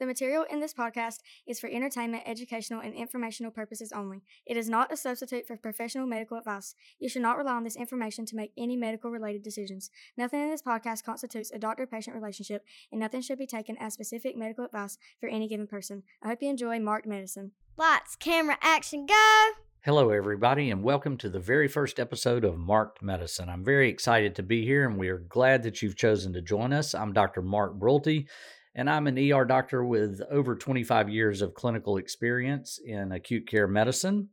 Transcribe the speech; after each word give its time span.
The 0.00 0.06
material 0.06 0.44
in 0.50 0.58
this 0.58 0.74
podcast 0.74 1.20
is 1.46 1.60
for 1.60 1.68
entertainment, 1.68 2.24
educational, 2.26 2.80
and 2.80 2.94
informational 2.94 3.52
purposes 3.52 3.92
only. 3.92 4.24
It 4.44 4.56
is 4.56 4.68
not 4.68 4.92
a 4.92 4.96
substitute 4.96 5.46
for 5.46 5.56
professional 5.56 6.04
medical 6.04 6.36
advice. 6.36 6.74
You 6.98 7.08
should 7.08 7.22
not 7.22 7.38
rely 7.38 7.52
on 7.52 7.62
this 7.62 7.76
information 7.76 8.26
to 8.26 8.36
make 8.36 8.50
any 8.58 8.76
medical 8.76 9.12
related 9.12 9.44
decisions. 9.44 9.90
Nothing 10.16 10.40
in 10.40 10.50
this 10.50 10.62
podcast 10.62 11.04
constitutes 11.04 11.52
a 11.52 11.60
doctor 11.60 11.86
patient 11.86 12.16
relationship, 12.16 12.64
and 12.90 13.00
nothing 13.00 13.20
should 13.20 13.38
be 13.38 13.46
taken 13.46 13.76
as 13.78 13.94
specific 13.94 14.36
medical 14.36 14.64
advice 14.64 14.98
for 15.20 15.28
any 15.28 15.46
given 15.46 15.68
person. 15.68 16.02
I 16.20 16.28
hope 16.28 16.42
you 16.42 16.50
enjoy 16.50 16.80
Marked 16.80 17.06
Medicine. 17.06 17.52
Lights, 17.76 18.16
camera, 18.16 18.58
action, 18.62 19.06
go! 19.06 19.50
Hello, 19.82 20.10
everybody, 20.10 20.70
and 20.72 20.82
welcome 20.82 21.16
to 21.18 21.28
the 21.28 21.38
very 21.38 21.68
first 21.68 22.00
episode 22.00 22.42
of 22.44 22.58
Marked 22.58 23.00
Medicine. 23.00 23.48
I'm 23.48 23.62
very 23.62 23.90
excited 23.90 24.34
to 24.34 24.42
be 24.42 24.64
here, 24.64 24.88
and 24.88 24.98
we 24.98 25.08
are 25.08 25.18
glad 25.18 25.62
that 25.62 25.82
you've 25.82 25.94
chosen 25.94 26.32
to 26.32 26.42
join 26.42 26.72
us. 26.72 26.94
I'm 26.94 27.12
Dr. 27.12 27.42
Mark 27.42 27.78
Brulte, 27.78 28.26
and 28.74 28.90
I'm 28.90 29.06
an 29.06 29.18
ER 29.18 29.44
doctor 29.44 29.84
with 29.84 30.20
over 30.30 30.56
25 30.56 31.08
years 31.08 31.42
of 31.42 31.54
clinical 31.54 31.96
experience 31.96 32.80
in 32.84 33.12
acute 33.12 33.46
care 33.46 33.68
medicine. 33.68 34.30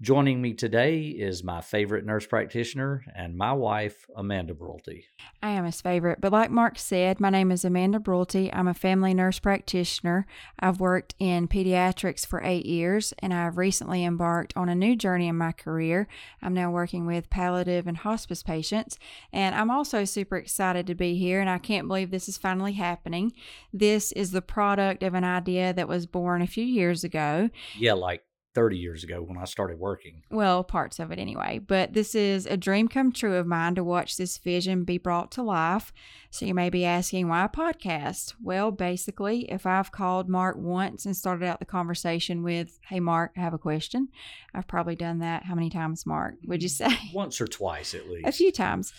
Joining 0.00 0.42
me 0.42 0.54
today 0.54 1.02
is 1.02 1.44
my 1.44 1.60
favorite 1.60 2.04
nurse 2.04 2.26
practitioner 2.26 3.04
and 3.14 3.36
my 3.36 3.52
wife, 3.52 4.04
Amanda 4.16 4.52
Brulte. 4.52 5.04
I 5.40 5.50
am 5.50 5.64
his 5.64 5.80
favorite, 5.80 6.20
but 6.20 6.32
like 6.32 6.50
Mark 6.50 6.80
said, 6.80 7.20
my 7.20 7.30
name 7.30 7.52
is 7.52 7.64
Amanda 7.64 8.00
Brulte. 8.00 8.50
I'm 8.52 8.66
a 8.66 8.74
family 8.74 9.14
nurse 9.14 9.38
practitioner. 9.38 10.26
I've 10.58 10.80
worked 10.80 11.14
in 11.20 11.46
pediatrics 11.46 12.26
for 12.26 12.42
eight 12.42 12.66
years, 12.66 13.14
and 13.20 13.32
I've 13.32 13.56
recently 13.56 14.04
embarked 14.04 14.52
on 14.56 14.68
a 14.68 14.74
new 14.74 14.96
journey 14.96 15.28
in 15.28 15.38
my 15.38 15.52
career. 15.52 16.08
I'm 16.42 16.54
now 16.54 16.72
working 16.72 17.06
with 17.06 17.30
palliative 17.30 17.86
and 17.86 17.96
hospice 17.96 18.42
patients, 18.42 18.98
and 19.32 19.54
I'm 19.54 19.70
also 19.70 20.04
super 20.04 20.36
excited 20.36 20.88
to 20.88 20.96
be 20.96 21.16
here, 21.16 21.40
and 21.40 21.48
I 21.48 21.58
can't 21.58 21.86
believe 21.86 22.10
this 22.10 22.28
is 22.28 22.36
finally 22.36 22.72
happening. 22.72 23.32
This 23.72 24.10
is 24.12 24.32
the 24.32 24.42
product 24.42 25.04
of 25.04 25.14
an 25.14 25.24
idea 25.24 25.72
that 25.72 25.86
was 25.86 26.06
born 26.06 26.42
a 26.42 26.48
few 26.48 26.64
years 26.64 27.04
ago. 27.04 27.48
Yeah, 27.78 27.92
like 27.92 28.24
30 28.54 28.78
years 28.78 29.04
ago 29.04 29.22
when 29.22 29.36
I 29.36 29.44
started 29.44 29.78
working. 29.78 30.22
Well, 30.30 30.64
parts 30.64 30.98
of 30.98 31.10
it 31.10 31.18
anyway. 31.18 31.58
But 31.58 31.92
this 31.92 32.14
is 32.14 32.46
a 32.46 32.56
dream 32.56 32.88
come 32.88 33.12
true 33.12 33.36
of 33.36 33.46
mine 33.46 33.74
to 33.74 33.84
watch 33.84 34.16
this 34.16 34.38
vision 34.38 34.84
be 34.84 34.98
brought 34.98 35.30
to 35.32 35.42
life. 35.42 35.92
So 36.30 36.46
you 36.46 36.54
may 36.54 36.70
be 36.70 36.84
asking, 36.84 37.28
why 37.28 37.44
a 37.44 37.48
podcast? 37.48 38.34
Well, 38.42 38.70
basically, 38.70 39.50
if 39.50 39.66
I've 39.66 39.92
called 39.92 40.28
Mark 40.28 40.56
once 40.56 41.04
and 41.06 41.16
started 41.16 41.46
out 41.46 41.58
the 41.58 41.64
conversation 41.64 42.42
with, 42.42 42.78
hey, 42.88 43.00
Mark, 43.00 43.32
I 43.36 43.40
have 43.40 43.54
a 43.54 43.58
question, 43.58 44.08
I've 44.54 44.66
probably 44.66 44.96
done 44.96 45.18
that. 45.18 45.44
How 45.44 45.54
many 45.54 45.70
times, 45.70 46.06
Mark, 46.06 46.36
would 46.46 46.62
you 46.62 46.68
mm, 46.68 46.72
say? 46.72 46.98
Once 47.12 47.40
or 47.40 47.46
twice 47.46 47.94
at 47.94 48.08
least. 48.08 48.26
A 48.26 48.32
few 48.32 48.52
times. 48.52 48.92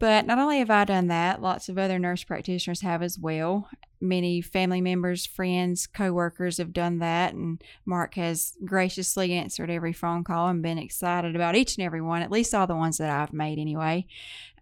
But 0.00 0.26
not 0.26 0.38
only 0.38 0.60
have 0.60 0.70
I 0.70 0.86
done 0.86 1.08
that, 1.08 1.42
lots 1.42 1.68
of 1.68 1.76
other 1.76 1.98
nurse 1.98 2.24
practitioners 2.24 2.80
have 2.80 3.02
as 3.02 3.18
well. 3.18 3.68
Many 4.00 4.40
family 4.40 4.80
members, 4.80 5.26
friends, 5.26 5.86
coworkers 5.86 6.56
have 6.56 6.72
done 6.72 7.00
that, 7.00 7.34
and 7.34 7.62
Mark 7.84 8.14
has 8.14 8.56
graciously 8.64 9.34
answered 9.34 9.68
every 9.68 9.92
phone 9.92 10.24
call 10.24 10.48
and 10.48 10.62
been 10.62 10.78
excited 10.78 11.36
about 11.36 11.54
each 11.54 11.76
and 11.76 11.84
every 11.84 12.00
one, 12.00 12.22
at 12.22 12.30
least 12.30 12.54
all 12.54 12.66
the 12.66 12.74
ones 12.74 12.96
that 12.96 13.10
I've 13.10 13.34
made 13.34 13.58
anyway. 13.58 14.06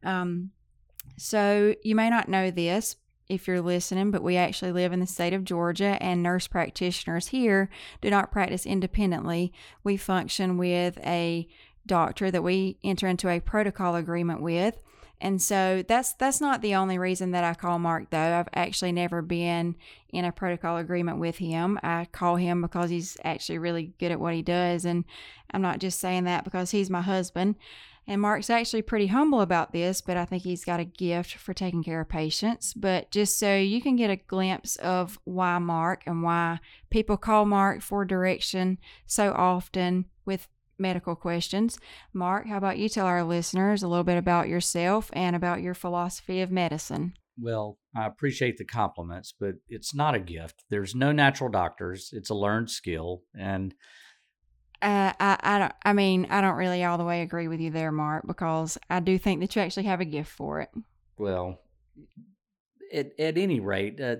Um, 0.02 0.50
so 1.16 1.76
you 1.84 1.94
may 1.94 2.10
not 2.10 2.28
know 2.28 2.50
this 2.50 2.96
if 3.28 3.46
you're 3.46 3.60
listening, 3.60 4.10
but 4.10 4.24
we 4.24 4.36
actually 4.36 4.72
live 4.72 4.92
in 4.92 4.98
the 4.98 5.06
state 5.06 5.34
of 5.34 5.44
Georgia, 5.44 5.98
and 6.00 6.20
nurse 6.20 6.48
practitioners 6.48 7.28
here 7.28 7.70
do 8.00 8.10
not 8.10 8.32
practice 8.32 8.66
independently. 8.66 9.52
We 9.84 9.98
function 9.98 10.58
with 10.58 10.98
a 11.06 11.46
doctor 11.86 12.32
that 12.32 12.42
we 12.42 12.78
enter 12.82 13.06
into 13.06 13.28
a 13.28 13.38
protocol 13.38 13.94
agreement 13.94 14.42
with 14.42 14.78
and 15.20 15.42
so 15.42 15.82
that's 15.86 16.12
that's 16.14 16.40
not 16.40 16.62
the 16.62 16.74
only 16.74 16.98
reason 16.98 17.32
that 17.32 17.44
I 17.44 17.54
call 17.54 17.78
Mark 17.78 18.10
though. 18.10 18.38
I've 18.38 18.48
actually 18.54 18.92
never 18.92 19.22
been 19.22 19.76
in 20.10 20.24
a 20.24 20.32
protocol 20.32 20.76
agreement 20.76 21.18
with 21.18 21.38
him. 21.38 21.78
I 21.82 22.06
call 22.10 22.36
him 22.36 22.62
because 22.62 22.90
he's 22.90 23.16
actually 23.24 23.58
really 23.58 23.92
good 23.98 24.12
at 24.12 24.20
what 24.20 24.34
he 24.34 24.42
does 24.42 24.84
and 24.84 25.04
I'm 25.50 25.62
not 25.62 25.80
just 25.80 25.98
saying 26.00 26.24
that 26.24 26.44
because 26.44 26.70
he's 26.70 26.90
my 26.90 27.02
husband. 27.02 27.56
And 28.06 28.22
Mark's 28.22 28.48
actually 28.48 28.80
pretty 28.80 29.08
humble 29.08 29.42
about 29.42 29.72
this, 29.72 30.00
but 30.00 30.16
I 30.16 30.24
think 30.24 30.42
he's 30.42 30.64
got 30.64 30.80
a 30.80 30.84
gift 30.84 31.34
for 31.34 31.52
taking 31.52 31.84
care 31.84 32.00
of 32.00 32.08
patients. 32.08 32.72
But 32.72 33.10
just 33.10 33.38
so 33.38 33.54
you 33.54 33.82
can 33.82 33.96
get 33.96 34.08
a 34.08 34.16
glimpse 34.16 34.76
of 34.76 35.18
why 35.24 35.58
Mark 35.58 36.04
and 36.06 36.22
why 36.22 36.60
people 36.88 37.18
call 37.18 37.44
Mark 37.44 37.82
for 37.82 38.06
direction 38.06 38.78
so 39.06 39.32
often 39.32 40.06
with 40.24 40.48
medical 40.78 41.16
questions. 41.16 41.78
Mark, 42.12 42.46
how 42.46 42.56
about 42.56 42.78
you 42.78 42.88
tell 42.88 43.06
our 43.06 43.24
listeners 43.24 43.82
a 43.82 43.88
little 43.88 44.04
bit 44.04 44.18
about 44.18 44.48
yourself 44.48 45.10
and 45.12 45.34
about 45.34 45.62
your 45.62 45.74
philosophy 45.74 46.40
of 46.40 46.50
medicine? 46.50 47.14
Well, 47.40 47.78
I 47.96 48.06
appreciate 48.06 48.58
the 48.58 48.64
compliments, 48.64 49.32
but 49.38 49.54
it's 49.68 49.94
not 49.94 50.14
a 50.14 50.20
gift. 50.20 50.64
There's 50.70 50.94
no 50.94 51.12
natural 51.12 51.50
doctors. 51.50 52.10
It's 52.12 52.30
a 52.30 52.34
learned 52.34 52.70
skill, 52.70 53.22
and 53.38 53.74
uh, 54.82 55.12
I, 55.18 55.38
I 55.40 55.58
don't. 55.58 55.72
I 55.84 55.92
mean, 55.92 56.26
I 56.30 56.40
don't 56.40 56.56
really 56.56 56.84
all 56.84 56.98
the 56.98 57.04
way 57.04 57.22
agree 57.22 57.48
with 57.48 57.60
you 57.60 57.70
there, 57.70 57.92
Mark, 57.92 58.26
because 58.26 58.76
I 58.90 59.00
do 59.00 59.18
think 59.18 59.40
that 59.40 59.54
you 59.54 59.62
actually 59.62 59.84
have 59.84 60.00
a 60.00 60.04
gift 60.04 60.30
for 60.30 60.60
it. 60.60 60.70
Well, 61.16 61.60
at 62.92 63.12
at 63.18 63.38
any 63.38 63.60
rate, 63.60 64.00
uh, 64.00 64.16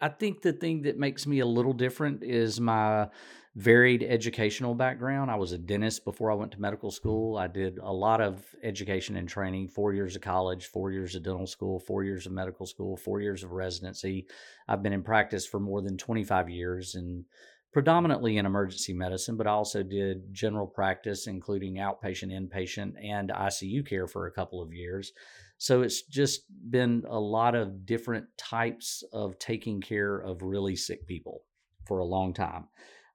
I 0.00 0.08
think 0.08 0.42
the 0.42 0.52
thing 0.52 0.82
that 0.82 0.98
makes 0.98 1.26
me 1.26 1.40
a 1.40 1.46
little 1.46 1.72
different 1.72 2.22
is 2.22 2.60
my 2.60 3.08
varied 3.56 4.04
educational 4.04 4.74
background. 4.74 5.30
I 5.30 5.34
was 5.34 5.52
a 5.52 5.58
dentist 5.58 6.04
before 6.04 6.30
I 6.30 6.34
went 6.34 6.52
to 6.52 6.60
medical 6.60 6.90
mm-hmm. 6.90 6.96
school. 6.96 7.36
I 7.36 7.48
did 7.48 7.78
a 7.78 7.92
lot 7.92 8.20
of 8.20 8.44
education 8.62 9.16
and 9.16 9.28
training 9.28 9.68
four 9.68 9.92
years 9.92 10.14
of 10.14 10.22
college, 10.22 10.66
four 10.66 10.92
years 10.92 11.14
of 11.14 11.24
dental 11.24 11.46
school, 11.46 11.80
four 11.80 12.04
years 12.04 12.26
of 12.26 12.32
medical 12.32 12.66
school, 12.66 12.96
four 12.96 13.20
years 13.20 13.42
of 13.42 13.50
residency. 13.50 14.26
I've 14.68 14.82
been 14.82 14.92
in 14.92 15.02
practice 15.02 15.46
for 15.46 15.58
more 15.58 15.82
than 15.82 15.96
25 15.96 16.48
years 16.48 16.94
and 16.94 17.24
predominantly 17.72 18.36
in 18.36 18.46
emergency 18.46 18.92
medicine, 18.92 19.36
but 19.36 19.46
I 19.46 19.50
also 19.50 19.82
did 19.82 20.32
general 20.32 20.66
practice, 20.66 21.26
including 21.26 21.76
outpatient, 21.76 22.32
inpatient, 22.32 22.94
and 23.02 23.30
ICU 23.30 23.86
care 23.86 24.06
for 24.06 24.26
a 24.26 24.32
couple 24.32 24.62
of 24.62 24.72
years. 24.72 25.12
So 25.58 25.82
it's 25.82 26.02
just 26.02 26.44
been 26.70 27.04
a 27.08 27.18
lot 27.18 27.54
of 27.54 27.84
different 27.84 28.26
types 28.38 29.04
of 29.12 29.38
taking 29.38 29.80
care 29.80 30.18
of 30.18 30.42
really 30.42 30.74
sick 30.74 31.06
people 31.06 31.42
for 31.86 31.98
a 31.98 32.04
long 32.04 32.32
time. 32.32 32.64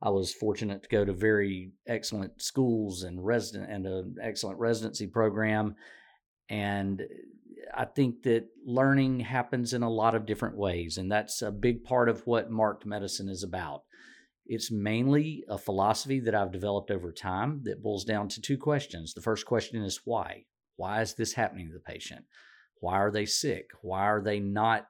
I 0.05 0.09
was 0.09 0.31
fortunate 0.31 0.83
to 0.83 0.89
go 0.89 1.03
to 1.03 1.13
very 1.13 1.71
excellent 1.87 2.39
schools 2.39 3.01
and 3.01 3.25
resident 3.25 3.71
and 3.71 3.87
an 3.87 4.15
excellent 4.21 4.59
residency 4.59 5.07
program. 5.07 5.75
And 6.47 7.01
eh, 7.01 7.05
I 7.75 7.85
think 7.85 8.21
that 8.23 8.45
learning 8.63 9.21
happens 9.21 9.73
in 9.73 9.81
a 9.81 9.89
lot 9.89 10.13
of 10.13 10.27
different 10.27 10.57
ways. 10.57 10.99
And 10.99 11.11
that's 11.11 11.41
a 11.41 11.51
big 11.51 11.83
part 11.83 12.07
of 12.07 12.25
what 12.27 12.51
marked 12.51 12.85
medicine 12.85 13.29
is 13.29 13.41
about. 13.41 13.81
It's 14.45 14.71
mainly 14.71 15.43
a 15.49 15.57
philosophy 15.57 16.19
that 16.19 16.35
I've 16.35 16.51
developed 16.51 16.91
over 16.91 17.11
time 17.11 17.61
that 17.63 17.81
boils 17.81 18.05
down 18.05 18.27
to 18.29 18.41
two 18.41 18.59
questions. 18.59 19.15
The 19.15 19.21
first 19.21 19.47
question 19.47 19.81
is 19.81 20.01
why? 20.05 20.45
Why 20.75 21.01
is 21.01 21.15
this 21.15 21.33
happening 21.33 21.69
to 21.69 21.73
the 21.73 21.79
patient? 21.79 22.25
Why 22.79 22.97
are 22.97 23.11
they 23.11 23.25
sick? 23.25 23.71
Why 23.81 24.01
are 24.01 24.21
they 24.21 24.39
not 24.39 24.85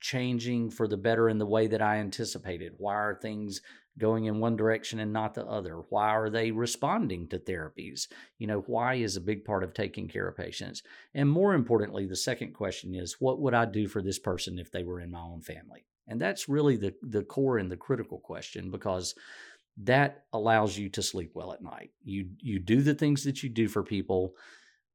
changing 0.00 0.70
for 0.70 0.86
the 0.86 0.96
better 0.96 1.28
in 1.28 1.38
the 1.38 1.46
way 1.46 1.66
that 1.66 1.82
I 1.82 1.96
anticipated? 1.96 2.74
Why 2.78 2.94
are 2.94 3.18
things 3.20 3.60
going 4.00 4.24
in 4.24 4.40
one 4.40 4.56
direction 4.56 4.98
and 4.98 5.12
not 5.12 5.34
the 5.34 5.46
other? 5.46 5.76
Why 5.90 6.08
are 6.08 6.28
they 6.28 6.50
responding 6.50 7.28
to 7.28 7.38
therapies? 7.38 8.08
You 8.38 8.48
know, 8.48 8.64
why 8.66 8.94
is 8.94 9.16
a 9.16 9.20
big 9.20 9.44
part 9.44 9.62
of 9.62 9.72
taking 9.72 10.08
care 10.08 10.26
of 10.26 10.36
patients? 10.36 10.82
And 11.14 11.30
more 11.30 11.54
importantly, 11.54 12.06
the 12.06 12.16
second 12.16 12.54
question 12.54 12.94
is 12.94 13.20
what 13.20 13.40
would 13.40 13.54
I 13.54 13.66
do 13.66 13.86
for 13.86 14.02
this 14.02 14.18
person 14.18 14.58
if 14.58 14.72
they 14.72 14.82
were 14.82 15.00
in 15.00 15.12
my 15.12 15.20
own 15.20 15.42
family? 15.42 15.84
And 16.08 16.20
that's 16.20 16.48
really 16.48 16.76
the 16.76 16.94
the 17.02 17.22
core 17.22 17.58
and 17.58 17.70
the 17.70 17.76
critical 17.76 18.18
question 18.18 18.70
because 18.72 19.14
that 19.76 20.24
allows 20.32 20.76
you 20.76 20.88
to 20.90 21.02
sleep 21.02 21.30
well 21.34 21.52
at 21.52 21.62
night. 21.62 21.90
You 22.02 22.30
you 22.40 22.58
do 22.58 22.82
the 22.82 22.94
things 22.94 23.22
that 23.24 23.42
you 23.42 23.48
do 23.48 23.68
for 23.68 23.84
people 23.84 24.34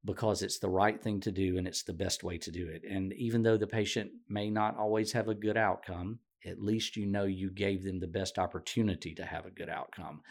because 0.04 0.44
it's 0.44 0.60
the 0.60 0.70
right 0.70 1.02
thing 1.02 1.20
to 1.20 1.32
do 1.32 1.58
and 1.58 1.68
it's 1.68 1.84
the 1.84 1.94
best 1.94 2.24
way 2.24 2.38
to 2.38 2.52
do 2.52 2.68
it. 2.68 2.84
And 2.90 3.12
even 3.14 3.42
though 3.42 3.58
the 3.58 3.68
patient 3.68 4.12
may 4.30 4.50
not 4.50 4.78
always 4.78 5.12
have 5.14 5.28
a 5.28 5.34
good 5.34 5.58
outcome, 5.58 6.20
at 6.46 6.62
least 6.62 6.96
you 6.96 7.06
know 7.06 7.24
you 7.24 7.50
gave 7.50 7.84
them 7.84 8.00
the 8.00 8.08
best 8.08 8.38
opportunity 8.38 9.14
to 9.16 9.26
have 9.26 9.46
a 9.46 9.52
good 9.52 9.70
outcome. 9.70 10.22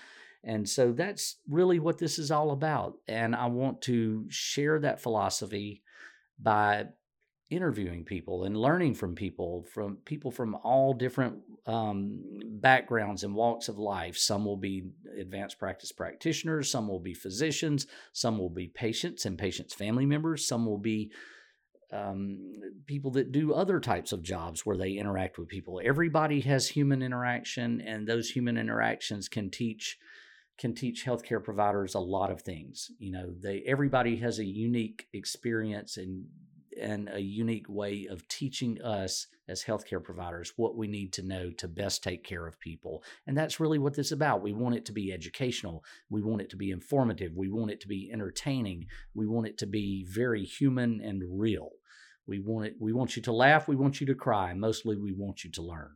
And 0.42 0.68
so 0.68 0.92
that's 0.92 1.36
really 1.48 1.78
what 1.78 1.98
this 1.98 2.18
is 2.18 2.30
all 2.30 2.50
about. 2.50 2.98
And 3.08 3.34
I 3.34 3.46
want 3.46 3.80
to 3.82 4.26
share 4.28 4.78
that 4.80 5.00
philosophy 5.00 5.82
by 6.38 6.86
interviewing 7.50 8.04
people 8.04 8.44
and 8.44 8.56
learning 8.56 8.94
from 8.94 9.14
people, 9.14 9.64
from 9.72 9.96
people 10.04 10.30
from 10.30 10.54
all 10.56 10.92
different 10.92 11.36
um, 11.66 12.20
backgrounds 12.60 13.22
and 13.22 13.34
walks 13.34 13.68
of 13.68 13.78
life. 13.78 14.16
Some 14.16 14.44
will 14.44 14.56
be 14.56 14.84
advanced 15.18 15.58
practice 15.58 15.92
practitioners, 15.92 16.70
some 16.70 16.88
will 16.88 17.00
be 17.00 17.14
physicians, 17.14 17.86
some 18.12 18.38
will 18.38 18.50
be 18.50 18.68
patients 18.68 19.24
and 19.24 19.38
patients' 19.38 19.74
family 19.74 20.06
members, 20.06 20.46
some 20.46 20.66
will 20.66 20.78
be 20.78 21.12
um, 21.92 22.52
people 22.86 23.10
that 23.12 23.32
do 23.32 23.52
other 23.52 23.80
types 23.80 24.12
of 24.12 24.22
jobs 24.22 24.64
where 24.64 24.76
they 24.76 24.92
interact 24.92 25.38
with 25.38 25.48
people. 25.48 25.80
Everybody 25.84 26.40
has 26.42 26.68
human 26.68 27.02
interaction, 27.02 27.80
and 27.80 28.06
those 28.06 28.30
human 28.30 28.56
interactions 28.56 29.28
can 29.28 29.50
teach 29.50 29.98
can 30.56 30.72
teach 30.72 31.04
healthcare 31.04 31.42
providers 31.42 31.94
a 31.94 32.00
lot 32.00 32.30
of 32.30 32.42
things. 32.42 32.90
You 32.98 33.12
know, 33.12 33.34
they 33.42 33.62
everybody 33.66 34.16
has 34.16 34.38
a 34.38 34.44
unique 34.44 35.06
experience 35.12 35.96
and 35.96 36.26
and 36.80 37.08
a 37.12 37.20
unique 37.20 37.68
way 37.68 38.06
of 38.10 38.26
teaching 38.28 38.80
us 38.82 39.26
as 39.48 39.64
healthcare 39.64 40.02
providers 40.02 40.52
what 40.56 40.76
we 40.76 40.86
need 40.86 41.12
to 41.12 41.22
know 41.22 41.50
to 41.50 41.68
best 41.68 42.02
take 42.02 42.24
care 42.24 42.46
of 42.46 42.58
people. 42.60 43.02
And 43.26 43.36
that's 43.36 43.60
really 43.60 43.78
what 43.78 43.94
this 43.94 44.06
is 44.06 44.12
about. 44.12 44.42
We 44.42 44.52
want 44.52 44.74
it 44.74 44.84
to 44.86 44.92
be 44.92 45.12
educational, 45.12 45.84
we 46.10 46.22
want 46.22 46.42
it 46.42 46.50
to 46.50 46.56
be 46.56 46.70
informative, 46.70 47.32
we 47.36 47.48
want 47.48 47.70
it 47.70 47.80
to 47.80 47.88
be 47.88 48.10
entertaining, 48.12 48.86
we 49.14 49.26
want 49.26 49.46
it 49.46 49.58
to 49.58 49.66
be 49.66 50.04
very 50.08 50.44
human 50.44 51.00
and 51.00 51.22
real. 51.28 51.70
We 52.26 52.40
want 52.40 52.66
it 52.66 52.74
we 52.80 52.92
want 52.92 53.16
you 53.16 53.22
to 53.22 53.32
laugh, 53.32 53.68
we 53.68 53.76
want 53.76 54.00
you 54.00 54.06
to 54.06 54.14
cry, 54.14 54.54
mostly 54.54 54.96
we 54.96 55.12
want 55.12 55.44
you 55.44 55.50
to 55.52 55.62
learn. 55.62 55.92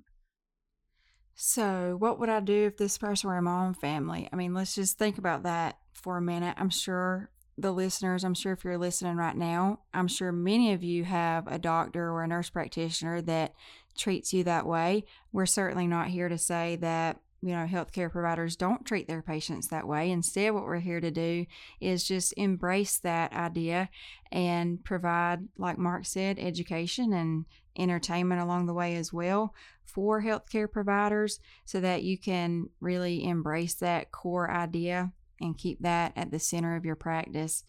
So, 1.40 1.96
what 1.96 2.18
would 2.18 2.28
I 2.28 2.40
do 2.40 2.66
if 2.66 2.76
this 2.76 2.98
person 2.98 3.30
were 3.30 3.38
in 3.38 3.44
my 3.44 3.64
own 3.64 3.72
family? 3.72 4.28
I 4.32 4.36
mean, 4.36 4.54
let's 4.54 4.74
just 4.74 4.98
think 4.98 5.18
about 5.18 5.44
that 5.44 5.78
for 5.92 6.16
a 6.16 6.20
minute. 6.20 6.56
I'm 6.58 6.68
sure 6.68 7.30
the 7.58 7.72
listeners, 7.72 8.24
I'm 8.24 8.34
sure 8.34 8.52
if 8.52 8.64
you're 8.64 8.78
listening 8.78 9.16
right 9.16 9.36
now, 9.36 9.80
I'm 9.92 10.08
sure 10.08 10.30
many 10.30 10.72
of 10.72 10.84
you 10.84 11.04
have 11.04 11.46
a 11.48 11.58
doctor 11.58 12.10
or 12.10 12.22
a 12.22 12.28
nurse 12.28 12.50
practitioner 12.50 13.20
that 13.22 13.52
treats 13.96 14.32
you 14.32 14.44
that 14.44 14.64
way. 14.64 15.04
We're 15.32 15.46
certainly 15.46 15.88
not 15.88 16.06
here 16.06 16.28
to 16.28 16.38
say 16.38 16.76
that, 16.76 17.20
you 17.42 17.50
know, 17.50 17.66
healthcare 17.66 18.10
providers 18.10 18.54
don't 18.54 18.86
treat 18.86 19.08
their 19.08 19.22
patients 19.22 19.68
that 19.68 19.88
way. 19.88 20.10
Instead, 20.10 20.54
what 20.54 20.64
we're 20.64 20.78
here 20.78 21.00
to 21.00 21.10
do 21.10 21.46
is 21.80 22.06
just 22.06 22.32
embrace 22.36 22.98
that 22.98 23.32
idea 23.32 23.90
and 24.30 24.82
provide, 24.84 25.40
like 25.56 25.78
Mark 25.78 26.06
said, 26.06 26.38
education 26.38 27.12
and 27.12 27.44
entertainment 27.76 28.40
along 28.40 28.66
the 28.66 28.74
way 28.74 28.94
as 28.94 29.12
well 29.12 29.52
for 29.84 30.22
healthcare 30.22 30.70
providers 30.70 31.40
so 31.64 31.80
that 31.80 32.04
you 32.04 32.18
can 32.18 32.68
really 32.80 33.24
embrace 33.24 33.74
that 33.74 34.12
core 34.12 34.50
idea 34.50 35.12
and 35.40 35.58
keep 35.58 35.80
that 35.82 36.12
at 36.16 36.30
the 36.30 36.38
center 36.38 36.76
of 36.76 36.84
your 36.84 36.96
practice. 36.96 37.64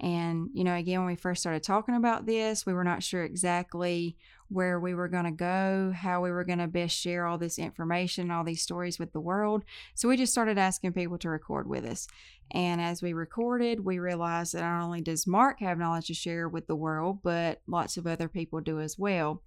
And, 0.00 0.50
you 0.54 0.62
know, 0.62 0.74
again, 0.76 1.00
when 1.00 1.08
we 1.08 1.16
first 1.16 1.40
started 1.40 1.62
talking 1.62 1.96
about 1.96 2.24
this, 2.24 2.64
we 2.64 2.72
were 2.72 2.84
not 2.84 3.02
sure 3.02 3.24
exactly 3.24 4.16
where 4.48 4.78
we 4.78 4.94
were 4.94 5.08
going 5.08 5.24
to 5.24 5.30
go, 5.30 5.92
how 5.94 6.22
we 6.22 6.30
were 6.30 6.44
going 6.44 6.60
to 6.60 6.68
best 6.68 6.96
share 6.96 7.26
all 7.26 7.36
this 7.36 7.58
information, 7.58 8.30
all 8.30 8.44
these 8.44 8.62
stories 8.62 8.98
with 8.98 9.12
the 9.12 9.20
world. 9.20 9.64
So 9.94 10.08
we 10.08 10.16
just 10.16 10.32
started 10.32 10.56
asking 10.56 10.92
people 10.92 11.18
to 11.18 11.28
record 11.28 11.68
with 11.68 11.84
us. 11.84 12.06
And 12.52 12.80
as 12.80 13.02
we 13.02 13.12
recorded, 13.12 13.84
we 13.84 13.98
realized 13.98 14.54
that 14.54 14.60
not 14.60 14.84
only 14.84 15.00
does 15.00 15.26
Mark 15.26 15.60
have 15.60 15.78
knowledge 15.78 16.06
to 16.06 16.14
share 16.14 16.48
with 16.48 16.66
the 16.66 16.76
world, 16.76 17.18
but 17.22 17.60
lots 17.66 17.96
of 17.96 18.06
other 18.06 18.28
people 18.28 18.60
do 18.60 18.80
as 18.80 18.98
well. 18.98 19.42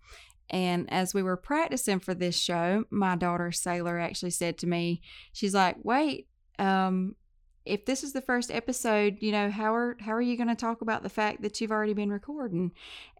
And 0.49 0.91
as 0.91 1.13
we 1.13 1.23
were 1.23 1.37
practicing 1.37 1.99
for 1.99 2.13
this 2.13 2.37
show, 2.37 2.83
my 2.91 3.15
daughter 3.15 3.53
Sailor 3.53 3.97
actually 3.97 4.31
said 4.31 4.57
to 4.59 4.67
me, 4.67 5.01
she's 5.31 5.55
like, 5.55 5.77
wait, 5.81 6.27
um, 6.59 7.15
if 7.65 7.85
this 7.85 8.03
is 8.03 8.13
the 8.13 8.21
first 8.21 8.51
episode, 8.51 9.17
you 9.19 9.31
know, 9.31 9.51
how 9.51 9.73
are 9.73 9.97
how 9.99 10.13
are 10.13 10.21
you 10.21 10.37
going 10.37 10.49
to 10.49 10.55
talk 10.55 10.81
about 10.81 11.03
the 11.03 11.09
fact 11.09 11.41
that 11.41 11.61
you've 11.61 11.71
already 11.71 11.93
been 11.93 12.11
recording? 12.11 12.71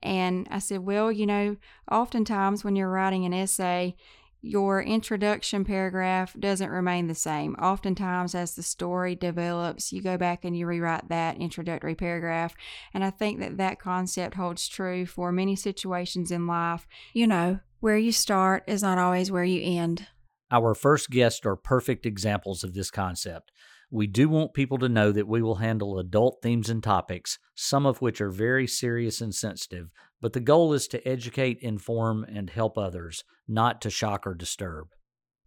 And 0.01 0.47
I 0.49 0.59
said, 0.59 0.79
well, 0.79 1.11
you 1.11 1.25
know, 1.25 1.57
oftentimes 1.91 2.63
when 2.63 2.75
you're 2.75 2.89
writing 2.89 3.25
an 3.25 3.33
essay, 3.33 3.95
your 4.41 4.81
introduction 4.81 5.63
paragraph 5.63 6.35
doesn't 6.39 6.71
remain 6.71 7.07
the 7.07 7.15
same. 7.15 7.53
Oftentimes, 7.55 8.33
as 8.33 8.55
the 8.55 8.63
story 8.63 9.15
develops, 9.15 9.93
you 9.93 10.01
go 10.01 10.17
back 10.17 10.43
and 10.43 10.57
you 10.57 10.65
rewrite 10.65 11.09
that 11.09 11.37
introductory 11.37 11.93
paragraph. 11.93 12.55
And 12.93 13.03
I 13.03 13.11
think 13.11 13.39
that 13.39 13.57
that 13.57 13.79
concept 13.79 14.35
holds 14.35 14.67
true 14.67 15.05
for 15.05 15.31
many 15.31 15.55
situations 15.55 16.31
in 16.31 16.47
life. 16.47 16.87
You 17.13 17.27
know, 17.27 17.59
where 17.81 17.97
you 17.97 18.11
start 18.11 18.63
is 18.65 18.81
not 18.81 18.97
always 18.97 19.31
where 19.31 19.43
you 19.43 19.61
end. 19.63 20.07
Our 20.49 20.73
first 20.73 21.11
guests 21.11 21.45
are 21.45 21.55
perfect 21.55 22.05
examples 22.05 22.63
of 22.63 22.73
this 22.73 22.89
concept. 22.89 23.51
We 23.93 24.07
do 24.07 24.29
want 24.29 24.53
people 24.53 24.77
to 24.77 24.87
know 24.87 25.11
that 25.11 25.27
we 25.27 25.41
will 25.41 25.55
handle 25.55 25.99
adult 25.99 26.39
themes 26.41 26.69
and 26.69 26.81
topics, 26.81 27.37
some 27.55 27.85
of 27.85 28.01
which 28.01 28.21
are 28.21 28.29
very 28.29 28.65
serious 28.65 29.19
and 29.19 29.35
sensitive, 29.35 29.89
but 30.21 30.31
the 30.31 30.39
goal 30.39 30.71
is 30.71 30.87
to 30.87 31.05
educate, 31.05 31.59
inform, 31.59 32.23
and 32.23 32.49
help 32.49 32.77
others, 32.77 33.25
not 33.49 33.81
to 33.81 33.89
shock 33.89 34.25
or 34.25 34.33
disturb. 34.33 34.87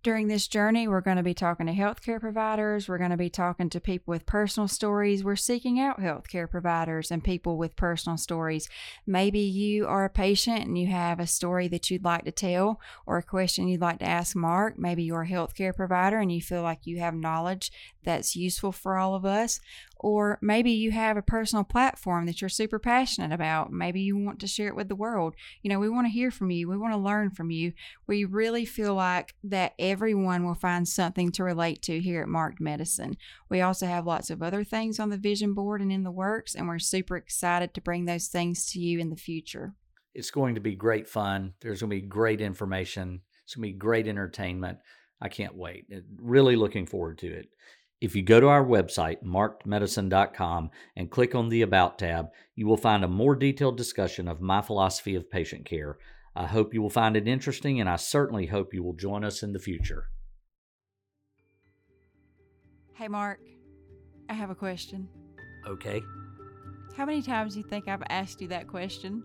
During 0.04 0.28
this 0.28 0.48
journey, 0.48 0.86
we're 0.86 1.00
going 1.00 1.16
to 1.16 1.22
be 1.22 1.32
talking 1.32 1.64
to 1.64 1.72
healthcare 1.72 2.20
providers. 2.20 2.90
We're 2.90 2.98
going 2.98 3.12
to 3.12 3.16
be 3.16 3.30
talking 3.30 3.70
to 3.70 3.80
people 3.80 4.12
with 4.12 4.26
personal 4.26 4.68
stories. 4.68 5.24
We're 5.24 5.34
seeking 5.34 5.80
out 5.80 5.98
healthcare 5.98 6.48
providers 6.48 7.10
and 7.10 7.24
people 7.24 7.56
with 7.56 7.74
personal 7.74 8.18
stories. 8.18 8.68
Maybe 9.06 9.38
you 9.38 9.86
are 9.86 10.04
a 10.04 10.10
patient 10.10 10.66
and 10.66 10.76
you 10.76 10.88
have 10.88 11.20
a 11.20 11.26
story 11.26 11.68
that 11.68 11.90
you'd 11.90 12.04
like 12.04 12.26
to 12.26 12.32
tell 12.32 12.82
or 13.06 13.16
a 13.16 13.22
question 13.22 13.66
you'd 13.66 13.80
like 13.80 14.00
to 14.00 14.04
ask 14.04 14.36
Mark. 14.36 14.78
Maybe 14.78 15.04
you're 15.04 15.22
a 15.22 15.26
healthcare 15.26 15.74
provider 15.74 16.18
and 16.18 16.30
you 16.30 16.42
feel 16.42 16.60
like 16.60 16.80
you 16.86 16.98
have 16.98 17.14
knowledge 17.14 17.72
that's 18.04 18.36
useful 18.36 18.72
for 18.72 18.98
all 18.98 19.14
of 19.14 19.24
us. 19.24 19.58
Or 20.06 20.38
maybe 20.42 20.70
you 20.70 20.90
have 20.90 21.16
a 21.16 21.22
personal 21.22 21.64
platform 21.64 22.26
that 22.26 22.42
you're 22.42 22.50
super 22.50 22.78
passionate 22.78 23.32
about. 23.32 23.72
Maybe 23.72 24.02
you 24.02 24.18
want 24.18 24.38
to 24.40 24.46
share 24.46 24.68
it 24.68 24.76
with 24.76 24.88
the 24.88 24.94
world. 24.94 25.34
You 25.62 25.70
know, 25.70 25.78
we 25.78 25.88
want 25.88 26.06
to 26.06 26.12
hear 26.12 26.30
from 26.30 26.50
you. 26.50 26.68
We 26.68 26.76
want 26.76 26.92
to 26.92 26.98
learn 26.98 27.30
from 27.30 27.50
you. 27.50 27.72
We 28.06 28.26
really 28.26 28.66
feel 28.66 28.94
like 28.94 29.34
that 29.44 29.72
everyone 29.78 30.44
will 30.44 30.56
find 30.56 30.86
something 30.86 31.32
to 31.32 31.42
relate 31.42 31.80
to 31.84 32.02
here 32.02 32.20
at 32.20 32.28
Marked 32.28 32.60
Medicine. 32.60 33.16
We 33.48 33.62
also 33.62 33.86
have 33.86 34.04
lots 34.04 34.28
of 34.28 34.42
other 34.42 34.62
things 34.62 35.00
on 35.00 35.08
the 35.08 35.16
vision 35.16 35.54
board 35.54 35.80
and 35.80 35.90
in 35.90 36.02
the 36.02 36.10
works, 36.10 36.54
and 36.54 36.68
we're 36.68 36.80
super 36.80 37.16
excited 37.16 37.72
to 37.72 37.80
bring 37.80 38.04
those 38.04 38.26
things 38.26 38.70
to 38.72 38.80
you 38.80 38.98
in 38.98 39.08
the 39.08 39.16
future. 39.16 39.72
It's 40.12 40.30
going 40.30 40.54
to 40.56 40.60
be 40.60 40.74
great 40.74 41.08
fun. 41.08 41.54
There's 41.62 41.80
going 41.80 41.88
to 41.88 41.96
be 41.96 42.06
great 42.06 42.42
information. 42.42 43.22
It's 43.44 43.54
going 43.54 43.70
to 43.70 43.72
be 43.72 43.78
great 43.78 44.06
entertainment. 44.06 44.80
I 45.18 45.30
can't 45.30 45.56
wait. 45.56 45.86
Really 46.20 46.56
looking 46.56 46.84
forward 46.84 47.16
to 47.20 47.28
it. 47.28 47.48
If 48.04 48.14
you 48.14 48.22
go 48.22 48.38
to 48.38 48.48
our 48.48 48.62
website, 48.62 49.22
markedmedicine.com, 49.22 50.70
and 50.94 51.10
click 51.10 51.34
on 51.34 51.48
the 51.48 51.62
About 51.62 51.98
tab, 51.98 52.26
you 52.54 52.66
will 52.66 52.76
find 52.76 53.02
a 53.02 53.08
more 53.08 53.34
detailed 53.34 53.78
discussion 53.78 54.28
of 54.28 54.42
my 54.42 54.60
philosophy 54.60 55.14
of 55.14 55.30
patient 55.30 55.64
care. 55.64 55.96
I 56.36 56.44
hope 56.44 56.74
you 56.74 56.82
will 56.82 56.90
find 56.90 57.16
it 57.16 57.26
interesting, 57.26 57.80
and 57.80 57.88
I 57.88 57.96
certainly 57.96 58.44
hope 58.44 58.74
you 58.74 58.82
will 58.82 58.92
join 58.92 59.24
us 59.24 59.42
in 59.42 59.54
the 59.54 59.58
future. 59.58 60.10
Hey, 62.92 63.08
Mark, 63.08 63.40
I 64.28 64.34
have 64.34 64.50
a 64.50 64.54
question. 64.54 65.08
Okay. 65.66 66.02
How 66.98 67.06
many 67.06 67.22
times 67.22 67.54
do 67.54 67.60
you 67.60 67.66
think 67.66 67.88
I've 67.88 68.02
asked 68.10 68.38
you 68.42 68.48
that 68.48 68.68
question? 68.68 69.24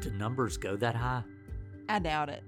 Do 0.00 0.12
numbers 0.12 0.56
go 0.56 0.76
that 0.76 0.94
high? 0.94 1.24
I 1.88 1.98
doubt 1.98 2.28
it. 2.28 2.44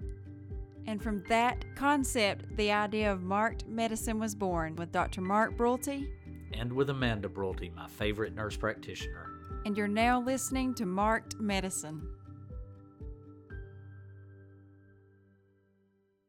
And 0.86 1.02
from 1.02 1.22
that 1.28 1.64
concept, 1.74 2.56
the 2.56 2.70
idea 2.70 3.12
of 3.12 3.22
marked 3.22 3.66
medicine 3.66 4.20
was 4.20 4.34
born 4.34 4.76
with 4.76 4.92
Dr. 4.92 5.20
Mark 5.20 5.56
Brulte. 5.56 6.08
And 6.52 6.72
with 6.72 6.90
Amanda 6.90 7.28
Brulte, 7.28 7.74
my 7.74 7.88
favorite 7.88 8.34
nurse 8.34 8.56
practitioner. 8.56 9.30
And 9.64 9.76
you're 9.76 9.88
now 9.88 10.20
listening 10.20 10.74
to 10.74 10.86
Marked 10.86 11.40
Medicine. 11.40 12.06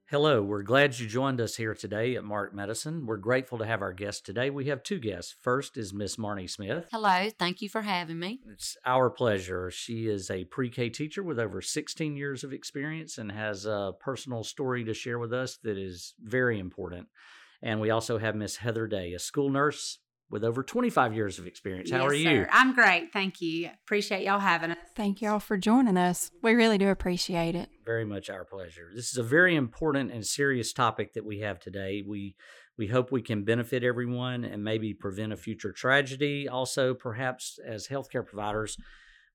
Hello, 0.09 0.41
we're 0.41 0.63
glad 0.63 0.97
you 0.97 1.05
joined 1.05 1.41
us 1.41 1.57
here 1.57 1.73
today 1.73 2.15
at 2.15 2.23
Marked 2.23 2.55
Medicine. 2.55 3.05
We're 3.05 3.17
grateful 3.17 3.57
to 3.57 3.65
have 3.65 3.81
our 3.81 3.91
guest 3.91 4.25
today. 4.25 4.49
We 4.49 4.67
have 4.67 4.81
two 4.81 4.99
guests. 4.99 5.35
First 5.41 5.75
is 5.75 5.93
Miss 5.93 6.15
Marnie 6.15 6.49
Smith. 6.49 6.87
Hello, 6.93 7.29
thank 7.37 7.61
you 7.61 7.67
for 7.67 7.81
having 7.81 8.17
me. 8.17 8.39
It's 8.49 8.77
our 8.85 9.09
pleasure. 9.09 9.69
She 9.69 10.07
is 10.07 10.31
a 10.31 10.45
pre 10.45 10.69
K 10.69 10.87
teacher 10.89 11.23
with 11.23 11.37
over 11.37 11.61
16 11.61 12.15
years 12.15 12.45
of 12.45 12.53
experience 12.53 13.17
and 13.17 13.29
has 13.33 13.65
a 13.65 13.91
personal 13.99 14.45
story 14.45 14.85
to 14.85 14.93
share 14.93 15.19
with 15.19 15.33
us 15.33 15.57
that 15.63 15.77
is 15.77 16.13
very 16.21 16.57
important. 16.57 17.09
And 17.61 17.81
we 17.81 17.89
also 17.89 18.17
have 18.17 18.33
Miss 18.33 18.55
Heather 18.55 18.87
Day, 18.87 19.11
a 19.11 19.19
school 19.19 19.49
nurse 19.49 19.99
with 20.29 20.43
over 20.43 20.61
25 20.61 21.13
years 21.13 21.39
of 21.39 21.47
experience. 21.47 21.91
How 21.91 22.03
yes, 22.03 22.11
are 22.11 22.15
you? 22.15 22.23
Sir. 22.23 22.49
I'm 22.51 22.73
great. 22.73 23.13
Thank 23.13 23.41
you. 23.41 23.69
Appreciate 23.85 24.25
y'all 24.25 24.39
having 24.39 24.71
us. 24.71 24.77
Thank 24.95 25.21
y'all 25.21 25.39
for 25.39 25.57
joining 25.57 25.97
us. 25.97 26.31
We 26.41 26.53
really 26.53 26.77
do 26.77 26.89
appreciate 26.89 27.55
it. 27.55 27.69
Very 27.85 28.05
much 28.05 28.29
our 28.29 28.43
pleasure. 28.43 28.89
This 28.93 29.11
is 29.11 29.17
a 29.17 29.23
very 29.23 29.55
important 29.55 30.11
and 30.11 30.25
serious 30.25 30.73
topic 30.73 31.13
that 31.13 31.25
we 31.25 31.39
have 31.39 31.59
today. 31.59 32.03
We 32.05 32.35
we 32.77 32.87
hope 32.87 33.11
we 33.11 33.23
can 33.23 33.43
benefit 33.43 33.83
everyone 33.83 34.43
and 34.43 34.63
maybe 34.63 34.93
prevent 34.93 35.33
a 35.33 35.37
future 35.37 35.71
tragedy. 35.71 36.47
Also, 36.47 36.93
perhaps 36.93 37.57
as 37.65 37.87
healthcare 37.87 38.25
providers, 38.25 38.77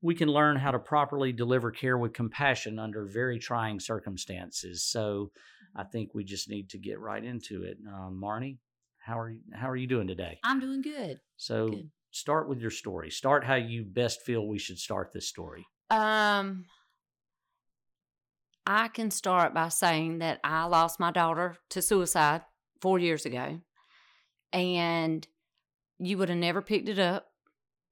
we 0.01 0.15
can 0.15 0.29
learn 0.29 0.57
how 0.57 0.71
to 0.71 0.79
properly 0.79 1.33
deliver 1.33 1.73
care 1.73 1.99
with 1.99 2.13
compassion 2.13 2.79
under 2.79 3.05
very 3.05 3.41
trying 3.41 3.81
circumstances. 3.81 4.85
So, 4.85 5.33
I 5.75 5.85
think 5.85 6.11
we 6.15 6.23
just 6.23 6.51
need 6.51 6.69
to 6.71 6.79
get 6.79 7.01
right 7.01 7.25
into 7.25 7.63
it. 7.63 7.79
Uh, 7.89 8.11
Marnie, 8.11 8.59
how 9.05 9.19
are 9.19 9.31
you, 9.31 9.41
how 9.53 9.69
are 9.69 9.77
you 9.77 9.87
doing 9.87 10.07
today? 10.07 10.39
I'm 10.45 10.61
doing 10.61 10.83
good. 10.83 11.21
So 11.37 11.69
Good. 11.69 11.91
start 12.11 12.49
with 12.49 12.61
your 12.61 12.71
story. 12.71 13.11
Start 13.11 13.45
how 13.45 13.57
you 13.57 13.85
best 13.85 14.23
feel 14.23 14.47
we 14.47 14.59
should 14.59 14.79
start 14.79 15.13
this 15.13 15.29
story. 15.29 15.67
Um, 15.91 16.67
I 18.67 18.89
can 18.89 19.11
start 19.11 19.55
by 19.55 19.69
saying 19.69 20.19
that 20.19 20.41
I 20.45 20.65
lost 20.65 21.01
my 21.01 21.11
daughter 21.11 21.57
to 21.71 21.83
suicide 21.83 22.43
four 22.81 22.99
years 22.99 23.27
ago, 23.27 23.61
and 24.53 25.27
you 25.99 26.17
would 26.19 26.29
have 26.29 26.39
never 26.39 26.63
picked 26.63 26.89
it 26.89 26.99
up. 26.99 27.27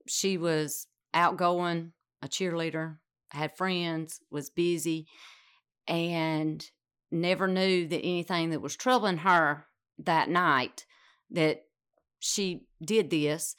She 0.07 0.39
was 0.39 0.87
outgoing, 1.13 1.93
a 2.23 2.29
cheerleader, 2.29 2.99
had 3.31 3.57
friends, 3.57 4.21
was 4.31 4.49
busy, 4.49 5.07
and 5.89 6.65
never 7.11 7.49
knew 7.49 7.89
that 7.89 8.01
anything 8.01 8.51
that 8.51 8.63
was 8.63 8.77
troubling 8.77 9.19
her 9.19 9.67
that 9.99 10.29
night 10.29 10.87
that 11.31 11.65
she 12.19 12.67
did 12.85 13.11
this 13.11 13.57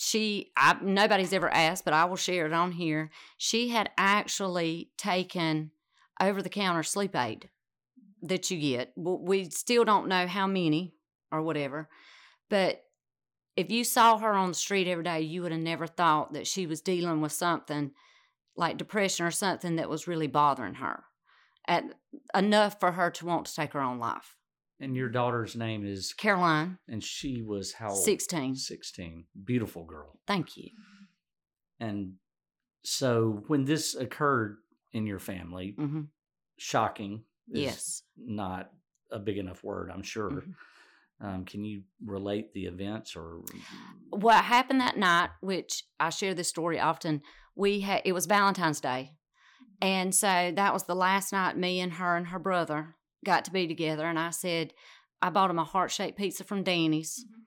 she 0.00 0.50
I 0.56 0.78
nobody's 0.80 1.34
ever 1.34 1.52
asked, 1.52 1.84
but 1.84 1.92
I 1.92 2.06
will 2.06 2.16
share 2.16 2.46
it 2.46 2.54
on 2.54 2.72
here. 2.72 3.10
She 3.36 3.68
had 3.68 3.90
actually 3.98 4.90
taken 4.96 5.72
over 6.18 6.40
the 6.40 6.48
counter 6.48 6.82
sleep 6.82 7.14
aid 7.14 7.50
that 8.22 8.50
you 8.50 8.58
get. 8.58 8.94
We 8.96 9.50
still 9.50 9.84
don't 9.84 10.08
know 10.08 10.26
how 10.26 10.46
many 10.46 10.94
or 11.30 11.42
whatever, 11.42 11.90
but 12.48 12.82
if 13.56 13.70
you 13.70 13.84
saw 13.84 14.16
her 14.16 14.32
on 14.32 14.48
the 14.48 14.54
street 14.54 14.88
every 14.88 15.04
day, 15.04 15.20
you 15.20 15.42
would 15.42 15.52
have 15.52 15.60
never 15.60 15.86
thought 15.86 16.32
that 16.32 16.46
she 16.46 16.66
was 16.66 16.80
dealing 16.80 17.20
with 17.20 17.32
something 17.32 17.90
like 18.56 18.78
depression 18.78 19.26
or 19.26 19.30
something 19.30 19.76
that 19.76 19.90
was 19.90 20.08
really 20.08 20.28
bothering 20.28 20.74
her 20.74 21.04
at 21.68 21.84
enough 22.34 22.80
for 22.80 22.92
her 22.92 23.10
to 23.10 23.26
want 23.26 23.44
to 23.46 23.54
take 23.54 23.74
her 23.74 23.82
own 23.82 23.98
life. 23.98 24.38
And 24.80 24.96
your 24.96 25.10
daughter's 25.10 25.54
name 25.54 25.84
is 25.84 26.14
Caroline. 26.14 26.78
And 26.88 27.04
she 27.04 27.42
was 27.42 27.72
how 27.74 27.90
old? 27.90 28.02
16. 28.02 28.56
16. 28.56 29.24
Beautiful 29.44 29.84
girl. 29.84 30.18
Thank 30.26 30.56
you. 30.56 30.70
And 31.78 32.14
so 32.82 33.42
when 33.48 33.64
this 33.64 33.94
occurred 33.94 34.56
in 34.92 35.06
your 35.06 35.18
family, 35.18 35.74
mm-hmm. 35.78 36.02
shocking. 36.56 37.24
yes. 37.46 38.02
Not 38.16 38.70
a 39.12 39.18
big 39.18 39.38
enough 39.38 39.62
word, 39.62 39.90
I'm 39.92 40.02
sure. 40.02 40.30
Mm-hmm. 40.30 40.50
Um, 41.22 41.44
can 41.44 41.64
you 41.64 41.82
relate 42.02 42.54
the 42.54 42.64
events 42.64 43.14
or 43.14 43.42
what 44.08 44.42
happened 44.42 44.80
that 44.80 44.96
night? 44.96 45.28
Which 45.42 45.84
I 45.98 46.08
share 46.08 46.32
this 46.32 46.48
story 46.48 46.80
often. 46.80 47.20
We 47.54 47.80
had 47.80 48.00
it 48.06 48.12
was 48.12 48.24
Valentine's 48.24 48.80
Day, 48.80 49.12
and 49.82 50.14
so 50.14 50.50
that 50.56 50.72
was 50.72 50.84
the 50.84 50.94
last 50.94 51.30
night 51.30 51.58
me 51.58 51.78
and 51.80 51.92
her 51.92 52.16
and 52.16 52.28
her 52.28 52.38
brother 52.38 52.96
got 53.24 53.44
to 53.46 53.50
be 53.50 53.66
together. 53.66 54.06
And 54.06 54.18
I 54.18 54.30
said, 54.30 54.72
I 55.22 55.30
bought 55.30 55.50
him 55.50 55.58
a 55.58 55.64
heart 55.64 55.90
shaped 55.90 56.18
pizza 56.18 56.44
from 56.44 56.62
Danny's. 56.62 57.24
Mm-hmm. 57.24 57.40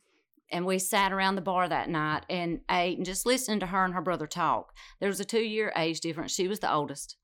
And 0.52 0.66
we 0.66 0.78
sat 0.78 1.12
around 1.12 1.36
the 1.36 1.42
bar 1.42 1.68
that 1.68 1.90
night 1.90 2.26
and 2.30 2.60
ate 2.70 2.98
and 2.98 3.06
just 3.06 3.26
listened 3.26 3.62
to 3.62 3.68
her 3.68 3.84
and 3.84 3.94
her 3.96 4.02
brother 4.02 4.28
talk. 4.28 4.74
There 5.00 5.10
was 5.10 5.20
a 5.20 5.26
two 5.26 5.42
year 5.42 5.74
age 5.76 6.00
difference. 6.00 6.32
She 6.34 6.48
was 6.48 6.60
the 6.60 6.72
oldest. 6.72 7.18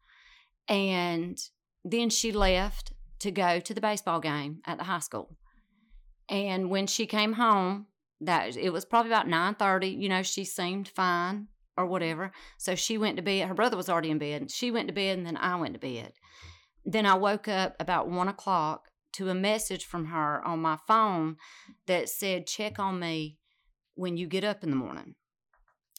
And 0.67 1.37
then 1.85 2.09
she 2.09 2.31
left 2.31 2.91
to 3.19 3.31
go 3.31 3.59
to 3.59 3.73
the 3.73 3.81
baseball 3.81 4.19
game 4.19 4.61
at 4.65 4.77
the 4.77 4.85
high 4.85 4.99
school. 4.99 5.35
And 6.27 6.69
when 6.69 6.87
she 6.87 7.05
came 7.05 7.33
home, 7.33 7.87
that 8.21 8.57
it 8.57 8.71
was 8.71 8.85
probably 8.85 9.11
about 9.11 9.27
9:30, 9.27 10.01
you 10.01 10.09
know, 10.09 10.23
she 10.23 10.43
seemed 10.43 10.87
fine 10.89 11.47
or 11.77 11.85
whatever. 11.85 12.31
So 12.57 12.75
she 12.75 12.97
went 12.97 13.15
to 13.17 13.23
bed. 13.23 13.47
Her 13.47 13.53
brother 13.53 13.77
was 13.77 13.89
already 13.89 14.11
in 14.11 14.17
bed. 14.17 14.51
She 14.51 14.71
went 14.71 14.87
to 14.87 14.93
bed 14.93 15.17
and 15.17 15.25
then 15.25 15.37
I 15.37 15.55
went 15.55 15.73
to 15.73 15.79
bed. 15.79 16.13
Then 16.85 17.05
I 17.05 17.15
woke 17.15 17.47
up 17.47 17.75
about 17.79 18.09
one 18.09 18.27
o'clock 18.27 18.89
to 19.13 19.29
a 19.29 19.35
message 19.35 19.85
from 19.85 20.05
her 20.05 20.45
on 20.45 20.59
my 20.59 20.77
phone 20.87 21.37
that 21.87 22.09
said, 22.09 22.47
check 22.47 22.79
on 22.79 22.99
me 22.99 23.37
when 23.95 24.17
you 24.17 24.27
get 24.27 24.43
up 24.43 24.63
in 24.63 24.69
the 24.69 24.75
morning. 24.75 25.15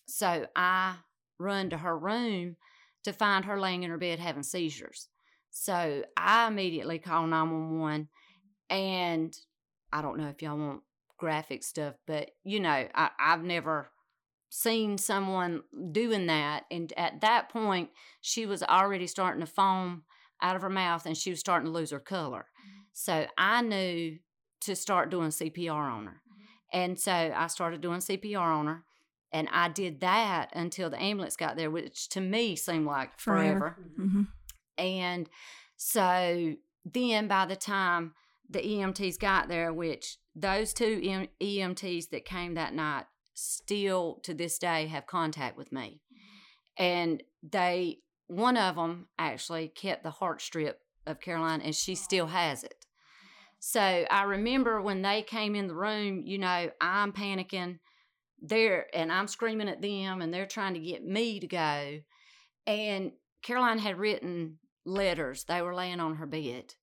So 0.06 0.46
I 0.56 0.96
run 1.38 1.70
to 1.70 1.78
her 1.78 1.96
room 1.96 2.56
to 3.04 3.12
find 3.12 3.44
her 3.44 3.60
laying 3.60 3.82
in 3.82 3.90
her 3.90 3.98
bed 3.98 4.18
having 4.18 4.42
seizures. 4.42 5.08
So 5.50 6.04
I 6.16 6.48
immediately 6.48 6.98
call 6.98 7.26
911 7.26 8.08
and 8.68 9.36
I 9.92 10.02
don't 10.02 10.18
know 10.18 10.28
if 10.28 10.42
y'all 10.42 10.56
want 10.56 10.82
graphic 11.18 11.62
stuff, 11.62 11.94
but 12.06 12.30
you 12.44 12.60
know, 12.60 12.88
I, 12.94 13.10
I've 13.18 13.42
never 13.42 13.90
seen 14.48 14.98
someone 14.98 15.62
doing 15.92 16.26
that. 16.26 16.64
And 16.70 16.92
at 16.96 17.20
that 17.20 17.48
point, 17.48 17.90
she 18.20 18.46
was 18.46 18.62
already 18.62 19.06
starting 19.06 19.40
to 19.40 19.46
foam 19.46 20.04
out 20.42 20.56
of 20.56 20.62
her 20.62 20.70
mouth 20.70 21.06
and 21.06 21.16
she 21.16 21.30
was 21.30 21.40
starting 21.40 21.66
to 21.66 21.72
lose 21.72 21.90
her 21.90 22.00
color. 22.00 22.46
Mm-hmm. 22.46 22.80
So 22.92 23.26
I 23.38 23.62
knew 23.62 24.18
to 24.62 24.76
start 24.76 25.10
doing 25.10 25.30
CPR 25.30 25.72
on 25.72 26.06
her. 26.06 26.20
Mm-hmm. 26.22 26.78
And 26.78 26.98
so 26.98 27.12
I 27.12 27.46
started 27.46 27.80
doing 27.80 28.00
CPR 28.00 28.38
on 28.38 28.66
her. 28.66 28.84
And 29.32 29.48
I 29.52 29.68
did 29.68 30.00
that 30.00 30.50
until 30.54 30.90
the 30.90 31.00
ambulance 31.00 31.36
got 31.36 31.56
there, 31.56 31.70
which 31.70 32.08
to 32.10 32.20
me 32.20 32.56
seemed 32.56 32.86
like 32.86 33.18
forever. 33.18 33.58
forever. 33.58 33.76
Mm-hmm. 33.98 34.22
And 34.76 35.28
so 35.76 36.54
then 36.84 37.28
by 37.28 37.46
the 37.46 37.56
time 37.56 38.14
the 38.48 38.60
EMTs 38.60 39.18
got 39.18 39.48
there, 39.48 39.72
which 39.72 40.18
those 40.34 40.72
two 40.72 41.26
EMTs 41.40 42.10
that 42.10 42.24
came 42.24 42.54
that 42.54 42.74
night 42.74 43.04
still 43.34 44.18
to 44.24 44.34
this 44.34 44.58
day 44.58 44.86
have 44.88 45.06
contact 45.06 45.56
with 45.56 45.70
me. 45.72 46.00
And 46.76 47.22
they, 47.42 47.98
one 48.30 48.56
of 48.56 48.76
them 48.76 49.08
actually 49.18 49.68
kept 49.68 50.04
the 50.04 50.10
heart 50.10 50.40
strip 50.40 50.80
of 51.04 51.20
Caroline 51.20 51.60
and 51.60 51.74
she 51.74 51.96
still 51.96 52.26
oh. 52.26 52.28
has 52.28 52.62
it. 52.62 52.86
So 53.58 53.80
I 53.80 54.22
remember 54.22 54.80
when 54.80 55.02
they 55.02 55.22
came 55.22 55.54
in 55.54 55.66
the 55.66 55.74
room, 55.74 56.22
you 56.24 56.38
know, 56.38 56.70
I'm 56.80 57.12
panicking 57.12 57.80
there 58.40 58.86
and 58.94 59.12
I'm 59.12 59.26
screaming 59.26 59.68
at 59.68 59.82
them 59.82 60.22
and 60.22 60.32
they're 60.32 60.46
trying 60.46 60.74
to 60.74 60.80
get 60.80 61.04
me 61.04 61.40
to 61.40 61.46
go. 61.46 61.98
And 62.66 63.12
Caroline 63.42 63.78
had 63.78 63.98
written 63.98 64.58
letters. 64.86 65.44
They 65.44 65.60
were 65.60 65.74
laying 65.74 66.00
on 66.00 66.14
her 66.16 66.26
bed. 66.26 66.74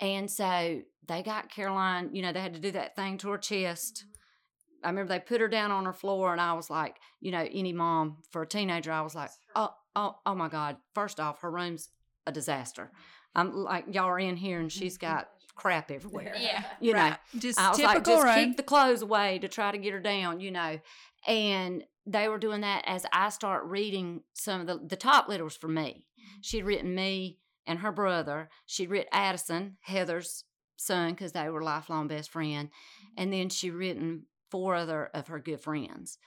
And 0.00 0.30
so 0.30 0.82
they 1.08 1.22
got 1.22 1.50
Caroline, 1.50 2.10
you 2.12 2.20
know, 2.20 2.32
they 2.32 2.40
had 2.40 2.54
to 2.54 2.60
do 2.60 2.72
that 2.72 2.94
thing 2.94 3.16
to 3.18 3.30
her 3.30 3.38
chest. 3.38 4.04
Mm-hmm. 4.04 4.86
I 4.86 4.88
remember 4.90 5.14
they 5.14 5.20
put 5.20 5.40
her 5.40 5.48
down 5.48 5.70
on 5.70 5.86
her 5.86 5.94
floor, 5.94 6.32
and 6.32 6.40
I 6.40 6.52
was 6.52 6.68
like, 6.68 6.96
you 7.20 7.30
know, 7.32 7.48
any 7.50 7.72
mom 7.72 8.18
for 8.30 8.42
a 8.42 8.46
teenager, 8.46 8.92
I 8.92 9.00
was 9.00 9.14
like, 9.14 9.30
oh, 9.56 9.70
oh, 9.96 10.16
oh 10.26 10.34
my 10.34 10.48
God. 10.48 10.76
First 10.94 11.20
off, 11.20 11.40
her 11.40 11.50
room's 11.50 11.90
a 12.26 12.32
disaster. 12.32 12.90
I'm 13.34 13.52
like, 13.64 13.86
y'all 13.92 14.06
are 14.06 14.18
in 14.18 14.36
here, 14.36 14.60
and 14.60 14.70
she's 14.70 14.98
got 14.98 15.28
crap 15.54 15.90
everywhere. 15.90 16.34
Yeah, 16.38 16.64
you 16.80 16.92
right. 16.92 17.10
know, 17.10 17.40
just 17.40 17.58
I 17.58 17.70
was 17.70 17.78
typical 17.78 17.96
like, 17.96 18.04
just 18.04 18.24
room. 18.24 18.34
keep 18.34 18.56
the 18.56 18.62
clothes 18.62 19.02
away 19.02 19.38
to 19.40 19.48
try 19.48 19.70
to 19.70 19.78
get 19.78 19.92
her 19.92 20.00
down, 20.00 20.40
you 20.40 20.50
know, 20.50 20.78
and 21.26 21.84
they 22.06 22.28
were 22.28 22.38
doing 22.38 22.60
that 22.60 22.84
as 22.86 23.06
I 23.12 23.30
start 23.30 23.64
reading 23.64 24.22
some 24.34 24.60
of 24.60 24.66
the 24.66 24.80
the 24.86 24.96
top 24.96 25.28
letters 25.28 25.56
for 25.56 25.68
me. 25.68 26.06
Mm-hmm. 26.18 26.38
She'd 26.42 26.64
written 26.64 26.94
me 26.94 27.38
and 27.66 27.78
her 27.80 27.92
brother. 27.92 28.48
She'd 28.66 28.90
written 28.90 29.08
Addison, 29.12 29.76
Heather's 29.80 30.44
son, 30.76 31.12
because 31.12 31.32
they 31.32 31.48
were 31.48 31.62
lifelong 31.62 32.08
best 32.08 32.30
friend, 32.30 32.68
mm-hmm. 32.68 33.14
and 33.16 33.32
then 33.32 33.48
she'd 33.48 33.70
written 33.70 34.26
four 34.50 34.74
other 34.74 35.06
of 35.14 35.28
her 35.28 35.38
good 35.38 35.60
friends. 35.60 36.18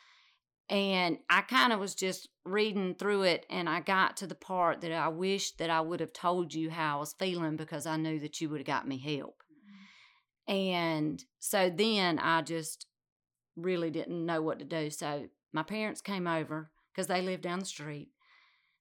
And 0.70 1.20
I 1.30 1.42
kind 1.42 1.72
of 1.72 1.80
was 1.80 1.96
just 1.96 2.28
reading 2.46 2.96
through 2.96 3.24
it, 3.24 3.46
and 3.50 3.70
I 3.70 3.80
got 3.80 4.18
to 4.18 4.28
the 4.28 4.36
part 4.36 4.82
that 4.82 4.92
I 4.92 5.08
wished 5.08 5.60
that 5.60 5.70
I 5.70 5.80
would 5.80 6.02
have 6.02 6.12
told 6.12 6.54
you 6.54 6.70
how 6.70 6.98
I 6.98 7.00
was 7.00 7.16
feeling 7.18 7.56
because 7.56 7.86
I 7.86 7.96
knew 7.96 8.20
that 8.20 8.42
you 8.42 8.50
would 8.50 8.60
have 8.60 8.68
got 8.68 8.88
me 8.88 8.98
help. 8.98 9.44
Mm-hmm. 10.50 10.54
And 10.54 11.24
so 11.40 11.70
then 11.70 12.20
I 12.20 12.42
just 12.42 12.86
really 13.56 13.90
didn't 13.90 14.26
know 14.26 14.42
what 14.42 14.60
to 14.60 14.66
do. 14.66 14.90
So 14.90 15.28
my 15.54 15.64
parents 15.64 16.02
came 16.02 16.28
over 16.28 16.70
because 16.94 17.08
they 17.08 17.22
lived 17.22 17.44
down 17.44 17.60
the 17.60 17.66
street. 17.66 18.10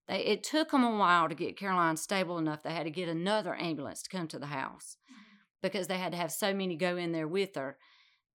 They, 0.08 0.18
it 0.18 0.42
took 0.42 0.72
them 0.72 0.84
a 0.84 0.96
while 0.96 1.28
to 1.28 1.34
get 1.34 1.58
Caroline 1.58 1.96
stable 1.96 2.38
enough. 2.38 2.62
They 2.62 2.72
had 2.72 2.84
to 2.84 2.90
get 2.90 3.08
another 3.08 3.54
ambulance 3.54 4.02
to 4.02 4.10
come 4.10 4.26
to 4.28 4.38
the 4.38 4.46
house 4.46 4.96
mm-hmm. 5.10 5.36
because 5.62 5.86
they 5.86 5.98
had 5.98 6.12
to 6.12 6.18
have 6.18 6.32
so 6.32 6.52
many 6.52 6.76
go 6.76 6.96
in 6.96 7.12
there 7.12 7.28
with 7.28 7.54
her. 7.54 7.78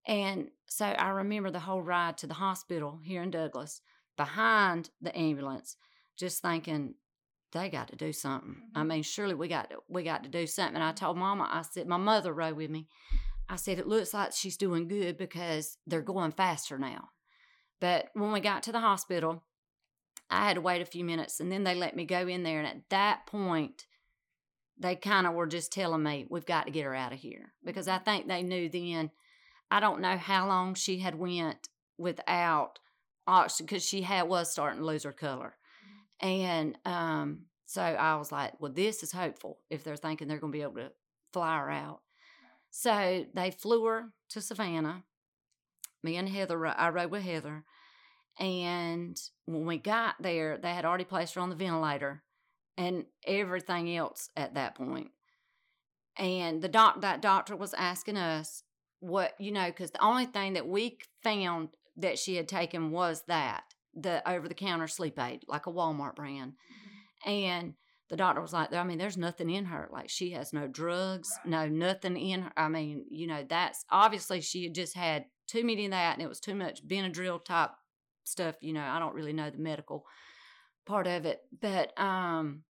And 0.08 0.48
so 0.68 0.86
I 0.86 1.10
remember 1.10 1.52
the 1.52 1.60
whole 1.60 1.82
ride 1.82 2.18
to 2.20 2.28
the 2.28 2.34
hospital 2.34 3.00
here 3.04 3.22
in 3.22 3.32
Douglas 3.32 3.82
behind 4.18 4.90
the 5.02 5.16
ambulance, 5.18 5.78
just 6.18 6.42
thinking 6.42 6.96
they 7.52 7.70
got 7.70 7.90
to 7.90 7.96
do 7.96 8.14
something. 8.14 8.52
Mm-hmm. 8.52 8.78
I 8.78 8.84
mean, 8.84 9.04
surely 9.04 9.36
we 9.36 9.48
got 9.48 9.70
to, 9.70 9.78
we 9.88 10.04
got 10.04 10.24
to 10.24 10.30
do 10.30 10.48
something. 10.48 10.76
And 10.76 10.84
I 10.84 10.92
told 10.92 11.18
Mama, 11.18 11.48
I 11.52 11.62
said, 11.64 11.88
my 11.88 11.98
mother 11.98 12.34
rode 12.34 12.56
with 12.56 12.70
me. 12.70 12.88
I 13.50 13.58
said, 13.58 13.80
it 13.80 13.88
looks 13.88 14.14
like 14.14 14.32
she's 14.34 14.58
doing 14.58 14.88
good 14.88 15.18
because 15.18 15.78
they're 15.86 16.02
going 16.02 16.32
faster 16.32 16.78
now. 16.78 17.10
But 17.80 18.08
when 18.14 18.32
we 18.32 18.40
got 18.40 18.64
to 18.64 18.72
the 18.72 18.80
hospital, 18.80 19.44
I 20.30 20.48
had 20.48 20.54
to 20.56 20.62
wait 20.62 20.82
a 20.82 20.86
few 20.86 21.04
minutes 21.04 21.40
and 21.40 21.52
then 21.52 21.64
they 21.64 21.76
let 21.76 21.96
me 21.96 22.06
go 22.06 22.28
in 22.28 22.44
there. 22.44 22.60
And 22.60 22.68
at 22.68 22.90
that 22.90 23.26
point, 23.28 23.86
they 24.80 24.96
kind 24.96 25.28
of 25.28 25.34
were 25.34 25.48
just 25.48 25.74
telling 25.74 26.02
me, 26.02 26.26
we've 26.30 26.46
got 26.46 26.66
to 26.66 26.72
get 26.72 26.86
her 26.86 26.96
out 26.96 27.12
of 27.12 27.20
here 27.20 27.54
because 27.66 27.88
I 27.88 27.98
think 27.98 28.28
they 28.28 28.42
knew 28.42 28.70
then 28.70 29.12
I 29.72 29.80
don't 29.80 30.02
know 30.02 30.18
how 30.18 30.48
long 30.48 30.76
she 30.76 31.00
had 31.00 31.16
went 31.16 31.70
without 31.98 32.80
oxygen 33.26 33.66
because 33.66 33.86
she 33.86 34.02
had 34.02 34.28
was 34.28 34.52
starting 34.52 34.82
to 34.82 34.86
lose 34.86 35.04
her 35.04 35.14
color, 35.14 35.56
and 36.20 36.78
um, 36.86 37.46
so 37.66 37.82
I 37.82 38.16
was 38.18 38.32
like, 38.32 38.60
well, 38.60 38.72
this 38.72 39.02
is 39.02 39.14
hopeful 39.14 39.60
if 39.70 39.84
they're 39.84 39.96
thinking 39.96 40.28
they're 40.28 40.38
going 40.38 40.52
to 40.52 40.58
be 40.58 40.64
able 40.64 40.76
to 40.76 40.92
fly 41.32 41.58
her 41.58 41.72
out. 41.72 42.02
So 42.70 43.26
they 43.34 43.52
flew 43.52 43.86
her 43.86 44.10
to 44.30 44.42
Savannah. 44.42 45.04
Me 46.04 46.18
and 46.18 46.28
Heather, 46.28 46.66
I 46.68 46.90
rode 46.90 47.12
with 47.12 47.24
Heather, 47.24 47.64
and 48.40 49.18
when 49.46 49.66
we 49.66 49.78
got 49.78 50.16
there, 50.20 50.58
they 50.58 50.74
had 50.74 50.86
already 50.86 51.04
placed 51.06 51.36
her 51.36 51.42
on 51.42 51.50
the 51.50 51.56
ventilator 51.56 52.24
and 52.78 53.06
everything 53.26 53.96
else 53.96 54.30
at 54.36 54.56
that 54.56 54.76
point. 54.76 55.12
And 56.18 56.62
the 56.62 56.68
doc, 56.68 57.02
that 57.02 57.22
doctor 57.22 57.56
was 57.56 57.74
asking 57.74 58.18
us, 58.18 58.64
what 59.02 59.34
you 59.40 59.52
know 59.52 59.68
because 59.68 59.92
the 59.92 60.04
only 60.04 60.26
thing 60.26 60.54
that 60.54 60.68
we 60.68 60.98
found 61.24 61.70
that 61.98 62.18
she 62.18 62.36
had 62.36 62.48
taken 62.48 62.92
was 62.92 63.24
that 63.28 63.64
the 63.94 64.28
over 64.30 64.48
the 64.48 64.54
counter 64.54 64.88
sleep 64.88 65.20
aid 65.20 65.44
like 65.48 65.68
a 65.68 65.72
walmart 65.72 66.16
brand 66.16 66.54
mm-hmm. 66.54 67.30
and 67.30 67.74
the 68.10 68.16
doctor 68.16 68.42
was 68.42 68.54
like 68.54 68.72
i 68.74 68.84
mean 68.84 68.98
there's 68.98 69.18
nothing 69.18 69.50
in 69.50 69.66
her 69.66 69.90
like 69.92 70.10
she 70.10 70.32
has 70.32 70.54
no 70.54 70.68
drugs 70.68 71.30
no 71.46 71.68
nothing 71.68 72.16
in 72.16 72.44
her 72.44 72.52
i 72.56 72.70
mean 72.70 73.04
you 73.10 73.28
know 73.28 73.44
that's 73.50 73.84
obviously 73.90 74.40
she 74.40 74.64
had 74.64 74.76
just 74.76 74.96
had 74.96 75.26
too 75.48 75.66
many 75.66 75.86
of 75.86 75.92
that 75.92 76.14
and 76.14 76.22
it 76.22 76.30
was 76.30 76.40
too 76.40 76.56
much 76.56 76.88
benadryl 76.88 77.44
type 77.44 77.72
stuff. 78.24 78.56
You 78.62 78.74
know, 78.74 78.82
I 78.82 79.00
don't 79.00 79.14
really 79.14 79.34
know 79.34 79.50
the 79.50 79.58
medical 79.58 80.06
part 80.86 81.08
of 81.08 81.26
it, 81.26 81.42
but 81.60 81.98
um, 82.00 82.64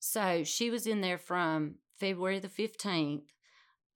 so 0.00 0.42
she 0.44 0.70
was 0.70 0.86
in 0.86 1.00
there 1.00 1.18
from 1.18 1.76
February 1.98 2.40
the 2.40 2.48
fifteenth, 2.48 3.24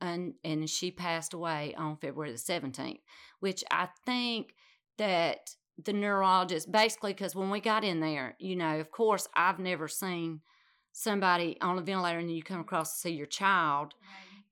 and 0.00 0.34
and 0.44 0.68
she 0.68 0.90
passed 0.90 1.34
away 1.34 1.74
on 1.76 1.96
February 1.96 2.32
the 2.32 2.38
seventeenth, 2.38 3.00
which 3.40 3.64
I 3.70 3.88
think 4.04 4.54
that 4.98 5.50
the 5.82 5.92
neurologist 5.92 6.70
basically 6.70 7.12
because 7.12 7.34
when 7.34 7.50
we 7.50 7.60
got 7.60 7.84
in 7.84 8.00
there, 8.00 8.36
you 8.38 8.56
know, 8.56 8.78
of 8.78 8.90
course, 8.90 9.28
I've 9.34 9.58
never 9.58 9.88
seen 9.88 10.40
somebody 10.92 11.58
on 11.60 11.78
a 11.78 11.82
ventilator 11.82 12.20
and 12.20 12.34
you 12.34 12.42
come 12.42 12.60
across 12.60 12.94
to 12.94 13.00
see 13.00 13.14
your 13.14 13.26
child 13.26 13.94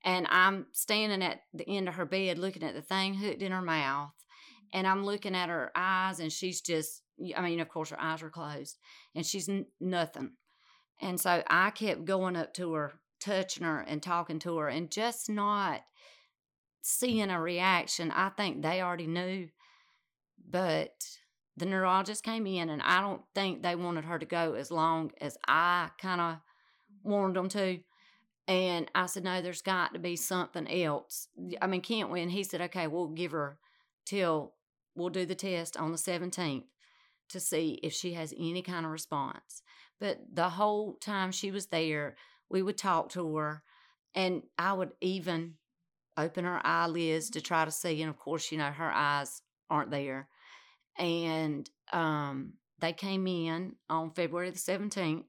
and 0.03 0.27
I'm 0.29 0.65
standing 0.73 1.23
at 1.23 1.39
the 1.53 1.67
end 1.69 1.87
of 1.87 1.95
her 1.95 2.05
bed 2.05 2.37
looking 2.37 2.63
at 2.63 2.75
the 2.75 2.81
thing 2.81 3.13
hooked 3.13 3.41
in 3.41 3.53
her 3.53 3.61
mouth 3.61 4.11
and 4.73 4.85
I'm 4.85 5.05
looking 5.05 5.35
at 5.35 5.47
her 5.47 5.71
eyes 5.73 6.19
and 6.19 6.31
she's 6.31 6.59
just 6.59 7.01
I 7.35 7.41
mean 7.41 7.61
of 7.61 7.69
course 7.69 7.91
her 7.91 8.01
eyes 8.01 8.21
are 8.21 8.29
closed 8.29 8.77
and 9.15 9.25
she's 9.25 9.47
n- 9.47 9.67
nothing. 9.79 10.31
And 11.01 11.19
so 11.19 11.43
I 11.47 11.69
kept 11.71 12.05
going 12.05 12.35
up 12.35 12.53
to 12.55 12.73
her, 12.73 12.93
touching 13.23 13.63
her 13.63 13.79
and 13.79 14.01
talking 14.01 14.39
to 14.39 14.57
her 14.57 14.67
and 14.67 14.91
just 14.91 15.29
not 15.29 15.81
seeing 16.81 17.29
a 17.29 17.39
reaction. 17.39 18.11
I 18.11 18.29
think 18.29 18.61
they 18.61 18.81
already 18.81 19.07
knew 19.07 19.47
but 20.49 21.03
the 21.57 21.65
neurologist 21.65 22.23
came 22.23 22.47
in 22.47 22.69
and 22.69 22.81
I 22.81 23.01
don't 23.01 23.21
think 23.35 23.61
they 23.61 23.75
wanted 23.75 24.05
her 24.05 24.19
to 24.19 24.25
go 24.25 24.53
as 24.53 24.71
long 24.71 25.11
as 25.21 25.37
I 25.47 25.89
kind 25.99 26.21
of 26.21 26.37
wanted 27.03 27.35
them 27.35 27.49
to. 27.49 27.79
And 28.47 28.89
I 28.93 29.05
said, 29.05 29.23
no, 29.23 29.41
there's 29.41 29.61
got 29.61 29.93
to 29.93 29.99
be 29.99 30.15
something 30.15 30.67
else. 30.67 31.27
I 31.61 31.67
mean, 31.67 31.81
can't 31.81 32.11
we? 32.11 32.21
And 32.21 32.31
he 32.31 32.43
said, 32.43 32.61
okay, 32.61 32.87
we'll 32.87 33.07
give 33.07 33.31
her 33.31 33.57
till 34.05 34.53
we'll 34.95 35.09
do 35.09 35.25
the 35.25 35.35
test 35.35 35.77
on 35.77 35.91
the 35.91 35.97
17th 35.97 36.65
to 37.29 37.39
see 37.39 37.79
if 37.81 37.93
she 37.93 38.13
has 38.13 38.33
any 38.37 38.61
kind 38.61 38.85
of 38.85 38.91
response. 38.91 39.63
But 39.99 40.19
the 40.33 40.49
whole 40.49 40.95
time 40.95 41.31
she 41.31 41.51
was 41.51 41.67
there, 41.67 42.15
we 42.53 42.61
would 42.61 42.77
talk 42.77 43.09
to 43.09 43.35
her 43.35 43.63
and 44.15 44.43
I 44.57 44.71
would 44.71 44.91
even 45.01 45.55
open 46.15 46.45
her 46.45 46.61
eyelids 46.65 47.31
to 47.31 47.41
try 47.41 47.65
to 47.65 47.71
see. 47.71 48.01
And 48.01 48.09
of 48.09 48.17
course, 48.17 48.51
you 48.51 48.57
know, 48.57 48.71
her 48.71 48.91
eyes 48.91 49.41
aren't 49.69 49.91
there. 49.91 50.29
And 50.97 51.69
um, 51.91 52.53
they 52.79 52.93
came 52.93 53.27
in 53.27 53.75
on 53.89 54.11
February 54.11 54.51
the 54.51 54.57
17th 54.57 55.25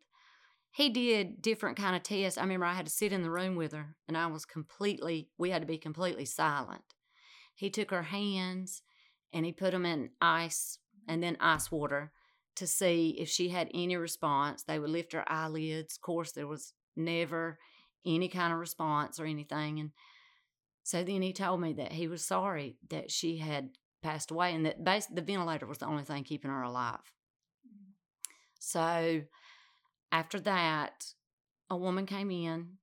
he 0.75 0.91
did 0.91 1.41
different 1.41 1.77
kind 1.77 1.95
of 1.95 2.03
tests. 2.03 2.37
I 2.37 2.43
remember 2.43 2.67
I 2.67 2.75
had 2.75 2.87
to 2.87 2.93
sit 2.93 3.13
in 3.13 3.23
the 3.23 3.31
room 3.31 3.55
with 3.55 3.71
her 3.71 3.95
and 4.09 4.19
I 4.19 4.27
was 4.27 4.45
completely 4.45 5.29
we 5.39 5.51
had 5.51 5.63
to 5.63 5.69
be 5.69 5.79
completely 5.79 6.25
silent. 6.25 6.83
He 7.55 7.71
took 7.71 7.93
her 7.93 8.03
hands 8.03 8.83
and 9.33 9.47
he 9.47 9.53
put 9.53 9.71
them 9.71 9.87
in 9.87 10.11
ice 10.21 10.81
and 11.07 11.23
then 11.23 11.37
ice 11.39 11.71
water 11.71 12.11
to 12.57 12.67
see 12.67 13.11
if 13.21 13.29
she 13.29 13.51
had 13.51 13.71
any 13.73 13.97
response. 13.97 14.65
They 14.65 14.81
would 14.81 14.91
lift 14.91 15.13
her 15.13 15.23
eyelids. 15.29 15.95
Of 15.95 16.03
course, 16.03 16.33
there 16.33 16.49
was 16.49 16.73
never 16.97 17.59
any 18.07 18.29
kind 18.29 18.53
of 18.53 18.59
response 18.59 19.19
or 19.19 19.25
anything. 19.25 19.81
And 19.81 19.91
so 20.83 21.03
then 21.03 21.23
he 21.23 21.33
told 21.33 21.61
me 21.61 21.73
that 21.75 21.93
he 21.93 22.09
was 22.09 22.25
sorry 22.25 22.77
that 22.91 23.11
she 23.11 23.39
had 23.39 23.71
passed 24.03 24.31
away 24.31 24.55
and 24.55 24.67
that 24.67 24.85
basically 24.85 25.17
the 25.17 25.23
ventilator 25.23 25.67
was 25.67 25.79
the 25.79 25.87
only 25.87 26.05
thing 26.05 26.25
keeping 26.25 26.51
her 26.51 26.63
alive. 26.63 27.01
So 28.59 29.23
after 30.13 30.41
that, 30.41 31.07
a 31.71 31.77
woman 31.77 32.07
came 32.07 32.31
in 32.31 32.79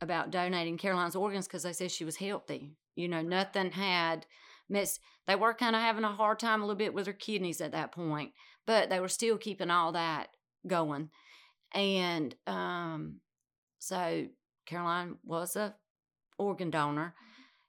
about 0.00 0.30
donating 0.30 0.78
Caroline's 0.78 1.16
organs 1.16 1.46
because 1.46 1.64
they 1.64 1.72
said 1.72 1.90
she 1.90 2.04
was 2.04 2.16
healthy. 2.16 2.76
You 2.94 3.08
know, 3.08 3.22
nothing 3.22 3.72
had 3.72 4.26
missed. 4.68 5.00
They 5.26 5.34
were 5.34 5.54
kind 5.54 5.76
of 5.76 5.82
having 5.82 6.04
a 6.04 6.12
hard 6.12 6.38
time 6.38 6.62
a 6.62 6.64
little 6.64 6.78
bit 6.78 6.94
with 6.94 7.06
her 7.06 7.12
kidneys 7.12 7.60
at 7.60 7.72
that 7.72 7.92
point, 7.92 8.32
but 8.66 8.90
they 8.90 9.00
were 9.00 9.08
still 9.08 9.36
keeping 9.36 9.70
all 9.70 9.92
that 9.92 10.28
going. 10.66 11.10
And 11.72 12.34
um, 12.46 13.20
so 13.80 14.26
Caroline 14.66 15.16
was 15.24 15.56
a 15.56 15.74
organ 16.38 16.70
donor. 16.70 17.14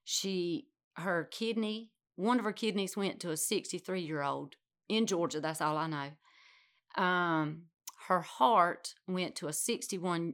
She 0.03 0.67
her 0.97 1.27
kidney, 1.31 1.89
one 2.15 2.37
of 2.37 2.45
her 2.45 2.51
kidneys 2.51 2.95
went 2.95 3.19
to 3.21 3.31
a 3.31 3.37
63 3.37 4.01
year 4.01 4.21
old 4.21 4.55
in 4.87 5.07
Georgia. 5.07 5.39
That's 5.39 5.61
all 5.61 5.77
I 5.77 5.87
know. 5.87 7.03
Um, 7.03 7.63
her 8.07 8.21
heart 8.21 8.93
went 9.07 9.35
to 9.37 9.47
a 9.47 9.53
61, 9.53 10.33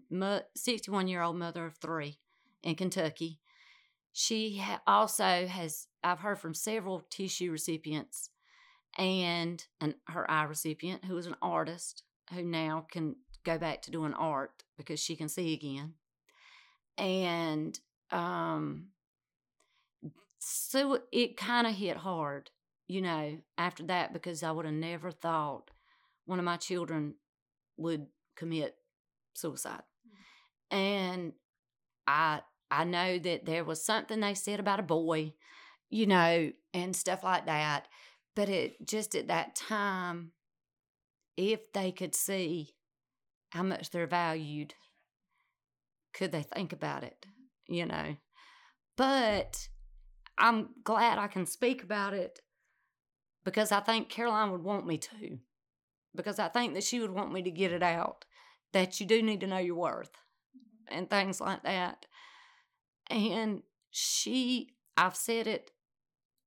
61 0.56 1.08
year 1.08 1.22
old 1.22 1.38
mother 1.38 1.66
of 1.66 1.78
three 1.78 2.20
in 2.64 2.76
Kentucky. 2.76 3.40
She 4.12 4.64
also 4.88 5.46
has, 5.46 5.88
I've 6.04 6.20
heard 6.20 6.40
from 6.40 6.56
several 6.56 7.02
tissue 7.12 7.52
recipients 7.52 8.32
and 8.98 9.64
an, 9.80 9.94
her 10.08 10.30
eye 10.30 10.44
recipient 10.44 11.06
who 11.06 11.16
is 11.18 11.28
an 11.28 11.36
artist 11.40 12.04
who 12.34 12.44
now 12.44 12.88
can 12.92 13.16
go 13.44 13.58
back 13.58 13.82
to 13.84 13.92
doing 13.92 14.14
art 14.14 14.64
because 14.78 15.00
she 15.00 15.16
can 15.16 15.30
see 15.30 15.54
again. 15.54 15.94
And 16.98 17.80
um, 18.12 18.88
so 20.40 21.00
it 21.12 21.38
kind 21.38 21.68
of 21.68 21.74
hit 21.74 21.98
hard, 21.98 22.52
you 22.88 23.02
know, 23.02 23.38
after 23.58 23.84
that 23.84 24.14
because 24.14 24.44
I 24.44 24.52
would 24.52 24.66
have 24.66 24.74
never 24.74 25.12
thought 25.12 25.72
one 26.26 26.40
of 26.40 26.46
my 26.46 26.58
children 26.58 27.16
would 27.78 28.08
commit 28.36 28.76
suicide. 29.34 29.84
And 30.72 31.34
I 32.06 32.42
I 32.70 32.84
know 32.84 33.18
that 33.20 33.46
there 33.46 33.64
was 33.64 33.84
something 33.84 34.20
they 34.20 34.34
said 34.34 34.60
about 34.60 34.80
a 34.80 34.84
boy, 34.84 35.34
you 35.90 36.06
know, 36.06 36.52
and 36.74 36.96
stuff 36.96 37.24
like 37.24 37.46
that. 37.46 37.88
But 38.36 38.50
it 38.50 38.86
just 38.86 39.16
at 39.16 39.28
that 39.28 39.56
time, 39.56 40.32
if 41.38 41.72
they 41.74 41.92
could 41.92 42.14
see 42.16 42.76
how 43.50 43.64
much 43.64 43.92
they're 43.92 44.08
valued, 44.08 44.74
could 46.14 46.32
they 46.32 46.44
think 46.44 46.74
about 46.74 47.04
it, 47.04 47.26
you 47.68 47.86
know? 47.86 48.18
But 48.96 49.68
I'm 50.38 50.70
glad 50.84 51.18
I 51.18 51.28
can 51.28 51.46
speak 51.46 51.84
about 51.84 52.14
it 52.14 52.40
because 53.44 53.72
I 53.72 53.80
think 53.80 54.10
Caroline 54.10 54.52
would 54.52 54.64
want 54.64 54.86
me 54.86 54.98
to 54.98 55.38
because 56.16 56.40
I 56.40 56.48
think 56.50 56.74
that 56.74 56.84
she 56.84 57.00
would 57.00 57.12
want 57.12 57.32
me 57.32 57.42
to 57.44 57.52
get 57.52 57.72
it 57.72 57.84
out 57.84 58.26
that 58.74 59.00
you 59.00 59.06
do 59.06 59.22
need 59.22 59.40
to 59.42 59.48
know 59.48 59.58
your 59.58 59.76
worth 59.76 60.12
mm-hmm. 60.12 60.98
and 60.98 61.10
things 61.10 61.40
like 61.40 61.64
that. 61.64 62.06
And 63.10 63.62
she, 63.90 64.74
I've 64.98 65.16
said 65.16 65.48
it, 65.48 65.72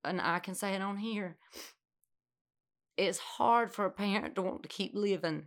and 0.05 0.21
I 0.21 0.41
can 0.41 0.55
say 0.55 0.75
it 0.75 0.83
on 0.83 0.99
here. 0.99 1.39
It's 2.97 3.19
hard 3.19 3.73
for 3.73 3.87
a 3.87 3.91
parent 3.91 4.35
to 4.35 4.43
want 4.43 4.63
to 4.63 4.69
keep 4.69 4.93
living 4.95 5.47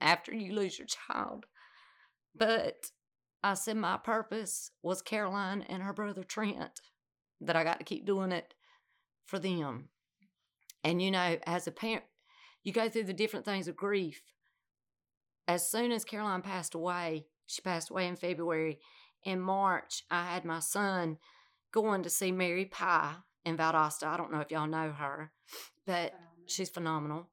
after 0.00 0.34
you 0.34 0.52
lose 0.52 0.78
your 0.78 0.88
child. 0.88 1.46
But 2.34 2.90
I 3.42 3.54
said 3.54 3.76
my 3.76 3.96
purpose 3.96 4.70
was 4.82 5.02
Caroline 5.02 5.62
and 5.68 5.82
her 5.82 5.92
brother 5.92 6.24
Trent, 6.24 6.80
that 7.40 7.56
I 7.56 7.64
got 7.64 7.78
to 7.78 7.84
keep 7.84 8.06
doing 8.06 8.32
it 8.32 8.54
for 9.26 9.38
them. 9.38 9.88
And 10.82 11.02
you 11.02 11.10
know, 11.10 11.36
as 11.46 11.66
a 11.66 11.72
parent, 11.72 12.04
you 12.62 12.72
go 12.72 12.88
through 12.88 13.04
the 13.04 13.12
different 13.12 13.44
things 13.44 13.68
of 13.68 13.76
grief. 13.76 14.22
As 15.48 15.70
soon 15.70 15.92
as 15.92 16.04
Caroline 16.04 16.42
passed 16.42 16.74
away, 16.74 17.26
she 17.46 17.62
passed 17.62 17.90
away 17.90 18.06
in 18.08 18.16
February. 18.16 18.80
In 19.24 19.40
March, 19.40 20.02
I 20.10 20.24
had 20.26 20.44
my 20.44 20.60
son 20.60 21.18
going 21.72 22.02
to 22.02 22.10
see 22.10 22.32
Mary 22.32 22.64
Pie 22.64 23.14
in 23.44 23.56
Valdosta. 23.56 24.06
I 24.06 24.16
don't 24.16 24.32
know 24.32 24.40
if 24.40 24.50
y'all 24.50 24.66
know 24.66 24.90
her, 24.90 25.32
but 25.86 26.12
she's 26.46 26.70
phenomenal. 26.70 27.28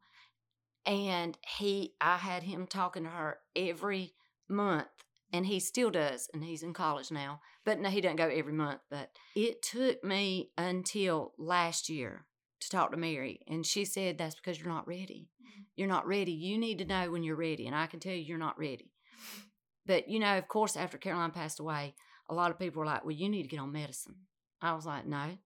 And 0.86 1.38
he, 1.58 1.94
I 2.02 2.18
had 2.18 2.44
him 2.44 2.68
talking 2.68 3.04
to 3.04 3.10
her 3.10 3.38
every 3.56 4.14
month, 4.50 4.88
and 5.32 5.46
he 5.46 5.60
still 5.60 5.90
does, 5.90 6.30
and 6.34 6.44
he's 6.44 6.64
in 6.64 6.74
college 6.74 7.12
now. 7.12 7.40
But 7.66 7.80
no, 7.80 7.90
he 7.90 8.02
doesn't 8.02 8.18
go 8.18 8.28
every 8.28 8.54
month. 8.54 8.82
But 8.90 9.12
it 9.36 9.62
took 9.62 10.04
me 10.04 10.52
until 10.58 11.34
last 11.38 11.90
year 11.90 12.26
to 12.60 12.70
talk 12.70 12.92
to 12.92 12.98
Mary. 12.98 13.40
And 13.48 13.66
she 13.66 13.86
said, 13.86 14.18
That's 14.18 14.36
because 14.36 14.60
you're 14.60 14.74
not 14.74 14.88
ready. 14.88 15.30
Mm-hmm. 15.42 15.62
You're 15.76 15.88
not 15.88 16.08
ready. 16.08 16.32
You 16.32 16.58
need 16.58 16.80
to 16.80 16.86
know 16.86 17.12
when 17.12 17.24
you're 17.24 17.36
ready. 17.36 17.68
And 17.68 17.76
I 17.76 17.88
can 17.88 18.00
tell 18.00 18.14
you, 18.14 18.22
you're 18.22 18.38
not 18.38 18.60
ready. 18.60 18.92
Mm-hmm. 19.16 19.42
But, 19.86 20.10
you 20.10 20.20
know, 20.20 20.38
of 20.38 20.48
course, 20.48 20.76
after 20.76 20.98
Caroline 20.98 21.32
passed 21.32 21.60
away, 21.60 21.96
a 22.30 22.34
lot 22.34 22.52
of 22.52 22.60
people 22.60 22.80
were 22.80 22.86
like, 22.86 23.04
Well, 23.04 23.12
you 23.12 23.30
need 23.30 23.44
to 23.44 23.50
get 23.50 23.60
on 23.60 23.72
medicine. 23.72 24.16
I 24.62 24.74
was 24.74 24.86
like, 24.86 25.06
No, 25.06 25.38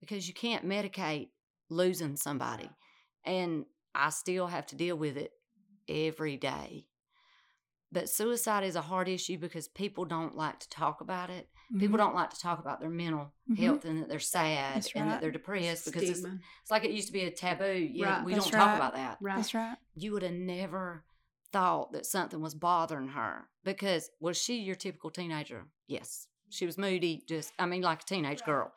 because 0.00 0.28
you 0.28 0.34
can't 0.34 0.66
medicate 0.66 1.28
losing 1.70 2.16
somebody. 2.16 2.70
And 3.24 3.64
I 3.94 4.10
still 4.10 4.46
have 4.46 4.66
to 4.66 4.76
deal 4.76 4.96
with 4.96 5.16
it 5.16 5.32
every 5.88 6.36
day. 6.36 6.86
But 7.92 8.08
suicide 8.08 8.64
is 8.64 8.74
a 8.74 8.80
hard 8.80 9.08
issue 9.08 9.38
because 9.38 9.68
people 9.68 10.04
don't 10.04 10.36
like 10.36 10.58
to 10.58 10.68
talk 10.68 11.00
about 11.00 11.30
it. 11.30 11.48
Mm-hmm. 11.70 11.78
People 11.78 11.96
don't 11.96 12.14
like 12.14 12.30
to 12.30 12.40
talk 12.40 12.58
about 12.58 12.80
their 12.80 12.90
mental 12.90 13.32
mm-hmm. 13.48 13.62
health 13.62 13.84
and 13.84 14.02
that 14.02 14.08
they're 14.08 14.18
sad 14.18 14.76
right. 14.76 14.96
and 14.96 15.10
that 15.10 15.20
they're 15.20 15.30
depressed 15.30 15.86
because 15.86 16.02
it's, 16.02 16.18
it's, 16.18 16.70
like 16.70 16.84
it 16.84 16.90
used 16.90 17.06
to 17.06 17.12
be 17.12 17.22
a 17.22 17.30
taboo. 17.30 17.72
You 17.72 18.04
right. 18.04 18.18
know, 18.18 18.24
we 18.24 18.34
That's 18.34 18.50
don't 18.50 18.58
right. 18.58 18.66
talk 18.66 18.76
about 18.76 18.94
that. 18.94 19.18
Right. 19.20 19.36
That's 19.36 19.54
right. 19.54 19.76
You 19.94 20.12
would 20.12 20.24
have 20.24 20.32
never 20.32 21.04
thought 21.52 21.92
that 21.92 22.04
something 22.04 22.40
was 22.40 22.54
bothering 22.56 23.08
her 23.08 23.44
because 23.62 24.10
was 24.18 24.36
she 24.36 24.56
your 24.56 24.74
typical 24.74 25.10
teenager? 25.10 25.66
Yes. 25.86 26.26
She 26.50 26.66
was 26.66 26.76
moody, 26.76 27.22
just 27.28 27.52
I 27.60 27.66
mean 27.66 27.82
like 27.82 28.02
a 28.02 28.04
teenage 28.04 28.42
girl. 28.42 28.72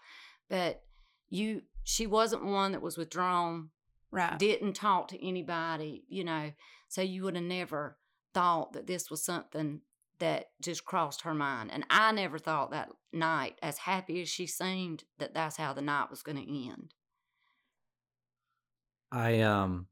But 0.47 0.83
you 1.29 1.63
she 1.83 2.05
wasn't 2.05 2.45
one 2.45 2.73
that 2.73 2.81
was 2.83 2.97
withdrawn 2.97 3.69
Right. 4.11 4.39
didn't 4.39 4.73
talk 4.73 5.09
to 5.09 5.25
anybody, 5.25 6.03
you 6.07 6.23
know. 6.23 6.51
So 6.87 7.01
you 7.01 7.23
would 7.23 7.35
have 7.35 7.43
never 7.43 7.97
thought 8.33 8.73
that 8.73 8.87
this 8.87 9.09
was 9.09 9.23
something 9.23 9.81
that 10.19 10.45
just 10.61 10.85
crossed 10.85 11.21
her 11.21 11.33
mind. 11.33 11.71
And 11.71 11.85
I 11.89 12.11
never 12.11 12.39
thought 12.39 12.71
that 12.71 12.89
night, 13.13 13.57
as 13.61 13.79
happy 13.79 14.21
as 14.21 14.29
she 14.29 14.47
seemed, 14.47 15.03
that 15.19 15.33
that's 15.33 15.57
how 15.57 15.73
the 15.73 15.81
night 15.81 16.09
was 16.09 16.23
going 16.23 16.37
to 16.37 16.69
end. 16.69 16.93
I 19.11 19.41
um 19.41 19.87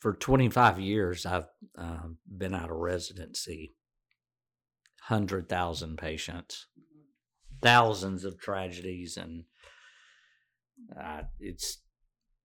for 0.00 0.14
25 0.14 0.80
years 0.80 1.24
I've 1.24 1.46
um, 1.76 2.18
been 2.26 2.54
out 2.54 2.70
of 2.70 2.76
residency. 2.76 3.74
100,000 5.08 5.96
patients. 5.96 6.66
Thousands 7.60 8.24
of 8.24 8.40
tragedies 8.40 9.16
and 9.16 9.44
uh, 11.00 11.22
it's 11.38 11.81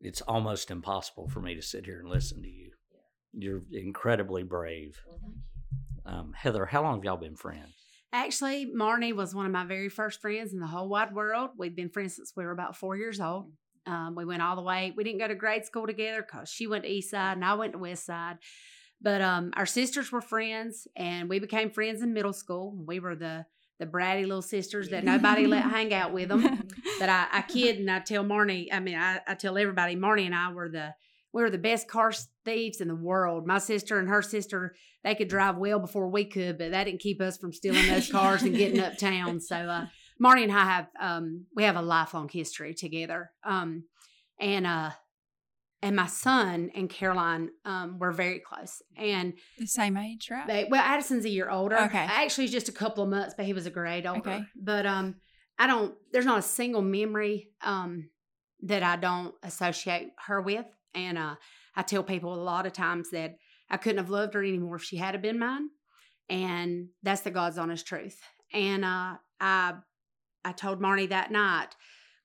it's 0.02 0.22
almost 0.22 0.72
impossible 0.72 1.28
for 1.28 1.40
me 1.40 1.56
to 1.56 1.62
sit 1.62 1.86
here 1.86 2.00
and 2.00 2.10
listen 2.10 2.42
to 2.42 2.50
you. 2.50 2.72
You're 3.34 3.64
incredibly 3.72 4.44
brave. 4.44 5.00
Um, 6.06 6.34
Heather, 6.36 6.66
how 6.66 6.84
long 6.84 6.96
have 6.96 7.04
y'all 7.04 7.18
been 7.18 7.36
friends? 7.36 7.74
Actually, 8.14 8.72
Marnie 8.74 9.16
was 9.16 9.36
one 9.36 9.46
of 9.46 9.52
my 9.52 9.66
very 9.66 9.90
first 9.90 10.22
friends 10.22 10.54
in 10.54 10.60
the 10.60 10.68
whole 10.68 10.88
wide 10.88 11.14
world. 11.14 11.52
We've 11.58 11.76
been 11.76 11.90
friends 11.90 12.16
since 12.16 12.34
we 12.36 12.46
were 12.46 12.52
about 12.52 12.78
four 12.78 12.96
years 12.96 13.20
old. 13.20 13.52
Um, 13.86 14.16
we 14.16 14.26
went 14.26 14.42
all 14.42 14.56
the 14.56 14.62
way. 14.62 14.94
We 14.96 15.04
didn't 15.04 15.20
go 15.20 15.28
to 15.28 15.36
grade 15.36 15.66
school 15.66 15.88
together 15.88 16.26
because 16.26 16.50
she 16.50 16.68
went 16.68 16.84
to 16.84 16.90
East 16.90 17.12
Side 17.12 17.34
and 17.34 17.46
I 17.46 17.54
went 17.56 17.74
to 17.74 17.80
West 17.80 18.06
Side. 18.06 18.38
But 19.02 19.22
um, 19.22 19.52
our 19.56 19.66
sisters 19.66 20.12
were 20.12 20.22
friends, 20.22 20.88
and 20.96 21.30
we 21.30 21.40
became 21.40 21.70
friends 21.70 22.02
in 22.02 22.14
middle 22.14 22.34
school. 22.34 22.76
We 22.88 23.00
were 23.00 23.16
the 23.16 23.46
the 23.80 23.86
bratty 23.86 24.22
little 24.22 24.42
sisters 24.42 24.90
that 24.90 25.04
nobody 25.04 25.46
let 25.46 25.64
hang 25.64 25.94
out 25.94 26.14
with 26.14 26.30
them. 26.30 26.68
That 27.00 27.10
I, 27.10 27.38
I 27.38 27.42
kid 27.44 27.78
and 27.78 27.92
I 27.92 28.00
tell 28.00 28.24
Marnie. 28.24 28.70
I 28.72 28.80
mean, 28.80 28.96
I, 28.96 29.20
I 29.28 29.36
tell 29.36 29.56
everybody. 29.56 29.96
Marnie 29.96 30.26
and 30.26 30.34
I 30.34 30.52
were 30.52 30.68
the 30.68 30.96
we 31.32 31.44
were 31.44 31.52
the 31.52 31.60
best 31.60 31.88
car 31.88 32.12
thieves 32.44 32.82
in 32.82 32.88
the 32.88 32.96
world. 32.96 33.46
My 33.46 33.60
sister 33.60 34.00
and 34.00 34.10
her 34.10 34.24
sister, 34.24 34.76
they 35.04 35.14
could 35.14 35.28
drive 35.28 35.58
well 35.58 35.78
before 35.78 36.10
we 36.10 36.26
could, 36.26 36.58
but 36.58 36.72
that 36.72 36.86
didn't 36.86 37.02
keep 37.02 37.22
us 37.22 37.38
from 37.38 37.54
stealing 37.54 37.86
those 37.86 38.12
cars 38.12 38.42
and 38.42 38.56
getting 38.56 38.80
uptown. 38.80 39.40
So 39.42 39.56
uh, 39.56 39.86
Marnie 40.20 40.44
and 40.44 40.52
I 40.52 40.66
have 40.66 40.88
um, 41.00 41.46
we 41.56 41.64
have 41.66 41.76
a 41.76 41.84
lifelong 41.84 42.30
history 42.30 42.74
together. 42.74 43.30
Um, 43.44 43.84
and 44.40 44.66
uh, 44.66 44.92
and 45.82 45.96
my 45.96 46.08
son 46.08 46.72
and 46.76 46.90
Caroline 46.90 47.50
um, 47.66 48.00
were 48.00 48.12
very 48.12 48.40
close. 48.40 48.82
And 48.98 49.34
The 49.60 49.68
same 49.68 49.96
age, 49.98 50.30
right? 50.32 50.48
they, 50.48 50.68
well, 50.70 50.82
Addison's 50.84 51.26
a 51.26 51.30
year 51.30 51.50
older. 51.50 51.78
Okay. 51.78 51.98
Actually, 51.98 52.48
just 52.48 52.70
a 52.70 52.72
couple 52.72 53.04
of 53.04 53.10
months, 53.10 53.36
but 53.38 53.46
he 53.46 53.54
was 53.54 53.66
a 53.66 53.70
grade 53.72 54.06
older. 54.06 54.20
Okay. 54.20 54.44
But 54.56 54.86
um, 54.86 55.16
I 55.60 55.68
don't. 55.68 55.96
There's 56.12 56.26
not 56.26 56.40
a 56.40 56.44
single 56.44 56.82
memory 56.82 57.50
um 57.62 58.10
that 58.64 58.84
I 58.84 58.96
don't 58.96 59.36
associate 59.44 60.10
her 60.26 60.42
with. 60.42 60.66
And 60.96 61.18
uh, 61.18 61.36
I 61.76 61.84
tell 61.84 62.04
people 62.04 62.34
a 62.34 62.42
lot 62.42 62.66
of 62.66 62.74
times 62.74 63.12
that 63.12 63.36
I 63.70 63.78
couldn't 63.78 64.00
have 64.00 64.10
loved 64.10 64.34
her 64.34 64.44
anymore 64.44 64.78
if 64.78 64.84
she 64.84 64.98
had 64.98 65.14
have 65.14 65.22
been 65.22 65.38
mine. 65.40 65.70
And 66.30 66.88
that's 67.04 67.22
the 67.22 67.32
God's 67.32 67.58
honest 67.58 67.86
truth. 67.86 68.20
And 68.54 68.84
uh, 68.84 69.16
I 69.40 69.74
I 70.44 70.52
told 70.54 70.82
Marnie 70.82 71.10
that 71.10 71.32
night 71.32 71.70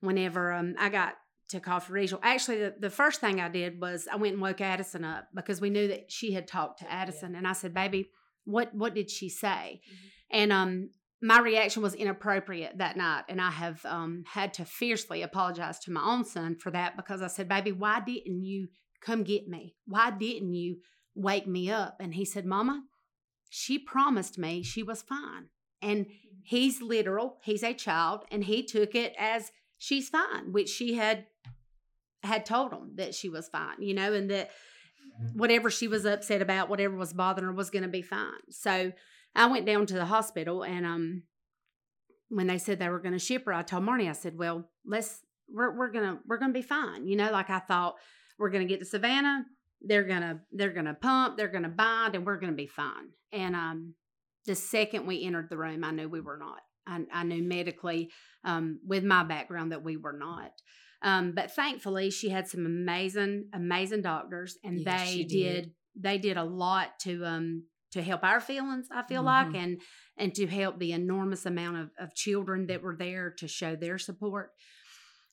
whenever 0.01 0.51
um, 0.53 0.75
I 0.79 0.89
got 0.89 1.13
to 1.49 1.59
call 1.59 1.79
for 1.79 1.93
Regional. 1.93 2.21
Actually, 2.23 2.59
the, 2.59 2.75
the 2.79 2.89
first 2.89 3.21
thing 3.21 3.39
I 3.39 3.49
did 3.49 3.79
was 3.79 4.07
I 4.11 4.15
went 4.15 4.33
and 4.33 4.41
woke 4.41 4.61
Addison 4.61 5.03
up 5.03 5.27
because 5.33 5.61
we 5.61 5.69
knew 5.69 5.87
that 5.89 6.11
she 6.11 6.33
had 6.33 6.47
talked 6.47 6.79
to 6.79 6.91
Addison. 6.91 7.35
And 7.35 7.47
I 7.47 7.53
said, 7.53 7.73
baby, 7.73 8.09
what 8.45 8.73
what 8.73 8.93
did 8.93 9.09
she 9.09 9.29
say? 9.29 9.81
And 10.31 10.51
um 10.51 10.89
my 11.21 11.39
reaction 11.39 11.81
was 11.81 11.93
inappropriate 11.93 12.79
that 12.79 12.97
night. 12.97 13.23
And 13.29 13.39
I 13.39 13.51
have 13.51 13.85
um 13.85 14.23
had 14.27 14.53
to 14.55 14.65
fiercely 14.65 15.21
apologize 15.21 15.79
to 15.79 15.91
my 15.91 16.03
own 16.03 16.25
son 16.25 16.55
for 16.55 16.71
that 16.71 16.97
because 16.97 17.21
I 17.21 17.27
said, 17.27 17.47
baby, 17.47 17.71
why 17.71 18.01
didn't 18.05 18.43
you 18.43 18.67
come 19.01 19.23
get 19.23 19.47
me? 19.47 19.75
Why 19.85 20.11
didn't 20.11 20.53
you 20.53 20.77
wake 21.15 21.47
me 21.47 21.69
up? 21.69 21.97
And 21.99 22.13
he 22.13 22.25
said, 22.25 22.45
Mama, 22.45 22.83
she 23.49 23.77
promised 23.77 24.37
me 24.37 24.63
she 24.63 24.83
was 24.83 25.01
fine. 25.01 25.49
And 25.81 26.07
he's 26.43 26.81
literal, 26.81 27.37
he's 27.43 27.63
a 27.63 27.73
child, 27.73 28.25
and 28.31 28.45
he 28.45 28.63
took 28.63 28.95
it 28.95 29.13
as 29.19 29.51
she's 29.83 30.07
fine, 30.07 30.53
which 30.53 30.69
she 30.69 30.93
had 30.93 31.25
had 32.23 32.45
told 32.45 32.71
him 32.71 32.91
that 32.95 33.13
she 33.13 33.27
was 33.27 33.49
fine, 33.49 33.81
you 33.81 33.93
know, 33.93 34.13
and 34.13 34.31
that 34.31 34.49
whatever 35.33 35.69
she 35.69 35.89
was 35.89 36.05
upset 36.05 36.41
about, 36.41 36.69
whatever 36.69 36.95
was 36.95 37.11
bothering 37.11 37.45
her 37.45 37.51
was 37.51 37.69
going 37.69 37.83
to 37.83 37.89
be 37.89 38.01
fine. 38.01 38.31
So 38.49 38.93
I 39.35 39.47
went 39.47 39.65
down 39.65 39.85
to 39.87 39.95
the 39.95 40.05
hospital 40.05 40.63
and 40.63 40.85
um 40.85 41.23
when 42.29 42.47
they 42.47 42.57
said 42.57 42.79
they 42.79 42.89
were 42.89 43.01
going 43.01 43.13
to 43.13 43.19
ship 43.19 43.45
her, 43.45 43.53
I 43.53 43.61
told 43.61 43.83
Marnie, 43.83 44.09
I 44.09 44.13
said, 44.13 44.37
"Well, 44.37 44.69
let's 44.85 45.19
we're 45.49 45.77
we're 45.77 45.91
going 45.91 46.05
to 46.05 46.19
we're 46.25 46.39
going 46.39 46.53
to 46.53 46.59
be 46.59 46.65
fine." 46.65 47.05
You 47.05 47.17
know, 47.17 47.29
like 47.31 47.49
I 47.49 47.59
thought 47.59 47.95
we're 48.39 48.49
going 48.49 48.65
to 48.65 48.73
get 48.73 48.79
to 48.79 48.85
Savannah, 48.85 49.45
they're 49.81 50.05
going 50.05 50.21
to 50.21 50.39
they're 50.53 50.71
going 50.71 50.85
to 50.85 50.93
pump, 50.93 51.35
they're 51.35 51.49
going 51.49 51.63
to 51.63 51.69
bind 51.69 52.15
and 52.15 52.25
we're 52.25 52.39
going 52.39 52.53
to 52.53 52.57
be 52.57 52.67
fine. 52.67 53.09
And 53.33 53.53
um 53.55 53.95
the 54.45 54.55
second 54.55 55.05
we 55.05 55.23
entered 55.23 55.49
the 55.49 55.57
room, 55.57 55.83
I 55.83 55.91
knew 55.91 56.07
we 56.07 56.21
were 56.21 56.37
not. 56.37 56.61
I, 56.87 57.01
I 57.11 57.23
knew 57.23 57.43
medically 57.43 58.11
um, 58.43 58.79
with 58.85 59.03
my 59.03 59.23
background 59.23 59.71
that 59.71 59.83
we 59.83 59.97
were 59.97 60.13
not. 60.17 60.51
Um, 61.01 61.33
but 61.33 61.51
thankfully, 61.51 62.09
she 62.11 62.29
had 62.29 62.47
some 62.47 62.65
amazing, 62.65 63.49
amazing 63.53 64.01
doctors, 64.03 64.57
and 64.63 64.79
Yes, 64.79 65.03
they 65.09 65.17
did. 65.23 65.27
did. 65.27 65.71
they 65.95 66.17
did 66.17 66.37
a 66.37 66.43
lot 66.43 66.99
to 67.01 67.25
um 67.25 67.63
to 67.91 68.01
help 68.01 68.23
our 68.23 68.39
feelings. 68.39 68.87
I 68.91 69.03
feel 69.03 69.21
like, 69.21 69.49
Mhm. 69.49 69.55
and 69.63 69.81
and 70.17 70.33
to 70.35 70.47
help 70.47 70.79
the 70.79 70.93
enormous 70.93 71.45
amount 71.45 71.77
of 71.77 71.91
of 71.99 72.15
children 72.15 72.67
that 72.67 72.81
were 72.81 72.95
there 72.95 73.31
to 73.37 73.47
show 73.47 73.75
their 73.75 73.97
support. 73.97 74.51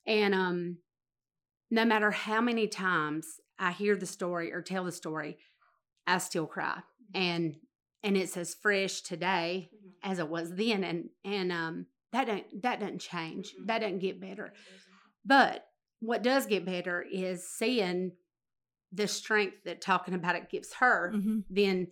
And 0.05 0.35
um, 0.35 0.77
no 1.69 1.85
matter 1.85 2.11
how 2.11 2.41
many 2.41 2.67
times 2.67 3.25
I 3.57 3.71
hear 3.71 3.95
the 3.95 4.05
story 4.05 4.51
or 4.51 4.61
tell 4.61 4.83
the 4.83 4.91
story, 4.91 5.37
I 6.05 6.17
still 6.17 6.47
cry, 6.47 6.81
and 7.13 7.55
and 8.03 8.17
it's 8.17 8.37
as 8.37 8.55
fresh 8.55 9.01
today 9.01 9.69
as 10.03 10.19
it 10.19 10.29
was 10.29 10.55
then, 10.55 10.83
and 10.83 11.09
and 11.23 11.51
um 11.51 11.85
that 12.11 12.27
don't 12.27 12.61
that 12.61 12.79
doesn't 12.79 12.99
change. 12.99 13.53
That 13.65 13.79
doesn't 13.79 13.99
get 13.99 14.19
better. 14.19 14.53
But 15.25 15.65
what 15.99 16.23
does 16.23 16.45
get 16.47 16.65
better 16.65 17.05
is 17.09 17.47
seeing 17.47 18.13
the 18.91 19.07
strength 19.07 19.57
that 19.65 19.81
talking 19.81 20.13
about 20.13 20.35
it 20.35 20.49
gives 20.49 20.73
her. 20.73 21.11
hmm 21.11 21.39
Then, 21.49 21.87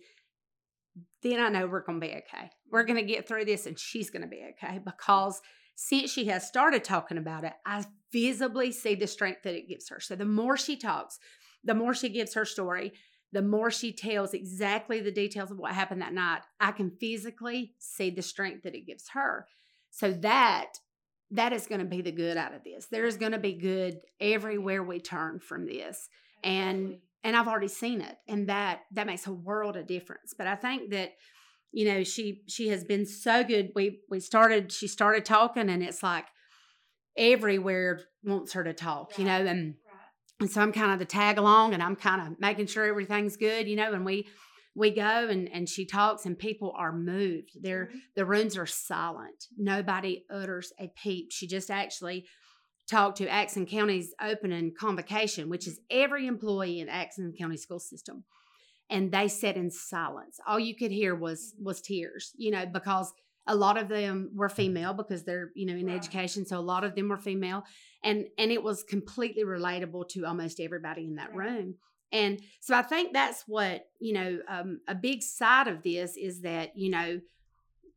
then 1.22 1.40
I 1.40 1.48
know 1.48 1.66
we're 1.66 1.82
going 1.82 2.00
to 2.00 2.06
be 2.06 2.12
okay. 2.12 2.50
We're 2.70 2.84
going 2.84 2.98
to 2.98 3.12
get 3.12 3.26
through 3.26 3.46
this, 3.46 3.66
and 3.66 3.78
she's 3.78 4.10
going 4.10 4.22
to 4.22 4.28
be 4.28 4.44
okay 4.50 4.80
because 4.84 5.40
since 5.76 6.10
she 6.10 6.26
has 6.26 6.46
started 6.46 6.84
talking 6.84 7.16
about 7.18 7.44
it, 7.44 7.54
I 7.64 7.84
visibly 8.12 8.72
see 8.72 8.94
the 8.94 9.06
strength 9.06 9.42
that 9.44 9.54
it 9.54 9.68
gives 9.68 9.88
her. 9.88 10.00
So 10.00 10.14
the 10.14 10.26
more 10.26 10.56
she 10.56 10.76
talks, 10.76 11.18
the 11.64 11.74
more 11.74 11.94
she 11.94 12.08
gives 12.10 12.34
her 12.34 12.44
story, 12.44 12.92
the 13.32 13.42
more 13.42 13.70
she 13.70 13.92
tells 13.92 14.34
exactly 14.34 15.00
the 15.00 15.12
details 15.12 15.50
of 15.50 15.58
what 15.58 15.72
happened 15.72 16.02
that 16.02 16.12
night. 16.12 16.42
I 16.58 16.72
can 16.72 16.90
physically 16.90 17.74
see 17.78 18.10
the 18.10 18.22
strength 18.22 18.64
that 18.64 18.74
it 18.74 18.86
gives 18.86 19.08
her. 19.10 19.46
So 19.90 20.12
that 20.12 20.72
that 21.32 21.52
is 21.52 21.68
going 21.68 21.80
to 21.80 21.86
be 21.86 22.02
the 22.02 22.10
good 22.10 22.36
out 22.36 22.54
of 22.54 22.64
this. 22.64 22.86
There 22.86 23.06
is 23.06 23.16
going 23.16 23.32
to 23.32 23.38
be 23.38 23.52
good 23.52 24.00
everywhere 24.20 24.82
we 24.82 24.98
turn 24.98 25.38
from 25.38 25.66
this. 25.66 26.08
And 26.42 26.98
and 27.22 27.36
I've 27.36 27.48
already 27.48 27.68
seen 27.68 28.00
it 28.00 28.16
and 28.26 28.48
that 28.48 28.80
that 28.92 29.06
makes 29.06 29.26
a 29.26 29.32
world 29.32 29.76
of 29.76 29.86
difference. 29.86 30.34
But 30.36 30.46
I 30.46 30.56
think 30.56 30.90
that 30.90 31.12
you 31.72 31.84
know, 31.84 32.02
she 32.02 32.42
she 32.48 32.68
has 32.68 32.84
been 32.84 33.06
so 33.06 33.44
good. 33.44 33.70
We 33.74 34.00
we 34.08 34.20
started 34.20 34.72
she 34.72 34.88
started 34.88 35.24
talking 35.24 35.68
and 35.68 35.82
it's 35.82 36.02
like 36.02 36.26
everywhere 37.16 38.00
wants 38.24 38.54
her 38.54 38.64
to 38.64 38.72
talk, 38.72 39.18
you 39.18 39.24
know, 39.24 39.44
and 39.46 39.74
and 40.40 40.50
so 40.50 40.62
I'm 40.62 40.72
kind 40.72 40.92
of 40.92 40.98
the 40.98 41.04
tag 41.04 41.38
along 41.38 41.74
and 41.74 41.82
I'm 41.82 41.96
kind 41.96 42.26
of 42.26 42.40
making 42.40 42.66
sure 42.66 42.84
everything's 42.84 43.36
good, 43.36 43.68
you 43.68 43.76
know, 43.76 43.92
and 43.92 44.04
we 44.04 44.26
we 44.74 44.90
go 44.90 45.28
and 45.28 45.48
and 45.52 45.68
she 45.68 45.84
talks 45.84 46.26
and 46.26 46.38
people 46.38 46.74
are 46.76 46.92
moved. 46.92 47.50
They're 47.60 47.86
mm-hmm. 47.86 47.98
the 48.16 48.24
rooms 48.24 48.56
are 48.56 48.66
silent. 48.66 49.46
Nobody 49.56 50.24
utters 50.30 50.72
a 50.80 50.90
peep. 51.02 51.30
She 51.30 51.46
just 51.46 51.70
actually 51.70 52.26
talked 52.88 53.18
to 53.18 53.28
Axon 53.28 53.66
County's 53.66 54.12
opening 54.20 54.72
convocation, 54.78 55.48
which 55.48 55.68
is 55.68 55.78
every 55.90 56.26
employee 56.26 56.80
in 56.80 56.88
Axon 56.88 57.32
County 57.38 57.56
school 57.56 57.78
system. 57.78 58.24
And 58.88 59.12
they 59.12 59.28
sat 59.28 59.56
in 59.56 59.70
silence. 59.70 60.40
All 60.48 60.58
you 60.58 60.74
could 60.74 60.90
hear 60.90 61.14
was 61.14 61.54
was 61.62 61.80
tears, 61.80 62.32
you 62.36 62.50
know, 62.50 62.66
because 62.66 63.12
a 63.46 63.54
lot 63.54 63.76
of 63.76 63.88
them 63.88 64.30
were 64.34 64.48
female 64.48 64.92
because 64.92 65.24
they're, 65.24 65.50
you 65.54 65.66
know, 65.66 65.74
in 65.74 65.88
education. 65.88 66.46
So 66.46 66.58
a 66.58 66.60
lot 66.60 66.84
of 66.84 66.94
them 66.94 67.08
were 67.08 67.18
female. 67.18 67.64
And 68.04 68.26
and 68.38 68.50
it 68.52 68.62
was 68.62 68.82
completely 68.82 69.44
relatable 69.44 70.08
to 70.10 70.24
almost 70.24 70.60
everybody 70.60 71.04
in 71.04 71.16
that 71.16 71.34
room. 71.34 71.74
And 72.12 72.40
so 72.60 72.74
I 72.74 72.82
think 72.82 73.12
that's 73.12 73.44
what, 73.46 73.86
you 74.00 74.14
know, 74.14 74.38
um, 74.48 74.80
a 74.88 74.94
big 74.94 75.22
side 75.22 75.68
of 75.68 75.82
this 75.82 76.16
is 76.16 76.42
that, 76.42 76.76
you 76.76 76.90
know, 76.90 77.20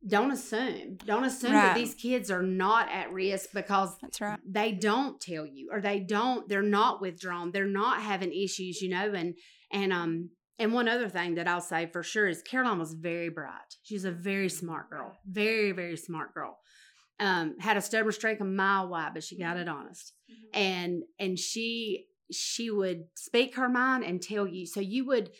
don't 0.06 0.30
assume. 0.30 0.98
Don't 1.06 1.24
assume 1.24 1.52
that 1.52 1.74
these 1.74 1.94
kids 1.94 2.30
are 2.30 2.42
not 2.42 2.90
at 2.90 3.10
risk 3.12 3.50
because 3.54 3.96
That's 4.00 4.20
right. 4.20 4.38
they 4.46 4.72
don't 4.72 5.20
tell 5.20 5.46
you 5.46 5.70
or 5.72 5.80
they 5.80 5.98
don't 6.00 6.48
they're 6.48 6.62
not 6.62 7.00
withdrawn. 7.00 7.52
They're 7.52 7.64
not 7.64 8.02
having 8.02 8.32
issues, 8.32 8.82
you 8.82 8.90
know, 8.90 9.12
and 9.14 9.34
and 9.72 9.92
um 9.92 10.30
and 10.58 10.72
one 10.72 10.88
other 10.88 11.08
thing 11.08 11.34
that 11.34 11.48
I'll 11.48 11.60
say 11.60 11.86
for 11.86 12.02
sure 12.02 12.28
is 12.28 12.42
Caroline 12.42 12.78
was 12.78 12.94
very 12.94 13.28
bright. 13.28 13.76
She's 13.82 14.04
a 14.04 14.12
very 14.12 14.48
smart 14.48 14.88
girl. 14.88 15.12
Very, 15.26 15.72
very 15.72 15.96
smart 15.96 16.32
girl. 16.32 16.58
Um, 17.18 17.58
had 17.58 17.76
a 17.76 17.80
stubborn 17.80 18.12
streak 18.12 18.40
a 18.40 18.44
mile 18.44 18.88
wide, 18.88 19.12
but 19.14 19.24
she 19.24 19.38
got 19.38 19.56
it 19.56 19.66
mm-hmm. 19.66 19.76
honest. 19.76 20.12
Mm-hmm. 20.30 20.60
And 20.60 21.02
and 21.18 21.38
she 21.38 22.06
she 22.30 22.70
would 22.70 23.04
speak 23.14 23.56
her 23.56 23.68
mind 23.68 24.04
and 24.04 24.22
tell 24.22 24.46
you. 24.46 24.66
So 24.66 24.80
you 24.80 25.06
would 25.06 25.30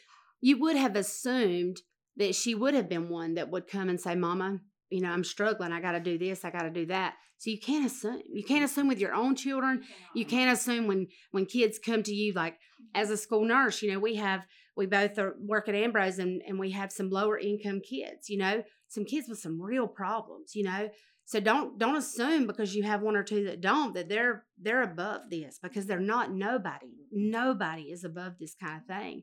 you 0.41 0.59
would 0.59 0.77
have 0.77 0.97
assumed 0.97 1.79
that 2.17 2.35
she 2.35 2.55
would 2.55 2.75
have 2.75 2.89
been 2.89 3.09
one 3.09 3.35
that 3.35 3.51
would 3.51 3.69
come 3.69 3.89
and 3.89 4.01
say, 4.01 4.15
"Mama, 4.15 4.61
you 4.91 5.01
know, 5.01 5.11
I'm 5.11 5.25
struggling. 5.25 5.73
I 5.73 5.81
got 5.81 5.93
to 5.93 6.01
do 6.01 6.19
this. 6.19 6.45
I 6.45 6.51
got 6.51 6.63
to 6.63 6.71
do 6.71 6.87
that." 6.87 7.15
So 7.39 7.51
you 7.51 7.59
can't 7.59 7.87
assume. 7.87 8.23
You 8.33 8.45
can't 8.45 8.59
mm-hmm. 8.59 8.65
assume 8.65 8.89
with 8.89 9.01
your 9.01 9.15
own 9.15 9.35
children. 9.37 9.83
You 10.15 10.25
can't 10.25 10.53
assume 10.53 10.87
when 10.87 11.09
when 11.31 11.47
kids 11.47 11.79
come 11.79 12.03
to 12.05 12.15
you 12.15 12.33
like 12.33 12.57
as 12.95 13.11
a 13.11 13.17
school 13.17 13.45
nurse, 13.45 13.83
you 13.83 13.93
know, 13.93 13.99
we 13.99 14.17
have 14.17 14.47
we 14.77 14.87
both 14.87 15.19
are, 15.19 15.35
work 15.41 15.69
at 15.69 15.75
Ambrose 15.75 16.19
and, 16.19 16.43
and 16.47 16.59
we 16.59 16.71
have 16.73 16.93
some 16.93 17.11
lower 17.11 17.39
income 17.39 17.81
kids, 17.81 18.29
you 18.29 18.39
know, 18.39 18.63
some 18.89 19.05
kids 19.05 19.29
with 19.29 19.39
some 19.39 19.61
real 19.61 19.87
problems, 19.87 20.55
you 20.55 20.65
know. 20.65 20.89
So 21.27 21.41
don't 21.41 21.79
don't 21.79 21.97
assume 21.97 22.47
because 22.47 22.75
you 22.75 22.83
have 22.83 23.01
one 23.01 23.17
or 23.17 23.23
two 23.23 23.45
that 23.45 23.63
don't 23.63 23.95
that 23.95 24.09
they're 24.09 24.45
they're 24.61 24.83
above 24.83 25.31
this 25.31 25.59
because 25.63 25.87
they're 25.87 25.99
not 25.99 26.33
nobody. 26.33 27.07
Nobody 27.11 27.85
is 27.85 28.05
above 28.05 28.35
this 28.39 28.55
kind 28.55 28.81
of 28.81 28.87
thing. 28.87 29.23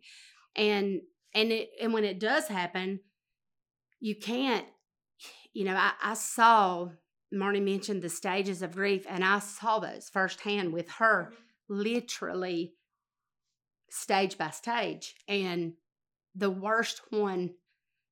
And 0.56 1.02
and 1.34 1.52
it 1.52 1.70
and 1.80 1.94
when 1.94 2.04
it 2.04 2.20
does 2.20 2.48
happen, 2.48 3.02
you 4.00 4.16
can't, 4.16 4.66
you 5.54 5.64
know, 5.64 5.76
I, 5.76 5.92
I 6.02 6.14
saw 6.16 6.90
Marnie 7.34 7.64
mentioned 7.64 8.02
the 8.02 8.10
stages 8.10 8.62
of 8.62 8.76
grief, 8.76 9.06
and 9.08 9.24
I 9.24 9.40
saw 9.40 9.80
those 9.80 10.10
firsthand 10.10 10.74
with 10.74 10.90
her 10.94 11.32
mm-hmm. 11.32 11.82
literally 11.82 12.74
stage 13.92 14.38
by 14.38 14.50
stage. 14.50 15.14
And 15.28 15.74
the 16.34 16.50
worst 16.50 17.02
one 17.10 17.52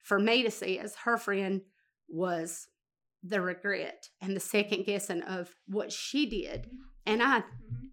for 0.04 0.20
me 0.20 0.44
to 0.44 0.52
see 0.52 0.78
as 0.78 0.96
her 0.98 1.18
friend 1.18 1.62
was 2.08 2.68
the 3.24 3.42
regret 3.42 4.10
and 4.22 4.36
the 4.36 4.42
second 4.42 4.86
guessing 4.86 5.24
of 5.24 5.56
what 5.68 5.92
she 5.92 6.26
did. 6.30 6.64
Mm-hmm. 6.64 6.76
And 7.06 7.24
I, 7.24 7.40
mm-hmm. 7.40 7.86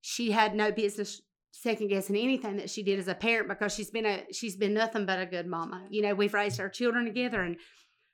she 0.00 0.32
had 0.32 0.54
no 0.54 0.70
business 0.72 1.22
second 1.52 1.88
guessing 1.88 2.16
anything 2.16 2.56
that 2.56 2.70
she 2.70 2.82
did 2.82 2.98
as 2.98 3.08
a 3.08 3.14
parent 3.14 3.48
because 3.48 3.74
she's 3.74 3.90
been 3.90 4.06
a 4.06 4.24
she's 4.32 4.56
been 4.56 4.74
nothing 4.74 5.06
but 5.06 5.20
a 5.20 5.26
good 5.26 5.46
mama. 5.46 5.86
You 5.90 6.02
know, 6.02 6.14
we've 6.14 6.34
raised 6.34 6.60
our 6.60 6.68
children 6.68 7.04
together, 7.04 7.42
and 7.42 7.56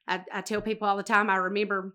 I, 0.09 0.25
I 0.33 0.41
tell 0.41 0.61
people 0.61 0.89
all 0.89 0.97
the 0.97 1.03
time. 1.03 1.29
I 1.31 1.37
remember 1.37 1.95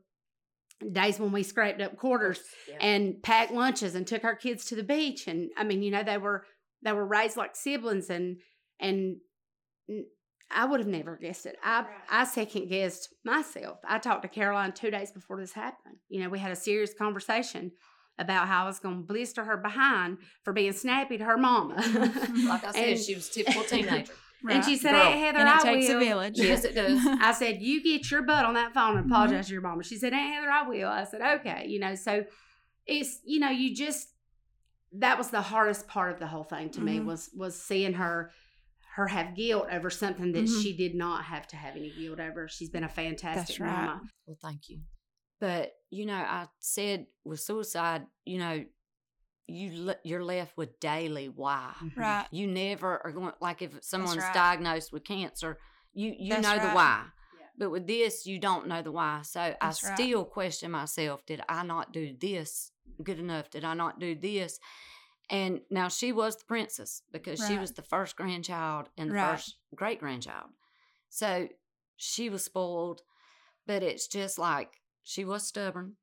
days 0.92 1.20
when 1.20 1.32
we 1.32 1.44
scraped 1.44 1.82
up 1.82 1.98
quarters 1.98 2.40
Yeah. 2.68 2.78
and 2.82 3.22
packed 3.22 3.52
lunches 3.52 3.96
and 3.96 4.08
took 4.08 4.24
our 4.24 4.36
kids 4.36 4.66
to 4.66 4.76
the 4.76 4.84
beach 4.84 5.28
and 5.28 5.52
i 5.56 5.64
mean 5.64 5.84
you 5.84 5.92
know 5.92 6.02
they 6.02 6.18
were 6.18 6.44
they 6.84 6.92
were 6.92 7.06
raised 7.06 7.38
like 7.38 7.56
siblings 7.56 8.10
and 8.10 8.38
and 8.80 9.18
n- 9.90 10.06
i 10.50 10.66
would 10.66 10.80
have 10.80 10.88
never 10.88 11.18
guessed 11.18 11.46
it 11.46 11.56
i 11.64 11.86
i 12.10 12.24
second 12.24 12.68
guessed 12.70 13.10
myself 13.24 13.78
i 13.88 13.98
talked 13.98 14.22
to 14.24 14.28
caroline 14.28 14.72
two 14.72 14.92
days 14.92 15.12
before 15.12 15.40
this 15.40 15.54
happened 15.54 15.98
you 16.10 16.22
know 16.22 16.30
we 16.30 16.40
had 16.40 16.52
a 16.52 16.56
serious 16.56 16.94
conversation 16.94 17.72
about 18.18 18.48
how 18.48 18.64
i 18.64 18.68
was 18.68 18.80
going 18.80 18.98
to 18.98 19.08
blister 19.08 19.44
her 19.46 19.58
behind 19.58 20.18
for 20.44 20.54
being 20.54 20.74
snappy 20.74 21.18
to 21.18 21.24
her 21.24 21.38
mama 21.38 21.76
mm-hmm. 21.76 22.48
Like 22.48 22.64
I 22.66 22.72
said, 22.74 22.90
And- 22.90 23.00
she 23.00 23.16
was 23.16 23.30
a 23.30 23.34
typical 23.34 23.64
teenager. 23.64 24.14
and 24.50 24.66
she 24.66 24.76
said 24.78 24.92
Girl. 24.92 25.04
hey 25.04 25.20
heather 25.20 25.40
and 25.40 25.50
it 25.50 25.56
i 25.56 25.62
takes 25.62 25.88
will 25.88 25.98
a 25.98 26.00
village. 26.00 26.34
Yes, 26.40 26.64
it 26.64 26.74
does. 26.74 27.00
I 27.22 27.32
said, 27.32 27.62
You 27.62 27.84
get 27.84 28.10
your 28.10 28.24
butt 28.24 28.46
on 28.46 28.56
that 28.56 28.74
phone 28.74 28.98
and 28.98 29.06
mm-hmm. 29.06 29.12
apologize 29.12 29.48
to 29.48 29.54
your 29.54 29.62
mama. 29.62 29.84
She 29.84 29.98
said, 29.98 30.14
Aunt 30.14 30.34
Heather, 30.34 30.50
I 30.50 30.68
will. 30.68 30.88
I 30.88 31.04
said, 31.04 31.22
Okay. 31.40 31.66
You 31.68 31.80
know, 31.80 31.96
so 31.96 32.26
it's, 32.88 33.20
you 33.24 33.40
know, 33.40 33.50
you 33.50 33.76
just, 33.76 34.08
that 34.94 35.18
was 35.18 35.30
the 35.30 35.42
hardest 35.42 35.88
part 35.88 36.12
of 36.12 36.20
the 36.20 36.28
whole 36.28 36.44
thing 36.44 36.70
to 36.72 36.82
me 36.82 37.00
Mhm. 37.00 37.06
was, 37.06 37.30
was 37.36 37.62
seeing 37.62 37.94
her, 37.94 38.32
her 38.96 39.08
have 39.08 39.36
guilt 39.36 39.68
over 39.72 39.90
something 39.90 40.32
that 40.34 40.46
Mhm. 40.46 40.62
she 40.64 40.76
did 40.76 40.96
not 40.96 41.24
have 41.26 41.48
to 41.48 41.56
have 41.56 41.76
any 41.78 41.92
guilt 41.92 42.20
over. 42.20 42.48
She's 42.50 42.70
been 42.70 42.84
a 42.84 42.90
fantastic 42.90 43.60
right. 43.60 43.72
mama. 43.72 44.02
Well, 44.26 44.38
thank 44.42 44.70
you. 44.70 44.82
But 45.40 45.74
you 45.90 46.06
know, 46.06 46.16
I 46.16 46.48
said 46.60 47.08
with 47.24 47.40
suicide, 47.40 48.06
you 48.26 48.38
know, 48.38 48.66
you 49.48 49.86
le- 49.86 50.00
you're 50.04 50.24
left 50.24 50.56
with 50.56 50.80
daily 50.80 51.28
why. 51.30 51.74
Right. 51.96 52.28
You 52.32 52.48
never 52.48 53.00
are 53.06 53.12
going 53.12 53.34
like 53.42 53.62
if 53.62 53.84
someone's 53.84 54.18
right. 54.18 54.34
diagnosed 54.34 54.94
with 54.94 55.04
cancer, 55.04 55.58
you 55.94 56.14
you 56.18 56.30
That's 56.36 56.44
know 56.44 56.60
the 56.60 56.74
why. 56.74 57.06
Yeah. 57.40 57.46
But 57.58 57.70
with 57.72 57.88
this, 57.88 58.26
you 58.26 58.40
don't 58.40 58.68
know 58.68 58.82
the 58.82 58.92
why. 58.92 59.24
So 59.24 59.56
That's 59.60 59.84
I 59.84 59.88
right. 59.90 59.98
still 59.98 60.26
question 60.26 60.72
myself: 60.72 61.26
Did 61.26 61.42
I 61.50 61.64
not 61.64 61.92
do 61.92 62.16
this 62.18 62.71
good 63.04 63.20
enough? 63.20 63.50
Did 63.50 63.64
I 63.64 63.74
not 63.74 64.00
do 64.00 64.16
this? 64.16 64.60
And 65.30 65.62
now 65.70 65.88
she 65.88 66.12
was 66.12 66.36
the 66.36 66.46
princess 66.46 67.04
because 67.12 67.46
she 67.46 67.58
was 67.58 67.72
the 67.72 67.82
first 67.82 68.16
grandchild 68.18 68.90
and 68.98 69.10
the 69.10 69.16
Right. 69.16 69.32
first 69.38 69.56
great 69.74 70.00
grandchild. 70.00 70.50
So 71.10 71.48
she 71.96 72.30
was 72.30 72.44
spoiled, 72.44 73.02
but 73.66 73.82
it's 73.82 74.08
just 74.08 74.38
like 74.38 74.82
she 75.04 75.24
was 75.24 75.48
stubborn. 75.48 75.96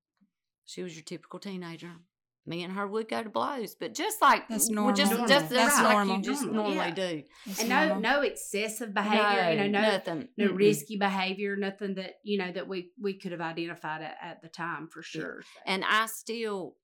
She 0.65 0.83
was 0.83 0.95
your 0.95 1.05
typical 1.05 1.39
teenager. 1.39 1.93
Me 2.49 2.63
and 2.63 2.73
her 2.73 2.87
would 2.87 3.09
go 3.09 3.23
to 3.23 3.29
blows, 3.29 3.75
but 3.75 3.93
just 3.95 4.23
like 4.23 4.49
That's 4.49 4.71
we're 4.71 4.93
just 4.93 5.11
normal. 5.13 5.29
just 5.29 5.51
That's 5.51 5.75
right, 5.75 5.83
like 5.85 5.93
normal. 5.97 6.17
you 6.17 6.23
just 6.23 6.43
Normal, 6.45 6.63
normally 6.65 6.89
yeah. 6.89 6.95
do. 6.95 7.23
It's 7.47 7.61
And 7.61 7.69
no, 7.69 7.87
normal. 7.89 8.01
no 8.01 8.23
excessive 8.23 8.95
behavior, 8.95 9.51
you 9.51 9.57
know, 9.59 9.81
no, 9.81 9.91
nothing, 9.93 10.29
no 10.39 10.49
Mm-mm. 10.49 10.57
risky 10.57 10.97
behavior, 10.97 11.57
nothing 11.57 11.95
that, 11.97 12.15
you 12.25 12.39
know, 12.39 12.51
that 12.51 12.67
we, 12.67 12.91
we 13.01 13.15
could 13.19 13.33
have 13.33 13.43
identified 13.43 14.01
at, 14.03 14.17
at 14.23 14.41
the 14.43 14.49
time 14.49 14.89
for 14.89 15.01
Yeah. 15.01 15.21
sure. 15.21 15.43
And 15.67 15.85
I 15.87 16.07
still, 16.07 16.77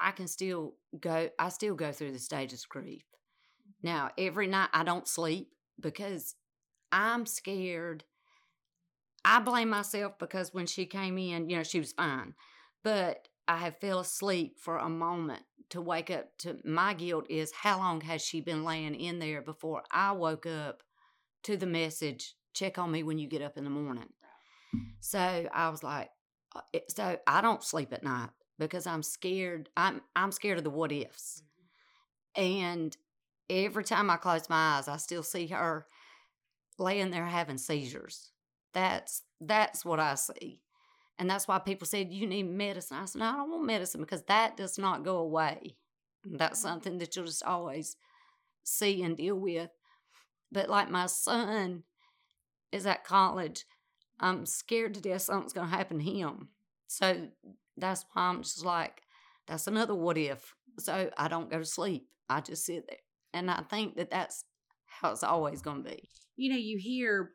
I 0.00 0.12
can 0.12 0.26
still 0.26 0.76
go. 0.98 1.28
I 1.38 1.50
still 1.50 1.74
go 1.74 1.92
through 1.92 2.12
the 2.12 2.18
stages 2.18 2.64
of 2.64 2.70
grief. 2.70 3.04
Now, 3.82 4.10
every 4.16 4.46
night 4.46 4.70
I 4.72 4.84
don't 4.84 5.06
sleep 5.06 5.50
because 5.78 6.34
I'm 6.90 7.26
scared. 7.26 8.04
I 9.24 9.40
blame 9.40 9.68
myself 9.68 10.18
because 10.18 10.54
when 10.54 10.66
she 10.66 10.86
came 10.86 11.18
in, 11.18 11.50
you 11.50 11.56
know, 11.58 11.62
she 11.62 11.78
was 11.78 11.92
fine, 11.92 12.34
but 12.82 13.28
I 13.48 13.56
have 13.58 13.78
fell 13.78 14.00
asleep 14.00 14.58
for 14.58 14.78
a 14.78 14.88
moment 14.88 15.42
to 15.70 15.80
wake 15.80 16.10
up 16.10 16.36
to 16.38 16.58
my 16.64 16.94
guilt 16.94 17.26
is 17.30 17.52
how 17.52 17.78
long 17.78 18.00
has 18.02 18.22
she 18.22 18.40
been 18.40 18.64
laying 18.64 18.94
in 18.94 19.18
there 19.18 19.40
before 19.40 19.82
I 19.90 20.12
woke 20.12 20.46
up 20.46 20.82
to 21.44 21.56
the 21.56 21.66
message 21.66 22.34
check 22.52 22.78
on 22.78 22.90
me 22.90 23.02
when 23.02 23.18
you 23.18 23.28
get 23.28 23.42
up 23.42 23.56
in 23.56 23.64
the 23.64 23.70
morning. 23.70 24.08
So 25.00 25.18
I 25.52 25.68
was 25.68 25.82
like, 25.82 26.10
uh, 26.54 26.60
so 26.88 27.18
I 27.26 27.40
don't 27.40 27.64
sleep 27.64 27.92
at 27.92 28.04
night 28.04 28.30
because 28.58 28.86
I'm 28.86 29.02
scared. 29.02 29.68
I'm 29.76 30.00
I'm 30.14 30.32
scared 30.32 30.58
of 30.58 30.64
the 30.64 30.70
what 30.70 30.92
ifs. 30.92 31.42
And 32.36 32.96
every 33.48 33.84
time 33.84 34.10
I 34.10 34.16
close 34.16 34.48
my 34.48 34.76
eyes, 34.76 34.88
I 34.88 34.96
still 34.96 35.22
see 35.22 35.48
her 35.48 35.86
laying 36.78 37.10
there 37.10 37.26
having 37.26 37.58
seizures. 37.58 38.30
That's 38.72 39.22
that's 39.40 39.84
what 39.84 40.00
I 40.00 40.14
see. 40.14 40.62
And 41.20 41.28
that's 41.28 41.46
why 41.46 41.58
people 41.58 41.86
said 41.86 42.10
you 42.10 42.26
need 42.26 42.44
medicine. 42.50 42.96
I 42.96 43.04
said, 43.04 43.18
no, 43.18 43.26
I 43.26 43.32
don't 43.32 43.50
want 43.50 43.66
medicine 43.66 44.00
because 44.00 44.22
that 44.22 44.56
does 44.56 44.78
not 44.78 45.04
go 45.04 45.18
away. 45.18 45.76
That's 46.24 46.60
mm-hmm. 46.60 46.68
something 46.68 46.98
that 46.98 47.14
you'll 47.14 47.26
just 47.26 47.44
always 47.44 47.96
see 48.64 49.02
and 49.02 49.18
deal 49.18 49.36
with. 49.36 49.68
But 50.50 50.70
like 50.70 50.90
my 50.90 51.04
son 51.04 51.84
is 52.72 52.86
at 52.86 53.04
college, 53.04 53.66
I'm 54.18 54.46
scared 54.46 54.94
to 54.94 55.02
death 55.02 55.20
something's 55.20 55.52
going 55.52 55.68
to 55.68 55.76
happen 55.76 55.98
to 55.98 56.04
him. 56.04 56.48
So 56.86 57.28
that's 57.76 58.06
why 58.12 58.22
I'm 58.22 58.42
just 58.42 58.64
like, 58.64 59.02
that's 59.46 59.66
another 59.66 59.94
what 59.94 60.16
if. 60.16 60.54
So 60.78 61.10
I 61.18 61.28
don't 61.28 61.50
go 61.50 61.58
to 61.58 61.66
sleep. 61.66 62.06
I 62.30 62.40
just 62.40 62.64
sit 62.64 62.86
there. 62.88 62.96
And 63.34 63.50
I 63.50 63.62
think 63.68 63.96
that 63.96 64.10
that's 64.10 64.44
how 64.86 65.12
it's 65.12 65.22
always 65.22 65.60
going 65.60 65.84
to 65.84 65.90
be. 65.90 66.08
you 66.36 66.50
know 66.50 66.56
you 66.56 66.78
hear 66.78 67.32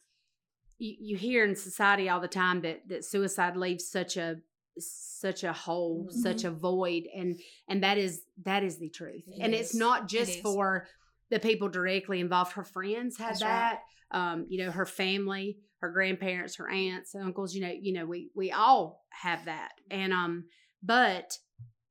you, 0.78 0.96
you 1.00 1.18
hear 1.18 1.46
in 1.46 1.56
society 1.56 2.10
all 2.10 2.20
the 2.20 2.28
time 2.28 2.62
that 2.62 2.82
that 2.88 3.06
suicide 3.06 3.56
leaves 3.56 3.88
such 3.88 4.18
a 4.18 4.38
such 4.78 5.44
a 5.44 5.54
hole 5.54 6.10
such 6.10 6.44
a 6.44 6.52
void 6.52 7.04
and 7.16 7.40
and 7.70 7.84
that 7.84 7.98
is 7.98 8.22
that 8.44 8.64
is 8.64 8.78
the 8.78 8.90
truth. 8.90 9.24
It 9.28 9.42
and 9.42 9.54
it's 9.54 9.74
not 9.74 10.08
just 10.08 10.36
is. 10.36 10.42
for 10.42 10.88
the 11.30 11.40
people 11.40 11.70
directly 11.70 12.20
involved. 12.20 12.54
Her 12.54 12.64
friends 12.64 13.18
had 13.18 13.30
That's 13.30 13.44
right. 13.44 13.78
that 14.12 14.18
um 14.18 14.46
you 14.50 14.64
know 14.64 14.72
her 14.72 14.86
family 14.86 15.58
her 15.80 15.90
grandparents 15.90 16.56
her 16.58 16.70
aunts 16.70 17.16
uncles 17.16 17.56
you 17.56 17.62
know 17.62 17.74
you 17.80 17.94
know 17.94 18.06
we 18.06 18.30
we 18.36 18.52
all 18.52 19.06
have 19.12 19.46
that. 19.46 19.72
And 19.90 20.12
um 20.12 20.46
but 20.84 21.38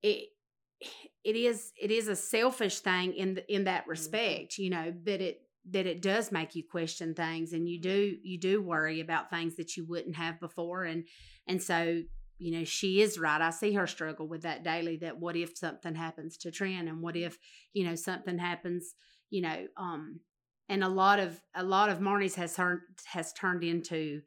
it 0.03 0.29
it 1.25 1.37
is 1.37 1.73
it 1.81 1.91
is 1.91 2.09
a 2.09 2.17
selfish 2.17 2.81
thing 2.81 3.15
in 3.15 3.35
the, 3.35 3.53
in 3.55 3.65
that 3.65 3.87
respect 3.87 4.59
you 4.59 4.69
know 4.69 4.93
that 5.05 5.23
it 5.23 5.41
that 5.71 5.87
it 5.87 6.03
does 6.03 6.31
make 6.31 6.55
you 6.55 6.63
question 6.63 7.15
things 7.15 7.53
and 7.53 7.69
you 7.69 7.81
do 7.81 8.17
you 8.23 8.39
do 8.39 8.61
worry 8.61 9.01
about 9.01 9.31
things 9.31 9.57
that 9.57 9.77
you 9.77 9.85
wouldn't 9.85 10.17
have 10.17 10.39
before 10.39 10.85
and 10.85 11.05
and 11.47 11.63
so 11.63 12.03
you 12.39 12.53
know 12.53 12.65
she 12.65 13.01
is 13.01 13.19
right 13.19 13.41
i 13.41 13.51
see 13.51 13.73
her 13.73 13.87
struggle 13.87 14.29
with 14.29 14.43
that 14.43 14.63
daily 14.63 14.97
that 14.97 15.19
what 15.19 15.37
if 15.37 15.57
something 15.57 15.95
happens 15.95 16.37
to 16.37 16.51
Trent 16.51 16.89
and 16.89 17.01
what 17.01 17.17
if 17.17 17.39
you 17.73 17.85
know 17.85 17.95
something 17.95 18.39
happens 18.39 18.95
you 19.31 19.41
know 19.41 19.67
um 19.77 20.21
and 20.69 20.83
a 20.83 20.89
lot 20.89 21.19
of 21.19 21.41
a 21.55 21.63
lot 21.63 21.91
of 21.91 21.99
Marnie's 21.99 22.35
has 22.35 22.55
turned 22.55 22.81
has 23.07 23.33
turned 23.33 23.65
into 23.65 24.21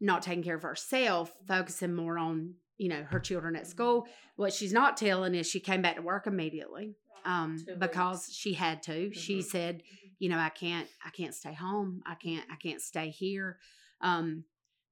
not 0.00 0.22
taking 0.22 0.42
care 0.42 0.56
of 0.56 0.62
herself 0.62 1.32
focusing 1.46 1.94
more 1.94 2.18
on 2.18 2.54
you 2.82 2.88
know 2.88 3.04
her 3.04 3.20
children 3.20 3.54
at 3.56 3.66
school. 3.66 4.06
What 4.36 4.52
she's 4.52 4.72
not 4.72 4.96
telling 4.96 5.34
is 5.34 5.46
she 5.48 5.60
came 5.60 5.82
back 5.82 5.96
to 5.96 6.02
work 6.02 6.26
immediately 6.26 6.96
um 7.24 7.64
because 7.78 8.28
she 8.32 8.52
had 8.54 8.82
to. 8.84 9.12
She 9.14 9.38
Mhm. 9.38 9.44
said 9.44 9.82
you 10.18 10.28
know 10.28 10.38
i 10.38 10.50
can't 10.50 10.88
i 11.04 11.10
can't 11.10 11.34
stay 11.34 11.54
home. 11.54 12.02
I 12.06 12.14
can't 12.16 12.44
i 12.50 12.56
can't 12.56 12.80
stay 12.80 13.08
here. 13.10 13.58
Um 14.00 14.44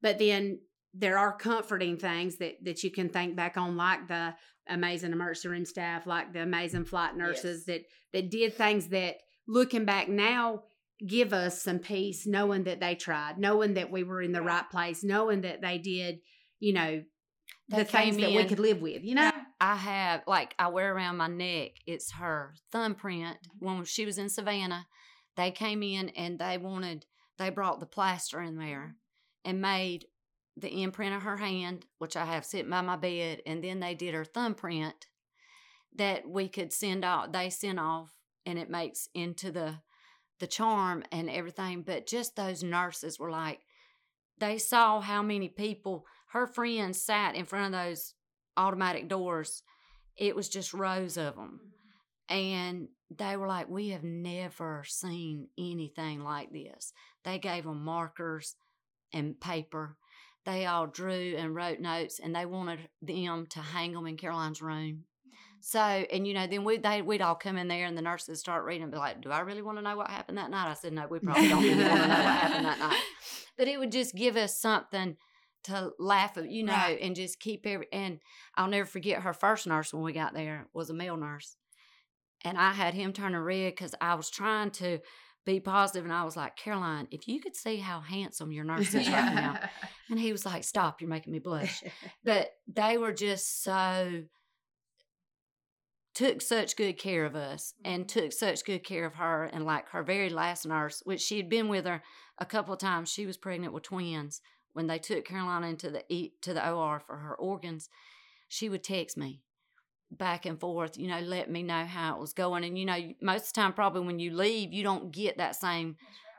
but 0.03 0.19
then 0.19 0.61
there 0.95 1.19
are 1.19 1.37
comforting 1.37 1.97
things 1.97 2.37
that 2.37 2.55
that 2.65 2.83
you 2.85 2.91
can 2.91 3.09
think 3.09 3.35
back 3.37 3.57
on, 3.57 3.77
like 3.77 4.07
the 4.09 4.35
amazing 4.69 5.13
emergency 5.13 5.49
room 5.49 5.65
staff, 5.65 6.07
like 6.07 6.33
the 6.33 6.43
amazing 6.43 6.85
flight 6.85 7.17
nurses 7.17 7.65
that 7.67 7.83
that 8.13 8.31
did 8.31 8.55
things 8.55 8.89
that 8.89 9.17
looking 9.49 9.85
back 9.85 10.09
now 10.09 10.63
give 11.07 11.33
us 11.33 11.63
some 11.63 11.79
peace 11.79 12.27
knowing 12.27 12.65
that 12.65 12.79
they 12.79 12.95
tried, 12.95 13.39
knowing 13.39 13.75
that 13.75 13.91
we 13.91 14.03
were 14.05 14.21
in 14.23 14.33
the 14.33 14.43
right 14.43 14.69
place, 14.71 15.03
knowing 15.03 15.41
that 15.41 15.61
they 15.63 15.79
did, 15.79 16.21
you 16.59 16.73
know, 16.75 17.03
the 17.69 17.85
things 17.85 18.17
that 18.17 18.31
we 18.31 18.45
could 18.45 18.59
live 18.59 18.81
with, 18.81 19.05
you 19.05 19.15
know? 19.15 19.31
I 19.61 19.77
have 19.77 20.23
like 20.27 20.55
I 20.59 20.69
wear 20.69 20.95
around 20.95 21.19
my 21.19 21.29
neck. 21.29 21.73
It's 21.87 22.13
her 22.13 22.55
thumbprint. 22.73 23.37
When 23.59 23.85
she 23.85 24.07
was 24.07 24.19
in 24.19 24.31
Savannah, 24.31 24.87
they 25.37 25.51
came 25.51 25.83
in 25.83 26.09
and 26.11 26.39
they 26.39 26.57
wanted 26.57 27.07
they 27.39 27.51
brought 27.51 27.81
the 27.81 27.87
plaster 27.87 28.41
in 28.41 28.57
there 28.57 28.97
and 29.45 29.61
made 29.61 30.07
the 30.57 30.83
imprint 30.83 31.15
of 31.15 31.23
her 31.23 31.39
hand, 31.39 31.87
which 31.99 32.17
I 32.17 32.25
have 32.27 32.45
sitting 32.45 32.71
by 32.71 32.81
my 32.81 32.97
bed, 32.97 33.41
and 33.47 33.63
then 33.63 33.81
they 33.81 33.95
did 33.95 34.15
her 34.15 34.25
thumbprint 34.25 35.07
that 35.97 36.29
we 36.29 36.49
could 36.49 36.73
send 36.73 37.05
off. 37.05 37.33
They 37.33 37.51
sent 37.51 37.79
off, 37.79 38.15
and 38.47 38.59
it 38.59 38.71
makes 38.71 39.09
into 39.15 39.51
the 39.51 39.81
the 40.39 40.47
charm 40.47 41.05
and 41.13 41.29
everything. 41.29 41.83
But 41.83 42.07
just 42.07 42.35
those 42.35 42.63
nurses 42.63 43.19
were 43.19 43.31
like, 43.31 43.61
they 44.39 44.57
saw 44.57 45.01
how 45.01 45.23
many 45.23 45.49
people 45.49 46.07
her 46.33 46.47
friends 46.47 47.03
sat 47.03 47.35
in 47.35 47.45
front 47.45 47.75
of 47.75 47.81
those 47.81 48.15
automatic 48.57 49.09
doors. 49.09 49.63
It 50.17 50.37
was 50.37 50.49
just 50.49 50.73
rows 50.73 51.17
of 51.17 51.37
them. 51.37 51.61
Mm-hmm. 52.31 52.35
And 52.35 52.89
they 53.17 53.37
were 53.37 53.49
like, 53.49 53.69
We 53.69 53.89
have 53.89 54.05
never 54.05 54.85
seen 54.87 55.49
anything 55.59 56.23
like 56.23 56.53
this. 56.53 56.93
They 57.25 57.39
gave 57.39 57.65
them 57.65 57.85
markers 57.85 58.55
and 59.13 59.41
paper. 59.41 59.97
They 60.47 60.67
all 60.67 60.87
drew 60.87 61.35
and 61.37 61.55
wrote 61.55 61.81
notes, 61.81 62.19
and 62.19 62.35
they 62.35 62.47
wanted 62.47 62.89
them 63.03 63.47
to 63.51 63.59
hang 63.59 63.93
them 63.93 64.07
in 64.07 64.17
Caroline's 64.17 64.63
room. 64.63 65.05
Mm-hmm. 65.27 65.37
So, 65.61 65.81
and 65.81 66.27
you 66.27 66.33
know, 66.33 66.47
then 66.47 66.65
we 66.65 66.79
they 66.79 67.03
we'd 67.03 67.23
all 67.23 67.35
come 67.35 67.57
in 67.57 67.67
there, 67.67 67.87
and 67.87 67.99
the 67.99 68.03
nurses 68.03 68.39
start 68.39 68.65
reading, 68.65 68.85
and 68.85 68.93
be 68.93 68.99
like, 68.99 69.21
"Do 69.21 69.31
I 69.31 69.41
really 69.41 69.63
want 69.63 69.79
to 69.79 69.83
know 69.83 69.97
what 69.97 70.09
happened 70.09 70.39
that 70.39 70.51
night?" 70.51 70.71
I 70.71 70.75
said, 70.75 70.93
"No, 70.93 71.09
we 71.09 71.19
probably 71.19 71.49
don't 71.49 71.63
really 71.63 71.75
want 71.83 72.03
to 72.03 72.09
know 72.09 72.15
what 72.15 72.35
happened 72.35 72.67
that 72.67 72.79
night." 72.79 73.03
But 73.59 73.69
it 73.69 73.79
would 73.79 73.93
just 73.93 74.15
give 74.15 74.37
us 74.37 74.57
something 74.57 75.19
to 75.65 75.93
laugh 75.99 76.37
at, 76.37 76.51
you 76.51 76.63
know, 76.65 76.73
Right. 76.73 76.99
and 77.01 77.15
just 77.15 77.41
keep 77.41 77.67
every. 77.67 77.87
And 77.93 78.21
I'll 78.55 78.69
never 78.69 78.87
forget 78.87 79.23
her 79.23 79.33
first 79.33 79.67
nurse 79.67 79.93
when 79.93 80.03
we 80.03 80.13
got 80.13 80.35
there 80.35 80.69
was 80.73 80.91
a 80.91 80.95
male 80.95 81.17
nurse, 81.17 81.57
and 82.45 82.57
I 82.59 82.73
had 82.73 82.95
him 82.95 83.13
turn 83.13 83.35
a 83.35 83.43
red 83.43 83.73
because 83.73 83.95
I 84.01 84.15
was 84.15 84.31
trying 84.31 84.71
to 84.73 85.01
be 85.47 85.61
positive, 85.61 86.05
and 86.05 86.13
I 86.13 86.25
was 86.25 86.37
like, 86.37 86.57
Caroline, 86.57 87.09
if 87.11 87.27
you 87.27 87.41
could 87.41 87.57
see 87.57 87.77
how 87.77 88.01
handsome 88.01 88.53
your 88.53 88.65
nurse 88.65 88.95
is 88.95 89.09
right 89.09 89.35
now, 89.35 89.59
and 90.11 90.19
he 90.19 90.33
was 90.33 90.45
like, 90.45 90.65
Stop, 90.65 91.01
you're 91.01 91.11
making 91.11 91.33
me 91.33 91.39
blush. 91.39 91.83
But 92.25 92.51
they 92.67 92.99
were 92.99 93.13
just 93.13 93.63
so 93.63 94.25
took 96.15 96.43
such 96.43 96.77
good 96.77 96.99
care 96.99 97.25
of 97.25 97.37
us 97.37 97.73
and 97.85 98.07
mm-hmm. 98.07 98.21
took 98.21 98.33
such 98.33 98.65
good 98.65 98.85
care 98.85 99.07
of 99.07 99.15
her 99.15 99.45
and 99.45 99.65
like 99.65 99.89
her 99.91 100.03
very 100.03 100.29
last 100.29 100.67
nurse 100.67 101.03
which 101.05 101.21
she 101.21 101.37
had 101.37 101.49
been 101.49 101.69
with 101.69 101.87
her 101.87 102.03
a 102.39 102.45
couple 102.45 102.75
of 102.75 102.81
times 102.81 103.11
she 103.11 103.27
was 103.27 103.37
pregnant 103.37 103.73
with 103.73 103.85
twins 103.85 104.41
when 104.73 104.87
they 104.87 104.99
took 104.99 105.25
Caroline 105.25 105.65
into 105.65 105.91
the 105.91 106.33
to 106.43 106.55
the 106.55 106.71
or 106.71 107.01
for 107.01 107.17
her 107.17 107.35
organs 107.35 107.89
she 108.49 108.69
would 108.69 108.85
text 108.85 109.17
me 109.17 109.43
back 110.11 110.45
and 110.45 110.59
forth 110.59 110.99
you 110.99 111.07
know 111.07 111.21
let 111.21 111.51
me 111.51 111.63
know 111.63 111.85
how 111.85 112.15
it 112.15 112.21
was 112.21 112.33
going. 112.33 112.65
And 112.65 112.79
you 112.79 112.85
know 112.85 113.13
most 113.21 113.49
of 113.49 113.53
the 113.53 113.61
time 113.61 113.73
probably 113.73 114.03
when 114.03 114.19
you 114.19 114.35
leave 114.35 114.73
you 114.73 114.83
don't 114.83 115.13
get 115.13 115.39
that 115.39 115.57
same 115.57 115.97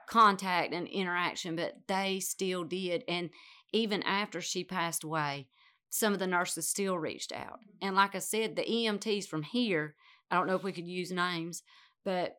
contact 0.08 0.74
and 0.74 0.88
interaction 0.88 1.56
but 1.56 1.76
they 1.88 2.20
still 2.20 2.63
did. 2.63 3.04
And 3.08 3.30
even 3.72 4.04
after 4.04 4.41
she 4.41 4.63
passed 4.63 5.04
away 5.04 5.48
some 5.91 6.13
of 6.13 6.20
the 6.20 6.28
nurses 6.28 6.67
still 6.67 6.98
reached 6.98 7.32
out. 7.32 7.60
Mm-hmm. 7.60 7.88
And 7.88 7.96
like 7.96 8.15
I 8.15 8.20
said, 8.20 8.56
the 8.56 8.63
EMTs 8.63 9.28
from 9.28 9.44
here, 9.44 9.96
I 10.32 10.38
don't 10.38 10.48
know 10.48 10.56
if 10.56 10.63
we 10.63 10.72
could 10.72 10.88
use 10.88 11.12
names, 11.12 11.63
but 12.04 12.38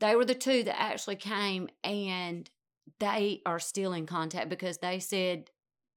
they 0.00 0.16
were 0.16 0.24
the 0.24 0.34
two 0.34 0.64
that 0.64 0.80
actually 0.80 1.16
came 1.16 1.68
and 1.82 2.50
they 2.98 3.40
are 3.46 3.58
still 3.58 3.92
in 3.92 4.06
contact 4.06 4.48
because 4.48 4.78
they 4.78 4.98
said 5.00 5.50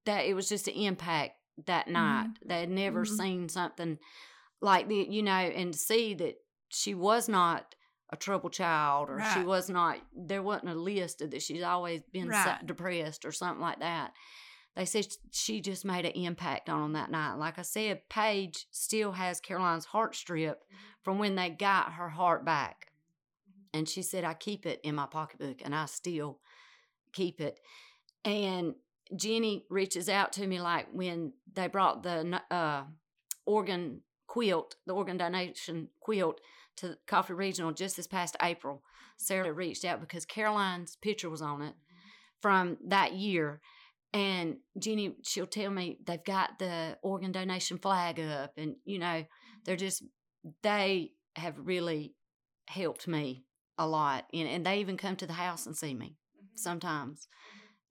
that 0.06 0.26
it 0.26 0.34
was 0.34 0.50
just 0.50 0.68
an 0.68 0.74
impact 0.76 1.34
that 1.66 1.88
night. 1.88 2.30
They 2.46 2.60
had 2.62 2.70
never 2.70 3.04
Mhm. 3.04 3.18
seen 3.18 3.50
something 3.50 4.00
like 4.62 4.88
the 4.88 4.96
you 5.10 5.22
know, 5.24 5.32
and 5.32 5.74
to 5.74 5.80
see 5.80 6.14
that 6.16 6.36
she 6.70 6.94
was 6.94 7.28
not 7.30 7.76
a 8.10 8.16
troubled 8.16 8.54
child 8.54 9.10
or 9.10 9.22
she 9.34 9.44
was 9.44 9.70
not 9.70 10.00
there 10.16 10.42
wasn't 10.42 10.70
a 10.70 10.76
list 10.76 11.22
of 11.22 11.32
that 11.32 11.42
she's 11.42 11.62
always 11.62 12.02
been 12.04 12.30
Right. 12.30 12.66
depressed 12.66 13.26
or 13.26 13.32
something 13.34 13.62
like 13.62 13.80
that 13.80 14.14
they 14.76 14.86
said 14.86 15.08
she 15.32 15.60
just 15.60 15.84
made 15.84 16.06
an 16.06 16.12
impact 16.14 16.70
on 16.70 16.80
them 16.82 16.94
that 16.94 17.10
night. 17.10 17.34
Like 17.34 17.58
I 17.58 17.64
said, 17.64 18.08
Paige 18.10 18.68
still 18.70 19.12
has 19.14 19.42
Caroline's 19.42 19.86
heart 19.86 20.16
strip 20.16 20.64
from 21.02 21.18
when 21.18 21.34
they 21.34 21.50
got 21.50 21.94
her 21.94 22.10
heart 22.10 22.46
back. 22.46 22.92
And 23.74 23.90
she 23.90 24.04
said, 24.04 24.24
I 24.24 24.36
keep 24.36 24.68
it 24.68 24.80
in 24.84 24.94
my 24.94 25.08
pocketbook 25.08 25.62
and 25.66 25.74
I 25.74 25.88
still 25.88 26.42
keep 27.18 27.42
it. 27.42 27.60
And 28.24 28.76
Jenny 29.16 29.66
reaches 29.70 30.08
out 30.08 30.34
to 30.34 30.46
me 30.46 30.62
like 30.62 30.88
when 30.92 31.34
they 31.54 31.68
brought 31.68 32.04
the 32.04 32.42
uh, 32.52 32.84
organ 33.46 34.02
quilt, 34.28 34.76
the 34.86 34.94
organ 34.94 35.18
donation 35.18 35.90
quilt 36.00 36.40
to 36.78 36.98
Coffee 37.08 37.34
Regional 37.34 37.72
just 37.72 37.98
this 37.98 38.08
past 38.08 38.38
April. 38.42 38.84
Sarah 39.18 39.52
reached 39.52 39.84
out 39.84 40.00
because 40.00 40.26
Caroline's 40.26 40.96
picture 40.96 41.30
was 41.30 41.42
on 41.42 41.62
it 41.64 41.74
from 42.40 42.78
that 42.86 43.14
year. 43.14 43.62
And 44.14 44.58
Jenny, 44.78 45.16
she'll 45.24 45.48
tell 45.48 45.72
me 45.72 45.98
they've 46.06 46.24
got 46.24 46.60
the 46.60 46.98
organ 47.02 47.32
donation 47.32 47.78
flag 47.78 48.20
up, 48.20 48.54
and 48.58 48.76
you 48.86 49.00
know, 49.00 49.26
they're 49.66 49.76
just 49.76 50.04
they 50.62 51.12
have 51.36 51.56
really 51.58 52.14
helped 52.68 53.08
me 53.08 53.44
a 53.78 53.88
lot, 53.88 54.26
and, 54.34 54.48
and 54.48 54.66
they 54.66 54.80
even 54.80 54.98
come 54.98 55.16
to 55.18 55.28
the 55.28 55.34
house 55.34 55.66
and 55.66 55.76
see 55.76 55.94
me 55.94 56.16
sometimes, 56.60 57.28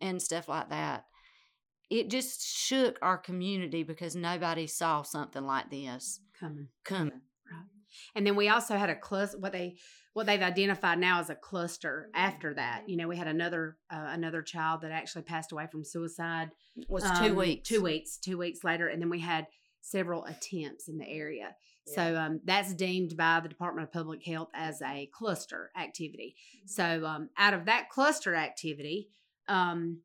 and 0.00 0.20
stuff 0.20 0.48
like 0.48 0.70
that. 0.70 1.04
It 1.88 2.10
just 2.10 2.44
shook 2.44 2.98
our 3.00 3.16
community 3.16 3.84
because 3.84 4.16
nobody 4.16 4.66
saw 4.66 5.02
something 5.02 5.44
like 5.44 5.70
this 5.70 6.20
Coming. 6.38 6.68
coming. 6.84 7.20
And 8.14 8.26
then 8.26 8.36
we 8.36 8.48
also 8.48 8.76
had 8.76 8.90
a 8.90 8.96
cluster. 8.96 9.38
What 9.38 9.52
they 9.52 9.76
what 10.12 10.26
they've 10.26 10.40
identified 10.40 10.98
now 10.98 11.20
as 11.20 11.30
a 11.30 11.34
cluster. 11.34 12.08
Mm-hmm. 12.08 12.26
After 12.26 12.54
that, 12.54 12.88
you 12.88 12.96
know, 12.96 13.08
we 13.08 13.16
had 13.16 13.28
another 13.28 13.76
uh, 13.90 14.08
another 14.08 14.42
child 14.42 14.82
that 14.82 14.92
actually 14.92 15.22
passed 15.22 15.52
away 15.52 15.66
from 15.70 15.84
suicide. 15.84 16.50
It 16.76 16.86
was 16.88 17.02
two 17.02 17.30
um, 17.30 17.36
weeks. 17.36 17.68
Two 17.68 17.82
weeks. 17.82 18.16
Two 18.16 18.38
weeks 18.38 18.64
later, 18.64 18.88
and 18.88 19.00
then 19.00 19.10
we 19.10 19.20
had 19.20 19.46
several 19.80 20.24
attempts 20.24 20.88
in 20.88 20.98
the 20.98 21.08
area. 21.08 21.54
So 21.86 22.16
um, 22.16 22.40
that's 22.44 22.74
deemed 22.74 23.16
by 23.16 23.40
the 23.40 23.48
Department 23.48 23.86
of 23.86 23.92
Public 23.92 24.24
Health 24.24 24.48
as 24.54 24.82
a 24.82 25.08
cluster 25.12 25.70
activity. 25.78 26.34
Mm-hmm. 26.56 26.66
So 26.68 27.06
um, 27.06 27.28
out 27.38 27.54
of 27.54 27.66
that 27.66 27.90
cluster 27.90 28.34
activity, 28.34 29.08
um, 29.48 30.00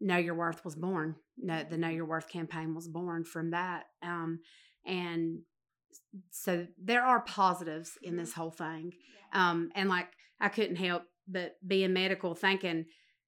Know 0.00 0.18
Your 0.18 0.34
Worth 0.34 0.64
was 0.64 0.74
born. 0.74 1.16
No, 1.38 1.64
the 1.68 1.78
Know 1.78 1.88
Your 1.88 2.04
Worth 2.04 2.28
campaign 2.28 2.74
was 2.74 2.86
born 2.88 3.24
from 3.24 3.52
that. 3.52 3.84
Um, 4.02 4.40
and 4.84 5.40
so 6.30 6.66
there 6.82 7.04
are 7.04 7.20
positives 7.20 7.96
in 8.02 8.16
this 8.16 8.34
whole 8.34 8.50
thing. 8.50 8.92
Um, 9.32 9.70
and 9.74 9.88
like 9.88 10.08
I 10.40 10.48
couldn't 10.48 10.76
help 10.76 11.04
but 11.28 11.56
be 11.66 11.84
in 11.84 11.92
medical 11.92 12.34
thinking, 12.34 12.84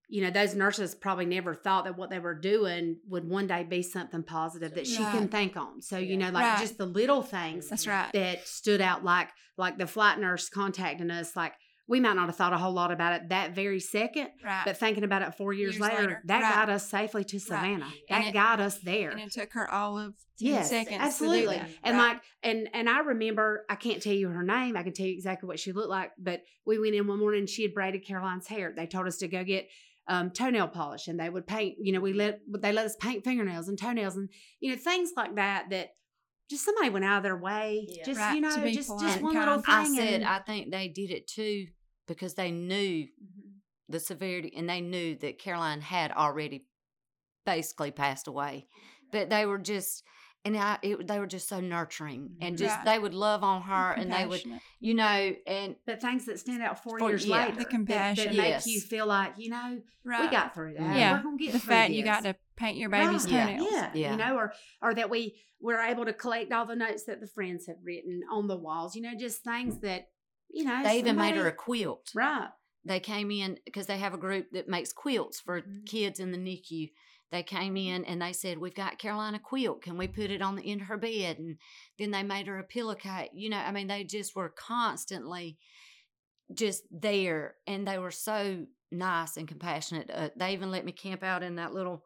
you 0.09 0.23
know, 0.23 0.31
those 0.31 0.55
nurses 0.55 0.95
probably 0.95 1.25
never 1.27 1.55
thought 1.55 1.85
that 1.85 1.97
what 1.97 2.11
they 2.11 2.19
were 2.19 2.35
doing 2.35 2.97
would 3.09 3.29
one 3.29 3.47
day 3.47 3.65
be 3.65 3.83
something 3.83 4.23
positive 4.23 4.75
that 4.75 4.87
she 4.87 4.99
can 4.99 5.29
think 5.29 5.57
on. 5.57 5.81
So, 5.83 5.97
you 5.99 6.17
know, 6.17 6.31
like 6.31 6.45
Right. 6.45 6.61
just 6.61 6.77
the 6.79 6.87
little 6.87 7.23
things 7.23 7.69
That's 7.69 7.87
right. 7.87 8.13
that 8.13 8.47
stood 8.47 8.81
out 8.81 9.03
like 9.05 9.31
like 9.57 9.79
the 9.79 9.87
flight 9.87 10.19
nurse 10.19 10.49
contacting 10.49 11.11
us, 11.11 11.35
like 11.37 11.55
we 11.87 12.01
might 12.01 12.15
not 12.17 12.27
have 12.27 12.37
thought 12.37 12.53
a 12.53 12.59
whole 12.59 12.73
lot 12.73 12.91
about 12.91 13.13
it 13.21 13.29
that 13.29 13.55
very 13.55 13.79
second, 13.79 14.29
Right. 14.43 14.63
but 14.65 14.77
thinking 14.77 15.05
about 15.05 15.23
it 15.23 15.35
four 15.37 15.53
years, 15.53 15.75
Years 15.75 15.83
later, 15.83 16.01
later. 16.03 16.23
that 16.25 16.43
Right. 16.43 16.55
got 16.55 16.71
us 16.71 16.89
safely 16.91 17.25
to 17.25 17.39
Savannah. 17.39 17.93
That 18.09 18.27
it- 18.29 18.33
got 18.33 18.59
us 18.59 18.79
there. 18.79 19.11
and 19.11 19.21
it 19.21 19.33
took 19.33 19.53
her 19.53 19.71
all 19.71 19.99
of 19.99 20.15
10 20.39 20.49
Yes, 20.49 20.71
seconds. 20.71 20.97
absolutely. 20.99 21.61
And 21.85 21.97
Right. 21.97 22.15
like, 22.15 22.23
and 22.43 22.69
and 22.73 22.89
I 22.91 23.01
remember, 23.01 23.65
I 23.71 23.77
can't 23.77 24.03
tell 24.03 24.15
you 24.15 24.29
her 24.29 24.43
name. 24.43 24.77
I 24.77 24.83
can 24.83 24.93
tell 24.93 25.07
you 25.07 25.13
exactly 25.13 25.47
what 25.47 25.61
she 25.61 25.73
looked 25.73 25.91
like. 25.91 26.13
But 26.19 26.43
we 26.67 26.79
went 26.79 26.95
in 26.95 27.07
one 27.07 27.19
morning. 27.21 27.41
and 27.41 27.49
She 27.51 27.63
had 27.63 27.75
braided 27.75 28.05
Caroline's 28.05 28.49
hair. 28.49 28.73
They 28.77 28.87
told 28.87 29.07
us 29.07 29.19
to 29.19 29.29
go 29.29 29.45
get 29.45 29.69
um, 30.09 30.31
toenail 30.31 30.69
polish, 30.69 31.09
and 31.09 31.19
they 31.19 31.31
would 31.31 31.47
paint. 31.47 31.77
You 31.81 31.93
know, 31.93 32.01
we 32.01 32.13
let 32.13 32.41
they 32.61 32.73
let 32.73 32.87
us 32.87 32.97
paint 32.97 33.25
fingernails 33.25 33.69
and 33.69 33.79
toenails, 33.79 34.17
and 34.17 34.29
you 34.61 34.71
know 34.71 34.77
things 34.77 35.11
like 35.17 35.37
that. 35.37 35.71
That 35.71 35.91
just 36.51 36.65
somebody 36.65 36.91
went 36.91 37.05
out 37.05 37.19
of 37.19 37.23
their 37.23 37.37
way. 37.37 37.87
Yeah. 37.89 38.05
Just 38.05 38.21
Right, 38.21 38.35
you 38.35 38.41
know, 38.41 38.55
to 38.55 38.63
be 38.63 38.73
just 38.73 38.89
polite 38.89 39.03
just 39.05 39.17
and 39.17 39.25
one 39.25 39.35
little 39.35 39.63
thing. 39.63 39.75
I 39.75 39.85
said 39.97 40.15
and- 40.15 40.25
I 40.25 40.39
think 40.41 40.71
they 40.71 40.89
did 40.89 41.11
it 41.11 41.27
too 41.27 41.67
because 42.07 42.35
they 42.35 42.51
knew 42.51 43.07
the 43.89 44.01
severity 44.01 44.53
and 44.57 44.69
they 44.69 44.81
knew 44.81 45.17
that 45.17 45.39
Caroline 45.39 45.81
had 45.81 46.11
already 46.13 46.67
basically 47.47 47.91
passed 47.91 48.29
away. 48.29 48.67
But 49.13 49.31
they 49.31 49.47
were 49.47 49.59
just 49.59 50.03
and 50.45 50.57
I, 50.57 50.79
it, 50.83 51.07
they 51.07 51.19
were 51.19 51.27
just 51.27 51.49
so 51.49 51.61
nurturing 51.61 52.37
and 52.41 52.59
just 52.59 52.77
Right. 52.77 52.85
they 52.85 52.99
would 52.99 53.15
love 53.15 53.43
on 53.43 53.63
her 53.63 53.93
and 53.93 54.13
they 54.13 54.27
would 54.27 54.43
you 54.81 54.95
know 54.95 55.35
and 55.47 55.77
but 55.87 56.01
things 56.03 56.27
that 56.27 56.39
stand 56.39 56.63
out 56.63 56.83
four 56.83 56.99
For- 56.99 57.09
years 57.09 57.25
yeah. 57.27 57.47
later, 57.47 57.57
The 57.59 57.65
compassion. 57.65 58.37
that, 58.37 58.49
Yes. 58.49 58.67
make 58.67 58.75
you 58.75 58.81
feel 58.81 59.07
like 59.07 59.35
you 59.39 59.51
know 59.51 59.81
Right. 60.05 60.23
we 60.23 60.29
got 60.37 60.55
through 60.55 60.75
that. 60.75 60.97
Yeah. 60.99 61.17
We're 61.17 61.23
gonna 61.23 61.37
get 61.39 61.53
the 61.53 61.59
through 61.59 61.69
fact 61.75 61.93
you 61.93 62.05
got 62.05 62.23
to 62.25 62.37
paint 62.57 62.77
your 62.77 62.91
baby's 62.91 63.25
Right, 63.25 63.33
Yeah. 63.33 63.47
toenails. 63.47 63.69
Yeah, 63.73 63.91
Yeah. 63.95 64.11
you 64.13 64.17
know, 64.19 64.37
or 64.37 64.53
or 64.83 64.95
that 64.95 65.09
we 65.11 65.41
we're 65.61 65.81
able 65.81 66.05
to 66.05 66.13
collect 66.13 66.53
all 66.53 66.67
the 66.67 66.77
notes 66.77 67.05
that 67.05 67.21
the 67.21 67.27
friends 67.27 67.67
have 67.67 67.79
written 67.83 68.21
on 68.31 68.47
the 68.49 68.57
walls. 68.57 68.95
You 68.95 69.03
know, 69.03 69.15
just 69.19 69.43
things 69.43 69.81
that 69.81 70.09
you 70.51 70.65
know. 70.65 70.83
They 70.83 70.99
even 70.99 71.17
made 71.17 71.37
her 71.37 71.47
a 71.47 71.53
quilt. 71.53 72.11
right. 72.15 72.49
They 72.87 73.01
came 73.01 73.31
in 73.31 73.59
because 73.65 73.87
they 73.87 73.97
have 73.97 74.13
a 74.13 74.19
group 74.19 74.51
that 74.53 74.69
makes 74.69 74.93
quilts 74.93 75.41
for 75.41 75.63
Mhm. 75.63 75.87
kids 75.87 76.21
in 76.21 76.33
the 76.33 76.37
NICU. 76.39 76.91
They 77.35 77.43
came 77.43 77.77
in 77.77 78.05
and 78.05 78.23
they 78.23 78.33
said, 78.33 78.59
"We've 78.59 78.75
got 78.75 78.99
Carolina 78.99 79.39
quilt. 79.41 79.83
Can 79.83 79.99
we 79.99 80.07
put 80.07 80.31
it 80.31 80.41
on 80.41 80.55
the 80.57 80.63
end 80.71 80.81
of 80.83 80.87
her 80.87 80.97
bed?" 80.97 81.39
And 81.39 81.59
then 81.99 82.13
they 82.13 82.23
made 82.23 82.47
her 82.47 82.59
a 82.61 82.65
pillowcase. 82.65 83.31
You 83.35 83.51
know, 83.51 83.59
I 83.59 83.73
mean, 83.73 83.89
they 83.89 84.05
just 84.05 84.37
were 84.37 84.49
constantly 84.51 85.59
just 86.55 86.85
there, 86.91 87.57
and 87.67 87.87
they 87.89 87.99
were 87.99 88.11
so 88.11 88.65
nice 88.93 89.37
and 89.37 89.49
compassionate. 89.49 90.11
Uh, 90.13 90.29
they 90.37 90.53
even 90.53 90.71
let 90.71 90.85
me 90.85 90.93
camp 90.93 91.23
out 91.25 91.43
in 91.43 91.57
that 91.57 91.75
little 91.75 92.05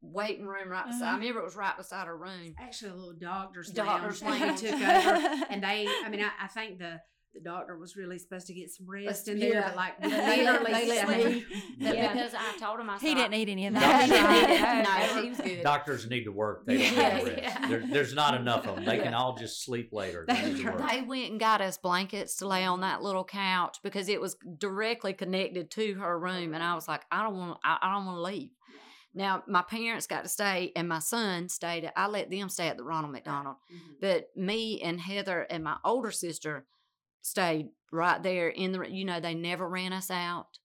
waiting 0.00 0.46
room 0.46 0.68
right 0.68 0.86
beside. 0.86 1.02
I 1.02 1.08
Uh-huh. 1.08 1.18
remember 1.18 1.40
it 1.40 1.44
was 1.44 1.56
right 1.56 1.76
beside 1.76 2.06
her 2.06 2.16
room. 2.16 2.54
Actually, 2.58 2.90
a 2.92 2.94
little 2.94 3.14
doctor's 3.20 3.70
Doctor's 3.70 4.22
lounge. 4.22 4.60
took 4.60 4.74
over, 4.74 5.44
and 5.50 5.62
they. 5.62 5.88
I 6.04 6.08
mean, 6.08 6.20
I, 6.22 6.30
I 6.44 6.46
think 6.48 6.78
the 6.78 7.00
the 7.34 7.40
doctor 7.40 7.78
was 7.78 7.96
really 7.96 8.18
supposed 8.18 8.46
to 8.48 8.52
get 8.54 8.70
some 8.70 8.86
rest 8.88 9.26
in 9.28 9.38
there, 9.38 9.54
Yeah. 9.54 9.68
but 9.68 9.76
like 9.76 9.98
They 10.00 10.44
let- 10.44 10.62
literally 10.62 10.88
they 10.88 11.02
sleep. 11.04 11.48
me- 11.50 11.62
Yeah. 11.78 12.12
Because 12.12 12.34
I 12.34 12.58
told 12.58 12.78
him 12.80 12.90
I 12.90 12.98
he 12.98 13.14
didn't 13.14 13.30
need 13.30 13.48
any 13.48 13.66
of 13.68 13.74
that. 13.74 14.04
he 14.04 14.10
didn't 14.10 14.50
eat 14.50 14.60
it. 14.60 15.14
No, 15.14 15.22
he 15.22 15.28
was 15.30 15.38
good. 15.40 15.62
Doctors 15.62 16.08
need 16.10 16.24
to 16.24 16.32
work. 16.32 16.66
They 16.66 16.76
don't 16.78 16.92
Yeah, 16.96 17.14
rest. 17.22 17.32
yeah. 17.38 17.68
There, 17.68 17.84
there's 17.86 18.14
not 18.14 18.34
enough 18.34 18.66
of 18.66 18.76
them. 18.76 18.84
They 18.84 18.98
can 18.98 19.14
all 19.14 19.34
just 19.36 19.64
sleep 19.64 19.90
later. 19.92 20.24
They 20.28 20.34
That's 20.34 20.46
need 20.48 20.56
to 20.62 20.70
right. 20.70 20.78
work. 20.80 20.90
They 20.90 21.00
went 21.02 21.30
and 21.30 21.40
got 21.40 21.60
us 21.62 21.78
blankets 21.78 22.36
to 22.36 22.46
lay 22.48 22.64
on 22.64 22.80
that 22.82 23.02
little 23.02 23.24
couch 23.24 23.78
because 23.82 24.08
it 24.10 24.20
was 24.20 24.36
directly 24.58 25.12
connected 25.14 25.70
to 25.72 25.94
her 25.94 26.18
room, 26.18 26.52
and 26.54 26.62
I 26.62 26.74
was 26.74 26.86
like, 26.86 27.02
I 27.10 27.22
don't 27.22 27.36
want, 27.36 27.58
I, 27.64 27.78
I 27.80 27.94
don't 27.94 28.06
want 28.06 28.18
to 28.18 28.22
leave. 28.22 28.50
Now 29.14 29.42
my 29.46 29.60
parents 29.62 30.06
got 30.06 30.22
to 30.22 30.28
stay, 30.28 30.72
and 30.76 30.88
my 30.88 30.98
son 30.98 31.48
stayed. 31.48 31.84
At, 31.84 31.92
I 31.96 32.06
let 32.06 32.30
them 32.30 32.48
stay 32.48 32.68
at 32.68 32.76
the 32.78 32.84
Ronald 32.84 33.12
McDonald, 33.12 33.56
Mhm. 33.72 34.00
but 34.00 34.28
me 34.36 34.80
and 34.82 35.00
Heather 35.00 35.46
and 35.50 35.62
my 35.64 35.76
older 35.84 36.10
sister 36.10 36.64
stayed 37.22 37.70
right 37.90 38.22
there 38.22 38.48
in 38.48 38.72
the. 38.72 38.86
You 38.90 39.04
know, 39.04 39.20
they 39.20 39.34
never 39.34 39.68
ran 39.68 39.92
us 39.92 40.10
out. 40.10 40.58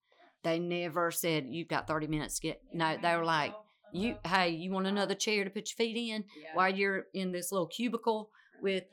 They 0.44 0.60
never 0.60 1.12
said 1.12 1.48
you've 1.50 1.70
got 1.70 1.88
thirty 1.88 2.08
minutes 2.08 2.36
to 2.36 2.42
get. 2.42 2.62
No, 2.74 2.98
they 3.02 3.16
were 3.16 3.26
like, 3.26 3.54
you, 3.94 4.16
uh-huh. 4.26 4.36
hey, 4.36 4.50
you 4.50 4.72
want 4.72 4.88
another 4.88 5.16
chair 5.16 5.44
to 5.44 5.50
put 5.50 5.70
your 5.70 5.78
feet 5.78 6.12
in? 6.12 6.26
While 6.54 6.74
you're 6.74 7.06
in 7.14 7.32
this 7.32 7.52
little 7.52 7.68
cubicle 7.68 8.30
with 8.62 8.84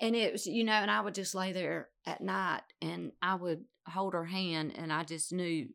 and 0.00 0.14
it 0.14 0.32
was 0.32 0.46
you 0.46 0.64
know 0.64 0.72
and 0.72 0.90
i 0.90 1.00
would 1.00 1.14
just 1.14 1.34
lay 1.34 1.52
there 1.52 1.88
at 2.04 2.20
night 2.20 2.62
and 2.82 3.12
i 3.22 3.34
would 3.34 3.64
hold 3.88 4.14
her 4.14 4.24
hand 4.24 4.72
and 4.76 4.92
i 4.92 5.02
just 5.02 5.32
knew 5.32 5.66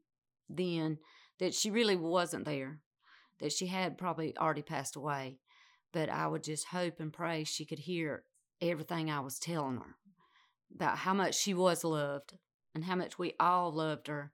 then 0.49 0.97
that 1.39 1.53
she 1.53 1.71
really 1.71 1.95
wasn't 1.95 2.45
there 2.45 2.79
that 3.39 3.51
she 3.51 3.67
had 3.67 3.97
probably 3.97 4.35
already 4.37 4.61
passed 4.61 4.95
away 4.95 5.37
but 5.91 6.09
i 6.09 6.27
would 6.27 6.43
just 6.43 6.67
hope 6.67 6.99
and 6.99 7.13
pray 7.13 7.43
she 7.43 7.65
could 7.65 7.79
hear 7.79 8.23
everything 8.61 9.09
i 9.09 9.19
was 9.19 9.39
telling 9.39 9.77
her 9.77 9.95
about 10.75 10.97
how 10.99 11.13
much 11.13 11.35
she 11.35 11.53
was 11.53 11.83
loved 11.83 12.33
and 12.73 12.83
how 12.83 12.95
much 12.95 13.19
we 13.19 13.33
all 13.39 13.71
loved 13.71 14.07
her 14.07 14.31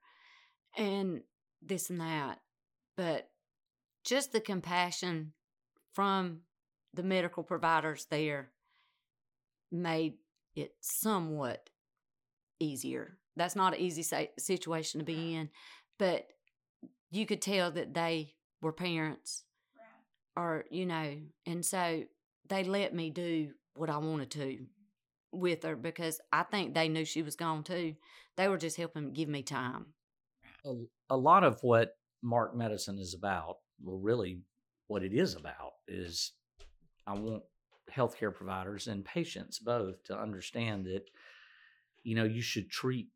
and 0.77 1.21
this 1.61 1.89
and 1.89 1.99
that 1.99 2.39
but 2.95 3.29
just 4.03 4.31
the 4.31 4.39
compassion 4.39 5.33
from 5.93 6.39
the 6.93 7.03
medical 7.03 7.43
providers 7.43 8.07
there 8.09 8.49
made 9.71 10.15
it 10.55 10.73
somewhat 10.79 11.69
easier. 12.59 13.17
That's 13.35 13.55
not 13.55 13.73
an 13.73 13.79
easy 13.79 14.03
situation 14.39 14.99
to 14.99 15.05
be 15.05 15.35
in, 15.35 15.49
but 15.99 16.27
you 17.11 17.25
could 17.25 17.41
tell 17.41 17.71
that 17.71 17.93
they 17.93 18.33
were 18.61 18.71
parents 18.71 19.43
or, 20.35 20.65
you 20.71 20.85
know, 20.85 21.17
and 21.45 21.65
so 21.65 22.03
they 22.47 22.63
let 22.63 22.93
me 22.93 23.09
do 23.09 23.51
what 23.75 23.89
I 23.89 23.97
wanted 23.97 24.31
to 24.31 24.65
with 25.31 25.63
her 25.63 25.75
because 25.75 26.19
I 26.31 26.43
think 26.43 26.73
they 26.73 26.89
knew 26.89 27.05
she 27.05 27.21
was 27.21 27.35
gone 27.35 27.63
too. 27.63 27.95
They 28.35 28.47
were 28.47 28.57
just 28.57 28.77
helping 28.77 29.13
give 29.13 29.29
me 29.29 29.43
time. 29.43 29.87
a, 30.65 30.73
a 31.09 31.17
lot 31.17 31.43
of 31.43 31.59
what 31.61 31.97
Marked 32.21 32.55
Medicine 32.55 32.99
is 32.99 33.13
about, 33.13 33.57
well, 33.81 33.97
really 33.97 34.41
what 34.87 35.03
it 35.03 35.13
is 35.13 35.35
about, 35.35 35.73
is 35.87 36.33
I 37.05 37.13
want 37.13 37.43
healthcare 37.93 38.33
providers 38.33 38.87
and 38.87 39.05
patients 39.05 39.59
both 39.59 40.03
to 40.05 40.17
understand 40.17 40.85
that, 40.85 41.03
you 42.03 42.15
know, 42.15 42.25
you 42.25 42.41
should 42.41 42.69
treat 42.69 43.07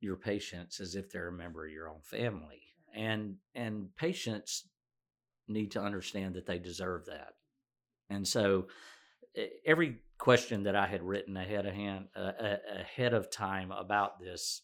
your 0.00 0.16
patients 0.16 0.80
as 0.80 0.94
if 0.94 1.10
they're 1.10 1.28
a 1.28 1.32
member 1.32 1.66
of 1.66 1.72
your 1.72 1.88
own 1.88 2.00
family. 2.02 2.62
And 2.94 3.36
and 3.54 3.94
patients 3.96 4.68
need 5.46 5.70
to 5.72 5.80
understand 5.80 6.34
that 6.34 6.46
they 6.46 6.58
deserve 6.58 7.06
that. 7.06 7.34
And 8.10 8.26
so 8.26 8.66
every 9.66 9.98
question 10.18 10.64
that 10.64 10.76
I 10.76 10.86
had 10.86 11.02
written 11.02 11.36
ahead 11.36 11.66
of 11.66 11.74
hand 11.74 12.08
uh, 12.16 12.32
uh, 12.40 12.56
ahead 12.80 13.14
of 13.14 13.30
time 13.30 13.70
about 13.70 14.20
this 14.20 14.62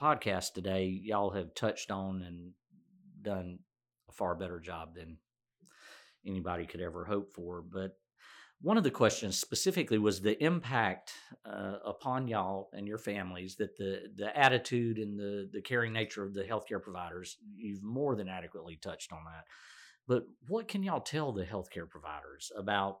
podcast 0.00 0.54
today, 0.54 0.86
y'all 0.86 1.30
have 1.30 1.54
touched 1.54 1.90
on 1.90 2.22
and 2.22 2.52
done 3.20 3.58
a 4.08 4.12
far 4.12 4.34
better 4.34 4.60
job 4.60 4.94
than 4.94 5.18
anybody 6.26 6.66
could 6.66 6.80
ever 6.80 7.04
hope 7.04 7.32
for. 7.32 7.62
But 7.62 7.96
one 8.62 8.76
of 8.76 8.84
the 8.84 8.90
questions 8.90 9.38
specifically 9.38 9.98
was 9.98 10.20
the 10.20 10.42
impact 10.42 11.12
uh, 11.44 11.76
upon 11.84 12.28
y'all 12.28 12.68
and 12.72 12.86
your 12.86 12.98
families 12.98 13.56
that 13.56 13.76
the 13.76 14.02
the 14.16 14.36
attitude 14.38 14.98
and 14.98 15.18
the 15.18 15.48
the 15.52 15.62
caring 15.62 15.92
nature 15.92 16.24
of 16.24 16.34
the 16.34 16.44
healthcare 16.44 16.82
providers. 16.82 17.38
You've 17.56 17.82
more 17.82 18.16
than 18.16 18.28
adequately 18.28 18.76
touched 18.76 19.12
on 19.12 19.24
that. 19.24 19.44
But 20.06 20.24
what 20.48 20.68
can 20.68 20.82
y'all 20.82 21.00
tell 21.00 21.32
the 21.32 21.44
healthcare 21.44 21.88
providers 21.88 22.52
about 22.56 22.98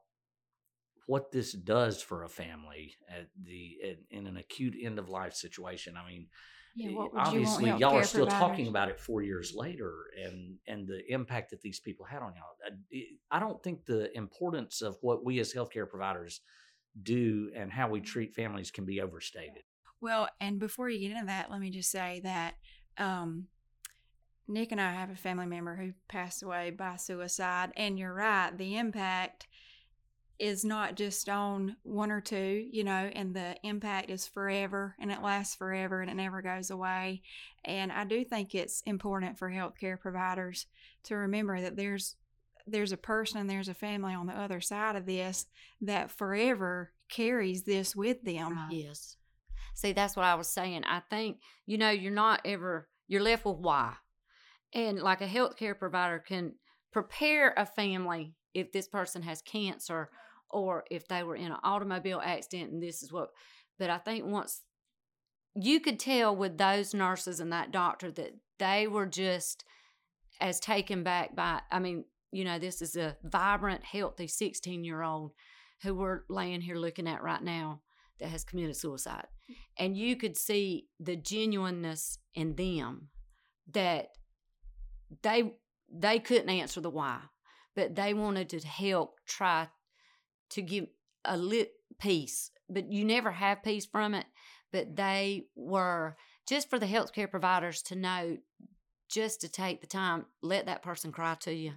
what 1.10 1.32
this 1.32 1.52
does 1.52 2.00
for 2.00 2.22
a 2.22 2.28
family 2.28 2.94
at 3.08 3.26
the 3.44 3.78
at, 3.84 3.96
in 4.16 4.28
an 4.28 4.36
acute 4.36 4.74
end 4.80 4.96
of 4.96 5.08
life 5.08 5.34
situation? 5.34 5.96
I 5.96 6.08
mean, 6.08 6.28
Yeah, 6.76 6.90
Eh, 6.90 6.94
would 6.94 7.02
you 7.02 7.18
obviously 7.18 7.70
y'all 7.80 7.98
are 7.98 8.04
still 8.04 8.28
talking 8.28 8.68
about 8.68 8.88
it 8.88 9.00
four 9.00 9.20
years 9.20 9.52
later 9.52 9.92
and 10.24 10.56
and 10.68 10.86
the 10.86 11.00
impact 11.12 11.50
that 11.50 11.62
these 11.62 11.80
people 11.80 12.06
had 12.06 12.22
on 12.22 12.32
y'all 12.36 12.54
I- 12.94 13.36
i 13.36 13.40
don't 13.40 13.60
think 13.64 13.84
the 13.84 14.16
importance 14.16 14.82
of 14.82 14.92
what 15.00 15.24
we 15.24 15.40
as 15.40 15.52
healthcare 15.52 15.88
providers 15.88 16.42
do 17.02 17.50
and 17.56 17.72
how 17.72 17.88
we 17.88 18.00
treat 18.00 18.32
families 18.34 18.70
can 18.70 18.84
be 18.84 19.00
overstated. 19.00 19.64
Well, 20.00 20.28
and 20.40 20.58
before 20.60 20.88
you 20.90 21.00
get 21.00 21.16
into 21.16 21.26
that, 21.26 21.50
let 21.50 21.60
me 21.60 21.70
just 21.70 21.90
say 21.90 22.20
that 22.22 22.54
um, 22.98 23.46
Nick 24.48 24.72
and 24.72 24.80
I 24.80 24.92
have 24.92 25.10
a 25.10 25.16
family 25.16 25.46
member 25.46 25.76
who 25.76 25.92
passed 26.08 26.42
away 26.42 26.70
by 26.70 26.96
suicide, 26.96 27.72
and 27.76 27.98
you're 27.98 28.14
right, 28.14 28.56
the 28.56 28.76
impact 28.76 29.46
is 30.40 30.64
not 30.64 30.96
just 30.96 31.28
on 31.28 31.76
one 31.82 32.10
or 32.10 32.22
two, 32.22 32.66
you 32.72 32.82
know, 32.82 33.10
and 33.12 33.36
the 33.36 33.54
impact 33.62 34.08
is 34.08 34.26
forever 34.26 34.96
and 34.98 35.12
it 35.12 35.22
lasts 35.22 35.54
forever 35.54 36.00
and 36.00 36.10
it 36.10 36.16
never 36.16 36.40
goes 36.40 36.70
away. 36.70 37.20
And 37.62 37.92
I 37.92 38.04
do 38.04 38.24
think 38.24 38.54
it's 38.54 38.80
important 38.86 39.38
for 39.38 39.50
healthcare 39.50 40.00
providers 40.00 40.66
to 41.04 41.16
remember 41.16 41.60
that 41.60 41.76
there's 41.76 42.16
there's 42.66 42.92
a 42.92 42.96
person 42.96 43.38
and 43.40 43.50
there's 43.50 43.68
a 43.68 43.74
family 43.74 44.14
on 44.14 44.26
the 44.26 44.38
other 44.38 44.60
side 44.60 44.96
of 44.96 45.04
this 45.04 45.46
that 45.82 46.10
forever 46.10 46.92
carries 47.10 47.64
this 47.64 47.94
with 47.94 48.22
them. 48.22 48.54
Right. 48.54 48.68
Yes. 48.70 49.16
See, 49.74 49.92
that's 49.92 50.16
what 50.16 50.24
I 50.24 50.34
was 50.34 50.48
saying. 50.48 50.84
I 50.84 51.00
think, 51.10 51.38
you 51.66 51.78
know, 51.78 51.90
you're 51.90 52.12
not 52.12 52.40
ever, 52.44 52.88
you're 53.08 53.22
left 53.22 53.44
with 53.44 53.58
why. 53.58 53.94
And 54.72 55.00
like 55.00 55.20
a 55.20 55.26
healthcare 55.26 55.76
provider 55.76 56.18
can 56.18 56.54
prepare 56.92 57.54
a 57.56 57.66
family 57.66 58.34
if 58.54 58.72
this 58.72 58.88
person 58.88 59.22
has 59.22 59.42
cancer 59.42 60.10
or 60.50 60.84
if 60.90 61.08
they 61.08 61.22
were 61.22 61.36
in 61.36 61.52
an 61.52 61.58
automobile 61.62 62.20
accident 62.22 62.72
and 62.72 62.82
this 62.82 63.02
is 63.02 63.12
what, 63.12 63.30
but 63.78 63.90
I 63.90 63.98
think 63.98 64.24
once 64.26 64.62
you 65.54 65.80
could 65.80 65.98
tell 65.98 66.34
with 66.34 66.58
those 66.58 66.94
nurses 66.94 67.40
and 67.40 67.52
that 67.52 67.72
doctor 67.72 68.10
that 68.12 68.34
they 68.58 68.86
were 68.86 69.06
just 69.06 69.64
as 70.40 70.60
taken 70.60 71.02
back 71.02 71.34
by, 71.34 71.60
I 71.70 71.78
mean, 71.78 72.04
you 72.32 72.44
know, 72.44 72.58
this 72.58 72.80
is 72.80 72.96
a 72.96 73.16
vibrant, 73.24 73.84
healthy 73.84 74.26
16 74.26 74.84
year 74.84 75.02
old 75.02 75.32
who 75.82 75.94
we're 75.94 76.22
laying 76.28 76.60
here 76.60 76.76
looking 76.76 77.08
at 77.08 77.22
right 77.22 77.42
now 77.42 77.80
that 78.20 78.28
has 78.28 78.44
committed 78.44 78.76
suicide. 78.76 79.26
And 79.76 79.96
you 79.96 80.16
could 80.16 80.36
see 80.36 80.86
the 81.00 81.16
genuineness 81.16 82.18
in 82.34 82.54
them 82.54 83.08
that 83.72 84.08
they 85.22 85.54
they 85.92 86.20
couldn't 86.20 86.50
answer 86.50 86.80
the 86.80 86.90
why, 86.90 87.18
but 87.74 87.96
they 87.96 88.14
wanted 88.14 88.48
to 88.50 88.60
help 88.60 89.18
try 89.26 89.68
to 90.50 90.62
give 90.62 90.86
a 91.24 91.36
lit 91.36 91.72
peace. 92.00 92.50
But 92.68 92.92
you 92.92 93.04
never 93.04 93.30
have 93.30 93.62
peace 93.62 93.86
from 93.86 94.14
it. 94.14 94.26
But 94.72 94.96
they 94.96 95.46
were 95.56 96.16
just 96.48 96.70
for 96.70 96.78
the 96.78 96.86
healthcare 96.86 97.30
providers 97.30 97.82
to 97.82 97.96
know 97.96 98.38
just 99.08 99.40
to 99.40 99.48
take 99.48 99.80
the 99.80 99.86
time, 99.86 100.26
let 100.42 100.66
that 100.66 100.82
person 100.82 101.10
cry 101.10 101.36
to 101.40 101.52
you. 101.52 101.72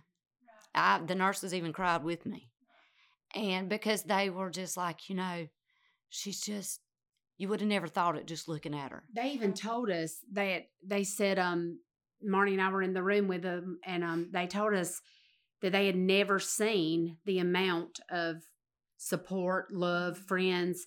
I, 0.75 0.99
the 1.05 1.15
nurses 1.15 1.53
even 1.53 1.73
cried 1.73 2.03
with 2.03 2.25
me. 2.25 2.49
And 3.35 3.67
because 3.69 4.03
they 4.03 4.29
were 4.29 4.51
just 4.51 4.77
like, 4.77 5.09
you 5.09 5.15
know, 5.15 5.47
she's 6.09 6.39
just, 6.39 6.79
you 7.37 7.47
would 7.49 7.61
have 7.61 7.69
never 7.69 7.87
thought 7.87 8.15
it 8.15 8.27
just 8.27 8.47
looking 8.47 8.75
at 8.75 8.91
her. 8.91 9.03
They 9.15 9.31
even 9.31 9.53
told 9.53 9.89
us 9.89 10.19
that 10.33 10.67
they 10.85 11.03
said, 11.03 11.39
um, 11.39 11.79
Marnie 12.23 12.53
and 12.53 12.61
I 12.61 12.69
were 12.69 12.83
in 12.83 12.93
the 12.93 13.03
room 13.03 13.27
with 13.27 13.41
them, 13.41 13.79
and 13.85 14.03
um, 14.03 14.29
they 14.31 14.47
told 14.47 14.73
us 14.75 15.01
that 15.61 15.71
they 15.71 15.87
had 15.87 15.95
never 15.95 16.39
seen 16.39 17.17
the 17.25 17.39
amount 17.39 17.99
of 18.11 18.43
support, 19.07 19.73
love, 19.73 20.17
friends 20.17 20.85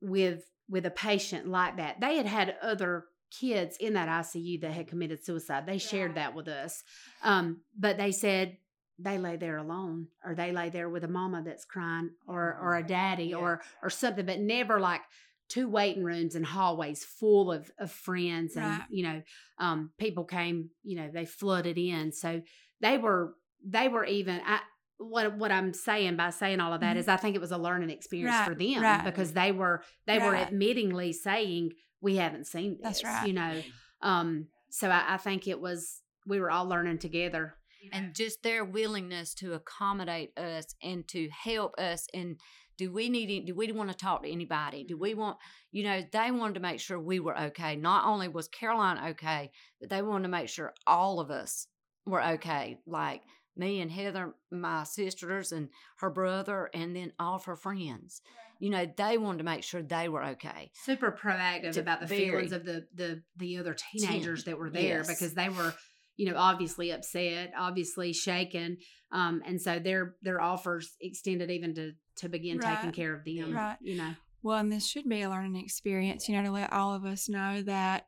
with 0.00 0.44
with 0.68 0.86
a 0.86 0.90
patient 0.90 1.46
like 1.48 1.76
that. 1.76 2.00
They 2.00 2.16
had 2.16 2.26
had 2.26 2.56
other 2.62 3.04
kids 3.30 3.76
in 3.78 3.94
that 3.94 4.08
ICU 4.08 4.60
that 4.60 4.72
had 4.72 4.86
committed 4.88 5.24
suicide. 5.24 5.66
They 5.66 5.78
shared 5.78 6.14
that 6.14 6.34
with 6.34 6.48
us, 6.48 6.82
um, 7.22 7.60
but 7.78 7.96
they 7.98 8.12
said 8.12 8.56
they 8.98 9.18
lay 9.18 9.36
there 9.36 9.56
alone, 9.56 10.06
or 10.24 10.34
they 10.34 10.52
lay 10.52 10.70
there 10.70 10.88
with 10.88 11.02
a 11.04 11.08
mama 11.08 11.42
that's 11.44 11.64
crying, 11.64 12.10
or 12.26 12.58
or 12.60 12.76
a 12.76 12.86
daddy, 12.86 13.26
Yeah. 13.26 13.36
or 13.36 13.60
or 13.82 13.90
something, 13.90 14.26
but 14.26 14.40
never 14.40 14.78
like 14.80 15.02
two 15.48 15.68
waiting 15.68 16.02
rooms 16.04 16.34
and 16.34 16.46
hallways 16.46 17.04
full 17.04 17.52
of, 17.52 17.70
of 17.78 17.90
friends 17.90 18.56
and 18.56 18.64
Right. 18.64 18.82
you 18.88 19.02
know 19.02 19.22
um, 19.58 19.90
people 19.98 20.24
came 20.24 20.70
you 20.82 20.96
know 20.96 21.10
they 21.12 21.26
flooded 21.26 21.76
in 21.76 22.10
so 22.12 22.40
they 22.80 22.96
were 22.96 23.34
they 23.62 23.88
were 23.88 24.04
even 24.06 24.40
I, 24.46 24.60
what 25.04 25.36
what 25.38 25.52
I'm 25.52 25.72
saying 25.72 26.16
by 26.16 26.30
saying 26.30 26.60
all 26.60 26.72
of 26.72 26.80
that 26.80 26.96
Mhm. 26.96 27.00
is 27.00 27.08
I 27.08 27.16
think 27.16 27.34
it 27.36 27.40
was 27.40 27.52
a 27.52 27.58
learning 27.58 27.90
experience 27.90 28.34
Right, 28.34 28.48
for 28.48 28.54
them 28.54 28.82
right. 28.82 29.04
because 29.04 29.32
they 29.32 29.52
were 29.52 29.82
they 30.06 30.18
were 30.18 30.32
admittingly 30.34 31.12
saying 31.14 31.72
we 32.00 32.16
haven't 32.16 32.46
seen 32.46 32.78
this 32.82 33.00
That's 33.00 33.04
right. 33.04 33.26
you 33.26 33.32
know? 33.32 33.62
Um 34.00 34.48
so 34.70 34.88
I, 34.88 35.14
I 35.14 35.16
think 35.18 35.46
it 35.46 35.60
was 35.60 36.00
we 36.26 36.40
were 36.40 36.50
all 36.50 36.66
learning 36.66 36.98
together. 36.98 37.54
And 37.92 38.14
just 38.14 38.44
their 38.44 38.64
willingness 38.64 39.34
to 39.34 39.54
accommodate 39.54 40.38
us 40.38 40.66
and 40.82 41.06
to 41.08 41.28
help 41.30 41.72
us 41.78 42.06
and 42.14 42.38
do 42.78 42.90
we 42.92 43.08
need 43.10 43.24
any- 43.24 43.44
do 43.44 43.54
we 43.54 43.70
want 43.72 43.90
to 43.90 43.96
talk 43.96 44.22
to 44.22 44.30
anybody? 44.30 44.84
Do 44.84 44.96
we 44.96 45.14
want 45.14 45.36
you 45.72 45.82
know 45.84 46.00
they 46.12 46.30
wanted 46.30 46.54
to 46.54 46.60
make 46.60 46.80
sure 46.80 46.98
we 47.00 47.18
were 47.20 47.38
okay. 47.48 47.74
Not 47.76 48.06
only 48.06 48.28
was 48.28 48.48
caroline 48.48 49.10
okay 49.12 49.50
but 49.80 49.90
they 49.90 50.00
wanted 50.02 50.22
to 50.24 50.28
make 50.28 50.48
sure 50.48 50.72
all 50.86 51.18
of 51.20 51.30
us 51.30 51.66
were 52.06 52.22
okay. 52.34 52.78
Like 52.86 53.22
me 53.56 53.80
and 53.80 53.90
heather 53.90 54.34
my 54.50 54.84
sisters 54.84 55.52
and 55.52 55.68
her 55.98 56.10
brother 56.10 56.70
and 56.74 56.94
then 56.96 57.12
all 57.18 57.34
of 57.36 57.44
her 57.44 57.56
friends 57.56 58.22
you 58.60 58.70
know 58.70 58.86
they 58.96 59.18
wanted 59.18 59.38
to 59.38 59.44
make 59.44 59.62
sure 59.62 59.82
they 59.82 60.08
were 60.08 60.24
okay 60.24 60.70
super 60.84 61.10
proactive 61.12 61.76
about 61.76 62.00
the 62.00 62.06
feelings 62.06 62.52
of 62.52 62.64
the 62.64 62.86
the 62.94 63.22
the 63.36 63.58
other 63.58 63.74
teenagers 63.92 64.44
that 64.44 64.58
were 64.58 64.70
there 64.70 64.98
yes. 64.98 65.08
because 65.08 65.34
they 65.34 65.48
were 65.48 65.74
you 66.16 66.30
know 66.30 66.36
obviously 66.38 66.90
upset 66.90 67.52
obviously 67.58 68.12
shaken 68.12 68.76
um 69.12 69.42
and 69.46 69.60
so 69.60 69.78
their 69.78 70.14
their 70.22 70.40
offers 70.40 70.92
extended 71.00 71.50
even 71.50 71.74
to 71.74 71.92
to 72.16 72.28
begin 72.28 72.58
taking 72.58 72.92
care 72.92 73.14
of 73.14 73.24
them 73.24 73.52
Right. 73.54 73.76
you 73.80 73.96
know 73.96 74.14
Well, 74.42 74.58
and 74.58 74.72
this 74.72 74.86
should 74.86 75.08
be 75.08 75.22
a 75.22 75.30
learning 75.30 75.56
experience, 75.56 76.28
you 76.28 76.34
know, 76.36 76.42
to 76.42 76.50
let 76.50 76.72
all 76.72 76.94
of 76.94 77.04
us 77.04 77.28
know 77.28 77.62
that, 77.62 78.06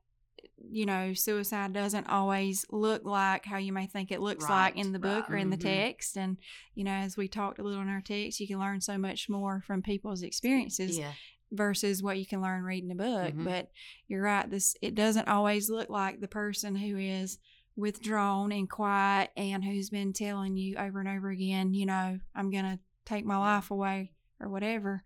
you 0.71 0.87
know, 0.87 1.15
suicide 1.15 1.73
doesn't 1.73 2.09
always 2.09 2.65
look 2.71 3.05
like 3.05 3.45
how 3.45 3.59
you 3.59 3.73
may 3.73 3.87
think 3.87 4.11
it 4.11 4.21
looks 4.21 4.49
like 4.49 4.77
in 4.77 4.93
the 4.93 4.99
book 4.99 5.29
right. 5.29 5.35
or 5.35 5.37
in 5.37 5.51
the 5.51 5.57
Mhm. 5.57 5.61
text. 5.63 6.17
And, 6.17 6.37
you 6.75 6.85
know, 6.85 6.93
as 6.93 7.17
we 7.17 7.29
talked 7.29 7.59
a 7.59 7.63
little 7.63 7.83
in 7.83 7.89
our 7.89 8.01
text, 8.01 8.41
you 8.41 8.47
can 8.47 8.59
learn 8.59 8.81
so 8.81 8.99
much 8.99 9.29
more 9.29 9.63
from 9.67 9.83
people's 9.83 10.23
experiences 10.23 10.99
yeah 10.99 11.13
versus 11.51 12.03
what 12.03 12.19
you 12.19 12.27
can 12.27 12.43
learn 12.43 12.65
reading 12.65 12.91
a 12.91 12.95
book. 12.97 13.33
Mhm. 13.35 13.45
But 13.45 13.71
you're 14.09 14.23
right, 14.23 14.51
this 14.51 14.77
it 14.83 14.97
doesn't 14.97 15.29
always 15.29 15.71
look 15.71 15.89
like 15.89 16.19
the 16.21 16.27
person 16.27 16.75
who 16.75 16.97
is 16.97 17.39
withdrawn 17.77 18.51
and 18.51 18.69
quiet 18.69 19.31
and 19.37 19.63
who's 19.63 19.89
been 19.91 20.13
telling 20.13 20.57
you 20.57 20.75
over 20.77 20.99
and 20.99 21.09
over 21.09 21.31
again, 21.31 21.73
you 21.73 21.87
know, 21.87 22.19
I'm 22.35 22.51
gonna 22.51 22.81
take 23.05 23.25
my 23.25 23.37
life 23.37 23.71
away 23.71 24.13
or 24.41 24.49
whatever. 24.49 25.05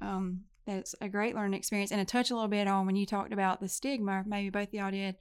Um, 0.00 0.44
that's 0.68 0.94
a 1.00 1.08
great 1.08 1.34
learning 1.34 1.58
experience. 1.58 1.90
And 1.90 2.06
to 2.06 2.10
touch 2.10 2.30
a 2.30 2.34
little 2.34 2.48
bit 2.48 2.68
on 2.68 2.86
when 2.86 2.94
you 2.96 3.06
talked 3.06 3.32
about 3.32 3.60
the 3.60 3.68
stigma, 3.68 4.22
maybe 4.26 4.50
both 4.50 4.72
y'all 4.72 4.90
did, 4.90 5.16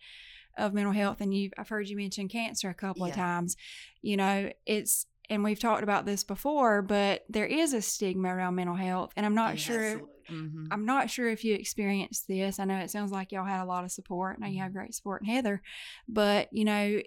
of 0.58 0.74
mental 0.74 0.94
health, 0.94 1.22
and 1.22 1.34
you 1.34 1.52
I've 1.58 1.70
heard 1.70 1.88
you 1.88 1.96
mention 1.98 2.28
cancer 2.28 2.70
a 2.70 2.74
couple 2.74 3.06
of 3.06 3.12
times. 3.16 3.56
You 4.02 4.18
know, 4.18 4.52
it's 4.66 5.06
and 5.30 5.44
we've 5.44 5.60
talked 5.60 5.84
about 5.84 6.06
this 6.06 6.24
before, 6.24 6.82
but 6.82 7.26
there 7.30 7.46
is 7.46 7.74
a 7.74 7.82
stigma 7.82 8.30
around 8.36 8.56
mental 8.56 8.76
health, 8.76 9.12
and 9.18 9.26
I'm 9.26 9.36
not 9.36 9.56
Yes. 9.56 9.62
sure 9.64 10.02
Mhm. 10.30 10.68
I'm 10.72 10.86
not 10.86 11.10
sure 11.10 11.30
if 11.30 11.46
you 11.46 11.54
experienced 11.56 12.28
this. 12.28 12.60
I 12.60 12.66
know 12.66 12.78
it 12.80 12.92
sounds 12.92 13.12
like 13.14 13.32
y'all 13.32 13.46
had 13.46 13.64
a 13.64 13.66
lot 13.66 13.86
of 13.86 13.92
support. 13.92 14.36
I 14.38 14.42
know 14.42 14.48
you 14.48 14.54
Mm-hmm. 14.56 14.64
have 14.64 14.74
great 14.74 14.94
support 14.94 15.22
in 15.22 15.28
Heather, 15.28 15.62
but 16.08 16.52
you 16.52 16.66
know, 16.66 17.02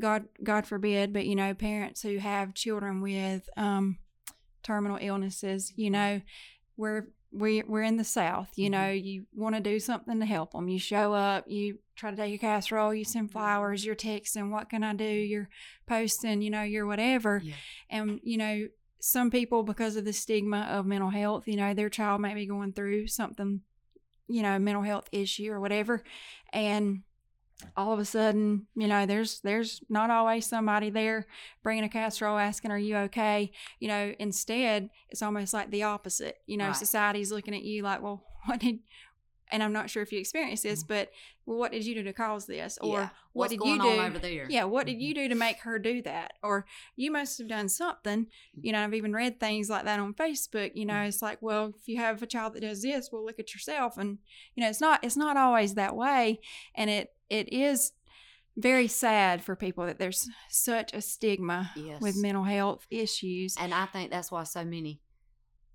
God 0.00 0.24
God 0.42 0.66
forbid, 0.66 1.12
but 1.12 1.26
you 1.26 1.34
know, 1.36 1.54
parents 1.54 2.02
who 2.02 2.18
have 2.18 2.52
children 2.54 3.00
with 3.00 3.48
um, 3.56 3.98
terminal 4.62 4.98
illnesses, 5.00 5.70
Mm-hmm. 5.70 5.80
you 5.80 5.90
know, 5.90 6.20
we're 6.76 7.08
we 7.32 7.62
we're 7.62 7.82
in 7.82 7.96
the 7.96 8.04
South. 8.04 8.48
You 8.56 8.70
know, 8.70 8.90
you 8.90 9.26
want 9.34 9.54
to 9.54 9.60
do 9.60 9.78
something 9.78 10.18
to 10.20 10.26
help 10.26 10.52
them. 10.52 10.68
You 10.68 10.78
show 10.78 11.12
up. 11.14 11.44
You 11.48 11.78
try 11.96 12.10
to 12.10 12.16
take 12.16 12.34
a 12.34 12.38
casserole. 12.38 12.92
You 12.94 13.04
Mm-hmm. 13.04 13.10
send 13.12 13.32
flowers. 13.32 13.84
You're 13.84 13.94
texting. 13.94 14.50
What 14.50 14.68
can 14.68 14.82
I 14.82 14.94
do? 14.94 15.04
You're 15.04 15.48
posting. 15.86 16.42
You 16.42 16.50
know, 16.50 16.62
you're 16.62 16.86
whatever. 16.86 17.40
Yeah. 17.44 17.54
And, 17.88 18.20
you 18.22 18.36
know, 18.36 18.66
some 19.00 19.30
people, 19.30 19.62
because 19.62 19.96
of 19.96 20.04
the 20.04 20.12
stigma 20.12 20.68
of 20.70 20.86
mental 20.86 21.10
health, 21.10 21.46
you 21.46 21.56
know, 21.56 21.72
their 21.72 21.88
child 21.88 22.20
may 22.20 22.34
be 22.34 22.46
going 22.46 22.72
through 22.72 23.06
something, 23.06 23.60
you 24.28 24.42
know, 24.42 24.58
mental 24.58 24.82
health 24.82 25.08
issue 25.12 25.50
or 25.50 25.60
whatever. 25.60 26.02
And 26.52 27.02
all 27.76 27.92
of 27.92 27.98
a 27.98 28.04
sudden, 28.04 28.66
you 28.74 28.86
know, 28.88 29.06
there's 29.06 29.40
there's 29.40 29.80
not 29.88 30.10
always 30.10 30.46
somebody 30.46 30.90
there 30.90 31.26
bringing 31.62 31.84
a 31.84 31.88
casserole 31.88 32.38
asking, 32.38 32.70
"Are 32.70 32.78
you 32.78 32.96
okay?" 32.96 33.52
You 33.78 33.88
know, 33.88 34.14
instead, 34.18 34.90
it's 35.10 35.22
almost 35.22 35.52
like 35.54 35.70
the 35.70 35.82
opposite. 35.84 36.38
You 36.46 36.56
know, 36.56 36.66
Right. 36.66 36.76
society's 36.76 37.32
looking 37.32 37.54
at 37.54 37.62
you 37.62 37.82
like, 37.82 38.02
"Well, 38.02 38.24
what 38.46 38.60
did?" 38.60 38.80
And 39.52 39.62
I'm 39.62 39.72
not 39.72 39.90
sure 39.90 40.02
if 40.02 40.12
you 40.12 40.18
experienced 40.20 40.62
this, 40.62 40.82
but 40.82 41.10
well, 41.46 41.58
what 41.58 41.72
did 41.72 41.84
you 41.84 41.94
do 41.94 42.02
to 42.04 42.12
cause 42.12 42.46
this? 42.46 42.78
Or. 42.80 42.94
Yeah. 43.00 43.08
what 43.32 43.42
What's 43.42 43.50
did 43.52 43.58
going 43.60 43.76
you 43.76 43.82
do 43.82 43.98
on 44.00 44.06
over 44.10 44.18
there 44.18 44.46
yeah, 44.50 44.64
what 44.64 44.86
did 44.86 44.96
Mhm. 44.96 45.00
you 45.02 45.14
do 45.14 45.28
to 45.28 45.34
make 45.36 45.58
her 45.60 45.78
do 45.78 46.02
that? 46.02 46.32
Or 46.42 46.66
you 46.96 47.10
must 47.12 47.38
have 47.38 47.46
done 47.48 47.68
something. 47.68 48.26
You 48.60 48.72
know, 48.72 48.82
I've 48.82 48.94
even 48.94 49.12
read 49.12 49.38
things 49.38 49.70
like 49.70 49.84
that 49.84 50.00
on 50.00 50.14
Facebook. 50.14 50.72
You 50.74 50.84
know, 50.86 50.94
Mm. 50.94 51.08
it's 51.08 51.22
like, 51.22 51.40
well, 51.40 51.72
if 51.78 51.86
you 51.88 51.98
have 51.98 52.22
a 52.22 52.26
child 52.26 52.54
that 52.54 52.60
does 52.62 52.82
this, 52.82 53.10
well, 53.12 53.24
look 53.24 53.38
at 53.38 53.52
yourself. 53.54 53.96
And 53.98 54.18
you 54.54 54.62
know, 54.62 54.68
it's 54.68 54.80
not 54.80 55.04
it's 55.04 55.16
not 55.16 55.36
always 55.36 55.74
that 55.74 55.94
way. 55.94 56.40
And 56.74 56.90
it 56.90 57.14
it 57.28 57.52
is 57.52 57.92
very 58.56 58.88
sad 58.88 59.42
for 59.44 59.54
people 59.54 59.86
that 59.86 59.98
there's 59.98 60.28
such 60.48 60.92
a 60.92 61.00
stigma 61.00 61.70
with 62.00 62.16
mental 62.16 62.44
health 62.44 62.84
issues. 62.90 63.56
and 63.58 63.72
I 63.72 63.86
think 63.86 64.10
that's 64.10 64.30
why 64.32 64.42
so 64.42 64.64
many, 64.64 65.00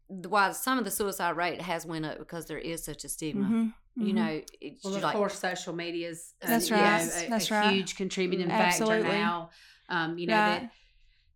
why 0.08 0.52
some 0.52 0.78
of 0.78 0.86
the 0.86 0.92
suicide 0.92 1.36
rate 1.36 1.62
has 1.62 1.86
went 1.86 2.06
up 2.06 2.20
because 2.20 2.46
there 2.46 2.58
is 2.60 2.84
such 2.84 3.04
a 3.04 3.10
stigma. 3.10 3.46
Mhm, 3.46 3.74
You 3.96 4.14
mhm. 4.14 4.16
know, 4.16 4.42
it's 4.62 4.84
Well, 4.84 4.96
of 4.96 5.04
like 5.04 5.16
course, 5.16 5.40
social 5.40 5.74
media 5.74 6.10
is 6.10 6.34
uh, 6.42 6.48
That's 6.48 6.70
you 6.70 6.76
know, 6.76 6.82
right. 6.84 7.02
a, 7.02 7.30
That's 7.30 7.50
a 7.50 7.54
right. 7.54 7.74
huge 7.74 7.96
contributing 7.96 8.52
Absolutely. 8.52 9.04
factor 9.04 9.18
now. 9.18 9.50
Um, 9.90 10.18
you 10.18 10.28
know 10.28 10.34
Right. 10.36 10.60
that 10.62 10.72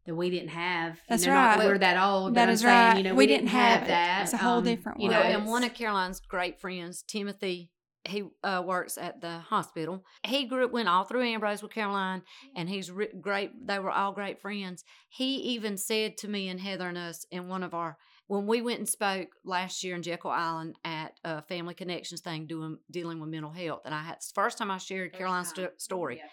that 0.05 0.15
we 0.15 0.29
didn't 0.29 0.49
have. 0.49 0.95
You 0.95 1.01
That's 1.09 1.25
know, 1.25 1.33
Not 1.33 1.57
right. 1.59 1.67
we're 1.67 1.77
that 1.77 1.97
old. 2.01 2.33
That 2.33 2.41
but 2.41 2.49
I'm 2.49 2.53
is 2.53 2.61
saying, 2.61 2.73
right. 2.89 2.97
You 2.97 3.03
know, 3.03 3.11
We 3.11 3.17
we, 3.17 3.27
didn't 3.27 3.45
didn't 3.45 3.49
have 3.59 3.73
have 3.79 3.83
it. 3.83 3.87
that. 3.89 4.23
It's 4.23 4.33
a 4.33 4.37
whole 4.37 4.57
um, 4.59 4.63
different 4.63 4.99
You 5.01 5.09
Well, 5.09 5.23
know, 5.23 5.29
and 5.37 5.45
one 5.47 5.63
of 5.63 5.73
Caroline's 5.73 6.19
great 6.19 6.59
friends, 6.59 7.03
Timothy, 7.03 7.69
he 8.05 8.23
uh, 8.43 8.63
works 8.65 8.97
at 8.97 9.21
the 9.21 9.39
hospital. 9.39 10.03
He 10.25 10.45
grew 10.45 10.65
up, 10.65 10.71
went 10.71 10.87
all 10.89 11.03
through 11.03 11.23
Ambrose 11.23 11.61
with 11.61 11.73
Caroline, 11.73 12.23
and 12.55 12.69
he's 12.69 12.89
re- 12.89 13.09
great. 13.21 13.51
They 13.67 13.77
were 13.77 13.91
all 13.91 14.13
great 14.13 14.41
friends. 14.41 14.83
He 15.09 15.35
even 15.53 15.77
said 15.77 16.17
to 16.19 16.27
me 16.27 16.47
and 16.47 16.59
Heather 16.61 16.87
and 16.87 16.97
us 16.97 17.25
in 17.29 17.47
one 17.49 17.61
of 17.61 17.73
our 17.75 17.97
when 18.29 18.45
we 18.45 18.61
went 18.61 18.77
and 18.77 18.87
spoke 18.87 19.29
last 19.43 19.83
year 19.83 19.95
in 19.95 20.03
Jekyll 20.03 20.29
Island 20.29 20.75
at 20.85 21.19
a 21.23 21.41
Family 21.41 21.73
Connections 21.73 22.21
thing, 22.21 22.45
doing 22.45 22.77
dealing 22.91 23.19
with 23.19 23.29
mental 23.31 23.49
health, 23.51 23.81
and 23.85 23.93
I 23.93 24.03
had 24.03 24.17
the 24.21 24.31
first 24.35 24.59
time 24.59 24.69
I 24.69 24.77
shared 24.77 25.13
Caroline's 25.13 25.49
sto- 25.49 25.71
story, 25.77 26.17
Yeah. 26.17 26.27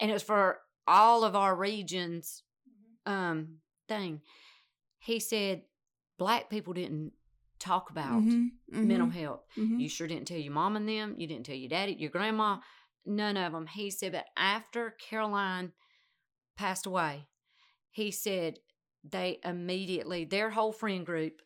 and 0.00 0.10
it 0.10 0.14
was 0.14 0.24
for 0.24 0.58
all 0.88 1.22
of 1.22 1.36
our 1.36 1.54
regions 1.54 2.42
um 3.06 3.58
thing. 3.86 4.20
He 4.98 5.20
said 5.20 5.62
black 6.18 6.50
people 6.50 6.72
didn't 6.72 7.12
talk 7.60 7.90
about 7.90 8.20
Mhm, 8.22 8.50
mental 8.72 9.06
mhm, 9.06 9.12
health. 9.12 9.44
mhm. 9.56 9.80
You 9.80 9.88
sure 9.88 10.08
didn't 10.08 10.26
tell 10.26 10.38
your 10.38 10.52
mom 10.52 10.74
and 10.74 10.88
them. 10.88 11.14
You 11.18 11.28
didn't 11.28 11.46
tell 11.46 11.54
your 11.54 11.68
daddy, 11.70 11.92
your 11.92 12.10
grandma, 12.10 12.58
none 13.06 13.36
of 13.36 13.52
them. 13.52 13.68
He 13.68 13.90
said, 13.90 14.10
but 14.10 14.26
after 14.36 14.90
Caroline 14.90 15.72
passed 16.56 16.84
away, 16.84 17.28
he 17.90 18.10
said 18.10 18.58
they 19.10 19.38
immediately, 19.44 20.24
their 20.24 20.50
whole 20.50 20.72
friend 20.72 21.04
group, 21.06 21.40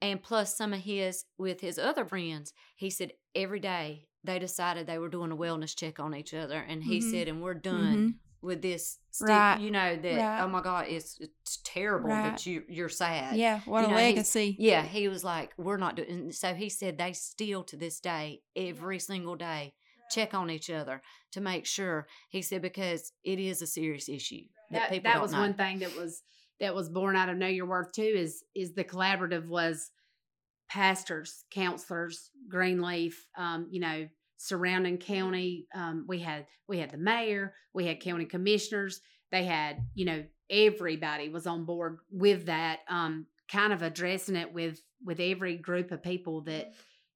and 0.00 0.22
plus 0.22 0.56
some 0.56 0.72
of 0.72 0.80
his 0.80 1.24
with 1.38 1.60
his 1.60 1.78
other 1.78 2.04
friends, 2.04 2.52
he 2.76 2.90
said 2.90 3.12
every 3.34 3.60
day 3.60 4.06
they 4.24 4.38
decided 4.38 4.86
they 4.86 4.98
were 4.98 5.08
doing 5.08 5.32
a 5.32 5.36
wellness 5.36 5.74
check 5.76 5.98
on 6.00 6.14
each 6.14 6.34
other. 6.34 6.58
And 6.58 6.82
he 6.82 6.98
Mhm. 7.00 7.10
said, 7.10 7.28
and 7.28 7.42
we're 7.42 7.54
done 7.54 7.96
Mhm. 7.96 8.14
with 8.42 8.62
this. 8.62 8.98
Stick, 9.10 9.28
Right. 9.28 9.60
You 9.60 9.70
know, 9.70 9.96
that, 9.96 10.16
Right. 10.18 10.40
oh 10.42 10.48
my 10.48 10.60
God, 10.62 10.86
it's, 10.88 11.18
it's 11.20 11.58
terrible 11.64 12.10
Right. 12.10 12.30
that 12.30 12.46
you, 12.46 12.64
you're 12.68 12.88
sad. 12.88 13.36
Yeah, 13.36 13.60
what 13.64 13.80
you 13.80 13.86
a 13.86 13.90
know, 13.90 13.96
he's- 13.96 14.14
legacy. 14.14 14.56
Yeah, 14.58 14.82
he 14.84 15.08
was 15.08 15.24
like, 15.24 15.52
we're 15.56 15.76
not 15.76 15.96
doing. 15.96 16.10
and 16.10 16.34
So 16.34 16.54
he 16.54 16.68
said 16.68 16.98
they 16.98 17.12
still 17.12 17.64
to 17.64 17.76
this 17.76 17.98
day, 18.00 18.42
every 18.54 18.98
single 19.00 19.34
day, 19.36 19.74
check 20.10 20.34
on 20.34 20.50
each 20.50 20.70
other 20.70 21.02
to 21.32 21.40
make 21.40 21.66
sure. 21.66 22.06
He 22.28 22.42
said 22.42 22.62
because 22.62 23.12
it 23.24 23.38
is 23.40 23.60
a 23.62 23.66
serious 23.66 24.08
issue 24.08 24.44
that, 24.70 24.78
that, 24.80 24.90
people 24.90 25.04
that 25.10 25.14
don't 25.14 25.22
was 25.22 25.32
know. 25.32 25.40
one 25.40 25.54
thing 25.54 25.78
that 25.80 25.94
was 25.96 26.22
that 26.60 26.74
was 26.74 26.88
born 26.88 27.16
out 27.16 27.28
of 27.28 27.36
know 27.36 27.46
your 27.46 27.66
worth 27.66 27.92
too 27.92 28.02
is 28.02 28.44
is 28.54 28.74
the 28.74 28.84
collaborative 28.84 29.48
was 29.48 29.90
pastors 30.68 31.44
counselors 31.50 32.30
greenleaf 32.48 33.26
um 33.36 33.66
you 33.70 33.80
know 33.80 34.06
surrounding 34.38 34.98
county. 34.98 35.66
Um, 35.74 36.04
we 36.08 36.20
had 36.20 36.46
we 36.66 36.78
had 36.78 36.90
the 36.90 36.96
mayor, 36.96 37.54
we 37.74 37.86
had 37.86 38.00
county 38.00 38.24
commissioners. 38.24 39.00
They 39.30 39.44
had 39.44 39.82
you 39.94 40.06
know 40.06 40.24
everybody 40.48 41.28
was 41.28 41.46
on 41.46 41.66
board 41.66 41.98
with 42.10 42.46
that. 42.46 42.80
Um, 42.88 43.26
kind 43.50 43.72
of 43.72 43.82
addressing 43.82 44.36
it 44.36 44.52
with 44.52 44.80
with 45.04 45.20
every 45.20 45.56
group 45.56 45.90
of 45.92 46.02
people 46.02 46.42
that 46.42 46.72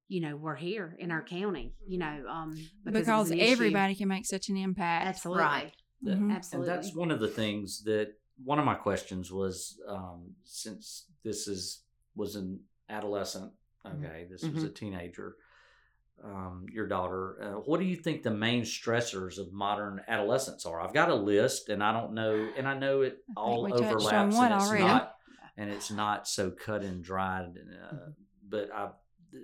you 0.08 0.20
know 0.20 0.36
were 0.36 0.56
here 0.56 0.96
in 0.98 1.10
our 1.10 1.22
county. 1.22 1.74
You 1.86 1.98
know, 1.98 2.24
um, 2.28 2.52
because, 2.84 3.06
because 3.06 3.30
an 3.30 3.38
issue. 3.38 3.52
everybody 3.52 3.94
can 3.94 4.08
make 4.08 4.26
such 4.26 4.48
an 4.50 4.56
impact. 4.56 5.06
absolutely 5.06 5.44
Right. 5.44 5.72
Yeah. 6.02 6.14
Mhm. 6.14 6.34
absolutely. 6.34 6.72
And 6.72 6.82
that's 6.82 6.94
one 6.94 7.12
of 7.12 7.20
the 7.20 7.28
things 7.28 7.84
that 7.84 8.08
one 8.44 8.58
of 8.58 8.64
my 8.64 8.74
questions 8.74 9.30
was 9.32 9.80
um, 9.88 10.34
since 10.44 11.06
this 11.24 11.48
is 11.48 11.82
was 12.16 12.36
an 12.36 12.60
adolescent, 12.88 13.52
Mm-hmm. 13.86 14.04
okay, 14.04 14.26
this 14.30 14.42
was 14.44 14.62
a 14.62 14.68
teenager, 14.68 15.36
um, 16.22 16.66
your 16.72 16.86
daughter. 16.86 17.36
Uh, 17.42 17.60
what 17.60 17.80
do 17.80 17.86
you 17.86 17.96
think 17.96 18.22
the 18.22 18.30
main 18.30 18.62
stressors 18.62 19.38
of 19.38 19.52
modern 19.52 20.00
adolescence 20.06 20.64
are? 20.66 20.80
I've 20.80 20.94
got 20.94 21.08
a 21.10 21.14
list, 21.14 21.68
and 21.68 21.82
I 21.82 21.92
don't 21.92 22.12
know, 22.14 22.48
and 22.56 22.68
I 22.68 22.78
know 22.78 23.02
it 23.02 23.24
all 23.36 23.64
we 23.64 23.72
on 23.72 23.78
overlaps, 23.84 24.36
and 24.38 24.54
it's 24.54 24.68
already. 24.68 24.84
not, 24.84 25.16
and 25.56 25.70
it's 25.70 25.90
not 25.90 26.28
so 26.28 26.50
cut 26.50 26.82
and 26.82 27.02
dried. 27.02 27.56
Uh, 27.58 27.94
Mm-hmm. 27.94 28.10
but 28.48 28.70
I, 28.72 28.90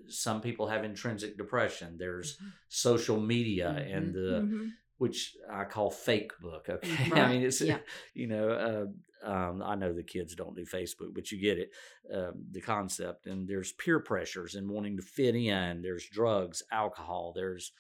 some 0.09 0.41
people 0.41 0.69
have 0.69 0.85
intrinsic 0.85 1.37
depression. 1.37 1.97
There's 1.99 2.39
social 2.69 3.19
media 3.21 3.71
and 3.71 4.15
the 4.15 4.43
Mhm. 4.47 4.71
Which 4.99 5.35
I 5.51 5.65
call 5.65 5.91
fake 5.91 6.33
book. 6.41 6.69
Okay, 6.71 7.11
I 7.13 7.29
mean 7.33 7.43
it's 7.43 7.61
yeah. 7.61 7.79
you 8.15 8.27
know 8.27 8.51
uh, 8.51 9.29
um, 9.29 9.63
I 9.65 9.75
know 9.75 9.93
the 9.93 10.03
kids 10.05 10.35
don't 10.37 10.55
do 10.55 10.65
Facebook, 10.65 11.13
but 11.15 11.33
you 11.33 11.41
get 11.41 11.59
it 11.59 11.71
um, 12.15 12.35
the 12.53 12.61
concept. 12.61 13.27
And 13.27 13.49
there's 13.49 13.73
peer 13.73 13.99
pressures 14.01 14.55
and 14.55 14.69
wanting 14.71 14.97
to 14.97 15.03
fit 15.03 15.35
in. 15.35 15.83
There's 15.83 16.07
drugs, 16.09 16.63
alcohol. 16.71 17.33
There's 17.35 17.73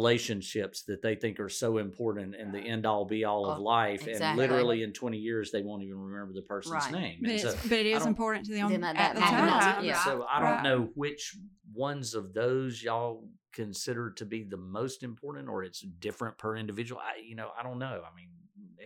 relationships 0.00 0.82
that 0.84 1.02
they 1.02 1.14
think 1.14 1.38
are 1.40 1.48
so 1.48 1.78
important 1.78 2.34
and 2.34 2.54
the 2.54 2.58
end 2.60 2.86
all 2.86 3.04
be 3.04 3.24
all 3.24 3.46
of 3.50 3.58
Oh, 3.58 3.62
life. 3.62 4.06
And 4.06 4.36
literally 4.36 4.82
in 4.82 4.92
20 4.92 5.18
years 5.18 5.50
they 5.50 5.62
won't 5.62 5.82
even 5.82 5.98
remember 5.98 6.32
the 6.32 6.42
person's 6.42 6.74
Right. 6.74 6.92
name. 6.92 7.18
But, 7.22 7.30
it's, 7.32 7.42
so 7.42 7.54
but 7.68 7.72
it 7.78 7.86
I 7.92 7.96
is 7.96 7.98
don't- 8.00 8.08
important 8.08 8.46
to 8.46 8.54
them 8.54 8.70
Them 8.72 8.84
at, 8.84 8.96
at 8.96 9.14
the 9.14 9.20
that 9.20 9.32
moment, 9.32 9.62
time. 9.62 9.84
yeah. 9.84 10.04
so 10.04 10.24
I 10.30 10.40
don't 10.40 10.50
Right. 10.50 10.62
know 10.64 10.90
which 10.94 11.36
ones 11.74 12.14
of 12.14 12.32
those 12.34 12.82
y'all 12.82 13.28
consider 13.52 14.10
to 14.12 14.24
be 14.26 14.42
the 14.44 14.56
most 14.56 15.02
important, 15.02 15.48
or 15.48 15.62
it's 15.64 15.80
different 15.80 16.38
per 16.38 16.56
individual. 16.56 17.00
I, 17.00 17.20
you 17.20 17.34
know, 17.34 17.50
I 17.58 17.62
don't 17.62 17.78
know. 17.78 18.02
I 18.04 18.14
mean, 18.14 18.30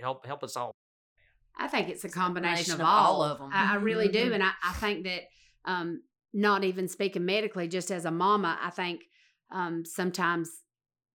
help 0.00 0.26
help 0.26 0.42
us 0.44 0.56
all. 0.56 0.72
I 1.56 1.68
think 1.68 1.88
it's 1.88 2.02
a 2.04 2.06
It's 2.06 2.16
a 2.16 2.18
combination, 2.18 2.72
combination 2.72 2.74
of 2.74 2.80
of 2.80 2.86
all, 2.86 3.22
all 3.22 3.38
them. 3.38 3.52
I, 3.52 3.72
I 3.72 3.74
really 3.76 4.08
do, 4.08 4.30
Mhm. 4.30 4.34
and 4.34 4.42
I, 4.42 4.52
I 4.62 4.72
think 4.72 5.04
that 5.04 5.22
um, 5.64 6.02
not 6.32 6.64
even 6.64 6.88
speaking 6.88 7.24
medically, 7.24 7.68
just 7.68 7.90
as 7.90 8.04
a 8.04 8.10
mama, 8.10 8.58
I 8.60 8.70
think 8.70 9.04
um, 9.50 9.84
sometimes 9.84 10.50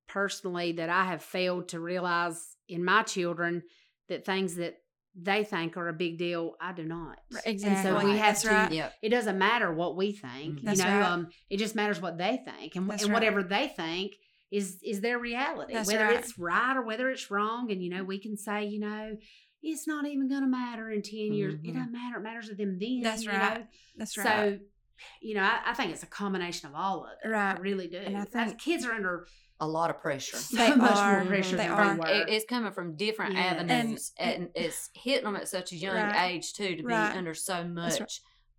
personally 0.07 0.71
that 0.73 0.89
I 0.89 1.05
have 1.05 1.21
failed 1.21 1.67
to 1.69 1.79
realize 1.79 2.55
in 2.67 2.83
my 2.83 3.03
children 3.03 3.63
that 4.07 4.25
things 4.25 4.55
that 4.55 4.75
they 5.15 5.43
think 5.43 5.75
are 5.77 5.87
a 5.89 5.93
big 5.93 6.17
deal, 6.17 6.55
I 6.61 6.71
do 6.73 6.83
not. 6.83 7.17
Right, 7.31 7.43
And 7.45 7.59
so 7.61 7.95
we 8.03 8.11
have 8.11 8.35
That's 8.35 8.41
to. 8.43 8.49
right. 8.49 8.71
Yep. 8.71 8.93
It 9.01 9.09
doesn't 9.09 9.37
matter 9.37 9.73
what 9.73 9.95
we 9.97 10.11
think, 10.11 10.61
Mhm. 10.61 10.77
you 10.77 10.83
know. 10.83 10.99
right. 10.99 11.01
Um, 11.11 11.29
it 11.49 11.57
just 11.57 11.75
matters 11.75 11.99
what 12.01 12.17
they 12.17 12.41
think, 12.45 12.75
and, 12.75 12.89
That's 12.89 13.03
and 13.03 13.11
right. 13.11 13.15
whatever 13.21 13.43
they 13.43 13.67
think 13.69 14.13
is 14.51 14.81
is 14.83 15.01
their 15.01 15.19
reality, 15.19 15.73
That's 15.73 15.87
whether 15.87 16.05
right. 16.05 16.17
it's 16.19 16.37
right 16.39 16.75
or 16.75 16.81
whether 16.83 17.09
it's 17.09 17.29
wrong. 17.29 17.71
And 17.71 17.83
you 17.83 17.89
know, 17.89 18.03
we 18.03 18.19
can 18.19 18.35
say, 18.37 18.65
you 18.65 18.79
know, 18.79 19.17
it's 19.61 19.87
not 19.87 20.05
even 20.07 20.29
going 20.29 20.41
to 20.41 20.47
matter 20.47 20.89
in 20.89 21.01
10 21.01 21.33
years. 21.33 21.55
It 21.55 21.63
Mhm. 21.63 21.73
doesn't 21.73 21.91
matter. 21.91 22.17
It 22.17 22.23
matters 22.23 22.47
to 22.49 22.55
them 22.55 22.79
then. 22.79 23.01
That's 23.01 23.23
you 23.25 23.29
right. 23.31 23.59
know? 23.59 23.67
That's 23.97 24.15
So, 24.15 24.59
you 25.21 25.35
know, 25.35 25.43
I, 25.43 25.59
I 25.67 25.73
think 25.73 25.91
it's 25.91 26.03
a 26.03 26.07
combination 26.07 26.69
of 26.69 26.75
all 26.75 27.03
of 27.05 27.11
it. 27.23 27.27
Right. 27.27 27.55
I 27.55 27.59
really 27.59 27.87
do. 27.87 27.97
And 27.97 28.17
I 28.17 28.21
As 28.21 28.27
think- 28.29 28.59
kids 28.59 28.85
are 28.85 28.93
under 28.93 29.27
A 29.61 29.67
lot 29.67 29.89
of 29.89 29.99
pressure. 30.01 30.37
so 30.37 30.55
They 30.57 30.73
much 30.75 30.95
are. 30.95 31.17
more 31.19 31.25
pressure 31.27 31.57
They 31.57 31.63
than 31.67 31.71
are. 31.71 31.93
we 31.93 31.99
were. 31.99 32.07
It, 32.07 32.29
it's 32.29 32.45
coming 32.45 32.71
from 32.71 32.95
different 32.95 33.33
Yes. 33.35 33.53
avenues, 33.53 34.11
And- 34.17 34.33
and, 34.43 34.49
it's 34.55 34.89
hitting 34.93 35.25
them 35.25 35.35
at 35.35 35.47
such 35.49 35.71
a 35.73 35.75
young 35.75 35.95
Right. 35.95 36.31
age 36.31 36.53
too 36.53 36.75
to 36.77 36.83
be 36.83 36.93
under 36.93 37.33
so 37.33 37.63
much 37.65 37.99
That's 37.99 38.01
right. 38.01 38.09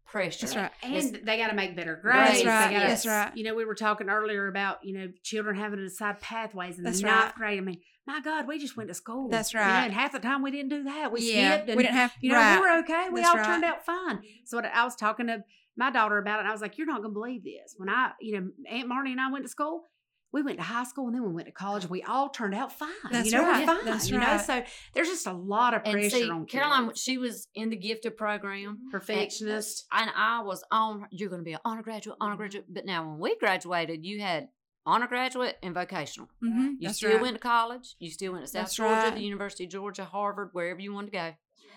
pressure. 0.07 0.47
That's 0.47 0.57
right. 0.57 0.71
and 0.83 1.21
they 1.25 1.39
got 1.39 1.49
to 1.49 1.55
make 1.55 1.75
better 1.75 1.97
grades. 1.97 2.43
That's 2.43 2.45
right. 2.45 2.71
gotta- 2.73 2.87
That's 2.89 3.07
right. 3.07 3.35
You 3.37 3.45
know, 3.45 3.55
we 3.55 3.65
were 3.65 3.75
talking 3.75 4.11
earlier 4.11 4.47
about 4.49 4.85
you 4.85 4.93
know 4.99 5.09
children 5.23 5.57
having 5.57 5.79
to 5.79 5.85
decide 5.85 6.21
pathways 6.21 6.77
in 6.79 6.85
That's 6.85 7.01
the 7.01 7.07
ninth 7.07 7.25
right. 7.27 7.35
grade. 7.35 7.59
I 7.59 7.63
mean, 7.63 7.81
my 8.07 8.21
God, 8.21 8.47
we 8.47 8.59
just 8.59 8.77
went 8.77 8.89
to 8.89 8.95
school. 8.95 9.29
That's 9.31 9.55
You 9.55 9.61
know, 9.61 9.67
right. 9.67 9.85
and 9.85 9.95
half 9.95 10.13
the 10.13 10.19
time 10.19 10.43
we 10.43 10.51
didn't 10.51 10.69
do 10.71 10.83
that. 10.85 11.13
We 11.13 11.33
yeah. 11.33 11.53
skipped. 11.55 11.69
And, 11.71 11.77
we 11.79 11.83
didn't 11.85 11.95
have. 11.97 12.13
you 12.21 12.33
know, 12.33 12.37
right. 12.39 12.57
we 12.57 12.61
were 12.61 12.79
okay. 12.81 13.09
We 13.11 13.21
That's 13.23 13.31
all 13.39 13.45
turned 13.45 13.65
out 13.65 13.87
fine. 13.87 14.21
So 14.45 14.59
what, 14.59 14.67
I 14.67 14.85
was 14.85 14.97
talking 14.97 15.29
to 15.29 15.45
my 15.77 15.91
daughter 15.91 16.19
about 16.19 16.39
it, 16.39 16.41
and 16.41 16.49
I 16.49 16.53
was 16.53 16.61
like, 16.61 16.77
"You're 16.77 16.87
not 16.89 16.99
going 17.01 17.11
to 17.11 17.15
believe 17.15 17.45
this." 17.45 17.75
When 17.79 17.89
I, 17.89 18.11
you 18.21 18.39
know, 18.39 18.51
Aunt 18.69 18.89
Marnie 18.91 19.13
and 19.13 19.21
I 19.21 19.31
went 19.31 19.45
to 19.45 19.49
school, 19.49 19.85
we 20.33 20.43
went 20.43 20.59
to 20.59 20.63
high 20.65 20.85
school 20.85 21.07
and 21.07 21.15
then 21.15 21.23
we 21.25 21.33
went 21.33 21.47
to 21.47 21.53
college. 21.53 21.89
We 21.89 22.03
all 22.03 22.29
turned 22.29 22.55
out 22.55 22.73
fine. 22.73 22.91
That's 23.11 23.27
you 23.27 23.33
know, 23.33 23.43
right. 23.43 23.67
we're 23.67 23.75
fine. 23.77 23.85
That's 23.85 24.09
you 24.11 24.19
know, 24.19 24.39
so 24.39 24.63
there's 24.95 25.09
just 25.09 25.27
a 25.27 25.33
lot 25.33 25.75
of 25.75 25.83
And 25.85 25.93
pressure 25.95 26.11
see, 26.11 26.31
on 26.31 26.47
Caroline, 26.47 26.89
kids. 26.89 27.01
she 27.03 27.19
was 27.19 27.49
in 27.55 27.71
the 27.71 27.77
gifted 27.77 28.17
program. 28.17 28.79
perfectionist. 28.93 29.87
And 29.93 30.11
I 30.17 30.43
was 30.43 30.63
on, 30.71 31.07
you're 31.11 31.29
going 31.31 31.41
to 31.41 31.45
be 31.45 31.55
an 31.55 31.59
honor 31.65 31.83
graduate, 31.83 32.17
honor 32.21 32.37
graduate. 32.37 32.67
But 32.69 32.87
now 32.87 33.09
when 33.09 33.19
we 33.19 33.37
graduated, 33.39 34.05
you 34.05 34.21
had 34.21 34.49
honor 34.87 35.07
graduate 35.09 35.57
and 35.63 35.75
vocational. 35.75 36.29
Mhm. 36.43 36.73
You 36.79 36.89
That's 36.89 36.97
still 36.99 37.13
right. 37.13 37.21
went 37.21 37.35
to 37.37 37.41
college. 37.41 37.97
You 37.99 38.11
still 38.11 38.33
went 38.33 38.45
to 38.45 38.51
South 38.51 38.63
That's 38.63 38.75
Georgia, 38.77 38.93
right. 38.95 39.15
the 39.15 39.23
University 39.23 39.65
of 39.65 39.71
Georgia, 39.71 40.05
Harvard, 40.05 40.51
wherever 40.53 40.81
you 40.81 40.93
wanted 40.93 41.09
to 41.13 41.13
go. 41.13 41.35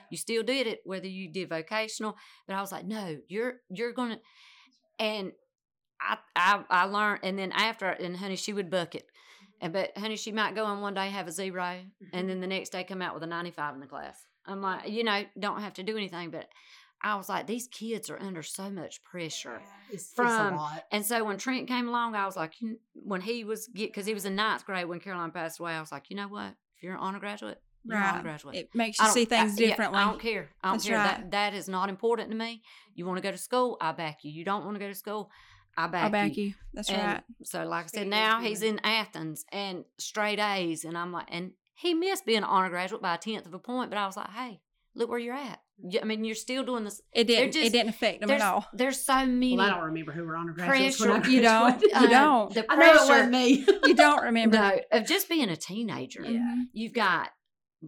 You 0.10 0.18
still 0.18 0.44
did 0.44 0.68
it, 0.68 0.82
whether 0.86 1.08
you 1.08 1.32
did 1.32 1.50
vocational. 1.50 2.16
But 2.46 2.56
I 2.56 2.62
was 2.62 2.72
like, 2.72 2.86
no, 2.86 3.18
you're 3.28 3.62
you're 3.70 3.94
gonna. 3.94 4.20
And 5.00 5.32
I 6.10 6.18
I 6.36 6.64
I 6.70 6.86
learned, 6.86 7.22
and 7.24 7.38
then 7.40 7.52
after, 7.52 7.88
and 7.90 8.18
honey, 8.18 8.36
she 8.36 8.54
would 8.54 8.70
bucket. 8.70 9.08
And 9.62 9.72
but 9.74 9.98
honey, 9.98 10.18
she 10.18 10.32
might 10.32 10.56
go 10.56 10.70
in 10.74 10.82
one 10.82 10.94
day 10.94 11.10
have 11.10 11.28
a 11.28 11.32
0 11.32 11.54
Mm-hmm. 11.54 12.06
and 12.12 12.30
then 12.30 12.42
the 12.42 12.48
next 12.48 12.70
day 12.70 12.84
come 12.84 13.02
out 13.02 13.14
with 13.14 13.24
a 13.24 13.28
ninety 13.28 13.52
five 13.52 13.74
in 13.74 13.80
the 13.80 13.88
class. 13.88 14.18
I'm 14.46 14.62
like, 14.62 14.90
you 14.90 15.04
know, 15.06 15.24
don't 15.40 15.62
have 15.62 15.74
to 15.76 15.84
do 15.84 15.98
anything, 15.98 16.30
but. 16.32 16.48
I 17.06 17.16
was 17.18 17.28
like, 17.28 17.48
these 17.48 17.68
kids 17.68 18.10
are 18.10 18.18
under 18.18 18.42
so 18.42 18.70
much 18.70 19.04
pressure. 19.04 19.60
It's, 19.90 20.04
it's 20.04 20.14
From- 20.14 20.56
lot. 20.56 20.86
And 20.90 21.06
so 21.06 21.22
when 21.26 21.38
Trent 21.38 21.68
came 21.68 21.90
along, 21.90 22.16
I 22.16 22.26
was 22.26 22.38
like, 22.38 22.54
when 22.94 23.20
he 23.20 23.44
was 23.44 23.68
get 23.68 23.90
because 23.90 24.06
he 24.06 24.14
was 24.14 24.24
in 24.24 24.38
ninth 24.38 24.66
grade 24.66 24.86
when 24.88 25.02
Caroline 25.02 25.32
passed 25.32 25.60
away, 25.60 25.74
I 25.74 25.82
was 25.82 25.92
like, 25.92 26.10
you 26.10 26.16
know 26.16 26.30
what? 26.30 26.54
If 26.78 26.82
you're 26.84 26.94
an 26.94 27.00
honor 27.02 27.20
graduate, 27.20 27.60
you're 27.84 27.98
an 27.98 28.04
honor 28.04 28.14
Right. 28.16 28.24
graduate. 28.24 28.56
It 28.56 28.70
makes 28.74 29.00
you 29.02 29.08
see 29.10 29.26
things 29.26 29.60
I, 29.60 29.62
yeah, 29.62 29.68
differently. 29.72 30.00
I 30.00 30.06
don't 30.06 30.22
care. 30.22 30.48
I 30.64 30.68
don't 30.70 30.76
That's 30.76 30.88
care. 30.88 30.96
right. 30.98 31.18
That 31.18 31.32
that 31.32 31.54
is 31.54 31.68
not 31.68 31.90
important 31.90 32.30
to 32.32 32.38
me. 32.38 32.62
You 32.96 33.06
want 33.06 33.18
to 33.18 33.22
go 33.22 33.32
to 33.32 33.38
school, 33.38 33.76
I 33.82 33.92
back 33.92 34.20
you. 34.24 34.32
You 34.32 34.46
don't 34.46 34.64
want 34.64 34.76
to 34.76 34.80
go 34.80 34.88
to 34.88 34.96
school, 34.96 35.30
I 35.78 35.88
back, 35.88 36.38
you. 36.38 36.54
That's 36.74 36.90
And 36.90 37.02
right. 37.02 37.24
So 37.44 37.64
like 37.66 37.86
I 37.86 37.88
said, 37.88 38.08
now 38.08 38.40
he's 38.42 38.62
in 38.62 38.80
Athens 38.84 39.46
and 39.52 39.86
straight 39.98 40.40
A's, 40.40 40.84
and 40.86 40.98
I'm 40.98 41.12
like, 41.12 41.28
and 41.30 41.52
he 41.76 41.94
missed 41.94 42.26
being 42.26 42.40
an 42.40 42.44
honor 42.44 42.70
graduate 42.70 43.02
by 43.02 43.16
a 43.16 43.18
tenth 43.18 43.46
of 43.46 43.54
a 43.54 43.60
point, 43.60 43.90
but 43.90 43.98
I 43.98 44.06
was 44.06 44.16
like, 44.16 44.30
hey, 44.30 44.62
look 44.96 45.10
where 45.10 45.20
you're 45.20 45.34
at. 45.36 45.60
You- 45.84 46.00
I 46.02 46.06
mean, 46.06 46.24
you're 46.24 46.36
still 46.36 46.64
doing 46.64 46.84
this. 46.84 47.02
It 47.12 47.26
didn't. 47.26 47.52
just- 47.54 47.66
it 47.66 47.72
didn't 47.72 47.90
affect 47.90 48.20
them 48.22 48.28
There's, 48.30 48.42
at 48.44 48.48
all. 48.54 48.68
there's 48.74 49.02
so 49.02 49.26
many. 49.26 49.58
Well, 49.58 49.66
I 49.66 49.70
don't 49.72 49.84
remember 49.86 50.12
who 50.12 50.24
were 50.24 50.36
honor 50.36 50.54
graduates. 50.54 51.00
when 51.00 51.10
Pressure. 51.22 51.32
You 51.32 51.42
don't. 51.42 51.82
You 51.82 51.90
uh, 51.94 52.08
don't. 52.08 52.54
The 52.54 52.72
I 52.72 52.76
know 52.76 52.82
it 52.84 52.92
pressure. 52.96 53.08
wasn't 53.10 53.32
me. 53.32 53.66
You 53.86 53.96
don't 53.96 54.24
remember. 54.24 54.58
No, 54.58 54.80
of 54.92 55.08
just 55.08 55.28
being 55.28 55.50
a 55.50 55.56
teenager. 55.58 56.22
Mhm. 56.22 56.66
You've 56.74 56.94
got 56.94 57.30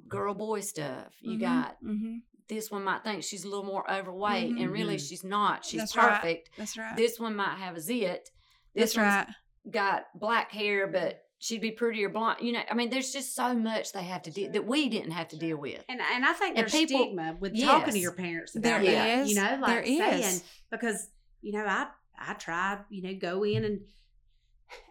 girl 0.08 0.34
boy 0.34 0.62
stuff. 0.62 1.14
You 1.22 1.38
Mhm. 1.38 1.42
got 1.42 1.78
Mhm. 1.84 2.22
This 2.48 2.70
one 2.72 2.84
might 2.84 3.04
think 3.04 3.24
she's 3.24 3.44
a 3.44 3.48
little 3.50 3.64
more 3.66 3.90
overweight, 3.92 4.56
and 4.58 4.72
really 4.72 4.96
Mhm. 4.98 5.10
she's 5.10 5.24
not. 5.24 5.66
She's 5.66 5.80
That's 5.82 5.96
right. 5.96 6.22
perfect. 6.22 6.50
That's 6.58 6.78
right. 6.78 6.96
This 6.96 7.20
one 7.20 7.36
might 7.36 7.58
have 7.58 7.76
a 7.76 7.82
zit. 7.82 8.30
This 8.74 8.94
That's 8.94 8.98
one's 8.98 9.28
right. 9.28 9.72
got 9.72 10.06
black 10.20 10.52
hair, 10.52 10.86
but 10.88 11.22
she'd 11.40 11.62
be 11.62 11.72
prettier 11.72 12.10
blonde. 12.10 12.40
You 12.42 12.52
know, 12.54 12.62
I 12.70 12.74
mean, 12.76 12.90
there's 12.90 13.12
just 13.12 13.36
so 13.36 13.54
much 13.54 13.92
they 13.94 14.04
have 14.04 14.22
to 14.24 14.32
deal 14.32 14.52
that 14.52 14.66
we 14.66 14.90
didn't 14.90 15.12
have 15.12 15.28
to 15.30 15.38
deal 15.38 15.58
with. 15.58 15.84
And 15.90 16.00
and 16.02 16.26
I 16.26 16.34
think 16.34 16.58
And 16.58 16.64
there's 16.68 16.72
people- 16.72 17.00
stigma 17.00 17.38
with 17.40 17.60
talking 17.60 17.94
to 17.94 18.00
your 18.00 18.14
parents 18.14 18.54
There 18.54 18.76
about 18.78 18.86
that. 18.86 19.20
is. 19.20 19.30
You 19.30 19.36
know, 19.36 19.58
like 19.62 19.86
There 19.86 19.86
saying 19.86 20.24
is. 20.24 20.44
because 20.72 21.10
you 21.42 21.52
know 21.54 21.66
I 21.66 21.88
I 22.18 22.34
try 22.36 22.80
you 22.90 23.02
know 23.02 23.14
go 23.16 23.44
in 23.44 23.64
and 23.66 23.82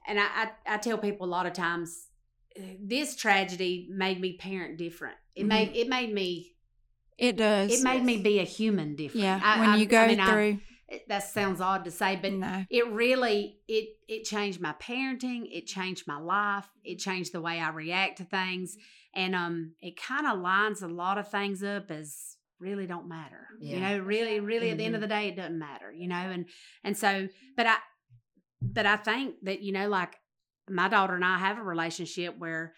and 0.07 0.19
I 0.21 0.25
I, 0.25 0.51
I 0.75 0.77
tell 0.79 0.99
people 0.99 1.27
a 1.27 1.31
lot 1.31 1.47
of 1.47 1.53
times 1.53 2.09
this 2.81 3.17
tragedy 3.17 3.89
made 3.91 4.21
me 4.21 4.37
parent 4.37 4.77
different. 4.79 5.17
It 5.35 5.45
Mhm. 5.45 5.49
made 5.49 5.77
it 5.77 5.89
made 5.89 6.13
me 6.13 6.54
It 7.19 7.37
does. 7.37 7.73
it 7.73 7.85
made 7.85 8.03
me 8.05 8.21
be 8.21 8.41
a 8.41 8.45
human 8.45 8.97
different. 8.97 9.23
Yeah. 9.25 9.41
I- 9.43 9.61
when 9.61 9.69
I- 9.71 9.77
you 9.77 9.87
go 9.87 10.01
I 10.01 10.07
mean, 10.09 10.25
through. 10.25 10.59
it- 10.89 11.09
that 11.09 11.21
sounds 11.25 11.61
odd 11.61 11.85
to 11.85 11.91
say, 11.91 12.17
but 12.21 12.33
no. 12.33 12.65
it 12.71 12.87
really 12.89 13.59
it 13.69 13.89
it 14.09 14.25
changed 14.25 14.61
my 14.61 14.73
parenting 14.75 15.45
it 15.51 15.67
changed 15.67 16.07
my 16.07 16.19
life 16.19 16.69
it 16.85 16.97
changed 16.99 17.33
the 17.33 17.41
way 17.41 17.59
i 17.59 17.71
react 17.71 18.19
to 18.19 18.25
things 18.25 18.77
and 19.15 19.35
um 19.35 19.73
it 19.81 19.97
kind 20.01 20.27
of 20.27 20.39
lines 20.41 20.83
a 20.83 20.87
lot 20.89 21.17
of 21.19 21.29
things 21.31 21.63
up 21.65 21.91
as 21.91 22.37
really 22.61 22.87
don't 22.87 23.09
matter 23.09 23.49
you 23.61 23.81
know 23.81 23.99
really 23.99 24.41
really 24.41 24.71
at 24.71 24.77
the 24.79 24.85
end 24.85 24.95
of 24.95 25.01
the 25.01 25.07
day 25.07 25.29
it 25.29 25.37
doesn't 25.37 25.59
matter 25.59 25.91
you 25.91 26.07
know 26.07 26.17
and 26.17 26.45
and 26.85 26.97
so 26.99 27.27
but 27.57 27.67
i 27.67 27.77
but 28.61 28.85
i 28.87 28.97
think 28.97 29.37
that 29.43 29.63
you 29.63 29.73
know 29.73 29.89
like 29.89 30.15
my 30.69 30.89
daughter 30.89 31.15
and 31.15 31.25
i 31.25 31.39
have 31.39 31.59
a 31.59 31.63
relationship 31.63 32.35
where 32.39 32.75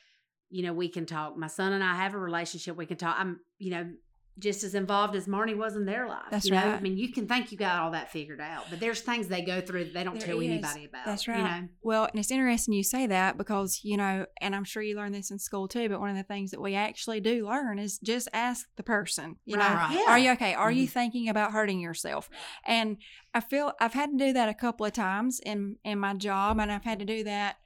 you 0.49 0.63
know 0.63 0.73
we 0.73 0.89
can 0.89 1.07
talk 1.07 1.37
my 1.37 1.49
son 1.49 1.73
and 1.73 1.83
i 1.85 1.97
have 1.97 2.15
a 2.15 2.19
relationship 2.19 2.77
we 2.77 2.87
can 2.87 2.97
talk 2.97 3.17
i'm 3.19 3.41
you 3.59 3.71
know 3.73 3.91
just 4.39 4.65
as 4.65 4.75
involved 4.75 5.15
as 5.17 5.27
Marnie 5.27 5.57
was 5.57 5.77
in 5.77 5.87
their 5.87 6.07
life. 6.07 6.25
That's 6.31 6.45
you 6.45 6.51
know? 6.53 6.59
I 6.59 6.81
mean, 6.81 6.99
you 6.99 7.11
can 7.13 7.27
think 7.27 7.51
you 7.51 7.57
got 7.59 7.81
all 7.81 7.91
that 7.93 8.11
figured 8.11 8.41
out, 8.41 8.65
but 8.69 8.81
there's 8.81 9.01
things 9.01 9.29
they 9.29 9.41
go 9.43 9.61
through 9.61 9.85
that 9.85 9.95
they 9.95 10.05
don't 10.05 10.19
There 10.19 10.27
tell 10.29 10.41
is. 10.41 10.47
anybody 10.47 10.85
about. 10.85 11.07
That's 11.07 11.27
right. 11.27 11.39
You 11.39 11.45
right. 11.45 11.61
know? 11.63 11.69
Well, 11.83 12.05
and 12.05 12.19
it's 12.19 12.31
interesting 12.31 12.75
you 12.75 12.83
say 12.83 13.07
that 13.07 13.39
because, 13.39 13.81
you 13.83 13.97
know, 13.97 14.27
and 14.41 14.55
I'm 14.55 14.65
sure 14.65 14.83
you 14.83 14.95
learned 14.97 15.15
this 15.15 15.31
in 15.31 15.39
school 15.39 15.69
too, 15.69 15.89
but 15.89 16.01
one 16.01 16.11
of 16.11 16.17
the 16.17 16.23
things 16.23 16.51
that 16.51 16.61
we 16.61 16.75
actually 16.75 17.21
do 17.21 17.47
learn 17.47 17.79
is 17.79 17.99
just 17.99 18.29
ask 18.33 18.67
the 18.77 18.83
person, 18.83 19.37
you 19.45 19.57
know, 19.57 19.65
Right. 19.75 19.93
Yeah. 20.07 20.13
are 20.13 20.19
you 20.19 20.33
okay? 20.33 20.55
Are 20.55 20.71
you 20.71 20.87
Mhm. 20.87 20.91
thinking 20.93 21.29
about 21.29 21.53
hurting 21.53 21.81
yourself? 21.81 22.29
And 22.65 22.99
I 23.33 23.41
feel 23.41 23.73
I've 23.81 23.95
had 23.95 24.11
to 24.11 24.17
do 24.27 24.33
that 24.35 24.49
a 24.49 24.55
couple 24.55 24.85
of 24.85 24.93
times 24.93 25.41
in 25.45 25.77
in 25.85 25.99
my 25.99 26.15
job 26.15 26.59
and 26.61 26.71
I've 26.71 26.85
had 26.85 26.99
to 26.99 27.05
do 27.05 27.25
that 27.25 27.57
a 27.57 27.66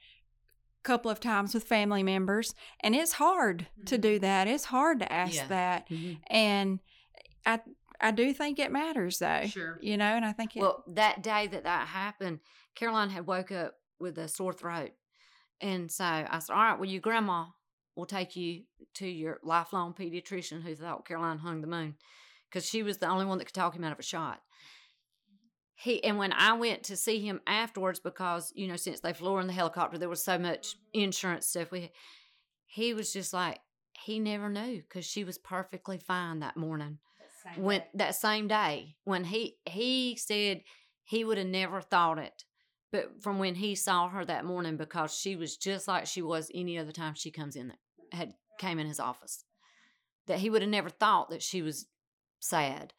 couple 0.83 1.11
of 1.11 1.19
times 1.19 1.53
with 1.53 1.63
family 1.63 2.03
members 2.03 2.55
and 2.81 2.95
it's 2.95 3.13
hard 3.13 3.67
to 3.85 3.97
do 3.97 4.17
that. 4.19 4.47
It's 4.47 4.65
hard 4.65 4.99
to 4.99 5.11
ask 5.11 5.35
Yeah. 5.35 5.47
that. 5.47 5.89
Mm-hmm. 5.89 6.13
And 6.27 6.79
I 7.45 7.59
I 7.99 8.09
do 8.11 8.33
think 8.33 8.57
it 8.57 8.71
matters 8.71 9.19
though. 9.19 9.45
Sure. 9.45 9.77
You 9.81 9.95
know, 9.97 10.05
and 10.05 10.25
I 10.25 10.31
think 10.31 10.55
it 10.55 10.59
Well, 10.61 10.83
that 10.87 11.21
day 11.21 11.47
that 11.47 11.63
that 11.65 11.87
happened, 11.87 12.39
Caroline 12.75 13.09
had 13.11 13.27
woke 13.27 13.51
up 13.51 13.75
with 13.99 14.17
a 14.17 14.27
sore 14.27 14.53
throat. 14.53 14.91
And 15.59 15.91
so 15.91 16.03
I 16.03 16.39
said, 16.39 16.53
All 16.53 16.59
right, 16.59 16.79
well, 16.79 16.89
your 16.89 17.01
grandma 17.01 17.45
will 17.95 18.07
take 18.07 18.35
you 18.35 18.63
to 18.95 19.07
your 19.07 19.39
lifelong 19.43 19.93
pediatrician 19.93 20.63
who 20.63 20.75
thought 20.75 21.05
Caroline 21.07 21.37
hung 21.37 21.61
the 21.61 21.67
moon 21.67 21.95
because 22.49 22.67
she 22.67 22.81
was 22.81 22.97
the 22.97 23.07
only 23.07 23.25
one 23.25 23.37
that 23.37 23.45
could 23.45 23.53
talk 23.53 23.75
him 23.75 23.83
out 23.83 23.91
of 23.91 23.99
a 23.99 24.03
shot. 24.03 24.41
He 25.81 26.03
and 26.03 26.17
when 26.17 26.31
I 26.33 26.53
went 26.53 26.83
to 26.83 26.95
see 26.95 27.19
him 27.19 27.41
afterwards, 27.47 27.99
because 27.99 28.51
you 28.55 28.67
know, 28.67 28.75
since 28.75 28.99
they 28.99 29.13
flew 29.13 29.39
in 29.39 29.47
the 29.47 29.53
helicopter, 29.53 29.97
there 29.97 30.09
was 30.09 30.23
so 30.23 30.37
much 30.37 30.75
insurance 30.93 31.47
stuff. 31.47 31.71
We, 31.71 31.91
he 32.67 32.93
was 32.93 33.11
just 33.11 33.33
like 33.33 33.59
he 34.05 34.19
never 34.19 34.49
knew 34.49 34.81
because 34.81 35.05
she 35.05 35.23
was 35.23 35.37
perfectly 35.37 35.97
fine 35.97 36.39
that 36.39 36.57
morning 36.57 36.99
when 37.57 37.83
that 37.93 38.15
same 38.15 38.47
day 38.47 38.95
when 39.03 39.23
he 39.23 39.57
he 39.65 40.15
said 40.15 40.61
he 41.03 41.23
would 41.23 41.37
have 41.37 41.47
never 41.47 41.81
thought 41.81 42.17
it 42.17 42.45
but 42.91 43.21
from 43.21 43.39
when 43.39 43.55
he 43.55 43.75
saw 43.75 44.09
her 44.09 44.23
that 44.25 44.45
morning 44.45 44.77
because 44.77 45.13
she 45.13 45.35
was 45.35 45.57
just 45.57 45.87
like 45.87 46.05
she 46.05 46.21
was 46.21 46.51
any 46.53 46.77
other 46.77 46.91
time 46.91 47.13
she 47.13 47.31
comes 47.31 47.55
in 47.55 47.67
there 47.69 47.77
had 48.11 48.33
came 48.57 48.79
in 48.79 48.87
his 48.87 48.99
office 48.99 49.43
that 50.27 50.39
he 50.39 50.49
would 50.49 50.61
have 50.61 50.69
never 50.71 50.89
thought 50.89 51.29
that 51.29 51.41
she 51.41 51.61
was 51.61 51.87
sad 52.39 52.93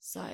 so 0.00 0.24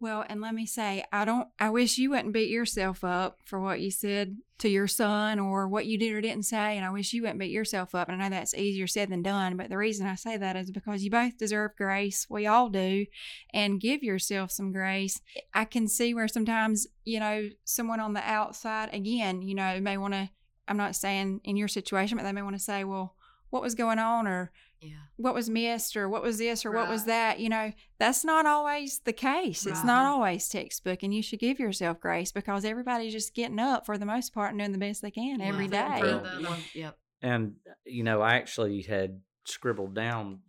Well, 0.00 0.24
and 0.28 0.40
let 0.40 0.54
me 0.54 0.64
say, 0.64 1.04
I 1.12 1.26
don't, 1.26 1.48
I 1.58 1.68
wish 1.68 1.98
you 1.98 2.10
wouldn't 2.10 2.32
beat 2.32 2.48
yourself 2.48 3.04
up 3.04 3.40
for 3.44 3.60
what 3.60 3.80
you 3.80 3.90
said 3.90 4.38
to 4.58 4.68
your 4.68 4.86
son 4.86 5.38
or 5.38 5.68
what 5.68 5.84
you 5.84 5.98
did 5.98 6.12
or 6.12 6.22
didn't 6.22 6.44
say. 6.44 6.76
And 6.76 6.86
I 6.86 6.90
wish 6.90 7.12
you 7.12 7.22
wouldn't 7.22 7.38
beat 7.38 7.50
yourself 7.50 7.94
up. 7.94 8.08
And 8.08 8.22
I 8.22 8.28
know 8.28 8.34
that's 8.34 8.54
easier 8.54 8.86
said 8.86 9.10
than 9.10 9.22
done. 9.22 9.58
But 9.58 9.68
the 9.68 9.76
reason 9.76 10.06
I 10.06 10.14
say 10.14 10.38
that 10.38 10.56
is 10.56 10.70
because 10.70 11.04
you 11.04 11.10
both 11.10 11.36
deserve 11.36 11.76
grace. 11.76 12.26
We 12.30 12.46
all 12.46 12.70
do. 12.70 13.04
And 13.52 13.80
give 13.80 14.02
yourself 14.02 14.50
some 14.50 14.72
grace. 14.72 15.20
I 15.52 15.66
can 15.66 15.86
see 15.86 16.14
where 16.14 16.28
sometimes, 16.28 16.86
you 17.04 17.20
know, 17.20 17.50
someone 17.64 18.00
on 18.00 18.14
the 18.14 18.22
outside, 18.22 18.94
again, 18.94 19.42
you 19.42 19.54
know, 19.54 19.80
may 19.80 19.98
want 19.98 20.14
to, 20.14 20.30
I'm 20.66 20.78
not 20.78 20.96
saying 20.96 21.42
in 21.44 21.58
your 21.58 21.68
situation, 21.68 22.16
but 22.16 22.24
they 22.24 22.32
may 22.32 22.42
want 22.42 22.56
to 22.56 22.62
say, 22.62 22.84
well, 22.84 23.16
what 23.50 23.62
was 23.62 23.74
going 23.74 23.98
on? 23.98 24.26
Or, 24.26 24.50
yeah. 24.80 24.92
What 25.16 25.34
was 25.34 25.50
missed 25.50 25.96
or 25.96 26.08
what 26.08 26.22
was 26.22 26.38
this 26.38 26.64
or 26.64 26.70
what 26.70 26.88
was 26.88 27.04
that 27.04 27.40
you 27.40 27.48
know 27.48 27.72
that's 27.98 28.24
not 28.24 28.46
always 28.46 29.00
the 29.00 29.12
case. 29.12 29.66
It's 29.66 29.84
not 29.84 30.06
always 30.06 30.48
textbook 30.48 31.02
and 31.02 31.14
you 31.14 31.22
should 31.22 31.38
give 31.38 31.58
yourself 31.58 32.00
grace 32.00 32.32
because 32.32 32.64
everybody's 32.64 33.12
just 33.12 33.34
getting 33.34 33.58
up 33.58 33.84
for 33.84 33.98
the 33.98 34.06
most 34.06 34.32
part 34.32 34.50
and 34.50 34.58
doing 34.58 34.72
the 34.72 34.78
best 34.78 35.02
they 35.02 35.10
can 35.10 35.40
every 35.40 35.66
Yeah. 35.66 35.98
day. 36.00 36.00
For 36.00 36.40
Well, 36.42 36.58
yep. 36.74 36.98
And, 37.22 37.56
uh, 37.68 37.74
you 37.84 38.02
know, 38.02 38.22
I 38.22 38.36
actually 38.36 38.80
had 38.82 39.20
scribbled 39.44 39.94
down 39.94 40.40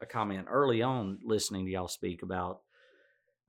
a 0.00 0.06
comment 0.06 0.46
early 0.48 0.80
on 0.80 1.18
listening 1.22 1.66
to 1.66 1.72
y'all 1.72 1.88
speak 1.88 2.22
about 2.22 2.62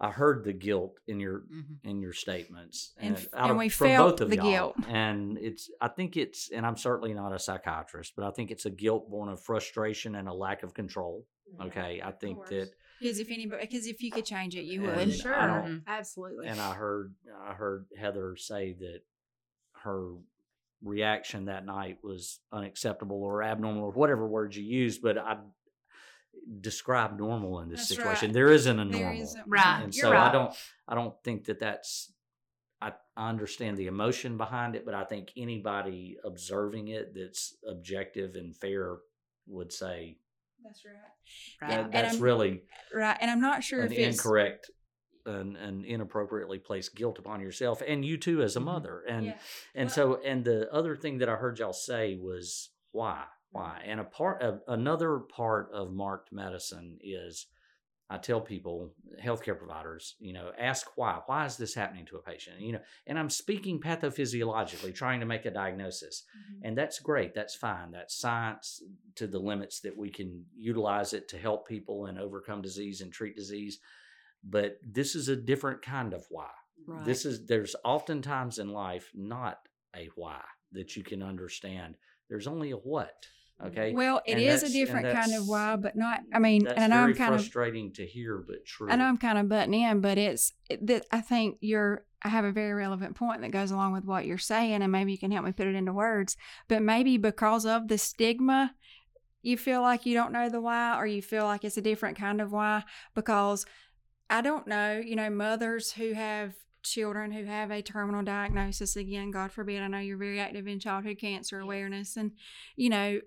I 0.02 0.12
heard 0.12 0.46
the 0.46 0.54
guilt 0.54 0.96
in 1.08 1.20
your 1.20 1.40
hmm 1.50 1.62
in 1.84 2.00
your 2.02 2.14
statements 2.14 2.94
And 2.98 3.16
and, 3.16 3.18
f- 3.18 3.28
out 3.34 3.42
and 3.44 3.52
of- 3.52 3.58
we 3.58 3.70
from 3.70 3.88
felt 3.88 4.12
both 4.12 4.22
of 4.22 4.30
the 4.30 4.36
y'all. 4.38 4.44
guilt. 4.52 4.76
and 4.88 5.38
it's 5.38 5.70
i 5.82 5.88
think 5.88 6.16
it's 6.18 6.50
and 6.52 6.66
i'm 6.66 6.78
certainly 6.78 7.14
not 7.14 7.34
a 7.34 7.40
psychiatrist 7.40 8.14
but 8.16 8.26
i 8.26 8.32
think 8.32 8.52
it's 8.52 8.66
a 8.66 8.70
guilt 8.70 9.10
born 9.10 9.30
of 9.30 9.42
frustration 9.42 10.16
and 10.16 10.28
a 10.28 10.34
lack 10.34 10.64
of 10.64 10.74
control 10.74 11.26
okay 11.62 12.02
i 12.04 12.12
think 12.12 12.38
that 12.48 12.70
because 13.00 13.20
if 13.20 13.30
anybody 13.32 13.62
because 13.66 13.88
if 13.88 14.02
you 14.02 14.12
could 14.12 14.26
change 14.26 14.56
it 14.56 14.64
you 14.64 14.82
would 14.84 15.14
sure, 15.14 15.32
don't- 15.34 15.84
absolutely. 15.88 16.48
and 16.48 16.60
i 16.62 16.74
heard 16.74 17.14
i 17.48 17.54
heard 17.54 17.86
heather 17.98 18.36
say 18.38 18.74
that 18.80 19.00
her 19.84 20.14
reaction 20.82 21.46
that 21.46 21.66
night 21.66 21.98
was 22.04 22.40
unacceptable 22.54 23.22
or 23.22 23.44
abnormal 23.44 23.84
or 23.84 23.92
whatever 23.92 24.26
words 24.26 24.56
you 24.56 24.64
use, 24.64 24.98
but 24.98 25.18
i 25.18 25.36
describe 26.62 27.18
normal 27.18 27.60
in 27.62 27.70
this 27.70 27.82
That's 27.82 27.90
situation 27.90 28.30
right. 28.30 28.34
there 28.34 28.52
isn't 28.52 28.80
a 28.80 28.86
normal 28.86 29.22
isn't 29.22 29.44
Right. 29.48 29.82
and 29.84 29.96
You're 29.96 30.12
so 30.14 30.18
I 30.18 30.32
don't 30.32 30.54
I 30.88 30.96
don't 30.96 31.14
think 31.24 31.46
that 31.46 31.60
that's 31.60 32.12
I, 32.82 32.94
I 33.18 33.30
understand 33.30 33.78
the 33.78 33.88
emotion 33.88 34.38
behind 34.38 34.76
it, 34.76 34.86
but 34.86 34.94
I 34.96 35.04
think 35.04 35.32
anybody 35.36 36.18
observing 36.24 36.88
it 36.88 37.14
that's 37.14 37.56
objective 37.68 38.36
and 38.36 38.56
fair 38.56 38.98
would 39.48 39.72
say 39.74 40.18
that's 40.64 40.84
right 40.86 40.94
Right. 41.62 41.70
that, 41.72 41.80
and 41.86 41.94
that's 41.94 42.18
really 42.18 42.64
right 42.94 43.18
and 43.22 43.30
i'm 43.32 43.40
not 43.42 43.64
sure 43.64 43.82
an 43.82 43.92
if 43.92 43.98
it's 43.98 44.18
incorrect 44.18 44.72
and 45.26 45.56
an 45.58 45.84
inappropriately 45.86 46.58
placed 46.58 46.96
guilt 46.96 47.20
upon 47.20 47.40
yourself 47.42 47.82
and 47.86 48.04
you 48.04 48.18
too 48.18 48.42
as 48.42 48.56
a 48.56 48.60
Mhm. 48.60 48.64
mother. 48.64 49.02
And 49.08 49.26
Yeah. 49.28 49.38
and 49.76 49.88
Well- 49.90 49.96
so 49.96 50.22
and 50.24 50.44
the 50.44 50.72
other 50.74 50.96
thing 50.96 51.20
that 51.20 51.30
I 51.30 51.36
heard 51.36 51.60
y'all 51.60 51.74
say 51.74 52.16
was 52.16 52.70
why 52.92 53.26
why 53.52 53.82
and 53.86 54.00
a 54.00 54.04
part 54.04 54.42
of 54.42 54.62
another 54.68 55.20
part 55.20 55.70
of 55.74 55.92
marked 55.92 56.32
medicine 56.32 56.98
is 57.02 57.48
I 58.12 58.18
tell 58.18 58.42
people, 58.42 58.92
healthcare 59.24 59.56
providers, 59.56 60.16
you 60.20 60.34
know, 60.34 60.52
ask 60.58 60.88
why. 60.96 61.20
Why 61.28 61.46
is 61.46 61.58
this 61.58 61.76
happening 61.76 62.08
to 62.08 62.16
a 62.16 62.22
patient? 62.22 62.60
You 62.60 62.74
know, 62.74 62.80
and 63.06 63.20
I'm 63.20 63.30
speaking 63.30 63.80
pathophysiologically, 63.80 64.96
trying 64.96 65.20
to 65.20 65.28
make 65.28 65.46
a 65.46 65.52
diagnosis. 65.52 66.24
Mm-hmm. 66.36 66.68
And 66.68 66.78
that's 66.78 66.98
great. 66.98 67.36
That's 67.36 67.54
fine. 67.54 67.92
That's 67.92 68.18
science 68.18 68.82
to 69.16 69.28
the 69.28 69.38
limits 69.38 69.82
that 69.82 69.96
we 69.96 70.10
can 70.10 70.44
utilize 70.58 71.14
it 71.14 71.28
to 71.30 71.38
help 71.38 71.68
people 71.68 72.08
and 72.08 72.18
overcome 72.18 72.64
disease 72.64 73.02
and 73.02 73.14
treat 73.14 73.36
disease. 73.36 73.78
But 74.44 74.80
this 74.84 75.14
is 75.14 75.30
a 75.30 75.36
different 75.36 75.84
kind 75.84 76.14
of 76.14 76.26
why. 76.32 76.50
Right. 76.88 77.06
This 77.06 77.26
is 77.26 77.46
there's 77.46 77.76
oftentimes 77.86 78.58
in 78.58 78.70
life 78.70 79.12
not 79.14 79.60
a 79.96 80.10
why 80.16 80.42
that 80.72 80.96
you 80.96 81.04
can 81.04 81.22
understand. 81.22 81.96
There's 82.28 82.48
only 82.48 82.72
a 82.72 82.78
what. 82.78 83.28
Okay. 83.66 83.92
Well, 83.94 84.22
it 84.26 84.34
And 84.34 84.42
is 84.42 84.64
a 84.64 84.70
different 84.70 85.12
kind 85.12 85.34
of 85.34 85.48
why, 85.48 85.76
but 85.76 85.96
not. 85.96 86.22
I 86.34 86.40
mean, 86.40 86.64
That's 86.64 86.78
and 86.78 86.94
I 86.94 86.96
know 86.96 87.02
very 87.04 87.12
I'm 87.12 87.18
kind 87.18 87.34
of. 87.34 87.42
frustrating 87.42 87.92
to 87.94 88.06
hear, 88.06 88.38
but 88.38 88.66
true. 88.66 88.90
I 88.90 88.96
know 88.96 89.04
I'm 89.06 89.18
kind 89.18 89.38
of 89.38 89.50
butting 89.50 89.74
in, 89.74 90.00
but 90.00 90.18
it's 90.18 90.54
it, 90.70 90.86
that 90.88 91.06
I 91.12 91.22
think 91.22 91.58
you're. 91.60 92.06
I 92.22 92.30
have 92.30 92.46
a 92.46 92.52
very 92.52 92.74
relevant 92.74 93.16
point 93.16 93.42
that 93.42 93.52
goes 93.52 93.72
along 93.72 93.94
with 93.94 94.06
what 94.06 94.26
you're 94.26 94.38
saying, 94.38 94.82
and 94.82 94.92
maybe 94.92 95.12
you 95.12 95.18
can 95.18 95.32
help 95.32 95.46
me 95.46 95.52
put 95.52 95.68
it 95.68 95.76
into 95.76 95.94
words. 95.94 96.38
But 96.68 96.82
maybe 96.82 97.18
because 97.18 97.66
of 97.66 97.88
the 97.90 97.98
stigma, 97.98 98.76
you 99.42 99.58
feel 99.58 99.82
like 99.82 100.06
you 100.06 100.14
don't 100.16 100.32
know 100.34 100.50
the 100.50 100.62
why, 100.62 100.98
or 100.98 101.06
you 101.06 101.22
feel 101.22 101.44
like 101.46 101.64
it's 101.66 101.78
a 101.78 101.82
different 101.82 102.18
kind 102.18 102.40
of 102.40 102.52
why. 102.54 102.84
Because 103.14 103.66
I 104.30 104.42
don't 104.42 104.68
know, 104.68 105.02
you 105.04 105.16
know, 105.18 105.30
mothers 105.30 105.92
who 105.92 106.14
have 106.14 106.56
children 106.82 107.32
who 107.32 107.44
have 107.44 107.72
a 107.72 107.82
terminal 107.82 108.24
diagnosis. 108.24 108.96
Again, 108.96 109.32
God 109.32 109.52
forbid. 109.52 109.82
I 109.82 109.88
know 109.88 110.00
you're 110.00 110.18
very 110.18 110.40
active 110.40 110.66
in 110.68 110.80
childhood 110.80 111.18
cancer 111.20 111.60
awareness, 111.60 112.16
and 112.16 112.32
you 112.78 112.90
know. 112.90 113.20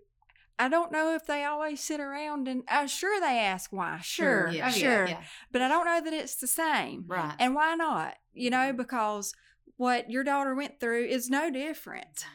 I 0.58 0.68
don't 0.68 0.92
know 0.92 1.14
if 1.14 1.26
they 1.26 1.44
always 1.44 1.80
sit 1.80 2.00
around 2.00 2.46
and 2.48 2.62
uh, 2.68 2.86
sure 2.86 3.20
they 3.20 3.38
ask 3.38 3.72
why. 3.72 3.98
Sure, 4.02 4.48
Sure. 4.48 4.50
Yeah. 4.50 4.70
sure. 4.70 5.06
Yeah. 5.08 5.22
But 5.50 5.62
I 5.62 5.68
don't 5.68 5.84
know 5.86 6.00
that 6.02 6.12
it's 6.12 6.36
the 6.36 6.46
same. 6.46 7.04
Right. 7.06 7.34
And 7.38 7.54
why 7.54 7.74
not? 7.74 8.14
You 8.34 8.50
know, 8.50 8.72
because 8.72 9.34
what 9.76 10.10
your 10.10 10.24
daughter 10.24 10.54
went 10.54 10.78
through 10.78 11.06
is 11.06 11.28
no 11.30 11.50
different. 11.50 12.26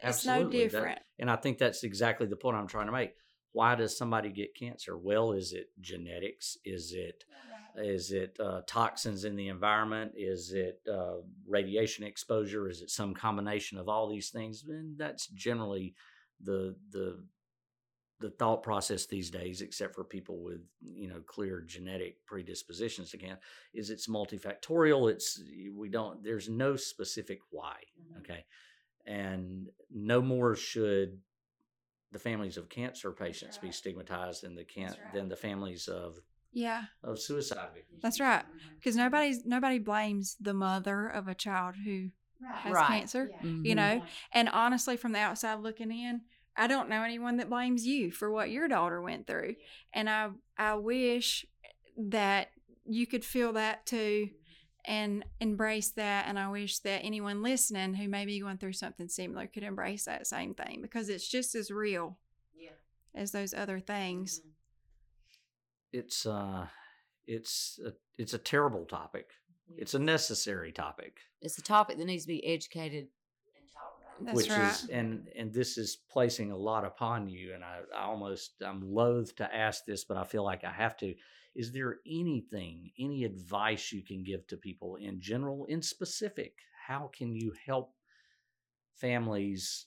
It's 0.00 0.24
no 0.26 0.32
Absolutely. 0.32 0.58
That- 0.66 0.70
different. 0.70 0.98
and 1.18 1.30
I 1.30 1.36
think 1.36 1.58
that's 1.58 1.82
exactly 1.84 2.26
the 2.26 2.36
point 2.36 2.56
I'm 2.56 2.66
trying 2.68 2.86
to 2.86 2.92
make. 2.92 3.12
Why 3.52 3.74
does 3.74 3.96
somebody 3.96 4.30
get 4.30 4.54
cancer? 4.56 4.96
Well, 4.96 5.32
is 5.32 5.52
it 5.52 5.66
genetics? 5.80 6.56
Is 6.64 6.92
it 6.92 7.24
is 7.76 8.10
it 8.12 8.36
uh, 8.38 8.60
toxins 8.66 9.24
in 9.24 9.34
the 9.34 9.48
environment? 9.48 10.12
Is 10.14 10.52
it 10.52 10.80
uh, 10.90 11.16
radiation 11.48 12.04
exposure? 12.04 12.68
Is 12.68 12.82
it 12.82 12.90
some 12.90 13.14
combination 13.14 13.78
of 13.78 13.88
all 13.88 14.08
these 14.10 14.28
things? 14.30 14.64
And 14.68 14.98
that's 14.98 15.26
generally 15.28 15.94
the 16.42 16.76
the 16.90 17.22
the 18.22 18.30
thought 18.30 18.62
process 18.62 19.04
these 19.06 19.30
days, 19.30 19.60
except 19.60 19.94
for 19.94 20.04
people 20.04 20.42
with 20.42 20.60
you 20.80 21.08
know 21.08 21.20
clear 21.26 21.60
genetic 21.60 22.24
predispositions 22.24 23.10
to 23.10 23.18
cancer, 23.18 23.40
is 23.74 23.90
it's 23.90 24.08
multifactorial. 24.08 25.10
It's 25.10 25.42
we 25.76 25.88
don't. 25.90 26.22
There's 26.24 26.48
no 26.48 26.76
specific 26.76 27.40
why. 27.50 27.76
Okay, 28.20 28.44
and 29.06 29.68
no 29.90 30.22
more 30.22 30.56
should 30.56 31.18
the 32.12 32.18
families 32.18 32.56
of 32.56 32.68
cancer 32.68 33.10
patients 33.10 33.58
be 33.58 33.72
stigmatized 33.72 34.42
than 34.42 34.54
the 34.54 34.64
can 34.64 34.90
right. 34.90 35.12
than 35.14 35.28
the 35.28 35.36
families 35.36 35.88
of 35.88 36.16
Yeah, 36.52 36.84
of 37.02 37.18
suicide 37.18 37.70
victims. 37.74 38.02
that's 38.02 38.20
right. 38.20 38.44
Because 38.78 38.96
nobody's 38.96 39.44
nobody 39.44 39.78
blames 39.78 40.36
the 40.40 40.54
mother 40.54 41.08
of 41.08 41.28
a 41.28 41.34
child 41.34 41.74
who 41.84 42.10
has 42.50 42.74
Right. 42.74 42.86
cancer. 42.88 43.30
Mhm. 43.42 43.64
You 43.64 43.74
know, 43.74 44.02
and 44.32 44.48
honestly, 44.48 44.96
from 44.96 45.12
the 45.12 45.18
outside 45.20 45.54
looking 45.60 45.90
in, 45.90 46.22
I 46.56 46.66
don't 46.66 46.88
know 46.88 47.02
anyone 47.02 47.38
that 47.38 47.48
blames 47.50 47.86
you 47.86 48.10
for 48.10 48.30
what 48.30 48.50
your 48.50 48.68
daughter 48.68 49.00
went 49.00 49.26
through. 49.26 49.54
And 49.94 50.08
I 50.10 50.30
I 50.58 50.74
wish 50.74 51.46
that 51.96 52.48
you 52.84 53.06
could 53.06 53.24
feel 53.24 53.52
that 53.54 53.86
too 53.86 54.28
and 54.84 55.24
embrace 55.40 55.90
that 55.90 56.26
and 56.26 56.38
I 56.38 56.48
wish 56.50 56.80
that 56.80 57.04
anyone 57.04 57.42
listening 57.42 57.94
who 57.94 58.08
may 58.08 58.26
be 58.26 58.40
going 58.40 58.58
through 58.58 58.72
something 58.72 59.08
similar 59.08 59.46
could 59.46 59.62
embrace 59.62 60.06
that 60.06 60.26
same 60.26 60.54
thing 60.54 60.80
because 60.82 61.08
it's 61.08 61.28
just 61.28 61.54
as 61.54 61.70
real 61.70 62.18
Yeah. 62.58 62.70
as 63.14 63.30
those 63.30 63.54
other 63.54 63.78
things. 63.78 64.40
It's 65.92 66.26
uh, 66.26 66.66
it's 67.26 67.78
a, 67.84 67.92
it's 68.18 68.34
a 68.34 68.38
terrible 68.38 68.84
topic. 68.84 69.28
It's 69.76 69.94
a 69.94 69.98
necessary 69.98 70.72
topic. 70.72 71.18
It's 71.40 71.58
a 71.58 71.62
topic 71.62 71.96
that 71.98 72.04
needs 72.04 72.24
to 72.24 72.28
be 72.28 72.44
educated 72.46 73.06
and 73.06 73.06
talked 73.06 73.08
about. 73.08 73.21
That's 74.20 74.36
which 74.36 74.50
right. 74.50 74.70
is 74.70 74.88
and 74.90 75.28
and 75.36 75.52
this 75.52 75.78
is 75.78 75.96
placing 76.10 76.52
a 76.52 76.56
lot 76.56 76.84
upon 76.84 77.28
you 77.28 77.54
and 77.54 77.64
I, 77.64 77.80
I 77.96 78.04
almost 78.04 78.62
i'm 78.64 78.82
loath 78.82 79.34
to 79.36 79.54
ask 79.54 79.84
this 79.84 80.04
but 80.04 80.16
i 80.16 80.24
feel 80.24 80.44
like 80.44 80.64
i 80.64 80.70
have 80.70 80.96
to 80.98 81.14
is 81.54 81.72
there 81.72 81.96
anything 82.06 82.90
any 82.98 83.24
advice 83.24 83.92
you 83.92 84.02
can 84.02 84.22
give 84.22 84.46
to 84.48 84.56
people 84.56 84.96
in 84.96 85.20
general 85.20 85.64
in 85.66 85.82
specific 85.82 86.54
how 86.86 87.10
can 87.16 87.34
you 87.34 87.52
help 87.66 87.94
families 88.96 89.86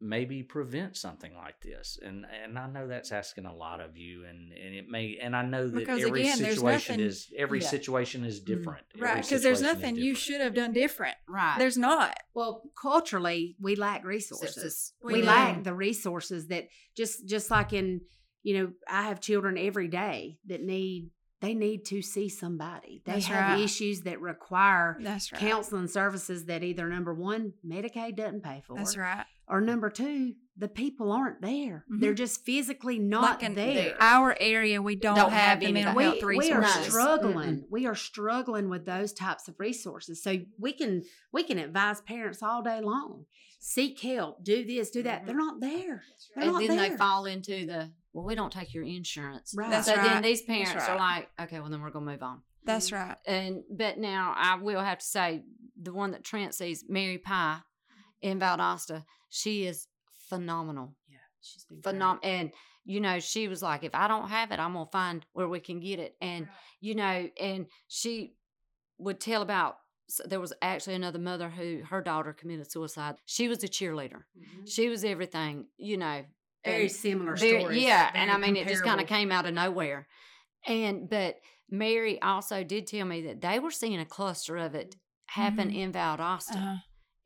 maybe 0.00 0.42
prevent 0.42 0.94
something 0.96 1.34
like 1.34 1.58
this 1.62 1.98
and 2.04 2.26
and 2.44 2.58
i 2.58 2.68
know 2.68 2.86
that's 2.86 3.12
asking 3.12 3.46
a 3.46 3.54
lot 3.54 3.80
of 3.80 3.96
you 3.96 4.24
and 4.26 4.52
and 4.52 4.74
it 4.74 4.86
may 4.88 5.16
and 5.22 5.34
i 5.34 5.42
know 5.42 5.68
that 5.68 5.74
Because 5.74 6.02
every 6.04 6.20
again, 6.20 6.36
situation 6.36 6.96
nothing- 6.96 7.06
is 7.06 7.32
every 7.36 7.60
Yeah. 7.60 7.68
situation 7.68 8.24
is 8.24 8.40
mm-hmm. 8.40 8.54
different 8.54 8.84
Every 8.94 9.06
Right, 9.08 9.22
because 9.22 9.42
there's 9.42 9.62
nothing 9.62 9.96
you 9.96 10.14
should 10.14 10.40
have 10.40 10.54
done 10.54 10.72
different. 10.72 11.16
Right. 11.28 11.58
There's 11.58 11.76
not. 11.78 12.16
Well, 12.34 12.62
culturally, 12.80 13.56
we 13.60 13.76
lack 13.76 14.04
resources. 14.04 14.92
We 15.02 15.14
We, 15.14 15.22
lack 15.22 15.64
the 15.64 15.74
resources 15.74 16.48
that 16.48 16.68
just 16.96 17.26
just 17.26 17.50
like 17.50 17.72
in 17.72 18.00
you 18.42 18.58
know, 18.58 18.72
I 18.88 19.02
have 19.02 19.20
children 19.20 19.58
every 19.58 19.88
day 19.88 20.38
that 20.46 20.62
need 20.62 21.10
they 21.40 21.54
need 21.54 21.84
to 21.86 22.00
see 22.00 22.28
somebody. 22.28 23.02
They 23.04 23.12
That's 23.12 23.26
have 23.26 23.52
right. 23.52 23.60
issues 23.60 24.02
that 24.02 24.20
require 24.20 24.96
That's 25.00 25.32
right. 25.32 25.40
counseling 25.40 25.88
services 25.88 26.46
that 26.46 26.62
either 26.62 26.88
number 26.88 27.14
one, 27.14 27.52
Medicaid 27.66 28.16
doesn't 28.16 28.42
pay 28.42 28.62
for, 28.66 28.76
That's 28.76 28.96
right. 28.96 29.26
Or 29.48 29.60
number 29.60 29.90
two, 29.90 30.34
the 30.56 30.68
people 30.68 31.12
aren't 31.12 31.42
there. 31.42 31.84
Mhm. 31.92 32.00
They're 32.00 32.14
just 32.14 32.44
physically 32.44 32.98
not 32.98 33.22
Like 33.22 33.42
in 33.42 33.54
there. 33.54 33.94
our 34.00 34.34
area, 34.40 34.80
we 34.80 34.96
don't, 34.96 35.14
Don't 35.16 35.30
have, 35.30 35.40
have 35.50 35.60
the 35.60 35.66
any 35.66 35.72
mental 35.74 35.90
of 35.90 35.96
we, 35.96 36.02
health 36.04 36.22
we 36.22 36.38
resources. 36.38 36.76
are 36.76 36.80
No. 36.80 36.88
struggling. 36.88 37.64
We 37.70 37.86
are 37.86 37.94
struggling 37.94 38.68
with 38.70 38.86
those 38.86 39.12
types 39.12 39.48
of 39.48 39.54
resources. 39.60 40.22
So 40.22 40.38
we 40.58 40.72
can 40.72 41.02
we 41.32 41.42
can 41.42 41.58
advise 41.58 42.00
parents 42.00 42.42
all 42.42 42.62
day 42.62 42.80
long. 42.80 43.26
Seek 43.60 44.00
help. 44.00 44.44
Do 44.44 44.64
this. 44.64 44.90
Do 44.90 45.02
that. 45.02 45.26
They're 45.26 45.36
not 45.36 45.60
there. 45.60 46.04
They're 46.34 46.44
and 46.44 46.52
not 46.52 46.60
then 46.66 46.76
there. 46.76 46.90
they 46.90 46.96
fall 46.96 47.26
into 47.26 47.66
the 47.66 47.90
well, 48.12 48.24
we 48.24 48.34
don't 48.34 48.52
take 48.52 48.72
your 48.72 48.84
insurance. 48.84 49.54
Right. 49.54 49.70
That's 49.70 49.86
so 49.86 49.94
right. 49.94 50.04
then 50.04 50.22
these 50.22 50.40
parents 50.42 50.74
right. 50.74 50.88
are 50.90 50.96
like, 50.98 51.28
okay, 51.42 51.60
well 51.60 51.68
then 51.68 51.82
we're 51.82 51.90
gonna 51.90 52.06
move 52.10 52.22
on. 52.22 52.40
That's 52.64 52.90
right. 52.92 53.16
And 53.26 53.62
but 53.70 53.98
now 53.98 54.34
I 54.36 54.54
will 54.56 54.80
have 54.80 54.98
to 55.00 55.04
say 55.04 55.44
the 55.80 55.92
one 55.92 56.12
that 56.12 56.24
Trent 56.24 56.54
sees, 56.54 56.84
Mary 56.88 57.18
Pie 57.18 57.58
in 58.22 58.38
Valdosta, 58.40 59.04
she 59.28 59.66
is 59.66 59.86
phenomenal. 60.28 60.94
Yeah, 61.08 61.16
she's 61.40 61.64
been 61.64 61.80
Phenom 61.82 62.18
and 62.22 62.50
you 62.88 63.00
know, 63.00 63.18
she 63.18 63.48
was 63.48 63.62
like, 63.62 63.82
if 63.82 63.96
I 63.96 64.06
don't 64.06 64.28
have 64.28 64.52
it, 64.52 64.60
I'm 64.60 64.72
gonna 64.74 64.86
find 64.92 65.26
where 65.32 65.48
we 65.48 65.58
can 65.60 65.80
get 65.80 65.98
it. 65.98 66.16
And 66.20 66.48
you 66.80 66.94
know, 66.94 67.28
and 67.40 67.66
she 67.88 68.34
would 68.98 69.18
tell 69.20 69.42
about 69.42 69.78
s- 70.08 70.20
there 70.24 70.38
was 70.40 70.52
actually 70.62 70.94
another 70.94 71.18
mother 71.18 71.50
who 71.50 71.82
her 71.90 72.00
daughter 72.00 72.32
committed 72.32 72.70
suicide. 72.70 73.16
She 73.24 73.48
was 73.48 73.64
a 73.64 73.68
cheerleader. 73.68 74.22
Mhm. 74.38 74.70
She 74.72 74.88
was 74.88 75.04
everything, 75.04 75.66
you 75.76 75.96
know. 75.96 76.24
very 76.64 76.88
similar 76.88 77.36
very- 77.36 77.60
stories. 77.60 77.82
Yeah, 77.82 78.10
very 78.12 78.22
and 78.22 78.30
I 78.32 78.38
mean, 78.38 78.56
it 78.56 78.66
just 78.68 78.82
kind 78.84 79.00
of 79.00 79.06
came 79.06 79.30
out 79.32 79.46
of 79.46 79.54
nowhere. 79.54 80.08
And 80.66 81.08
but 81.08 81.40
Mary 81.70 82.20
also 82.22 82.62
did 82.64 82.86
tell 82.86 83.04
me 83.06 83.22
that 83.22 83.40
they 83.40 83.58
were 83.60 83.70
seeing 83.70 83.98
a 84.00 84.04
cluster 84.04 84.56
of 84.56 84.74
it 84.74 84.96
happen 85.26 85.68
Mm-hmm. 85.70 85.78
in 85.78 85.92
Valdosta. 85.92 86.56
Uh-huh. 86.56 86.76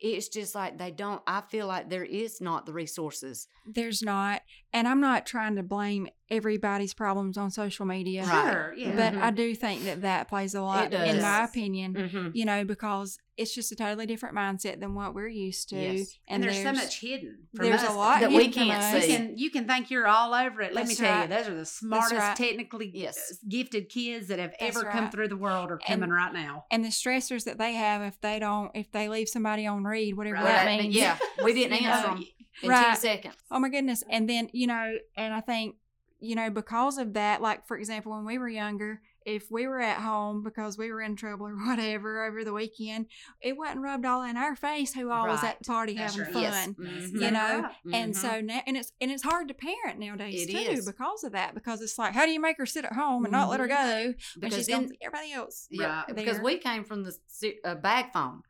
It's 0.01 0.27
just 0.27 0.55
like 0.55 0.77
they 0.77 0.91
don't. 0.91 1.21
I 1.27 1.41
feel 1.41 1.67
like 1.67 1.89
there 1.89 2.03
is 2.03 2.41
not 2.41 2.65
the 2.65 2.73
resources. 2.73 3.47
There's 3.65 4.01
not. 4.01 4.41
And 4.73 4.87
I'm 4.87 5.01
not 5.01 5.25
trying 5.25 5.57
to 5.57 5.63
blame 5.63 6.07
everybody's 6.29 6.93
problems 6.93 7.37
on 7.37 7.51
social 7.51 7.85
media. 7.85 8.23
Right. 8.25 8.51
Sure, 8.53 8.73
yeah. 8.77 8.95
But 8.95 9.13
Mhm. 9.13 9.21
I 9.21 9.31
do 9.31 9.53
think 9.53 9.83
that 9.83 10.01
that 10.03 10.29
plays 10.29 10.55
a 10.55 10.61
lot, 10.61 10.93
It 10.93 11.15
in 11.15 11.21
my 11.21 11.43
opinion. 11.43 11.93
Mm-hmm. 11.93 12.29
You 12.33 12.45
know, 12.45 12.63
because 12.63 13.19
it's 13.35 13.53
just 13.53 13.73
a 13.73 13.75
totally 13.75 14.05
different 14.05 14.33
mindset 14.35 14.79
than 14.79 14.95
what 14.95 15.13
we're 15.13 15.27
used 15.27 15.67
to. 15.69 15.75
Yes. 15.75 16.17
and, 16.29 16.41
there's, 16.41 16.61
so 16.63 16.71
much 16.71 17.01
hidden. 17.01 17.47
From 17.53 17.65
there's 17.65 17.81
us 17.83 17.89
a 17.89 17.93
lot 17.93 18.21
that 18.21 18.29
we 18.29 18.45
hidden 18.45 18.53
from 18.53 18.63
can't 18.69 18.81
us. 18.81 18.93
You 18.93 19.01
see. 19.01 19.07
can 19.17 19.37
you 19.37 19.49
can 19.51 19.67
think 19.67 19.91
you're 19.91 20.07
all 20.07 20.33
over 20.33 20.61
it. 20.61 20.73
Let 20.73 20.87
me 20.87 20.95
tell 20.95 21.11
right. 21.11 21.29
you, 21.29 21.35
those 21.35 21.49
are 21.49 21.55
the 21.55 21.65
smartest, 21.65 22.13
right. 22.13 22.35
technically 22.37 22.91
Yes. 22.93 23.39
gifted 23.49 23.89
kids 23.89 24.29
that 24.29 24.39
have 24.39 24.53
That's 24.57 24.77
ever 24.77 24.89
come 24.89 25.11
through 25.11 25.27
the 25.27 25.37
world 25.37 25.69
are 25.69 25.81
And- 25.85 25.99
coming 26.01 26.11
right 26.11 26.31
now. 26.33 26.63
And 26.71 26.85
the 26.85 26.89
stressors 26.89 27.43
that 27.43 27.57
they 27.57 27.73
have 27.73 28.01
if 28.03 28.21
they 28.21 28.39
don't, 28.39 28.71
if 28.73 28.89
they 28.93 29.09
leave 29.09 29.27
somebody 29.27 29.67
on 29.67 29.83
read, 29.83 30.15
whatever 30.15 30.35
Right. 30.35 30.45
that 30.45 30.65
Right, 30.65 30.77
but 30.77 30.83
means. 30.83 30.95
yeah, 30.95 31.17
we 31.43 31.53
didn't 31.59 31.73
answer 31.83 32.07
know, 32.07 32.13
them 32.15 32.25
in 32.61 32.69
right. 32.69 32.97
seconds. 32.97 33.35
Oh 33.49 33.59
my 33.59 33.69
goodness. 33.69 34.03
And 34.09 34.29
then, 34.29 34.49
you 34.53 34.67
know, 34.67 34.95
and 35.17 35.33
I 35.33 35.41
think, 35.41 35.75
you 36.19 36.35
know, 36.35 36.49
because 36.49 36.97
of 36.97 37.13
that, 37.13 37.41
like 37.41 37.67
for 37.67 37.77
example, 37.77 38.11
when 38.11 38.25
we 38.25 38.37
were 38.37 38.49
younger, 38.49 39.01
if 39.23 39.51
we 39.51 39.67
were 39.67 39.79
at 39.79 39.97
home 39.97 40.43
because 40.43 40.77
we 40.79 40.91
were 40.91 40.99
in 41.01 41.15
trouble 41.15 41.47
or 41.47 41.55
whatever 41.55 42.25
over 42.25 42.43
the 42.43 42.53
weekend, 42.53 43.05
it 43.41 43.55
wasn't 43.57 43.81
rubbed 43.81 44.05
all 44.05 44.23
in 44.23 44.35
our 44.37 44.55
face 44.55 44.93
who 44.93 45.11
all 45.11 45.27
was 45.27 45.43
at 45.43 45.59
the 45.59 45.65
party 45.65 45.93
That's 45.95 46.15
having 46.15 46.33
right. 46.33 46.51
fun. 46.53 46.75
Yes. 46.79 47.09
Mhm. 47.11 47.21
You 47.21 47.31
know, 47.31 47.61
right. 47.85 47.95
And 47.95 48.15
so 48.17 48.41
now, 48.41 48.61
and 48.67 48.77
it's 48.77 48.91
and 49.01 49.11
it's 49.11 49.23
hard 49.23 49.47
to 49.49 49.53
parent 49.53 49.99
nowadays 49.99 50.47
It 50.47 50.51
too 50.51 50.71
is. 50.73 50.85
because 50.87 51.23
of 51.23 51.31
that. 51.33 51.53
Because 51.55 51.81
it's 51.81 51.97
like, 51.99 52.13
how 52.13 52.25
do 52.25 52.31
you 52.31 52.39
make 52.41 52.57
her 52.57 52.65
sit 52.65 52.83
at 52.85 52.93
home 52.93 53.25
and 53.25 53.31
not 53.31 53.49
let 53.49 53.59
her 53.59 53.67
go 53.67 53.75
when 53.75 54.15
because 54.39 54.55
she's 54.55 54.67
then, 54.67 54.77
going 54.77 54.87
to 54.89 54.93
see 54.95 54.99
everybody 55.05 55.33
else? 55.33 55.67
yeah, 55.71 56.03
Right. 56.07 56.15
because 56.15 56.39
we 56.39 56.57
came 56.57 56.83
from 56.83 57.03
the 57.03 57.15
uh, 57.63 57.75
bag 57.75 58.11
phone. 58.13 58.41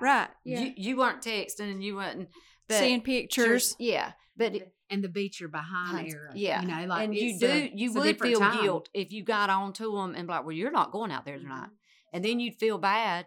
Right. 0.00 0.28
Yeah. 0.44 0.60
You 0.60 0.72
you 0.76 0.96
weren't 0.96 1.22
texting 1.22 1.70
and 1.70 1.82
you 1.82 1.96
weren't 1.96 2.28
but 2.68 2.78
Seeing 2.78 3.00
pictures. 3.00 3.76
Yeah, 3.78 4.12
but 4.36 4.54
it, 4.54 4.72
and 4.90 5.02
the 5.02 5.08
beach 5.08 5.40
you're 5.40 5.48
behind 5.48 6.12
era. 6.12 6.30
yeah. 6.34 6.62
you 6.62 6.68
know, 6.68 6.84
like 6.86 7.04
and 7.04 7.14
you 7.14 7.38
do 7.38 7.46
a- 7.46 7.72
you 7.74 7.92
would 7.94 8.20
feel 8.20 8.38
time. 8.38 8.62
guilt 8.62 8.88
if 8.94 9.12
you 9.12 9.24
got 9.24 9.50
on 9.50 9.72
to 9.74 9.90
them 9.96 10.14
and 10.14 10.26
be 10.28 10.32
like, 10.32 10.44
well, 10.44 10.52
you're 10.52 10.70
not 10.70 10.92
going 10.92 11.10
out 11.10 11.24
there 11.24 11.38
tonight, 11.38 11.64
mm-hmm. 11.66 12.12
and 12.12 12.24
then 12.24 12.38
you'd 12.40 12.54
feel 12.54 12.78
bad 12.78 13.26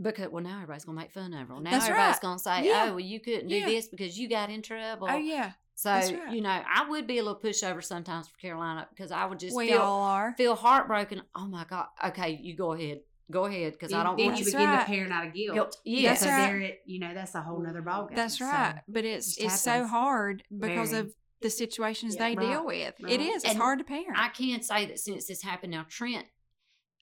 because 0.00 0.28
well 0.30 0.42
now 0.42 0.54
everybody's 0.54 0.84
gonna 0.84 0.98
make 1.00 1.12
fun 1.12 1.32
of 1.34 1.48
her. 1.48 1.60
Now 1.60 1.70
That's 1.70 1.84
everybody's 1.84 2.14
right. 2.14 2.20
gonna 2.22 2.38
say, 2.38 2.66
Yeah. 2.66 2.84
oh 2.86 2.90
well 2.92 3.00
you 3.00 3.20
couldn't 3.20 3.48
do 3.48 3.56
Yeah. 3.56 3.66
this 3.66 3.88
because 3.88 4.18
you 4.18 4.28
got 4.28 4.48
in 4.50 4.62
trouble. 4.62 5.06
Oh 5.10 5.16
yeah, 5.16 5.52
So 5.74 5.90
right. 5.90 6.30
you 6.32 6.40
know 6.40 6.48
I 6.50 6.88
would 6.88 7.06
be 7.06 7.18
a 7.18 7.22
little 7.22 7.38
pushover 7.38 7.84
sometimes 7.84 8.28
for 8.28 8.36
Caroline 8.38 8.84
because 8.90 9.12
I 9.12 9.26
would 9.26 9.38
just 9.38 9.54
we 9.56 9.68
feel 9.68 9.80
all 9.80 10.02
are. 10.02 10.34
feel 10.38 10.54
heartbroken. 10.54 11.22
Oh 11.34 11.46
my 11.46 11.64
god, 11.68 11.86
okay, 12.06 12.38
you 12.42 12.56
go 12.56 12.72
ahead, 12.72 13.00
go 13.30 13.44
ahead 13.46 13.72
because 13.72 13.92
I 13.92 14.02
don't 14.02 14.16
then 14.16 14.26
want 14.26 14.38
you 14.38 14.44
begin 14.44 14.60
right. 14.68 14.80
to 14.80 14.86
parent 14.86 15.12
out 15.12 15.26
of 15.26 15.32
guilt. 15.34 15.54
guilt. 15.54 15.76
Yeah, 15.84 16.10
That's 16.10 16.22
so 16.22 16.28
right. 16.28 16.54
it, 16.62 16.80
you 16.86 16.98
know, 17.00 17.14
that's 17.14 17.34
a 17.34 17.40
whole 17.42 17.60
nother 17.60 17.82
ballgame. 17.82 18.14
That's 18.16 18.38
So, 18.38 18.46
right. 18.46 18.80
but 18.88 19.04
it's 19.04 19.36
it's 19.38 19.60
so 19.60 19.86
hard 19.86 20.42
because 20.56 20.90
Very. 20.90 21.02
of 21.02 21.14
the 21.40 21.50
situations 21.50 22.14
Yeah. 22.16 22.28
they 22.30 22.36
Right. 22.36 22.46
deal 22.48 22.66
with. 22.66 22.94
It 23.00 23.04
Right. 23.04 23.20
is. 23.20 23.42
It's 23.44 23.52
And 23.52 23.58
hard 23.58 23.78
to 23.78 23.84
parent. 23.84 24.16
I 24.18 24.28
can't 24.28 24.64
say 24.64 24.86
that 24.86 24.98
since 24.98 25.26
this 25.26 25.42
happened 25.42 25.72
now, 25.72 25.86
Trent, 25.88 26.26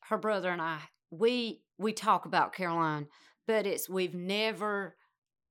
her 0.08 0.18
brother 0.18 0.50
and 0.50 0.62
I, 0.62 0.80
we 1.10 1.62
we 1.78 1.92
talk 1.92 2.26
about 2.26 2.52
Caroline, 2.52 3.08
but 3.46 3.66
it's 3.66 3.88
we've 3.88 4.14
never 4.14 4.96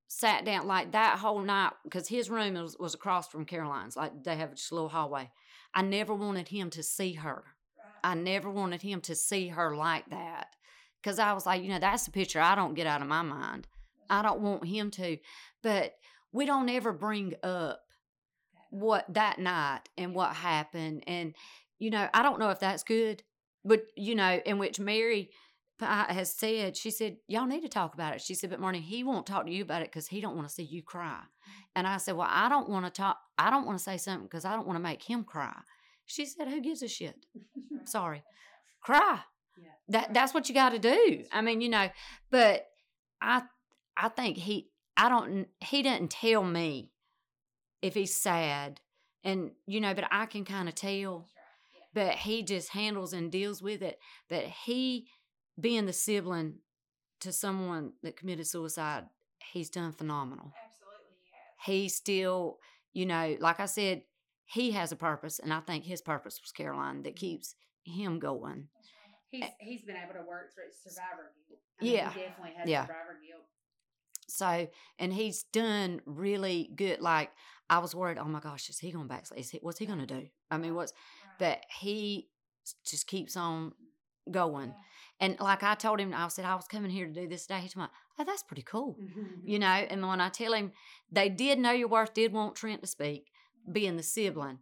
sat 0.07 0.43
down 0.45 0.65
like 0.65 0.91
that 0.93 1.19
whole 1.19 1.39
night 1.41 1.73
because 1.83 2.07
his 2.07 2.29
room 2.29 2.53
was, 2.55 2.75
was 2.79 2.93
across 2.95 3.27
from 3.27 3.45
Caroline's. 3.45 3.95
Like 3.95 4.23
they 4.23 4.35
have 4.37 4.55
just 4.55 4.71
a 4.71 4.75
little 4.75 4.89
hallway. 4.89 5.29
I 5.73 5.81
never 5.83 6.13
wanted 6.15 6.47
him 6.47 6.69
to 6.71 6.81
see 6.83 7.13
her. 7.13 7.43
I 8.03 8.15
never 8.15 8.49
wanted 8.49 8.81
him 8.81 9.01
to 9.01 9.13
see 9.15 9.49
her 9.49 9.75
like 9.75 10.09
that 10.09 10.55
because 11.01 11.19
I 11.19 11.33
was 11.33 11.45
like, 11.45 11.63
you 11.63 11.69
know, 11.69 11.79
that's 11.79 12.05
the 12.05 12.11
picture 12.11 12.41
I 12.41 12.55
don't 12.55 12.73
get 12.73 12.87
out 12.87 13.01
of 13.01 13.07
my 13.07 13.21
mind. 13.21 13.67
I 14.09 14.21
don't 14.21 14.41
want 14.41 14.65
him 14.65 14.91
to, 14.91 15.17
but 15.61 15.93
we 16.31 16.45
don't 16.45 16.69
ever 16.69 16.91
bring 16.91 17.33
up 17.43 17.81
what 18.69 19.05
that 19.13 19.39
night 19.39 19.81
and 19.97 20.13
what 20.13 20.35
happened 20.35 21.03
and 21.07 21.33
you 21.79 21.89
know 21.89 22.07
i 22.13 22.21
don't 22.21 22.39
know 22.39 22.51
if 22.51 22.59
that's 22.59 22.83
good 22.83 23.23
but 23.65 23.81
you 23.95 24.13
know 24.13 24.39
in 24.45 24.59
which 24.59 24.79
mary 24.79 25.31
uh, 25.81 26.05
has 26.13 26.31
said 26.33 26.75
she 26.75 26.91
said 26.91 27.17
y'all 27.27 27.45
need 27.45 27.61
to 27.61 27.69
talk 27.69 27.93
about 27.93 28.13
it. 28.13 28.21
She 28.21 28.35
said 28.35 28.49
but 28.49 28.59
marnie 28.59 28.81
he 28.81 29.03
won't 29.03 29.25
talk 29.25 29.45
to 29.45 29.51
you 29.51 29.63
about 29.63 29.81
it 29.81 29.87
because 29.87 30.07
he 30.07 30.19
don't 30.19 30.35
want 30.35 30.47
to 30.47 30.53
see 30.53 30.63
you 30.63 30.83
cry. 30.83 31.21
Mm-hmm. 31.21 31.61
And 31.77 31.87
i 31.87 31.97
said 31.97 32.15
well 32.15 32.27
i 32.29 32.49
don't 32.49 32.69
want 32.69 32.85
to 32.85 32.91
talk 32.91 33.17
i 33.37 33.49
don't 33.49 33.65
want 33.65 33.77
to 33.77 33.83
say 33.83 33.97
something 33.97 34.25
because 34.25 34.45
i 34.45 34.55
don't 34.55 34.67
want 34.67 34.75
to 34.75 34.83
make 34.83 35.03
him 35.03 35.23
cry. 35.23 35.55
She 36.05 36.25
said 36.25 36.47
who 36.47 36.61
gives 36.61 36.81
a 36.83 36.87
shit? 36.87 37.25
Sorry. 37.85 38.23
Cry. 38.81 39.19
That 39.89 40.13
that's 40.13 40.33
what 40.33 40.47
you 40.47 40.55
got 40.55 40.69
to 40.69 40.79
do 40.79 41.23
i 41.31 41.41
mean 41.41 41.61
you 41.61 41.69
know 41.69 41.89
but 42.31 42.67
i 43.21 43.41
i 43.97 44.07
think 44.09 44.37
he 44.37 44.69
i 44.97 45.09
don't 45.09 45.47
he 45.59 45.81
doesn't 45.81 46.11
tell 46.11 46.43
me 46.43 46.91
if 47.81 47.93
he's 47.93 48.15
sad 48.15 48.79
and 49.23 49.51
you 49.65 49.81
know 49.81 49.93
but 49.93 50.05
i 50.11 50.25
can 50.25 50.45
kind 50.45 50.69
of 50.69 50.75
tell 50.75 51.25
but 51.93 52.13
he 52.13 52.43
just 52.43 52.69
handles 52.69 53.13
and 53.13 53.31
deals 53.31 53.61
with 53.61 53.81
it 53.81 53.99
but 54.29 54.43
he 54.43 55.07
being 55.59 55.85
the 55.85 55.93
sibling 55.93 56.55
to 57.19 57.31
someone 57.31 57.91
that 58.03 58.15
committed 58.15 58.47
suicide 58.47 59.05
he's 59.51 59.69
done 59.69 59.91
phenomenal 59.91 60.53
Absolutely. 60.65 61.15
he 61.23 61.75
has. 61.75 61.81
He 61.83 61.89
still 61.89 62.59
you 62.93 63.05
know, 63.05 63.37
like 63.39 63.59
I 63.59 63.65
said, 63.65 64.03
he 64.45 64.71
has 64.71 64.91
a 64.91 64.95
purpose, 64.95 65.39
and 65.39 65.53
I 65.53 65.59
think 65.59 65.83
his 65.83 66.01
purpose 66.01 66.39
was 66.41 66.51
Caroline 66.51 67.03
that 67.03 67.15
mm-hmm. 67.15 67.19
keeps 67.19 67.55
him 67.83 68.19
going. 68.19 68.67
Eh, 69.33 69.37
he's 69.37 69.43
he's 69.59 69.81
been 69.83 69.95
able 69.95 70.13
to 70.13 70.27
work 70.27 70.53
through 70.53 70.65
survivor 70.83 71.31
guilt. 71.47 71.59
Yeah. 71.81 72.11
he 72.11 72.19
definitely 72.21 72.53
has 72.57 72.69
Yeah. 72.69 72.81
survivor 72.85 73.19
guilt. 73.25 73.43
So, 74.27 74.67
and 74.99 75.11
he's 75.13 75.43
done 75.43 76.01
really 76.05 76.69
good. 76.75 77.01
Like 77.01 77.31
I 77.69 77.79
was 77.79 77.95
worried, 77.95 78.17
oh 78.17 78.25
my 78.25 78.39
gosh, 78.39 78.69
is 78.69 78.79
he 78.79 78.91
going 78.91 79.07
back? 79.07 79.25
Is 79.35 79.49
he, 79.51 79.59
what's 79.61 79.79
he 79.79 79.85
going 79.85 79.99
to 79.99 80.05
do? 80.05 80.27
I 80.51 80.57
mean, 80.57 80.75
what's, 80.75 80.93
but 81.39 81.63
he 81.79 82.29
just 82.85 83.07
keeps 83.07 83.35
on 83.35 83.73
going. 84.29 84.73
And 85.19 85.39
like 85.39 85.63
I 85.63 85.75
told 85.75 85.99
him, 85.99 86.13
I 86.15 86.27
said, 86.29 86.45
I 86.45 86.55
was 86.55 86.65
coming 86.67 86.91
here 86.91 87.07
to 87.07 87.11
do 87.13 87.27
this 87.27 87.43
today. 87.47 87.59
He's 87.61 87.75
like, 87.75 87.89
oh, 88.17 88.23
that's 88.23 88.43
pretty 88.43 88.61
cool. 88.61 88.97
You 89.43 89.59
know, 89.65 89.65
and 89.67 90.07
when 90.07 90.21
I 90.21 90.29
tell 90.29 90.53
him, 90.53 90.71
they 91.11 91.29
did 91.29 91.59
know 91.59 91.71
your 91.71 91.87
worth, 91.87 92.13
did 92.13 92.31
want 92.31 92.55
Trent 92.55 92.81
to 92.81 92.87
speak, 92.87 93.31
being 93.71 93.97
the 93.97 94.03
sibling. 94.03 94.59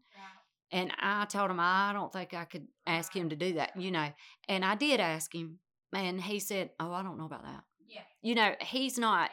And 0.71 0.91
I 0.99 1.25
told 1.25 1.49
him, 1.49 1.59
I 1.59 1.91
don't 1.93 2.11
think 2.11 2.33
I 2.33 2.43
could 2.45 2.67
ask 2.85 3.15
him 3.15 3.29
to 3.29 3.35
do 3.35 3.53
that, 3.53 3.79
you 3.79 3.91
know. 3.91 4.09
And 4.49 4.65
I 4.65 4.75
did 4.75 4.99
ask 4.99 5.33
him, 5.33 5.59
and 5.93 6.19
he 6.21 6.39
said, 6.39 6.71
Oh, 6.79 6.91
I 6.91 7.03
don't 7.03 7.17
know 7.17 7.25
about 7.25 7.43
that. 7.43 7.63
Yeah. 7.87 8.01
You 8.21 8.35
know, 8.35 8.53
he's 8.61 8.97
not, 8.97 9.29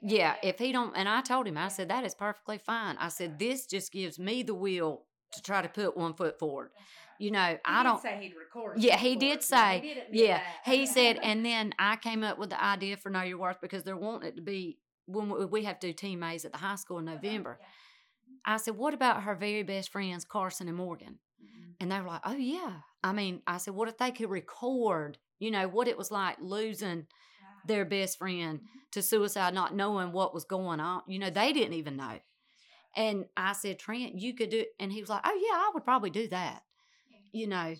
yeah, 0.00 0.36
if 0.42 0.58
he 0.58 0.72
don't, 0.72 0.96
and 0.96 1.06
I 1.08 1.20
told 1.20 1.46
him, 1.46 1.58
I 1.58 1.68
said, 1.68 1.88
That 1.90 2.04
is 2.04 2.14
perfectly 2.14 2.56
fine. 2.58 2.96
I 2.98 3.08
said, 3.08 3.38
This 3.38 3.66
just 3.66 3.92
gives 3.92 4.18
me 4.18 4.42
the 4.42 4.54
will 4.54 5.02
to 5.34 5.42
try 5.42 5.60
to 5.60 5.68
put 5.68 5.94
one 5.96 6.14
foot 6.14 6.38
forward. 6.38 6.70
You 7.18 7.32
know, 7.32 7.48
He 7.50 7.58
I 7.66 7.82
don't, 7.82 8.00
say 8.00 8.16
he'd 8.22 8.34
record. 8.38 8.80
Yeah, 8.80 8.96
he 8.96 9.16
did 9.16 9.42
say- 9.42 10.02
he 10.10 10.22
yeah, 10.24 10.38
that. 10.38 10.72
he 10.72 10.86
said, 10.86 11.18
and 11.22 11.44
then 11.44 11.74
I 11.78 11.96
came 11.96 12.22
up 12.24 12.38
with 12.38 12.48
the 12.50 12.62
idea 12.64 12.96
for 12.96 13.10
Know 13.10 13.22
Your 13.22 13.38
Worth 13.38 13.60
because 13.60 13.82
they're 13.82 13.96
wanting 13.96 14.28
it 14.30 14.36
to 14.36 14.42
be 14.42 14.78
when 15.06 15.28
we- 15.28 15.44
we 15.44 15.64
have 15.64 15.78
to 15.80 15.88
do 15.88 15.92
team 15.92 16.22
A's 16.22 16.44
at 16.46 16.52
the 16.52 16.58
high 16.58 16.76
school 16.76 16.98
in 16.98 17.04
November. 17.06 17.58
I 18.44 18.56
said, 18.56 18.76
What 18.76 18.94
about 18.94 19.22
her 19.22 19.34
very 19.34 19.62
best 19.62 19.90
friends, 19.90 20.24
Carson 20.24 20.68
and 20.68 20.76
Morgan? 20.76 21.18
Mm-hmm. 21.42 21.70
And 21.80 21.92
they 21.92 22.00
were 22.00 22.08
like, 22.08 22.22
Oh, 22.24 22.36
yeah. 22.36 22.72
I 23.02 23.12
mean, 23.12 23.42
I 23.46 23.58
said, 23.58 23.74
What 23.74 23.88
if 23.88 23.98
they 23.98 24.10
could 24.10 24.30
record, 24.30 25.18
you 25.38 25.50
know, 25.50 25.68
what 25.68 25.88
it 25.88 25.98
was 25.98 26.10
like 26.10 26.36
losing 26.40 27.06
their 27.66 27.84
best 27.84 28.18
friend 28.18 28.58
mm-hmm. 28.58 28.78
to 28.92 29.02
suicide, 29.02 29.54
not 29.54 29.74
knowing 29.74 30.12
what 30.12 30.34
was 30.34 30.44
going 30.44 30.80
on? 30.80 31.02
You 31.06 31.18
know, 31.18 31.30
they 31.30 31.52
didn't 31.52 31.74
even 31.74 31.96
know. 31.96 32.18
And 32.96 33.26
I 33.36 33.52
said, 33.52 33.78
Trent, 33.78 34.18
you 34.18 34.34
could 34.34 34.50
do 34.50 34.60
it. 34.60 34.68
And 34.80 34.92
he 34.92 35.00
was 35.00 35.10
like, 35.10 35.22
Oh, 35.24 35.34
yeah, 35.34 35.56
I 35.56 35.70
would 35.74 35.84
probably 35.84 36.10
do 36.10 36.28
that, 36.28 36.62
you 37.32 37.46
know. 37.46 37.74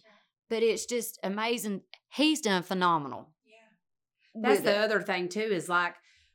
But 0.50 0.62
it's 0.62 0.86
just 0.86 1.18
amazing. 1.22 1.82
He's 2.10 2.40
done 2.40 2.62
phenomenal. 2.62 3.28
That's 4.34 4.60
the 4.60 4.74
it. 4.74 4.78
other 4.78 5.02
thing 5.02 5.28
too. 5.28 5.40
Is 5.40 5.68
like 5.68 5.94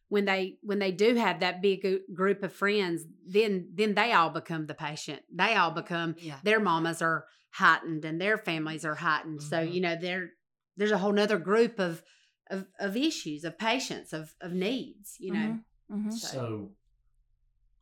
when 0.09 0.25
they 0.25 0.57
when 0.61 0.79
they 0.79 0.91
do 0.91 1.15
have 1.15 1.39
that 1.39 1.61
big 1.61 1.85
group 2.13 2.43
of 2.43 2.53
friends, 2.53 3.05
then 3.25 3.69
then 3.73 3.95
they 3.95 4.13
all 4.13 4.29
become 4.29 4.67
the 4.67 4.73
patient. 4.75 5.21
They 5.31 5.55
all 5.55 5.71
become 5.71 6.15
Yeah. 6.19 6.39
their 6.43 6.59
mamas 6.59 7.01
are 7.01 7.25
heightened 7.51 8.05
and 8.05 8.19
their 8.19 8.37
families 8.37 8.85
are 8.85 8.95
heightened. 8.95 9.41
So 9.41 9.61
Mhm. 9.61 9.73
you 9.73 9.81
know 9.81 9.95
there 9.95 10.31
there's 10.77 10.91
a 10.91 10.97
whole 10.97 11.11
nother 11.13 11.39
group 11.39 11.79
of 11.79 12.03
of, 12.49 12.67
of 12.79 12.95
issues 12.97 13.43
of 13.43 13.57
patients 13.57 14.13
of 14.13 14.35
of 14.41 14.53
needs. 14.53 15.15
You 15.19 15.31
know. 15.33 15.59
Mhm. 15.91 16.11
So, 16.11 16.71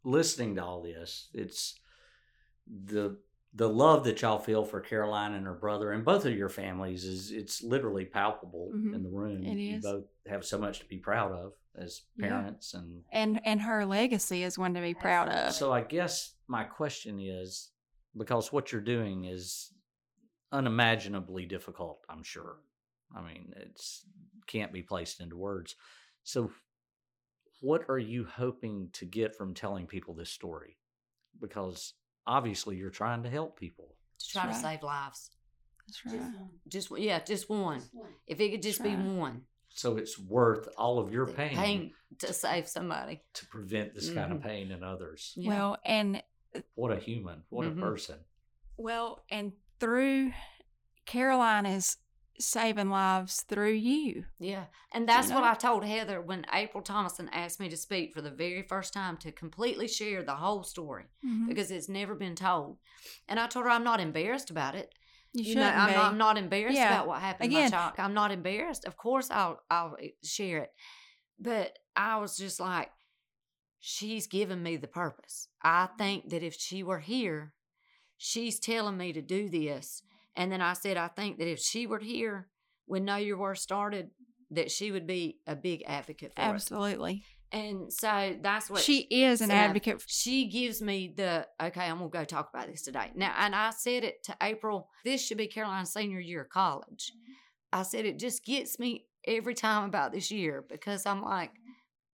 listening 0.04 0.56
to 0.56 0.64
all 0.64 0.82
this, 0.82 1.30
it's 1.34 1.80
the 2.68 3.18
the 3.54 3.68
love 3.68 4.06
that 4.06 4.22
y'all 4.22 4.40
feel 4.40 4.64
for 4.64 4.80
Caroline 4.80 5.34
and 5.34 5.46
her 5.46 5.54
brother 5.54 5.92
and 5.92 6.06
both 6.06 6.26
of 6.26 6.34
your 6.38 6.48
families 6.48 7.04
is 7.04 7.32
it's 7.32 7.62
literally 7.62 8.06
palpable 8.06 8.72
Mhm. 8.74 8.96
in 8.96 9.04
the 9.04 9.10
room. 9.10 9.44
It 9.44 9.58
You 9.58 9.82
both 9.82 10.06
have 10.28 10.46
so 10.46 10.58
much 10.58 10.80
to 10.80 10.86
be 10.86 11.00
proud 11.00 11.34
of 11.34 11.54
as 11.76 12.04
Yeah. 12.18 12.30
parents 12.30 12.74
and 12.74 13.04
And 13.12 13.40
and 13.46 13.62
her 13.62 13.86
legacy 13.86 14.44
is 14.44 14.58
one 14.58 14.74
to 14.74 14.82
be 14.82 14.94
proud 14.94 15.30
of. 15.30 15.54
so 15.54 15.72
I 15.72 15.82
guess 15.82 16.34
my 16.48 16.64
question 16.64 17.20
is 17.20 17.72
because 18.18 18.52
what 18.52 18.72
you're 18.72 18.82
doing 18.82 19.26
is 19.26 19.74
unimaginably 20.52 21.46
difficult, 21.46 22.04
I'm 22.10 22.24
sure. 22.24 22.58
I 23.16 23.22
mean, 23.22 23.54
it's 23.56 24.06
can't 24.48 24.74
be 24.74 24.82
placed 24.84 25.22
into 25.22 25.38
words. 25.38 25.76
So 26.24 26.52
what 27.62 27.84
are 27.90 28.00
you 28.00 28.26
hoping 28.26 28.90
to 28.94 29.06
get 29.06 29.36
from 29.36 29.54
telling 29.54 29.88
people 29.88 30.14
this 30.14 30.30
story? 30.30 30.78
Because 31.40 31.94
obviously 32.28 32.76
you're 32.76 32.90
trying 32.90 33.24
to 33.24 33.30
help 33.30 33.58
people. 33.60 33.96
To 34.20 34.28
try 34.28 34.44
to 34.44 34.50
right. 34.50 34.58
save 34.62 34.84
lives. 34.84 35.32
That's 35.88 36.06
right. 36.06 36.32
Just, 36.68 36.92
yeah, 36.98 37.20
just 37.20 37.50
one. 37.50 37.82
If 38.28 38.40
it 38.40 38.52
could 38.52 38.62
just 38.62 38.84
be 38.84 38.90
right. 38.96 39.06
one. 39.06 39.42
So 39.74 39.98
it's 39.98 40.20
worth 40.20 40.68
all 40.78 41.00
of 41.00 41.12
your 41.12 41.26
the 41.26 41.34
pain, 41.34 41.94
to 42.20 42.34
save 42.34 42.68
somebody. 42.68 43.22
to 43.34 43.46
prevent 43.48 43.94
this 43.94 44.10
kind 44.14 44.32
of 44.32 44.40
Mhm. 44.40 44.44
pain 44.44 44.72
in 44.72 44.84
others. 44.84 45.34
Yeah. 45.36 45.50
Well, 45.50 45.78
and 45.86 46.24
What 46.76 46.92
a 46.92 46.98
human, 47.00 47.44
what 47.50 47.66
Mhm. 47.68 47.78
a 47.78 47.82
person. 47.82 48.20
well, 48.78 49.24
and 49.30 49.54
through 49.80 50.34
Caroline 51.06 51.66
is 51.66 51.98
saving 52.40 52.90
lives 52.90 53.42
through 53.44 53.72
you. 53.74 54.26
Yeah. 54.40 54.66
And 54.92 55.08
that's 55.08 55.30
what 55.30 55.42
know? 55.42 55.48
I 55.50 55.54
told 55.54 55.84
Heather 55.86 56.20
when 56.22 56.46
April 56.52 56.82
Thomason 56.84 57.30
asked 57.30 57.60
me 57.60 57.70
to 57.70 57.78
speak 57.78 58.14
for 58.14 58.22
the 58.22 58.32
very 58.32 58.64
first 58.64 58.94
time 58.94 59.16
to 59.18 59.32
completely 59.32 59.88
share 59.88 60.24
the 60.24 60.36
whole 60.36 60.64
story 60.64 61.06
Mhm. 61.24 61.48
because 61.48 61.72
it's 61.72 61.88
never 61.90 62.16
been 62.16 62.36
told. 62.36 62.80
And 63.28 63.40
I 63.40 63.48
told 63.48 63.66
her 63.66 63.72
I'm 63.72 63.84
not 63.84 64.00
embarrassed 64.00 64.50
about 64.50 64.76
it. 64.76 64.94
You 65.34 65.44
You, 65.44 65.54
shouldn't 65.54 65.76
know, 65.76 65.82
I'm 65.82 65.90
be. 65.90 65.96
not, 65.96 66.06
I'm 66.12 66.18
not 66.18 66.38
embarrassed 66.38 66.76
Yeah. 66.78 66.94
about 66.94 67.08
what 67.08 67.22
happened 67.22 67.52
Again- 67.52 67.70
to 67.72 67.76
my 67.78 67.82
child. 67.84 67.94
I'm 68.00 68.14
not 68.14 68.32
embarrassed. 68.32 68.86
Of 68.86 68.98
course 68.98 69.32
I'll 69.32 69.62
I'll 69.70 69.96
eh, 70.02 70.10
share 70.24 70.64
it. 70.64 70.72
But 71.40 71.78
I 71.96 72.18
was 72.18 72.38
just 72.38 72.60
like, 72.60 72.92
she's 73.80 74.28
given 74.28 74.62
me 74.62 74.78
the 74.78 74.88
purpose. 74.88 75.48
I 75.62 75.88
think 75.98 76.30
that 76.30 76.44
if 76.44 76.54
she 76.56 76.84
were 76.84 77.00
here, 77.00 77.54
she's 78.18 78.60
telling 78.60 78.98
me 78.98 79.14
to 79.14 79.22
do 79.22 79.50
this. 79.50 80.04
And 80.36 80.52
then 80.52 80.62
I 80.62 80.74
said, 80.74 80.98
I 80.98 81.08
think 81.08 81.40
that 81.40 81.48
if 81.50 81.60
she 81.60 81.88
were 81.88 82.00
here 82.00 82.48
when 82.86 83.06
Know 83.06 83.16
Your 83.18 83.38
Worth 83.38 83.58
started, 83.60 84.12
that 84.52 84.70
she 84.70 84.92
would 84.92 85.08
be 85.08 85.40
a 85.48 85.56
big 85.56 85.84
advocate 85.88 86.34
for 86.36 86.42
it. 86.42 86.46
Absolutely. 86.46 87.24
And 87.54 87.92
so 87.92 88.38
that's 88.42 88.70
what 88.70 88.82
She 88.82 89.00
is 89.02 89.42
an 89.42 89.52
advocate. 89.52 90.04
She 90.08 90.48
gives 90.48 90.82
me 90.82 91.14
the 91.16 91.46
okay. 91.62 91.86
I'm 91.86 91.98
gonna 91.98 92.10
go 92.10 92.24
talk 92.24 92.50
about 92.54 92.68
this 92.68 92.82
today 92.82 93.12
now. 93.14 93.34
And 93.38 93.54
I 93.54 93.72
said 93.72 94.06
it 94.06 94.24
to 94.24 94.38
April. 94.42 94.90
This 95.04 95.26
should 95.26 95.38
be 95.38 95.48
Caroline's 95.48 95.92
senior 95.92 96.20
year 96.20 96.44
of 96.44 96.50
college. 96.50 97.12
Mm-hmm. 97.12 97.80
I 97.80 97.84
said 97.84 98.06
it 98.06 98.20
just 98.20 98.46
gets 98.46 98.80
me 98.80 99.06
every 99.26 99.54
time 99.54 99.84
about 99.84 100.14
this 100.14 100.32
year 100.32 100.64
because 100.70 101.06
I'm 101.06 101.22
like, 101.22 101.52
mm-hmm. 101.52 101.72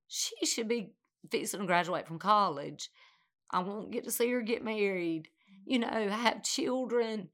she 0.08 0.46
should 0.46 0.68
be 0.68 0.94
fixing 1.30 1.60
to 1.60 1.66
graduate 1.68 2.08
from 2.08 2.18
college. 2.18 2.90
I 3.52 3.60
won't 3.60 3.92
get 3.92 4.06
to 4.06 4.12
see 4.12 4.32
her 4.32 4.42
get 4.42 4.64
married. 4.64 5.28
Mm-hmm. 5.28 5.72
You 5.72 5.80
know, 5.80 6.10
have 6.10 6.44
children. 6.44 7.30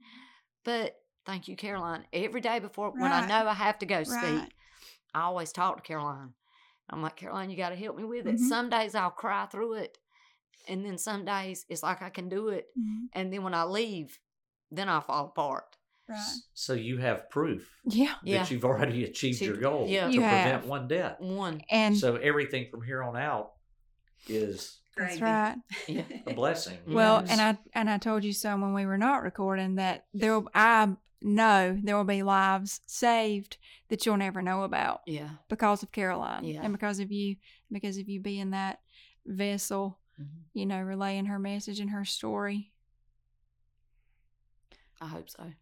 But 0.66 0.95
thank 1.26 1.47
you, 1.47 1.56
Caroline. 1.56 2.04
Every 2.12 2.41
day 2.41 2.60
before 2.60 2.91
when 2.91 3.14
I 3.14 3.26
know 3.28 3.47
I 3.47 3.54
have 3.54 3.80
to 3.80 3.86
go 3.86 4.04
speak, 4.04 4.22
Right. 4.22 4.54
I 5.14 5.22
always 5.22 5.54
talk 5.54 5.78
to 5.78 5.84
Caroline. 5.84 6.34
I'm 6.90 7.02
like, 7.02 7.16
Caroline, 7.16 7.50
you 7.50 7.58
got 7.58 7.70
to 7.70 7.76
help 7.76 7.98
me 7.98 8.04
with 8.04 8.28
it. 8.28 8.36
Mhm. 8.36 8.50
Some 8.50 8.70
days 8.70 8.94
I'll 8.96 9.10
cry 9.10 9.46
through 9.46 9.74
it. 9.76 9.98
And 10.68 10.86
then 10.86 10.98
some 10.98 11.26
days 11.26 11.66
it's 11.70 11.84
like 11.84 12.02
I 12.02 12.10
can 12.10 12.30
do 12.30 12.50
it. 12.50 12.68
Mhm. 12.78 13.08
And 13.14 13.32
then 13.34 13.44
when 13.44 13.54
I 13.54 13.64
leave, 13.64 14.20
then 14.72 14.90
I 14.90 15.00
fall 15.02 15.26
apart. 15.28 15.78
Right. 16.08 16.20
So 16.54 16.74
you 16.74 16.98
have 16.98 17.30
proof 17.30 17.70
Yeah. 17.86 18.16
Yeah. 18.24 18.40
that 18.44 18.52
you've 18.52 18.66
already 18.66 19.06
achieved 19.06 19.40
your 19.42 19.56
goal 19.58 19.88
yeah. 19.88 20.08
to 20.08 20.14
You 20.14 20.20
prevent 20.20 20.52
have. 20.52 20.66
one 20.66 20.88
death. 20.90 21.20
One. 21.20 21.62
And 21.70 21.98
so 21.98 22.16
everything 22.18 22.68
from 22.70 22.84
here 22.84 23.02
on 23.02 23.16
out 23.16 23.54
is 24.28 24.80
that's 24.98 25.18
Gravy. 25.18 25.24
right. 25.24 25.56
Yeah. 25.88 26.04
a 26.28 26.34
blessing. 26.34 26.78
Well, 26.88 27.22
Yes. 27.22 27.32
and 27.32 27.42
I 27.42 27.58
and 27.74 27.90
I 27.90 27.98
told 27.98 28.24
you 28.24 28.34
so 28.34 28.50
when 28.58 28.74
we 28.74 28.86
were 28.86 28.98
not 28.98 29.24
recording 29.24 29.76
that 29.76 30.06
there 30.14 30.40
will, 30.40 30.50
I 30.54 30.90
know 31.24 31.80
there 31.82 31.96
will 31.98 32.04
be 32.04 32.22
lives 32.24 32.82
saved 32.86 33.58
that 33.90 34.06
you'll 34.06 34.18
never 34.18 34.42
know 34.42 34.64
about 34.64 35.02
Yeah. 35.08 35.30
because 35.50 35.82
of 35.84 35.92
Caroline 35.92 36.44
Yeah. 36.44 36.62
and 36.64 36.72
because 36.74 37.00
of 37.00 37.12
you 37.12 37.38
because 37.72 37.98
of 37.98 38.08
you 38.10 38.20
being 38.20 38.52
that 38.52 38.82
vessel, 39.26 40.00
Mhm. 40.20 40.44
you 40.54 40.66
know, 40.66 40.82
relaying 40.82 41.26
her 41.26 41.40
message 41.40 41.80
and 41.80 41.90
her 41.92 42.06
story. 42.06 42.72
I 45.02 45.08
hope 45.08 45.30
so. 45.30 45.54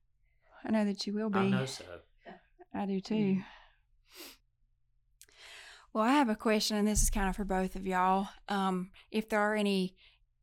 I 0.64 0.72
know 0.72 0.86
that 0.86 1.07
you 1.07 1.14
will 1.14 1.30
be. 1.30 1.39
I 1.39 1.47
know 1.49 1.66
so. 1.66 1.86
I 2.74 2.86
do 2.86 2.99
too. 3.01 3.16
Mm. 3.16 3.45
Well, 5.93 6.03
I 6.05 6.12
have 6.14 6.30
a 6.30 6.36
question, 6.36 6.78
and 6.78 6.88
this 6.88 7.01
is 7.01 7.09
kind 7.09 7.28
of 7.30 7.36
for 7.36 7.43
both 7.43 7.76
of 7.76 7.86
y'all. 7.86 8.30
Um, 8.47 8.91
if 9.09 9.28
there 9.28 9.39
are 9.41 9.55
any 9.55 9.95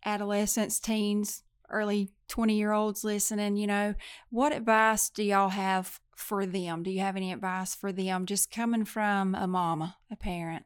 adolescents, 0.04 0.78
teens, 0.78 1.42
early 1.70 2.10
20 2.28 2.56
year 2.56 2.72
olds 2.72 3.04
listening, 3.04 3.56
you 3.56 3.66
know, 3.66 3.94
what 4.30 4.52
advice 4.52 5.10
do 5.10 5.22
y'all 5.22 5.50
have 5.50 6.00
for 6.16 6.46
them? 6.46 6.82
Do 6.82 6.90
you 6.90 7.00
have 7.00 7.16
any 7.16 7.32
advice 7.32 7.74
for 7.74 7.92
them 7.92 8.26
just 8.26 8.50
coming 8.50 8.84
from 8.84 9.34
a 9.34 9.46
mama, 9.46 9.96
a 10.10 10.16
parent? 10.16 10.64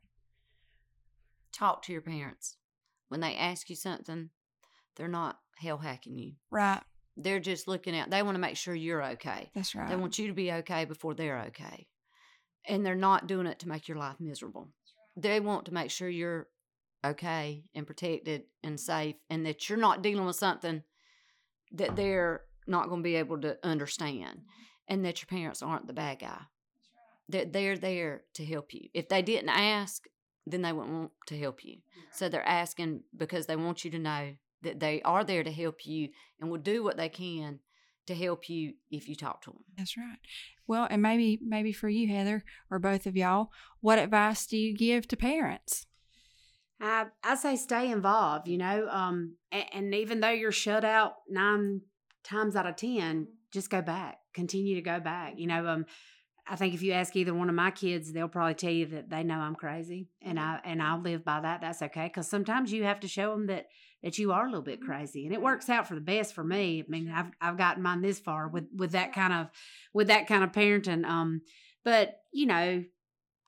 Talk 1.52 1.82
to 1.82 1.92
your 1.92 2.02
parents. 2.02 2.56
When 3.08 3.20
they 3.20 3.36
ask 3.36 3.68
you 3.68 3.76
something, 3.76 4.30
they're 4.96 5.08
not 5.08 5.38
hell 5.58 5.78
hacking 5.78 6.18
you. 6.18 6.32
Right. 6.50 6.80
They're 7.16 7.40
just 7.40 7.68
looking 7.68 7.96
out. 7.96 8.10
They 8.10 8.22
want 8.22 8.36
to 8.36 8.40
make 8.40 8.56
sure 8.56 8.74
you're 8.74 9.04
okay. 9.12 9.50
That's 9.54 9.74
right. 9.74 9.88
They 9.88 9.96
want 9.96 10.18
you 10.18 10.28
to 10.28 10.32
be 10.32 10.50
okay 10.52 10.86
before 10.86 11.14
they're 11.14 11.44
okay. 11.48 11.86
And 12.66 12.86
they're 12.86 12.94
not 12.94 13.26
doing 13.26 13.46
it 13.46 13.58
to 13.60 13.68
make 13.68 13.88
your 13.88 13.98
life 13.98 14.16
miserable. 14.18 14.68
They 15.16 15.40
want 15.40 15.66
to 15.66 15.74
make 15.74 15.90
sure 15.90 16.08
you're 16.08 16.48
okay 17.04 17.64
and 17.74 17.86
protected 17.86 18.44
and 18.62 18.78
safe 18.78 19.16
and 19.28 19.44
that 19.44 19.68
you're 19.68 19.78
not 19.78 20.02
dealing 20.02 20.24
with 20.24 20.36
something 20.36 20.82
that 21.74 21.96
they're 21.96 22.42
not 22.66 22.88
going 22.88 23.00
to 23.00 23.04
be 23.04 23.16
able 23.16 23.40
to 23.40 23.56
understand 23.62 24.42
and 24.88 25.04
that 25.04 25.20
your 25.20 25.26
parents 25.26 25.62
aren't 25.62 25.86
the 25.86 25.92
bad 25.92 26.20
guy. 26.20 26.40
That 27.28 27.52
they're 27.52 27.78
there 27.78 28.22
to 28.34 28.44
help 28.44 28.74
you. 28.74 28.88
If 28.92 29.08
they 29.08 29.22
didn't 29.22 29.48
ask, 29.48 30.04
then 30.46 30.62
they 30.62 30.72
wouldn't 30.72 30.94
want 30.94 31.12
to 31.28 31.38
help 31.38 31.64
you. 31.64 31.78
So 32.12 32.28
they're 32.28 32.46
asking 32.46 33.02
because 33.16 33.46
they 33.46 33.56
want 33.56 33.84
you 33.84 33.90
to 33.92 33.98
know 33.98 34.34
that 34.62 34.80
they 34.80 35.00
are 35.02 35.24
there 35.24 35.44
to 35.44 35.52
help 35.52 35.86
you 35.86 36.08
and 36.40 36.50
will 36.50 36.58
do 36.58 36.82
what 36.82 36.96
they 36.96 37.08
can 37.08 37.60
to 38.06 38.14
help 38.14 38.48
you 38.48 38.74
if 38.90 39.08
you 39.08 39.14
talk 39.14 39.42
to 39.42 39.50
them. 39.50 39.64
That's 39.76 39.96
right. 39.96 40.18
Well, 40.66 40.86
and 40.90 41.02
maybe 41.02 41.38
maybe 41.42 41.72
for 41.72 41.88
you, 41.88 42.08
Heather, 42.08 42.44
or 42.70 42.78
both 42.78 43.06
of 43.06 43.16
y'all, 43.16 43.50
what 43.80 43.98
advice 43.98 44.46
do 44.46 44.56
you 44.56 44.74
give 44.76 45.06
to 45.08 45.16
parents? 45.16 45.86
I 46.82 47.06
I 47.22 47.36
say 47.36 47.56
stay 47.56 47.90
involved. 47.90 48.48
You 48.48 48.58
know, 48.58 48.88
um, 48.90 49.36
and, 49.50 49.64
and 49.72 49.94
even 49.94 50.20
though 50.20 50.30
you're 50.30 50.52
shut 50.52 50.84
out 50.84 51.14
nine 51.30 51.82
times 52.24 52.56
out 52.56 52.66
of 52.66 52.76
ten, 52.76 53.28
just 53.52 53.70
go 53.70 53.80
back. 53.80 54.18
Continue 54.34 54.74
to 54.74 54.82
go 54.82 54.98
back. 54.98 55.34
You 55.36 55.46
know, 55.46 55.66
um, 55.66 55.86
I 56.46 56.56
think 56.56 56.74
if 56.74 56.82
you 56.82 56.92
ask 56.92 57.14
either 57.14 57.32
one 57.32 57.48
of 57.48 57.54
my 57.54 57.70
kids, 57.70 58.12
they'll 58.12 58.28
probably 58.28 58.54
tell 58.54 58.72
you 58.72 58.86
that 58.86 59.08
they 59.08 59.22
know 59.22 59.38
I'm 59.38 59.54
crazy, 59.54 60.08
and 60.20 60.40
I 60.40 60.60
and 60.64 60.82
I'll 60.82 61.00
live 61.00 61.24
by 61.24 61.40
that. 61.40 61.60
That's 61.60 61.82
okay, 61.82 62.06
because 62.06 62.28
sometimes 62.28 62.72
you 62.72 62.84
have 62.84 63.00
to 63.00 63.08
show 63.08 63.30
them 63.30 63.46
that 63.46 63.66
that 64.02 64.18
you 64.18 64.32
are 64.32 64.44
a 64.44 64.48
little 64.48 64.62
bit 64.62 64.80
crazy, 64.80 65.24
and 65.24 65.32
it 65.32 65.40
works 65.40 65.68
out 65.68 65.86
for 65.86 65.94
the 65.94 66.00
best 66.00 66.34
for 66.34 66.42
me. 66.42 66.82
I 66.86 66.90
mean, 66.90 67.12
I've 67.14 67.30
I've 67.40 67.58
gotten 67.58 67.82
mine 67.82 68.02
this 68.02 68.18
far 68.18 68.48
with 68.48 68.64
with 68.76 68.92
that 68.92 69.12
kind 69.12 69.32
of 69.32 69.46
with 69.94 70.08
that 70.08 70.26
kind 70.26 70.42
of 70.42 70.50
parenting. 70.50 71.04
Um, 71.04 71.42
but 71.84 72.16
you 72.32 72.46
know, 72.46 72.84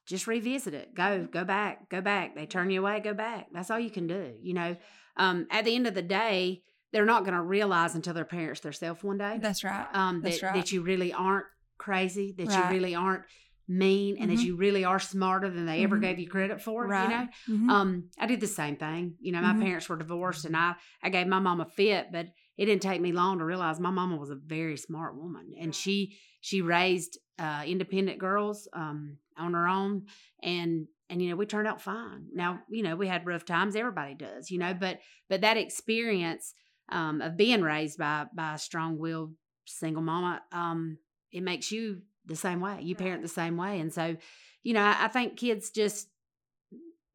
just 0.07 0.27
revisit 0.27 0.75
it. 0.75 0.95
Go 0.95 1.27
go 1.31 1.45
back, 1.45 1.89
go 1.89 2.01
back. 2.01 2.35
They 2.35 2.47
turn 2.47 2.71
you 2.71 2.81
away, 2.81 3.01
go 3.01 3.15
back. 3.15 3.47
That's 3.53 3.71
all 3.71 3.79
you 3.79 3.91
can 3.91 4.07
do. 4.07 4.35
You 4.41 4.55
know, 4.55 4.77
um, 5.17 5.47
at 5.51 5.65
the 5.65 5.75
end 5.75 5.87
of 5.87 5.95
the 5.95 6.03
day, 6.03 6.63
they're 6.93 7.05
not 7.07 7.25
going 7.25 7.35
to 7.35 7.43
realize 7.43 7.95
until 7.95 8.15
their 8.15 8.25
parents 8.25 8.61
themselves 8.61 9.03
one 9.03 9.19
day. 9.19 9.39
That's 9.41 9.65
right. 9.65 9.87
um, 9.93 10.21
That's 10.23 10.41
that, 10.41 10.47
right. 10.47 10.55
that 10.57 10.73
you 10.73 10.83
really 10.83 11.13
aren't 11.13 11.47
crazy, 11.79 12.33
that 12.39 12.49
Right. 12.49 12.59
you 12.59 12.69
really 12.69 12.95
aren't 12.95 13.25
mean, 13.67 14.19
and 14.19 14.31
Mhm. 14.31 14.37
that 14.37 14.45
you 14.45 14.57
really 14.57 14.85
are 14.85 14.99
smarter 15.01 15.49
than 15.49 15.65
they 15.67 15.83
ever 15.83 15.97
Mhm. 15.97 16.03
gave 16.03 16.19
you 16.19 16.29
credit 16.29 16.61
for. 16.61 16.87
right. 16.87 17.03
You 17.03 17.09
know, 17.09 17.29
Mhm. 17.49 17.71
um, 17.71 18.11
I 18.19 18.27
did 18.27 18.41
the 18.41 18.47
same 18.47 18.77
thing. 18.77 19.17
You 19.21 19.33
know, 19.33 19.41
my 19.41 19.55
Mhm. 19.55 19.61
parents 19.63 19.89
were 19.89 19.97
divorced, 19.97 20.45
and 20.45 20.57
I 20.57 20.75
I 21.03 21.09
gave 21.09 21.27
my 21.27 21.39
mom 21.39 21.61
a 21.61 21.65
fit, 21.65 22.09
but 22.13 22.27
it 22.59 22.67
didn't 22.67 22.83
take 22.83 23.01
me 23.01 23.11
long 23.13 23.39
to 23.39 23.45
realize 23.45 23.81
my 23.81 23.91
mama 23.91 24.17
was 24.17 24.31
a 24.31 24.35
very 24.37 24.77
smart 24.77 25.17
woman, 25.17 25.53
and 25.59 25.75
she 25.75 26.19
she 26.41 26.61
raised 26.61 27.19
uh, 27.39 27.65
independent 27.67 28.19
girls 28.19 28.69
um, 28.75 29.17
on 29.39 29.55
our 29.55 29.69
own, 29.69 30.07
and 30.43 30.87
and 31.09 31.23
you 31.23 31.31
know 31.31 31.37
we 31.37 31.47
turned 31.47 31.69
out 31.69 31.81
fine. 31.81 32.27
Now 32.33 32.61
you 32.69 32.83
know 32.83 32.97
we 32.97 33.09
had 33.09 33.27
rough 33.27 33.45
times, 33.45 33.77
everybody 33.77 34.15
does, 34.15 34.51
you 34.51 34.59
know, 34.59 34.75
but 34.75 35.01
but 35.29 35.43
that 35.43 35.57
experience 35.57 36.55
um, 36.91 37.21
of 37.21 37.37
being 37.37 37.63
raised 37.63 37.99
by 37.99 38.27
by 38.35 38.55
a 38.55 38.59
strong 38.59 38.99
willed 38.99 39.35
single 39.67 40.03
mama, 40.03 40.43
um, 40.53 40.99
it 41.33 41.43
makes 41.43 41.73
you 41.73 42.03
the 42.27 42.37
same 42.37 42.61
way. 42.61 42.79
You 42.83 42.95
parent 42.95 43.23
the 43.23 43.29
same 43.29 43.57
way, 43.57 43.81
and 43.81 43.93
so 43.93 44.17
you 44.63 44.75
know 44.75 44.83
I, 44.83 45.05
I 45.05 45.09
think 45.09 45.37
kids 45.37 45.71
just 45.71 46.09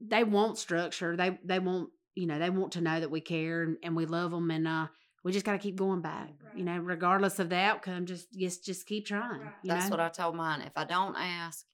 they 0.02 0.24
want 0.24 0.58
structure. 0.58 1.16
They 1.16 1.38
they 1.44 1.60
want 1.60 1.90
you 2.16 2.28
know 2.28 2.40
they 2.40 2.50
want 2.50 2.74
to 2.74 2.82
know 2.82 3.00
that 3.00 3.12
we 3.12 3.22
care 3.22 3.64
and, 3.64 3.78
and 3.84 3.96
we 3.96 4.06
love 4.06 4.32
them, 4.32 4.52
and 4.52 4.68
uh, 4.68 4.88
we 5.24 5.32
just 5.32 5.46
got 5.46 5.54
to 5.54 5.60
keep 5.60 5.76
going 5.76 6.02
back. 6.02 6.30
You 6.56 6.64
know, 6.64 6.78
regardless 6.78 7.40
of 7.40 7.50
the 7.50 7.58
outcome, 7.58 8.06
just 8.06 8.32
just 8.34 8.66
just 8.66 8.86
keep 8.86 9.06
trying. 9.06 9.42
You 9.64 9.74
That's 9.74 9.86
know? 9.86 9.92
what 9.92 10.00
I 10.00 10.10
told 10.10 10.36
mine. 10.36 10.62
If 10.62 10.74
I 10.76 10.86
don't 10.86 11.16
ask, 11.18 11.66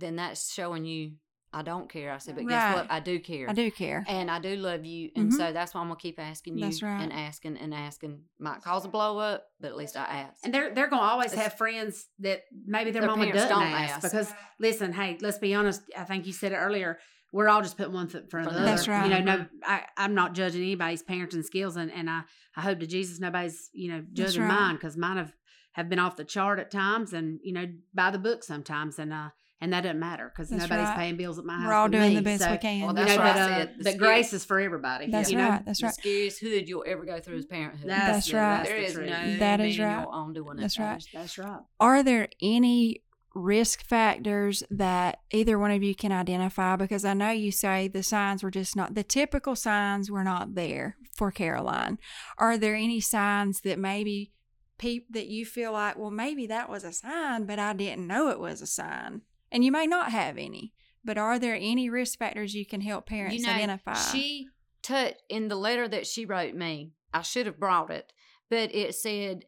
then 0.00 0.16
that's 0.16 0.52
showing 0.52 0.84
you 0.84 1.12
I 1.52 1.62
don't 1.62 1.90
care. 1.90 2.12
I 2.12 2.18
said, 2.18 2.36
but 2.36 2.44
Right. 2.44 2.50
guess 2.50 2.76
what? 2.76 2.92
I 2.92 3.00
do 3.00 3.18
care. 3.18 3.50
I 3.50 3.52
do 3.52 3.72
care. 3.72 4.04
And 4.06 4.30
I 4.30 4.38
do 4.38 4.54
love 4.54 4.84
you. 4.84 5.10
And 5.16 5.32
Mhm. 5.32 5.36
so 5.36 5.52
that's 5.52 5.74
why 5.74 5.80
I'm 5.80 5.88
to 5.88 5.96
keep 5.96 6.20
asking 6.20 6.56
you 6.58 6.64
That's 6.66 6.80
right. 6.80 7.02
and 7.02 7.12
asking 7.12 7.56
and 7.56 7.74
asking. 7.74 8.22
Might 8.38 8.62
cause 8.62 8.84
a 8.84 8.88
blow 8.88 9.18
up, 9.18 9.46
but 9.58 9.72
at 9.72 9.76
least 9.76 9.96
I 9.96 10.04
asked. 10.04 10.44
And 10.44 10.54
they're 10.54 10.72
they're 10.72 10.86
gonna 10.86 11.02
always 11.02 11.32
It's- 11.32 11.42
have 11.42 11.54
friends 11.58 12.06
that 12.20 12.42
maybe 12.66 12.92
their, 12.92 13.02
Their 13.02 13.10
mama 13.10 13.32
doesn't 13.32 13.48
don't 13.48 13.64
ask, 13.64 13.94
ask. 13.96 14.02
because 14.02 14.32
listen, 14.60 14.92
hey, 14.92 15.18
let's 15.20 15.38
be 15.38 15.52
honest. 15.52 15.82
I 15.98 16.04
think 16.04 16.24
you 16.24 16.32
said 16.32 16.52
it 16.52 16.56
earlier. 16.56 17.00
We're 17.32 17.48
all 17.48 17.62
just 17.62 17.76
putting 17.76 17.94
one 17.94 18.06
foot 18.06 18.22
in 18.24 18.28
front 18.30 18.46
of 18.46 18.54
the 18.54 18.60
That's 18.60 18.82
other. 18.82 18.92
right. 18.92 19.18
You 19.18 19.24
know, 19.24 19.36
no, 19.38 19.46
I, 19.64 19.86
I'm 19.96 20.14
not 20.14 20.34
judging 20.34 20.62
anybody's 20.62 21.02
parenting 21.02 21.42
skills, 21.44 21.74
and, 21.76 21.90
and 21.90 22.08
I, 22.08 22.22
I 22.56 22.60
hope 22.60 22.78
to 22.78 22.86
Jesus 22.86 23.18
nobody's 23.18 23.70
you 23.72 23.90
know 23.90 24.04
judging 24.12 24.42
right. 24.42 24.48
mine 24.54 24.74
because 24.76 24.96
mine 24.96 25.16
have 25.16 25.32
have 25.72 25.88
been 25.88 25.98
off 25.98 26.14
the 26.14 26.24
chart 26.24 26.60
at 26.60 26.70
times, 26.70 27.12
and 27.12 27.40
you 27.42 27.52
know 27.52 27.66
by 27.92 28.12
the 28.12 28.20
book 28.20 28.44
sometimes, 28.44 29.00
and 29.00 29.12
uh 29.12 29.30
and 29.60 29.72
that 29.72 29.82
doesn't 29.82 29.98
matter 29.98 30.32
because 30.34 30.50
nobody's 30.50 30.70
right. 30.70 30.96
paying 30.96 31.16
bills 31.16 31.38
at 31.38 31.44
my 31.44 31.54
house. 31.56 31.66
We're 31.66 31.74
all 31.74 31.88
doing 31.88 32.10
me. 32.10 32.16
the 32.16 32.22
best 32.22 32.42
So, 32.44 32.50
we 32.52 32.58
can. 32.58 32.80
Well, 32.80 32.90
You 32.90 32.94
That's 32.94 33.16
know, 33.16 33.22
what 33.24 33.34
but, 33.34 33.40
uh, 33.40 33.48
said. 33.48 33.74
The 33.78 33.84
but 33.84 33.98
grace 33.98 34.32
is 34.32 34.44
for 34.44 34.58
everybody. 34.58 35.10
That's 35.10 35.30
you 35.30 35.36
know? 35.36 35.48
right. 35.50 35.64
That's 35.64 35.80
the 35.80 35.86
right. 35.86 35.94
scariest 35.94 36.40
hood 36.40 36.68
you'll 36.68 36.84
ever 36.86 37.04
go 37.04 37.20
through 37.20 37.36
is 37.36 37.46
parenthood. 37.46 37.90
That's, 37.90 38.30
That's 38.30 38.32
right. 38.32 38.64
there 38.64 38.80
the 38.80 38.86
is 38.86 38.92
truth. 38.94 39.10
no 39.10 39.36
That 39.38 39.60
is 39.60 39.78
manual 39.78 40.10
right. 40.10 40.14
on 40.16 40.32
doing 40.32 40.58
it. 40.58 40.60
That's 40.62 40.78
right. 40.78 40.92
That's, 40.92 41.06
that's 41.12 41.38
right. 41.38 41.60
Are 41.78 42.02
there 42.02 42.28
any 42.40 43.02
risk 43.34 43.84
factors 43.84 44.64
that 44.70 45.20
either 45.30 45.58
one 45.58 45.70
of 45.70 45.82
you 45.82 45.94
can 45.94 46.10
identify? 46.12 46.76
Because 46.76 47.04
I 47.04 47.14
know 47.14 47.30
you 47.30 47.52
say 47.52 47.86
the 47.86 48.02
signs 48.02 48.42
were 48.42 48.50
just 48.50 48.76
not 48.76 48.94
the 48.94 49.04
typical 49.04 49.54
signs 49.56 50.10
were 50.10 50.24
not 50.24 50.54
there 50.54 50.96
for 51.16 51.30
Caroline. 51.30 51.98
Are 52.38 52.56
there 52.56 52.74
any 52.74 53.00
signs 53.00 53.60
that 53.60 53.78
maybe 53.78 54.32
peop 54.78 55.06
that 55.10 55.26
you 55.26 55.44
feel 55.44 55.72
like, 55.72 55.98
well, 55.98 56.10
maybe 56.10 56.46
that 56.46 56.70
was 56.70 56.82
a 56.84 56.92
sign, 56.92 57.44
but 57.44 57.58
I 57.58 57.74
didn't 57.74 58.06
know 58.06 58.30
it 58.30 58.40
was 58.40 58.62
a 58.62 58.66
sign? 58.66 59.20
And 59.52 59.64
you 59.64 59.72
may 59.72 59.86
not 59.86 60.10
have 60.12 60.38
any, 60.38 60.72
but 61.04 61.18
are 61.18 61.38
there 61.38 61.56
any 61.60 61.88
risk 61.90 62.18
factors 62.18 62.54
you 62.54 62.64
can 62.66 62.80
help 62.80 63.06
parents 63.06 63.36
you 63.36 63.46
know, 63.46 63.52
identify? 63.52 63.94
She 63.94 64.48
touched 64.82 65.22
in 65.28 65.48
the 65.48 65.56
letter 65.56 65.88
that 65.88 66.06
she 66.06 66.24
wrote 66.24 66.54
me. 66.54 66.92
I 67.12 67.22
should 67.22 67.46
have 67.46 67.58
brought 67.58 67.90
it, 67.90 68.12
but 68.48 68.74
it 68.74 68.94
said, 68.94 69.44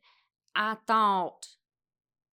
"I 0.57 0.77
thought." 0.87 1.47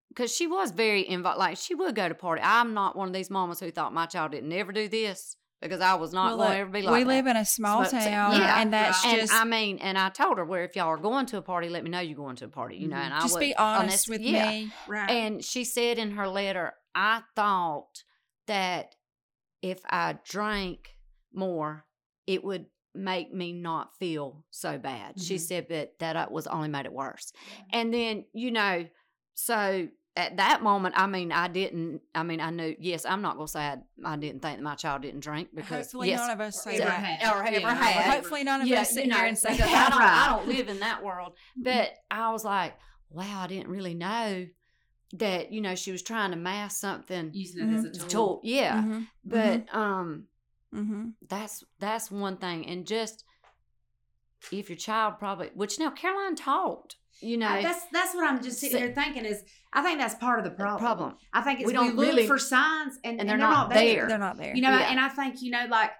Because 0.10 0.34
she 0.36 0.48
was 0.48 0.72
very 0.72 1.08
involved, 1.08 1.38
like 1.38 1.58
she 1.58 1.76
would 1.76 1.94
go 1.94 2.08
to 2.10 2.16
party. 2.16 2.42
I'm 2.44 2.74
not 2.74 2.96
one 2.96 3.08
of 3.08 3.14
these 3.14 3.30
mamas 3.30 3.60
who 3.60 3.70
thought 3.70 3.94
my 3.94 4.08
child 4.08 4.32
didn't 4.32 4.52
ever 4.52 4.72
do 4.72 4.88
this 4.88 5.36
because 5.62 5.80
I 5.82 5.94
was 5.96 6.12
not 6.14 6.30
Well, 6.30 6.48
going 6.48 6.52
to 6.52 6.58
ever 6.58 6.70
be 6.72 6.82
like 6.82 6.94
we 6.96 7.04
that. 7.04 7.08
live 7.08 7.28
in 7.28 7.36
a 7.38 7.46
small 7.46 7.86
town, 7.86 8.32
yeah, 8.40 8.62
and 8.62 8.74
that's 8.74 9.06
and 9.06 9.20
just 9.22 9.34
I 9.34 9.44
mean, 9.44 9.78
and 9.80 9.96
I 9.98 10.10
told 10.10 10.38
her 10.40 10.46
where 10.46 10.64
if 10.64 10.76
y'all 10.76 10.88
are 10.88 10.98
going 10.98 11.28
to 11.28 11.38
a 11.38 11.42
party, 11.44 11.70
let 11.70 11.84
me 11.84 11.90
know 11.92 12.00
you're 12.00 12.16
going 12.16 12.36
to 12.38 12.46
a 12.46 12.50
party. 12.50 12.78
You 12.78 12.88
know, 12.88 12.96
Mhm. 12.96 13.02
and 13.02 13.14
I 13.14 13.20
just 13.22 13.34
would 13.36 13.42
be 13.42 13.56
honest 13.58 13.82
honest- 13.84 14.10
with 14.10 14.22
yeah. 14.22 14.50
me. 14.50 14.72
Right. 14.88 15.10
And 15.10 15.44
she 15.46 15.64
said 15.66 16.00
in 16.00 16.12
her 16.12 16.28
letter, 16.28 16.74
I 16.98 17.22
thought 17.36 18.04
that 18.48 18.96
if 19.62 19.80
I 19.90 20.18
drank 20.28 20.90
more, 21.32 21.86
it 22.26 22.44
would 22.44 22.66
make 22.96 23.32
me 23.32 23.54
not 23.54 23.96
feel 24.00 24.44
so 24.50 24.80
bad. 24.80 25.20
She 25.20 25.36
Mhm. 25.36 25.40
said, 25.40 25.68
but 25.68 26.00
that 26.00 26.16
uh, 26.16 26.28
was 26.32 26.48
only 26.48 26.70
made 26.70 26.86
it 26.88 26.92
worse. 26.94 27.32
And 27.72 27.94
then, 27.94 28.26
you 28.34 28.50
know, 28.50 28.88
so 29.36 29.88
at 30.16 30.38
that 30.38 30.64
moment, 30.64 30.96
I 30.98 31.06
mean, 31.06 31.32
I 31.32 31.48
didn't, 31.48 32.02
I 32.16 32.24
mean, 32.24 32.42
I 32.42 32.50
knew, 32.50 32.76
yes, 32.80 33.06
I'm 33.06 33.22
not 33.22 33.36
going 33.36 33.46
to 33.46 33.52
say 33.52 33.60
I, 33.60 33.78
I 34.04 34.16
didn't 34.18 34.42
think 34.42 34.58
that 34.58 34.64
my 34.64 34.74
child 34.74 35.04
didn't 35.04 35.20
drink 35.20 35.50
because, 35.54 35.86
Hopefully, 35.86 36.08
yes, 36.10 36.20
none 36.22 36.32
of 36.32 36.42
us 36.42 36.64
say 36.64 36.78
ever 36.78 36.90
that. 36.90 37.04
had. 37.22 37.32
or 37.36 37.44
ever 37.44 37.56
Yeah. 37.56 37.76
had. 37.76 38.14
Hopefully, 38.16 38.44
none 38.44 38.62
of 38.62 38.68
Yeah, 38.68 38.82
us 38.82 38.90
sit 38.90 39.04
you 39.04 39.10
know, 39.12 39.18
here 39.18 39.26
and 39.28 39.38
say 39.38 39.56
that. 39.56 39.70
I 39.70 39.90
don't, 39.92 40.02
I 40.02 40.36
don't 40.36 40.48
live 40.48 40.70
in 40.70 40.80
that 40.80 41.04
world. 41.04 41.34
But 41.56 41.92
I 42.12 42.32
was 42.32 42.44
like, 42.44 42.74
wow, 43.12 43.42
I 43.42 43.48
didn't 43.48 43.70
really 43.70 43.94
know 43.94 44.48
that, 45.14 45.52
you 45.52 45.62
know, 45.62 45.76
she 45.76 45.92
was 45.92 46.02
trying 46.02 46.32
to 46.32 46.38
mask 46.38 46.80
something. 46.82 47.32
Using 47.34 47.70
it 47.74 47.78
as 47.78 47.86
a 47.86 47.92
Tool. 47.92 48.08
tool. 48.10 48.42
Yeah. 48.44 48.82
Mhm, 48.84 49.08
But 49.24 49.74
um 49.76 50.26
mhm. 50.74 51.14
that's 51.28 51.64
that's 51.80 52.12
one 52.12 52.38
thing. 52.38 52.68
And 52.68 52.86
just 52.86 53.24
if 54.52 54.70
your 54.70 54.78
child 54.78 55.16
probably 55.20 55.50
which 55.54 55.80
now 55.80 55.90
Caroline 55.92 56.36
talked, 56.36 56.98
you 57.22 57.38
know. 57.38 57.48
I- 57.48 57.64
that's 57.64 57.86
that's 57.92 58.14
what 58.16 58.28
I'm 58.30 58.42
just 58.44 58.60
sitting 58.60 58.78
Si- 58.78 58.84
here 58.84 58.94
thinking 58.94 59.26
is 59.26 59.44
I 59.74 59.82
think 59.82 60.00
that's 60.00 60.16
part 60.16 60.40
of 60.40 60.46
the 60.46 60.52
problem. 60.52 60.80
problem. 60.80 61.16
I 61.34 61.42
think 61.42 61.60
it's 61.60 61.68
We 61.68 61.74
we, 61.74 61.74
don't 61.74 61.96
look 61.96 62.06
really- 62.08 62.28
for 62.28 62.38
signs 62.38 62.98
and, 63.04 63.20
and 63.20 63.30
they're 63.30 63.38
not 63.38 63.70
there. 63.70 64.08
they're 64.08 64.18
not 64.18 64.38
there. 64.38 64.56
You 64.56 64.62
know, 64.62 64.70
Yeah. 64.78 64.90
and 64.92 65.00
I 65.00 65.10
think 65.10 65.42
you 65.42 65.52
know, 65.52 65.66
like 65.70 65.92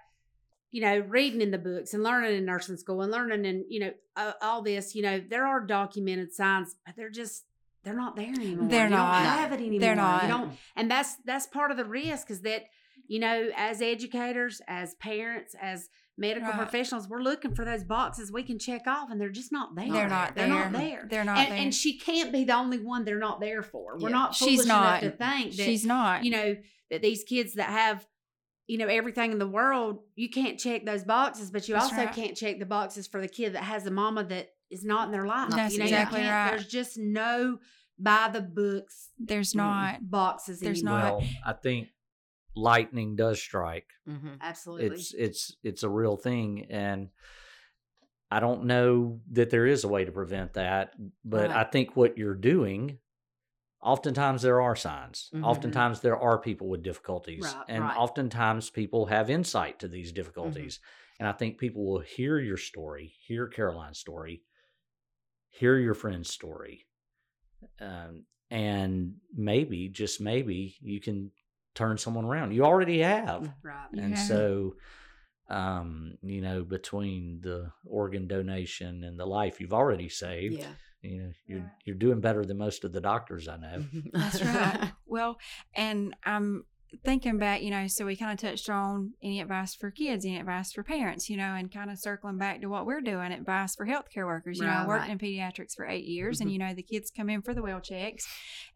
you 0.70 0.82
know, 0.82 0.98
reading 0.98 1.40
in 1.40 1.50
the 1.50 1.56
books 1.58 1.94
and 1.94 2.02
learning 2.02 2.36
in 2.36 2.44
nursing 2.44 2.76
school 2.76 3.00
and 3.00 3.10
learning 3.10 3.44
in 3.46 3.64
you 3.70 3.80
know 3.80 3.92
uh, 4.16 4.32
all 4.42 4.60
this. 4.62 4.94
You 4.94 5.02
know, 5.02 5.18
there 5.18 5.46
are 5.46 5.60
documented 5.60 6.32
signs, 6.34 6.76
but 6.84 6.94
they're 6.94 7.08
just 7.10 7.44
they're 7.84 7.94
not 7.96 8.16
there 8.16 8.28
anymore. 8.32 8.68
They're 8.68 8.84
you 8.84 8.90
not. 8.90 9.12
Don't 9.22 9.32
have 9.38 9.52
it 9.52 9.56
anymore. 9.60 9.80
They're 9.80 9.96
not. 9.96 10.22
You 10.24 10.28
don't, 10.28 10.52
and 10.76 10.90
that's 10.90 11.16
that's 11.24 11.46
part 11.46 11.70
of 11.70 11.76
the 11.76 11.84
risk 11.84 12.30
is 12.30 12.42
that 12.42 12.64
you 13.06 13.20
know, 13.20 13.48
as 13.56 13.80
educators, 13.80 14.60
as 14.68 14.94
parents, 14.96 15.54
as 15.60 15.88
medical 16.18 16.48
Right. 16.50 16.58
professionals, 16.58 17.08
we're 17.08 17.22
looking 17.22 17.54
for 17.54 17.64
those 17.64 17.82
boxes 17.84 18.30
we 18.30 18.42
can 18.42 18.58
check 18.58 18.82
off, 18.86 19.10
and 19.10 19.18
they're 19.20 19.30
just 19.30 19.50
not 19.52 19.74
there. 19.74 19.90
they're 19.90 20.08
not 20.08 20.34
They're 20.34 20.48
there. 20.48 20.70
not 20.70 20.72
there. 20.72 21.06
They're 21.08 21.24
not 21.24 21.38
and, 21.38 21.52
there. 21.52 21.58
and 21.58 21.74
she 21.74 21.96
can't 21.98 22.32
be 22.32 22.44
the 22.44 22.54
only 22.54 22.78
one 22.78 23.04
they're 23.04 23.18
not 23.18 23.40
there 23.40 23.62
for. 23.62 23.96
We're 23.98 24.08
Yeah. 24.10 24.16
not 24.16 24.36
foolish 24.36 24.56
She's 24.56 24.66
not. 24.66 25.02
enough 25.02 25.12
to 25.18 25.24
think 25.24 25.56
that 25.56 25.62
She's 25.64 25.86
not. 25.86 26.24
you 26.24 26.30
know 26.32 26.56
that 26.90 27.00
these 27.00 27.24
kids 27.24 27.54
that 27.54 27.70
have 27.70 28.06
you 28.66 28.76
know 28.76 28.88
everything 28.88 29.32
in 29.32 29.38
the 29.38 29.46
world 29.48 30.00
you 30.16 30.28
can't 30.28 30.58
check 30.58 30.84
those 30.84 31.04
boxes 31.04 31.50
but 31.50 31.66
you 31.68 31.74
That's 31.74 31.86
also 31.86 31.96
right. 32.04 32.12
can't 32.14 32.36
check 32.36 32.58
the 32.58 32.66
boxes 32.66 33.06
for 33.06 33.20
the 33.22 33.28
kid 33.28 33.54
that 33.54 33.62
has 33.62 33.86
a 33.86 33.90
mama 33.90 34.24
that 34.24 34.50
is 34.70 34.84
not 34.84 35.06
in 35.06 35.12
their 35.12 35.26
life 35.26 35.50
That's 35.50 35.72
you 35.74 35.80
know, 35.80 35.84
exactly 35.86 36.20
can't- 36.20 36.30
right. 36.32 36.50
there's 36.50 36.66
just 36.68 36.98
no 36.98 37.58
by 37.98 38.28
the 38.32 38.40
books 38.42 39.10
There's 39.18 39.54
not. 39.54 40.08
boxes 40.10 40.60
There's 40.60 40.82
anymore. 40.82 40.98
not. 41.00 41.18
Well, 41.18 41.26
I 41.44 41.52
think 41.52 41.88
lightning 42.54 43.16
does 43.16 43.40
strike, 43.40 43.86
Mm-hmm. 44.08 44.34
Absolutely. 44.40 44.86
it's 44.96 45.14
it's 45.14 45.56
it's 45.62 45.82
a 45.82 45.88
real 45.88 46.16
thing, 46.16 46.66
and 46.70 47.08
I 48.30 48.40
don't 48.40 48.64
know 48.64 49.20
that 49.32 49.50
there 49.50 49.66
is 49.66 49.84
a 49.84 49.88
way 49.88 50.04
to 50.04 50.12
prevent 50.12 50.54
that. 50.54 50.92
But 51.24 51.50
I 51.50 51.64
think 51.64 51.96
what 51.96 52.18
you're 52.18 52.34
doing. 52.34 52.98
Oftentimes 53.80 54.42
there 54.42 54.60
are 54.60 54.74
signs. 54.74 55.30
Mhm. 55.32 55.44
Oftentimes 55.44 56.00
there 56.00 56.18
are 56.18 56.38
people 56.40 56.68
with 56.68 56.82
difficulties, 56.82 57.44
Right, 57.44 57.64
and 57.68 57.84
right. 57.84 57.96
oftentimes 57.96 58.70
people 58.70 59.06
have 59.06 59.30
insight 59.30 59.78
to 59.78 59.88
these 59.88 60.10
difficulties. 60.10 60.80
And 61.20 61.28
I 61.28 61.32
think 61.32 61.58
people 61.58 61.86
will 61.86 62.00
hear 62.00 62.40
your 62.40 62.56
story, 62.56 63.14
hear 63.26 63.46
Caroline's 63.46 63.98
story, 64.00 64.42
hear 65.50 65.76
your 65.76 65.94
friend's 65.94 66.30
story, 66.30 66.86
um, 67.80 68.24
and 68.50 69.14
maybe, 69.34 69.88
just 69.88 70.20
maybe, 70.20 70.76
you 70.80 71.00
can 71.00 71.30
turn 71.74 71.98
someone 71.98 72.24
around. 72.24 72.52
You 72.52 72.64
already 72.64 73.00
have, 73.00 73.52
right. 73.62 73.88
And 73.92 74.16
have. 74.16 74.26
so, 74.26 74.76
um, 75.50 76.14
you 76.22 76.40
know, 76.40 76.62
between 76.64 77.40
the 77.42 77.70
organ 77.86 78.26
donation 78.26 79.04
and 79.04 79.18
the 79.18 79.26
life 79.26 79.60
you've 79.60 79.72
already 79.74 80.08
saved, 80.08 80.58
Yeah. 80.58 80.72
you 81.02 81.22
know, 81.22 81.32
you're 81.46 81.60
Right. 81.60 81.70
you're 81.84 81.96
doing 81.96 82.20
better 82.20 82.44
than 82.44 82.58
most 82.58 82.84
of 82.84 82.92
the 82.92 83.00
doctors 83.00 83.48
I 83.48 83.56
know. 83.56 83.84
That's 84.12 84.42
right. 84.42 84.92
well, 85.06 85.38
and 85.74 86.14
I'm 86.24 86.64
thinking 87.04 87.38
back, 87.38 87.62
you 87.62 87.70
know, 87.70 87.86
so 87.86 88.06
we 88.06 88.16
kind 88.16 88.32
of 88.32 88.38
touched 88.38 88.70
on 88.70 89.12
any 89.22 89.40
advice 89.40 89.74
for 89.74 89.90
kids, 89.90 90.24
any 90.24 90.38
advice 90.38 90.72
for 90.72 90.82
parents, 90.82 91.28
you 91.28 91.36
know, 91.36 91.54
and 91.54 91.70
kind 91.72 91.90
of 91.90 91.98
circling 91.98 92.38
back 92.38 92.60
to 92.62 92.66
what 92.68 92.86
we're 92.86 93.00
doing, 93.02 93.30
advice 93.32 93.76
for 93.76 93.86
healthcare 93.86 94.26
workers. 94.26 94.58
You 94.60 94.66
know, 94.66 94.72
I 94.72 94.86
Right. 94.86 94.86
worked 94.86 95.08
in 95.08 95.18
pediatrics 95.18 95.74
for 95.76 95.86
eight 95.86 96.04
years, 96.06 96.40
and 96.40 96.48
Mhm. 96.48 96.52
you 96.52 96.58
know, 96.58 96.74
the 96.74 96.82
kids 96.82 97.10
come 97.10 97.28
in 97.28 97.42
for 97.42 97.52
the 97.54 97.62
well 97.62 97.80
checks, 97.80 98.26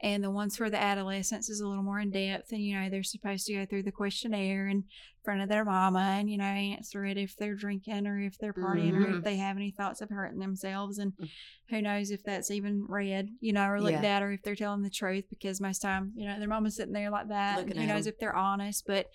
and 0.01 0.23
the 0.23 0.31
ones 0.31 0.57
for 0.57 0.69
the 0.69 0.81
adolescents 0.81 1.49
is 1.49 1.61
a 1.61 1.67
little 1.67 1.83
more 1.83 2.01
in 2.01 2.11
depth, 2.11 2.53
and 2.53 2.63
you 2.63 2.75
know, 2.79 2.91
they're 2.91 3.03
supposed 3.03 3.47
to 3.47 3.55
go 3.55 3.67
through 3.67 3.85
the 3.85 3.93
questionnaire 3.93 4.69
in 4.69 4.85
front 5.25 5.41
of 5.43 5.49
their 5.49 5.65
mama, 5.65 6.17
and 6.19 6.31
you 6.31 6.39
know, 6.39 6.45
answer 6.45 7.05
it 7.05 7.17
if 7.17 7.37
they're 7.37 7.55
drinking 7.55 8.07
or 8.07 8.19
if 8.21 8.39
they're 8.39 8.53
partying 8.53 8.95
or 8.95 9.07
Mhm. 9.07 9.19
if 9.19 9.25
they 9.25 9.37
have 9.37 9.57
any 9.57 9.71
thoughts 9.71 10.01
of 10.01 10.11
hurting 10.11 10.39
themselves, 10.41 10.99
and 10.99 11.13
Mm. 11.17 11.29
who 11.71 11.83
knows 11.83 12.11
if 12.11 12.23
that's 12.25 12.51
even 12.51 12.85
read, 12.87 13.31
you 13.41 13.53
know, 13.53 13.69
or 13.69 13.81
looked 13.81 14.03
Yeah. 14.03 14.17
at, 14.17 14.23
or 14.23 14.33
if 14.33 14.43
they're 14.43 14.57
telling 14.57 14.83
the 14.83 14.91
truth. 14.91 15.25
Because 15.31 15.61
most 15.61 15.81
time, 15.81 16.13
you 16.15 16.27
know, 16.27 16.39
their 16.39 16.49
mama's 16.49 16.77
sitting 16.77 16.93
there 16.93 17.11
like 17.11 17.29
that. 17.29 17.69
who 17.69 17.87
knows 17.87 18.07
if 18.07 18.19
they're 18.19 18.35
honest? 18.37 18.85
But 18.87 19.07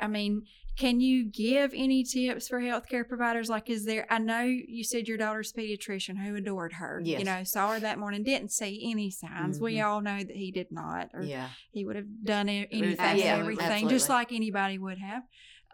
I 0.00 0.06
mean, 0.06 0.42
can 0.76 1.00
you 1.00 1.24
give 1.24 1.72
any 1.74 2.04
tips 2.04 2.46
for 2.48 2.60
healthcare 2.60 3.06
providers? 3.06 3.48
Like, 3.50 3.68
is 3.68 3.84
there? 3.84 4.06
I 4.10 4.18
know 4.18 4.42
you 4.42 4.84
said 4.84 5.08
your 5.08 5.16
daughter's 5.18 5.52
pediatrician 5.52 6.16
who 6.16 6.36
adored 6.36 6.74
her. 6.74 7.00
Yes. 7.04 7.18
You 7.18 7.24
know, 7.24 7.42
saw 7.42 7.72
her 7.72 7.80
that 7.80 7.98
morning, 7.98 8.22
didn't 8.22 8.52
see 8.52 8.88
any 8.90 9.10
signs. 9.10 9.60
We 9.60 9.74
Mhm. 9.74 9.84
all 9.86 10.00
know 10.00 10.18
that 10.18 10.36
he 10.36 10.52
did 10.52 10.70
not, 10.70 11.10
or 11.14 11.22
yeah. 11.22 11.48
he 11.72 11.84
would 11.84 11.96
have 11.96 12.24
done 12.24 12.48
Everything. 12.48 12.84
anything 12.84 13.18
Yeah, 13.18 13.36
everything, 13.38 13.88
just 13.88 14.08
like 14.08 14.32
anybody 14.32 14.78
would 14.78 14.98
have. 14.98 15.24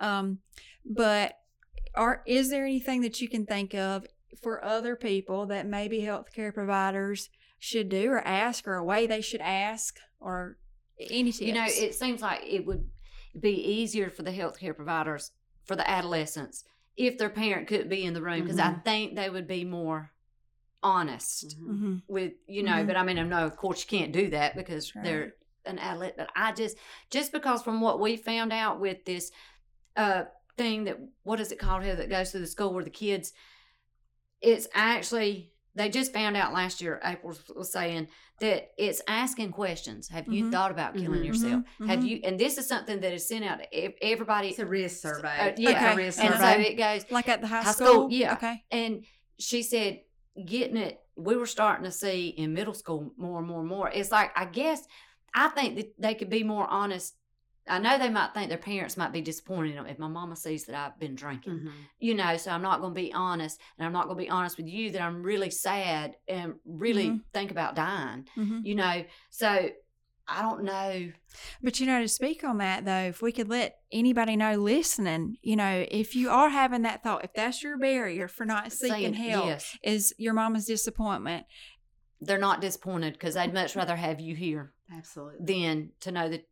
Um, 0.01 0.39
but 0.87 1.39
are 1.95 2.23
is 2.27 2.49
there 2.51 2.65
anything 2.65 3.03
that 3.03 3.21
you 3.21 3.29
can 3.29 3.45
think 3.45 3.75
of 3.75 4.07
for 4.43 4.65
other 4.65 4.97
people 4.97 5.47
that 5.47 5.67
maybe 5.67 6.01
healthcare 6.01 6.53
providers 6.53 7.29
should 7.59 7.89
do 7.91 8.11
or 8.11 8.27
ask, 8.27 8.67
or 8.67 8.75
a 8.77 8.85
way 8.85 9.07
they 9.07 9.21
should 9.21 9.41
ask, 9.43 9.99
or 10.19 10.57
any 10.99 11.25
tips? 11.31 11.43
You 11.43 11.53
know, 11.53 11.67
it 11.69 11.95
seems 11.95 12.23
like 12.23 12.41
it 12.45 12.65
would 12.67 12.89
be 13.39 13.51
easier 13.53 14.11
for 14.11 14.23
the 14.23 14.31
healthcare 14.31 14.75
providers 14.77 15.33
for 15.65 15.77
the 15.77 15.89
adolescents 15.89 16.65
if 16.97 17.19
their 17.19 17.31
parent 17.31 17.67
could 17.67 17.89
be 17.89 18.05
in 18.05 18.15
the 18.15 18.23
room 18.23 18.43
because 18.43 18.59
I 18.59 18.71
Mhm. 18.71 18.85
think 18.85 19.17
they 19.17 19.29
would 19.31 19.47
be 19.49 19.65
more 19.65 20.13
honest 20.83 21.59
Mhm. 21.59 21.69
Mhm. 21.69 22.03
with 22.07 22.33
you 22.47 22.63
know. 22.63 22.83
Mhm. 22.83 22.87
But 22.87 22.97
I 22.97 23.03
mean, 23.03 23.19
I 23.19 23.23
know 23.23 23.45
of 23.47 23.57
course 23.57 23.81
you 23.83 23.99
can't 23.99 24.13
do 24.13 24.31
that 24.31 24.55
because 24.57 24.95
Right. 24.95 25.05
they're 25.05 25.35
an 25.65 25.79
adolescent. 25.79 26.19
But 26.19 26.31
I 26.37 26.53
just 26.53 26.77
just 27.11 27.33
because 27.33 27.63
from 27.63 27.81
what 27.81 28.01
we 28.01 28.17
found 28.17 28.53
out 28.53 28.81
with 28.81 29.05
this 29.05 29.33
uh 29.97 30.25
thing 30.57 30.85
that 30.85 30.99
what 31.25 31.41
is 31.41 31.51
it 31.51 31.59
called 31.59 31.83
here 31.83 31.97
that 31.97 32.09
goes 32.11 32.31
through 32.31 32.41
the 32.41 32.47
school 32.47 32.73
where 32.73 32.85
the 32.85 32.91
kids 32.91 33.33
it's 34.41 34.69
actually 34.75 35.54
they 35.75 35.89
just 35.89 36.13
found 36.13 36.37
out 36.37 36.53
last 36.53 36.81
year 36.81 37.01
april 37.05 37.29
was- 37.29 37.51
was 37.57 37.73
saying 37.73 38.09
that 38.41 38.71
it's 38.79 39.01
asking 39.09 39.51
questions 39.53 40.09
have 40.09 40.27
you 40.29 40.45
Mhm. 40.47 40.53
thought 40.53 40.71
about 40.71 40.95
killing 40.95 41.21
Mhm. 41.23 41.27
yourself 41.27 41.63
Mhm. 41.81 41.87
have 41.89 41.99
Mhm. 42.01 42.09
you 42.09 42.21
and 42.25 42.39
this 42.39 42.59
is 42.59 42.67
something 42.69 43.01
that 43.01 43.13
is 43.13 43.27
sent 43.29 43.45
out 43.45 43.59
to 43.61 44.05
everybody 44.05 44.49
It's 44.49 44.59
a 44.59 44.67
risk 44.67 45.01
survey. 45.03 45.37
Uh, 45.51 45.53
yeah 45.57 45.71
Okay. 45.71 45.93
a 45.93 45.97
risk 45.97 46.19
and 46.25 46.35
survey. 46.35 46.65
so 46.65 46.71
it 46.71 46.75
goes 46.77 47.11
like 47.11 47.29
at 47.29 47.41
the 47.41 47.47
high, 47.47 47.63
High 47.63 47.73
school? 47.73 47.87
school, 47.87 48.11
yeah. 48.13 48.35
Okay. 48.35 48.65
and 48.71 49.05
she 49.39 49.63
said 49.63 50.01
getting 50.47 50.77
it 50.77 51.01
we 51.17 51.37
were 51.37 51.47
starting 51.47 51.85
to 51.85 51.93
see 51.93 52.29
in 52.29 52.53
middle 52.53 52.75
school 52.75 53.13
more 53.17 53.39
and 53.39 53.47
more 53.49 53.61
and 53.61 53.69
more 53.69 53.89
it's 53.91 54.11
like 54.11 54.31
i 54.37 54.45
guess 54.45 54.83
i 55.35 55.47
think 55.49 55.77
that 55.77 55.95
they 56.01 56.15
could 56.15 56.29
be 56.31 56.43
more 56.43 56.67
honest 56.69 57.17
i 57.69 57.79
know 57.79 57.99
they 57.99 58.11
might 58.11 58.33
think 58.35 58.49
their 58.49 58.59
parents 58.59 58.97
might 58.97 59.13
be 59.13 59.21
disappointed 59.21 59.77
if 59.89 59.99
my 59.99 60.09
mama 60.09 60.37
sees 60.37 60.65
that 60.67 60.75
i've 60.75 60.99
been 60.99 61.15
drinking 61.15 61.61
Mhm. 61.61 61.73
you 61.99 62.15
know 62.15 62.37
so 62.37 62.51
i'm 62.51 62.63
not 62.63 62.81
going 62.81 62.95
to 62.95 63.01
be 63.01 63.13
honest 63.13 63.61
and 63.79 63.87
i'm 63.87 63.93
not 63.93 64.05
going 64.07 64.17
to 64.19 64.23
be 64.25 64.31
honest 64.31 64.57
with 64.57 64.67
you 64.69 64.91
that 64.91 65.01
i'm 65.03 65.23
really 65.23 65.51
sad 65.51 66.17
and 66.29 66.55
really 66.65 67.09
Mhm. 67.11 67.21
think 67.33 67.51
about 67.51 67.75
dying 67.75 68.27
hmm 68.35 68.61
you 68.63 68.75
know 68.75 69.05
so 69.31 69.71
i 70.29 70.43
don't 70.43 70.63
know 70.65 71.13
But 71.63 71.81
you 71.81 71.87
know, 71.87 72.01
to 72.01 72.09
speak 72.09 72.45
on 72.45 72.59
that 72.59 72.85
though, 72.85 73.07
if 73.09 73.21
we 73.21 73.33
could 73.33 73.49
let 73.49 73.79
anybody 73.91 74.37
know 74.37 74.55
listening, 74.55 75.37
you 75.43 75.57
know, 75.57 75.85
if 75.91 76.15
you 76.15 76.31
are 76.31 76.49
having 76.49 76.83
that 76.83 77.03
thought, 77.03 77.25
if 77.25 77.33
that's 77.35 77.61
your 77.63 77.77
barrier 77.77 78.29
for 78.29 78.45
not 78.45 78.71
seeking 78.73 79.15
saying 79.15 79.15
help, 79.15 79.47
yes 79.47 79.77
is 79.83 80.15
your 80.17 80.33
mama's 80.35 80.65
disappointment. 80.67 81.45
they're 82.21 82.39
not 82.39 82.61
disappointed 82.61 83.15
because 83.15 83.35
they'd 83.35 83.53
much 83.53 83.75
rather 83.75 83.97
have 83.97 84.21
you 84.21 84.35
here 84.37 84.73
Absolutely. 84.97 85.45
than 85.45 85.91
to 86.01 86.13
know 86.13 86.29
that 86.29 86.47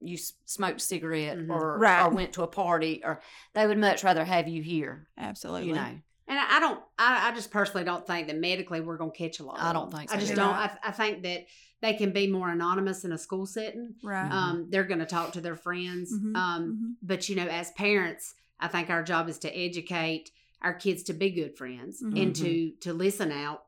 you 0.00 0.16
smoked 0.46 0.80
a 0.80 0.84
cigarette 0.84 1.38
Mhm. 1.38 1.50
or, 1.50 1.78
Right. 1.78 2.04
or 2.04 2.10
went 2.10 2.32
to 2.34 2.42
a 2.42 2.46
party 2.46 3.02
or 3.04 3.20
they 3.54 3.66
would 3.66 3.78
much 3.78 4.02
rather 4.02 4.24
have 4.24 4.48
you 4.48 4.62
here 4.62 5.08
Absolutely. 5.18 5.68
you 5.68 5.74
know 5.74 6.00
And 6.28 6.38
I, 6.38 6.60
don't, 6.60 6.80
I, 6.98 7.28
I 7.30 7.34
just 7.34 7.50
personally 7.50 7.84
don't 7.84 8.06
think 8.06 8.28
that 8.28 8.36
medically 8.38 8.80
we're 8.80 8.96
going 8.96 9.10
to 9.10 9.18
catch 9.18 9.40
a 9.40 9.44
lot. 9.44 9.58
I 9.60 9.72
don't 9.72 9.90
think 9.92 10.12
I 10.14 10.16
just 10.16 10.34
don't. 10.36 10.54
I, 10.54 10.70
I 10.84 10.92
think 10.92 11.24
that 11.24 11.46
they 11.80 11.94
can 11.94 12.12
be 12.12 12.28
more 12.28 12.48
anonymous 12.48 13.04
in 13.04 13.10
a 13.10 13.18
school 13.18 13.46
setting. 13.46 13.94
Right. 14.00 14.30
Um, 14.30 14.66
they're 14.70 14.84
going 14.84 15.00
to 15.00 15.06
talk 15.06 15.32
to 15.32 15.40
their 15.40 15.56
friends. 15.56 16.12
Mhm, 16.12 16.36
Um, 16.36 16.62
mhm. 16.72 16.94
but 17.02 17.28
you 17.28 17.34
know, 17.34 17.48
as 17.48 17.72
parents, 17.72 18.34
I 18.60 18.68
think 18.68 18.90
our 18.90 19.02
job 19.02 19.28
is 19.28 19.38
to 19.40 19.50
educate 19.58 20.30
our 20.62 20.72
kids 20.74 21.02
to 21.04 21.14
be 21.14 21.30
good 21.30 21.56
friends 21.58 22.00
and 22.00 22.14
Mhm. 22.14 22.34
to 22.34 22.70
to 22.82 22.92
listen 22.92 23.32
out 23.32 23.64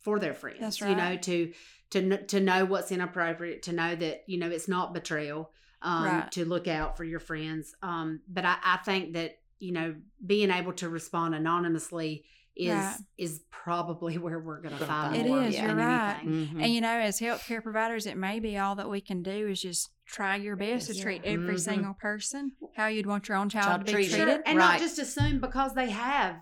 for 0.00 0.18
their 0.18 0.34
friends. 0.34 0.58
That's 0.60 0.80
You 0.80 0.96
know, 0.96 1.16
to 1.16 1.52
to 1.94 2.24
to 2.26 2.40
know 2.40 2.64
what's 2.64 2.92
inappropriate, 2.92 3.62
to 3.64 3.72
know 3.72 3.94
that 3.96 4.24
you 4.26 4.38
know 4.38 4.48
it's 4.50 4.68
not 4.68 4.92
betrayal. 4.94 5.50
Um, 5.82 6.04
Right. 6.04 6.32
to 6.32 6.46
look 6.46 6.66
out 6.66 6.96
for 6.96 7.04
your 7.04 7.20
friends. 7.20 7.74
Um, 7.82 8.20
but 8.26 8.46
I, 8.46 8.56
I 8.64 8.76
think 8.78 9.12
that 9.14 9.38
you 9.58 9.72
know 9.72 9.94
being 10.24 10.50
able 10.50 10.72
to 10.74 10.88
respond 10.88 11.34
anonymously 11.34 12.24
is 12.56 12.72
Right. 12.72 12.96
is 13.18 13.42
probably 13.50 14.16
where 14.24 14.38
we're 14.38 14.60
going 14.62 14.78
to 14.78 14.84
find 14.86 15.14
find 15.14 15.26
It 15.26 15.28
more 15.28 15.42
is, 15.42 15.58
you're 15.58 15.74
right. 15.74 16.18
anything. 16.22 16.56
Mhm. 16.56 16.62
And 16.64 16.72
you 16.74 16.80
know, 16.80 16.88
as 16.88 17.20
healthcare 17.20 17.62
providers, 17.62 18.06
it 18.06 18.16
may 18.16 18.40
be 18.40 18.56
all 18.56 18.76
that 18.76 18.88
we 18.88 19.00
can 19.02 19.22
do 19.22 19.48
is 19.48 19.60
just 19.60 19.90
try 20.06 20.36
your 20.36 20.56
best 20.56 20.86
to 20.88 20.94
Yeah. 20.94 21.02
treat 21.02 21.22
every 21.24 21.54
Mhm. 21.56 21.60
single 21.60 21.94
person 21.94 22.52
how 22.76 22.86
you'd 22.86 23.06
want 23.06 23.28
your 23.28 23.36
own 23.36 23.48
child, 23.50 23.66
Child 23.66 23.80
to 23.80 23.84
be 23.86 23.92
treated. 23.92 24.10
treated. 24.14 24.28
Sure, 24.36 24.42
and 24.46 24.58
Right. 24.58 24.72
not 24.72 24.80
just 24.80 24.98
assume 24.98 25.38
because 25.40 25.74
they 25.74 25.90
have 25.90 26.36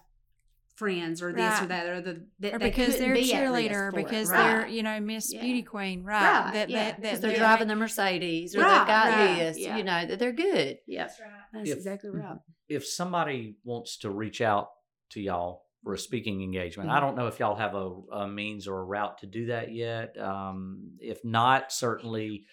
friends 0.74 1.23
or 1.23 1.32
this 1.32 1.40
Right. 1.43 1.62
or 1.62 1.66
that 1.66 1.86
or 1.86 2.01
the 2.01 2.27
that 2.40 2.55
Or 2.55 2.59
because 2.59 2.94
couldn't 2.94 3.01
they're 3.01 3.15
a 3.15 3.20
be 3.20 3.31
cheerleader, 3.31 3.69
risk 3.69 3.74
or 3.74 3.93
for 3.93 3.99
it. 3.99 4.05
because 4.05 4.31
Right. 4.31 4.43
they're, 4.43 4.66
you 4.69 4.82
know, 4.82 5.01
Miss 5.01 5.32
Yeah. 5.32 5.40
Beauty 5.43 5.62
Queen, 5.62 6.03
right? 6.03 6.44
Right, 6.44 6.53
That, 6.55 6.70
yeah. 6.70 6.85
that, 6.85 6.90
that 6.97 7.03
because 7.03 7.20
they're 7.20 7.31
they're 7.31 7.39
driving 7.40 7.69
the 7.69 7.77
mercedes 7.77 8.55
or 8.57 8.61
they've 8.61 8.66
got 8.69 8.89
right, 9.12 9.35
this 9.39 9.59
yeah. 9.59 9.77
you 9.77 9.85
know 9.85 10.07
that 10.07 10.19
they're 10.19 10.32
good 10.32 10.78
yeah, 10.86 11.05
That's 11.05 11.20
right. 11.20 11.31
that's 11.53 11.70
If- 11.70 11.77
exactly 11.77 12.11
right. 12.11 12.39
if 12.69 12.86
somebody 12.86 13.57
wants 13.65 13.99
to 13.99 14.11
reach 14.11 14.40
out 14.40 14.69
to 15.11 15.20
y'all 15.20 15.65
for 15.85 15.94
a 15.94 15.99
speaking 15.99 16.43
engagement, 16.43 16.89
I 16.90 16.97
Mhm. 16.99 17.01
don't 17.01 17.16
know 17.16 17.27
if 17.27 17.39
y'all 17.40 17.57
have 17.57 17.74
a, 17.74 17.90
a 18.12 18.28
means 18.28 18.66
or 18.69 18.78
a 18.78 18.85
route 18.85 19.19
to 19.19 19.27
do 19.27 19.47
that 19.47 19.73
yet. 19.74 20.16
Um, 20.16 20.93
if 21.01 21.24
not, 21.24 21.73
certainly, 21.73 22.47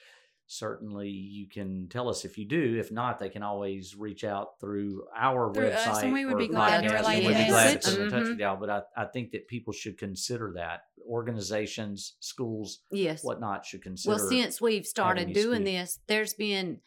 certainly 0.52 1.10
you 1.10 1.48
can 1.48 1.88
tell 1.90 2.10
us 2.10 2.26
if 2.26 2.36
you 2.36 2.44
do. 2.46 2.78
If 2.80 2.92
not, 2.92 3.20
they 3.20 3.30
can 3.30 3.44
always 3.44 3.96
reach 3.96 4.24
out 4.24 4.60
through 4.60 5.04
our 5.16 5.54
Through 5.54 5.70
website. 5.70 5.88
us, 5.88 6.02
and 6.02 6.12
we 6.12 6.26
would 6.26 6.40
be 6.40 6.48
glad 6.48 6.82
to 6.82 6.90
podcast, 6.90 7.00
relay 7.02 7.16
and 7.18 7.24
the 7.24 7.28
we'd 7.30 7.38
be 7.46 7.50
glad 7.50 7.68
to 7.70 7.76
message. 7.76 7.94
put 7.96 8.04
in 8.04 8.10
touch 8.12 8.24
Mhm. 8.24 8.30
with 8.30 8.40
y'all. 8.40 8.58
But 8.60 8.70
I, 8.72 8.82
I 8.98 9.06
think 9.06 9.32
that 9.32 9.48
people 9.48 9.72
should 9.74 9.98
consider 10.00 10.54
that. 10.56 10.82
Organizations, 11.08 12.16
schools, 12.20 12.80
yes 12.92 13.24
whatnot 13.24 13.64
should 13.66 13.84
consider. 13.84 14.16
well 14.16 14.28
since 14.28 14.60
we've 14.60 14.86
started 14.86 15.34
doing 15.34 15.62
speak. 15.62 15.66
this 15.78 16.00
there's 16.08 16.34
been 16.34 16.80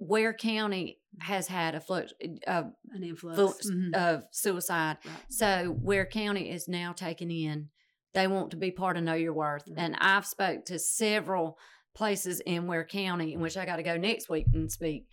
ware 0.00 0.34
county 0.34 0.98
has 1.20 1.48
had 1.48 1.74
a 1.74 1.80
flux 1.80 2.12
uh, 2.46 2.64
An 2.90 3.02
influx 3.04 3.36
flux 3.36 3.70
Mhm. 3.70 3.94
of 3.94 4.24
suicide 4.32 4.98
Right. 5.04 5.14
So 5.28 5.76
Ware 5.80 6.06
County 6.06 6.50
is 6.50 6.68
now 6.68 6.92
taking 6.92 7.30
in. 7.30 7.70
They 8.14 8.26
want 8.26 8.50
to 8.52 8.56
be 8.56 8.70
part 8.70 8.96
of 8.96 9.02
Know 9.04 9.14
Your 9.14 9.32
Worth, 9.34 9.66
Mhm. 9.66 9.74
and 9.76 9.96
I've 9.98 10.26
spoke 10.26 10.64
to 10.66 10.78
several 10.78 11.58
places 11.98 12.40
in 12.40 12.66
Ware 12.66 12.84
County, 12.86 13.34
in 13.34 13.40
which 13.40 13.56
I 13.56 13.66
got 13.66 13.76
to 13.76 13.82
go 13.82 13.96
next 13.96 14.28
week 14.30 14.46
and 14.54 14.70
speak. 14.70 15.06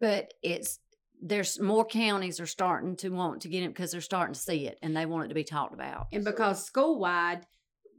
But 0.00 0.32
it's 0.42 0.78
there's 1.22 1.60
more 1.60 1.84
counties 1.84 2.40
are 2.40 2.46
starting 2.46 2.96
to 2.96 3.10
want 3.10 3.42
to 3.42 3.48
get 3.48 3.62
it 3.62 3.68
because 3.68 3.92
they're 3.92 4.00
starting 4.00 4.32
to 4.32 4.40
see 4.40 4.66
it 4.66 4.78
and 4.82 4.96
they 4.96 5.04
want 5.04 5.26
it 5.26 5.28
to 5.28 5.34
be 5.34 5.44
talked 5.44 5.74
about. 5.74 6.06
and 6.12 6.24
because 6.24 6.64
school 6.64 6.98
wide, 6.98 7.42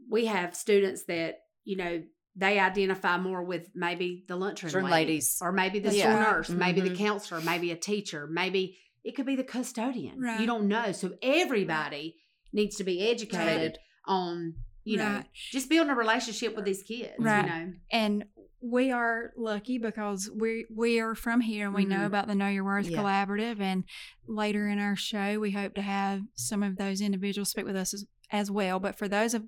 we 0.10 0.26
have 0.26 0.56
students 0.56 1.04
that 1.06 1.36
you 1.64 1.78
know 1.78 2.02
they 2.36 2.58
identify 2.60 3.18
more 3.18 3.44
with 3.44 3.70
maybe 3.76 4.24
the 4.28 4.36
lunchroom 4.36 4.72
Lunchroom 4.74 4.92
lady, 4.92 5.12
ladies. 5.12 5.38
or 5.42 5.52
maybe 5.52 5.78
the 5.80 5.90
That's 5.90 6.00
school 6.02 6.14
right. 6.16 6.32
nurse, 6.32 6.50
maybe 6.50 6.82
the 6.82 6.90
Mhm. 6.92 6.98
counselor, 6.98 7.42
maybe 7.42 7.70
a 7.72 7.76
teacher, 7.76 8.26
maybe 8.26 8.78
it 9.04 9.16
could 9.16 9.26
be 9.28 9.36
the 9.36 9.44
custodian. 9.44 10.20
Right. 10.20 10.40
You 10.40 10.48
don't 10.48 10.68
know. 10.68 10.92
So 10.94 11.14
everybody 11.22 12.16
needs 12.54 12.78
to 12.78 12.84
be 12.84 13.10
educated 13.12 13.78
on, 14.06 14.56
you 14.84 14.98
know, 14.98 15.22
just 15.52 15.70
building 15.70 15.92
a 15.92 15.96
relationship 15.96 16.56
with 16.56 16.66
these 16.66 16.84
kids. 16.84 17.14
Right. 17.20 17.44
You 17.46 17.50
know. 17.52 17.74
and 17.92 18.26
we 18.64 18.92
are 18.92 19.32
lucky 19.38 19.78
because 19.80 20.30
we 20.34 20.66
we 20.76 21.00
are 21.00 21.16
from 21.16 21.42
here 21.42 21.66
and 21.66 21.76
we 21.76 21.86
know 21.86 22.00
Mhm. 22.02 22.06
about 22.06 22.28
the 22.28 22.36
Know 22.36 22.48
Your 22.48 22.64
Worth 22.64 22.88
Yeah. 22.88 23.00
Collaborative. 23.00 23.60
And 23.60 23.84
later 24.28 24.68
in 24.68 24.78
our 24.80 24.96
show, 24.96 25.40
we 25.40 25.52
hope 25.52 25.74
to 25.76 25.82
have 25.82 26.22
some 26.36 26.62
of 26.64 26.78
those 26.78 27.02
individuals 27.02 27.50
speak 27.50 27.66
with 27.66 27.76
us 27.76 27.94
as, 27.94 28.06
as 28.32 28.52
well. 28.52 28.80
But 28.80 28.98
for 28.98 29.08
those 29.08 29.34
of 29.34 29.48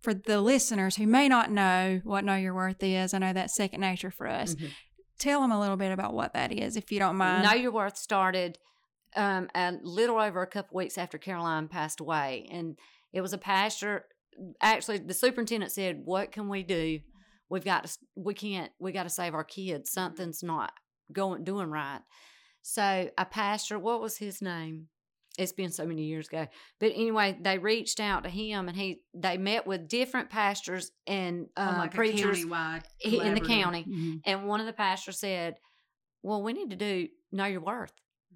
for 0.00 0.12
the 0.14 0.40
listeners 0.40 0.96
who 0.96 1.06
may 1.06 1.28
not 1.28 1.50
know 1.50 2.00
what 2.04 2.24
Know 2.24 2.36
Your 2.36 2.54
Worth 2.54 2.82
is, 2.82 3.14
I 3.14 3.18
know 3.18 3.32
that's 3.32 3.54
second 3.54 3.80
nature 3.80 4.10
for 4.10 4.26
us. 4.28 4.54
Mhm. 4.54 4.70
Tell 5.18 5.40
them 5.40 5.50
a 5.52 5.58
little 5.58 5.76
bit 5.76 5.92
about 5.92 6.12
what 6.12 6.34
that 6.34 6.52
is, 6.52 6.76
if 6.76 6.92
you 6.92 6.98
don't 6.98 7.16
mind. 7.16 7.44
Know 7.44 7.54
Your 7.54 7.72
Worth 7.72 7.96
started 7.96 8.58
um, 9.16 9.48
a 9.54 9.72
little 9.82 10.18
over 10.18 10.42
a 10.42 10.46
couple 10.46 10.76
weeks 10.76 10.98
after 10.98 11.18
Caroline 11.18 11.68
passed 11.68 12.00
away, 12.00 12.48
and 12.50 12.76
it 13.12 13.20
was 13.20 13.32
a 13.32 13.38
pastor. 13.38 14.06
Actually, 14.60 14.98
the 14.98 15.14
superintendent 15.14 15.70
said, 15.70 16.02
"What 16.04 16.32
can 16.32 16.48
we 16.48 16.64
do? 16.64 16.98
We've 17.48 17.64
got 17.64 17.84
to. 17.84 17.98
We 18.16 18.34
can't. 18.34 18.70
We 18.78 18.92
got 18.92 19.04
to 19.04 19.10
save 19.10 19.34
our 19.34 19.44
kids. 19.44 19.90
Something's 19.92 20.42
not 20.42 20.72
going 21.12 21.44
doing 21.44 21.70
right." 21.70 22.00
So 22.62 23.10
a 23.18 23.24
pastor, 23.24 23.78
what 23.78 24.00
was 24.00 24.16
his 24.16 24.40
name? 24.40 24.88
It's 25.36 25.52
been 25.52 25.70
so 25.72 25.84
many 25.84 26.04
years 26.04 26.28
ago, 26.28 26.46
but 26.78 26.92
anyway, 26.94 27.36
they 27.40 27.58
reached 27.58 27.98
out 27.98 28.22
to 28.22 28.30
him, 28.30 28.68
and 28.68 28.76
he 28.76 29.00
they 29.14 29.36
met 29.36 29.66
with 29.66 29.88
different 29.88 30.30
pastors 30.30 30.92
and 31.08 31.48
uh, 31.56 31.60
On, 31.72 31.78
like 31.78 31.90
preachers 31.92 32.44
in 33.26 33.34
the 33.34 33.40
county. 33.40 33.84
Mhm. 33.84 34.20
And 34.24 34.46
one 34.46 34.60
of 34.60 34.66
the 34.66 34.72
pastors 34.72 35.18
said, 35.18 35.56
Well, 36.22 36.42
we 36.42 36.52
need 36.52 36.70
to 36.70 36.76
do 36.76 37.08
know 37.32 37.46
your 37.46 37.60
worth. 37.62 37.92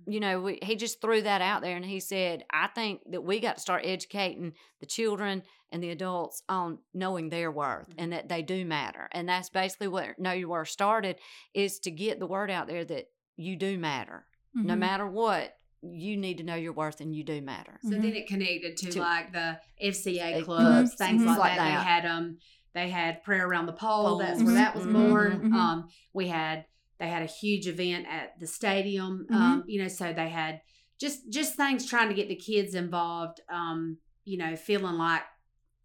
You 0.06 0.20
know, 0.20 0.40
we, 0.40 0.58
he 0.62 0.76
just 0.76 1.00
threw 1.00 1.22
that 1.22 1.40
out 1.40 1.60
there 1.62 1.76
and 1.76 1.84
he 1.84 2.00
said, 2.00 2.44
I 2.50 2.68
think 2.68 3.00
that 3.10 3.22
we 3.22 3.40
got 3.40 3.56
to 3.56 3.60
start 3.60 3.82
educating 3.84 4.54
the 4.80 4.86
children 4.86 5.42
and 5.70 5.82
the 5.82 5.90
adults 5.90 6.42
on 6.48 6.78
knowing 6.94 7.28
their 7.28 7.50
worth 7.50 7.88
and 7.98 8.12
that 8.12 8.28
they 8.28 8.40
do 8.42 8.64
matter. 8.64 9.08
And 9.12 9.28
that's 9.28 9.50
basically 9.50 9.88
what 9.88 10.18
Know 10.18 10.32
Your 10.32 10.48
Worth 10.48 10.68
started 10.68 11.16
is 11.52 11.78
to 11.80 11.90
get 11.90 12.18
the 12.20 12.26
word 12.26 12.50
out 12.50 12.68
there 12.68 12.84
that 12.86 13.06
you 13.36 13.56
do 13.56 13.76
matter. 13.78 14.24
No 14.54 14.74
Mhm. 14.74 14.78
matter 14.78 15.06
what, 15.06 15.54
you 15.82 16.16
need 16.16 16.38
to 16.38 16.42
know 16.42 16.54
your 16.56 16.72
worth 16.72 17.00
and 17.00 17.14
you 17.14 17.22
do 17.22 17.40
matter. 17.42 17.78
So 17.82 17.90
then 17.90 18.04
it 18.06 18.26
connected 18.26 18.76
to, 18.78 18.90
To- 18.92 19.00
like 19.00 19.32
the 19.32 19.60
FCA 19.80 20.42
clubs, 20.42 20.94
things 20.94 21.22
mhm. 21.22 21.26
like, 21.26 21.38
Like 21.38 21.56
that. 21.56 21.58
that. 21.58 21.78
They 21.78 21.84
had 21.84 22.06
um 22.06 22.38
they 22.74 22.88
had 22.90 23.22
prayer 23.22 23.46
around 23.46 23.66
the 23.66 23.72
pole. 23.72 24.18
That's 24.18 24.38
Poles. 24.38 24.44
where 24.44 24.54
that 24.54 24.74
was 24.74 24.86
Mhm, 24.86 24.92
born. 24.92 25.40
mhm, 25.40 25.48
mhm. 25.50 25.54
Um, 25.54 25.88
we 26.12 26.28
had 26.28 26.64
they 26.98 27.08
had 27.08 27.22
a 27.22 27.26
huge 27.26 27.66
event 27.66 28.06
at 28.08 28.38
the 28.40 28.46
stadium. 28.46 29.26
Mhm. 29.30 29.34
Um, 29.34 29.64
you 29.66 29.80
know, 29.82 29.88
so 29.88 30.12
they 30.12 30.28
had 30.28 30.60
just 31.00 31.28
just 31.30 31.54
things 31.56 31.86
trying 31.86 32.08
to 32.08 32.14
get 32.14 32.28
the 32.28 32.36
kids 32.36 32.74
involved. 32.74 33.40
Um, 33.48 33.98
you 34.24 34.36
know, 34.38 34.56
feeling 34.56 34.96
like 34.96 35.22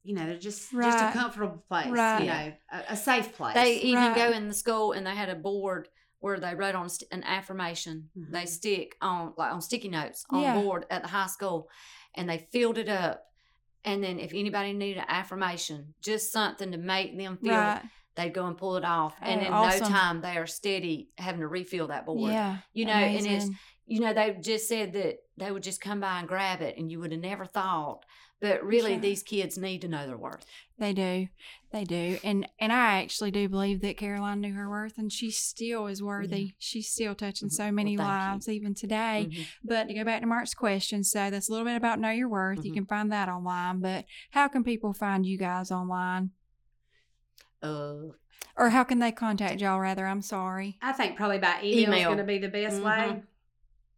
you 0.03 0.14
know 0.15 0.26
they're 0.26 0.38
just 0.38 0.72
just 0.72 0.99
a 0.99 1.11
comfortable 1.11 1.64
place. 1.68 1.88
Right. 1.88 2.19
You 2.22 2.26
know, 2.27 2.53
a, 2.72 2.94
a 2.94 2.98
safe 2.98 3.34
place. 3.34 3.53
They 3.56 3.76
even 3.81 4.03
Right. 4.03 4.15
go 4.15 4.31
in 4.31 4.48
the 4.48 4.53
school 4.53 4.91
and 4.91 5.06
they 5.07 5.15
had 5.15 5.30
a 5.30 5.35
board 5.35 5.88
where 6.19 6.40
they 6.40 6.56
wrote 6.56 6.73
on 6.76 6.90
st- 6.90 7.11
an 7.11 7.23
affirmation. 7.23 8.10
They 8.15 8.44
Mhm. 8.44 8.48
stick 8.48 8.95
on 9.02 9.34
like 9.38 9.52
on 9.53 9.61
sticky 9.61 9.90
notes 9.90 10.26
on 10.30 10.41
Yeah. 10.41 10.61
board 10.61 10.85
at 10.90 11.03
the 11.03 11.10
high 11.10 11.27
school, 11.27 11.69
and 12.15 12.30
they 12.30 12.48
filled 12.52 12.77
it 12.77 12.90
up. 12.90 13.26
And 13.85 14.02
then 14.03 14.18
if 14.19 14.34
anybody 14.34 14.72
needed 14.73 14.99
an 14.99 15.06
affirmation, 15.10 15.94
just 16.02 16.31
something 16.31 16.72
to 16.72 16.77
make 16.77 17.18
them 17.18 17.38
feel, 17.38 17.52
Right. 17.53 17.81
They'd 18.15 18.34
go 18.34 18.45
and 18.45 18.57
pull 18.57 18.76
it 18.77 18.85
off. 18.85 19.15
and 19.22 19.41
Oh, 19.41 19.45
in 19.45 19.53
awesome. 19.53 19.80
no 19.84 19.90
time, 19.90 20.22
they 20.22 20.38
are 20.38 20.48
steady 20.48 21.10
having 21.18 21.41
to 21.41 21.48
refill 21.48 21.88
that 21.88 22.06
board. 22.06 22.31
Yeah. 22.31 22.57
You 22.73 22.85
know, 22.85 22.94
and 22.94 23.26
it's 23.26 23.49
you 23.85 23.99
know 23.99 24.14
they 24.14 24.38
just 24.40 24.68
said 24.69 24.94
that 24.94 25.18
they 25.38 25.52
would 25.52 25.64
just 25.64 25.81
come 25.81 25.99
by 25.99 26.19
and 26.19 26.27
grab 26.27 26.61
it, 26.61 26.77
and 26.77 26.91
you 26.91 26.99
would 26.99 27.11
have 27.11 27.22
never 27.22 27.45
thought. 27.45 28.03
But 28.40 28.61
really, 28.65 28.98
these 28.98 29.23
kids 29.23 29.57
need 29.57 29.81
to 29.84 29.88
know 29.88 30.06
their 30.06 30.18
worth. 30.18 30.45
They 30.77 30.91
do. 30.91 31.30
They 31.72 31.85
do. 31.85 32.18
And 32.26 32.45
and 32.60 32.73
I 32.73 33.02
actually 33.02 33.31
do 33.31 33.48
believe 33.48 33.80
that 33.81 33.95
Caroline 33.98 34.41
knew 34.41 34.53
her 34.53 34.69
worth 34.69 34.98
and 34.98 35.10
she 35.11 35.31
still 35.31 35.88
is 35.88 36.03
worthy. 36.03 36.53
She's 36.60 36.90
still 36.90 37.15
touching 37.15 37.49
so 37.49 37.64
Mhm. 37.65 37.73
many 37.73 37.98
Well, 37.98 38.06
thank 38.07 38.26
you. 38.26 38.31
lives 38.34 38.49
even 38.49 38.73
today. 38.73 39.30
Mhm. 39.31 39.45
But 39.64 39.88
to 39.88 39.94
go 39.94 40.03
back 40.03 40.19
to 40.22 40.27
Mark's 40.27 40.53
question, 40.53 41.06
so 41.06 41.30
that's 41.30 41.48
a 41.48 41.52
little 41.53 41.65
bit 41.65 41.77
about 41.77 42.02
know 42.02 42.10
your 42.10 42.27
worth. 42.27 42.65
You 42.65 42.72
Mhm. 42.72 42.76
can 42.76 42.85
find 42.85 43.11
that 43.14 43.30
online, 43.30 43.80
but 43.80 44.06
how 44.31 44.49
can 44.49 44.65
people 44.65 44.91
find 44.94 45.26
you 45.26 45.38
guys 45.38 45.72
online? 45.72 46.31
Uh, 47.64 48.11
Or 48.57 48.69
how 48.69 48.84
can 48.84 48.99
they 48.99 49.11
contact 49.11 49.61
y'all 49.61 49.80
rather? 49.80 50.06
I'm 50.06 50.22
sorry. 50.22 50.77
I 50.81 50.91
think 50.91 51.15
probably 51.15 51.40
by 51.40 51.60
email, 51.64 51.94
is 51.98 52.06
going 52.06 52.18
to 52.18 52.23
be 52.23 52.38
the 52.38 52.49
best 52.49 52.81
way. 52.81 52.91
Mhm. 52.91 53.23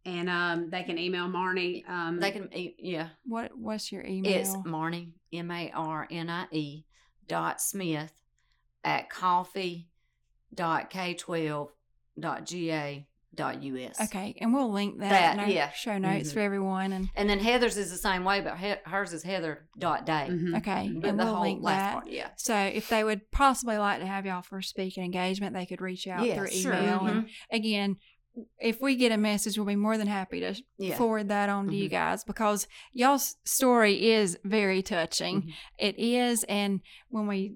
And 0.06 0.30
um, 0.30 0.70
they 0.70 0.84
can 0.84 0.98
email 0.98 1.26
Marnie. 1.26 1.86
Um, 1.88 2.20
they 2.20 2.30
can, 2.30 2.48
e- 2.56 2.76
yeah. 2.78 3.08
What 3.24 3.58
what's 3.58 3.90
your 3.90 4.04
email? 4.04 4.32
It's 4.38 4.54
Marnie, 4.58 5.14
M 5.32 5.50
A 5.50 5.70
R 5.74 6.06
N 6.10 6.30
I 6.30 6.46
E, 6.52 6.84
dot 7.26 7.60
Smith 7.60 8.12
at 8.84 9.10
coffee 9.10 9.88
dot 10.54 10.90
K 10.90 11.14
twelve 11.14 11.72
dot 12.18 12.46
G 12.46 12.70
A 12.70 13.06
dot 13.36 13.62
US. 13.62 14.00
Okay, 14.00 14.34
and 14.40 14.52
we'll 14.52 14.70
link 14.72 14.98
that, 14.98 15.10
That, 15.10 15.34
in 15.34 15.40
our 15.40 15.48
yeah. 15.48 15.70
show 15.72 15.98
notes 15.98 16.30
Mhm. 16.30 16.34
for 16.34 16.40
everyone 16.40 16.92
and 16.92 17.08
And 17.14 17.28
then 17.30 17.38
Heather's 17.38 17.76
is 17.76 17.90
the 17.90 17.96
same 17.98 18.24
way, 18.24 18.40
but 18.40 18.58
he- 18.58 18.74
hers 18.84 19.12
is 19.12 19.22
Heather 19.22 19.68
dot 19.78 20.04
day. 20.06 20.26
mhm. 20.30 20.56
okay, 20.58 20.90
But 20.94 21.10
and 21.10 21.20
the 21.20 21.24
we'll 21.24 21.34
whole 21.34 21.42
link 21.44 21.62
last 21.62 21.78
that. 21.80 21.92
part, 21.92 22.10
yeah. 22.10 22.28
So 22.36 22.56
if 22.56 22.88
they 22.88 23.04
would 23.04 23.30
possibly 23.30 23.78
like 23.78 24.00
to 24.00 24.06
have 24.06 24.26
y'all 24.26 24.42
for 24.42 24.58
a 24.58 24.62
speaking 24.62 25.04
engagement, 25.04 25.54
they 25.54 25.66
could 25.66 25.80
reach 25.80 26.06
out 26.08 26.26
Yeah, 26.26 26.34
through 26.36 26.48
sure. 26.50 26.72
email. 26.74 26.98
Mhm. 27.00 27.08
And 27.10 27.28
again, 27.50 27.96
if 28.60 28.80
we 28.82 28.96
get 28.96 29.12
a 29.12 29.16
message, 29.16 29.56
we'll 29.56 29.66
be 29.66 29.76
more 29.76 29.96
than 29.96 30.08
happy 30.08 30.40
to 30.40 30.54
Yeah. 30.78 30.96
forward 30.96 31.28
that 31.28 31.48
on 31.48 31.68
to 31.68 31.74
you 31.74 31.88
Mhm. 31.88 31.92
guys 31.92 32.24
because 32.24 32.66
y'all's 32.92 33.36
story 33.44 34.10
is 34.12 34.38
very 34.44 34.82
touching. 34.82 35.42
Mhm. 35.42 35.52
It 35.78 35.98
is, 35.98 36.44
and 36.44 36.80
when 37.08 37.26
we, 37.26 37.54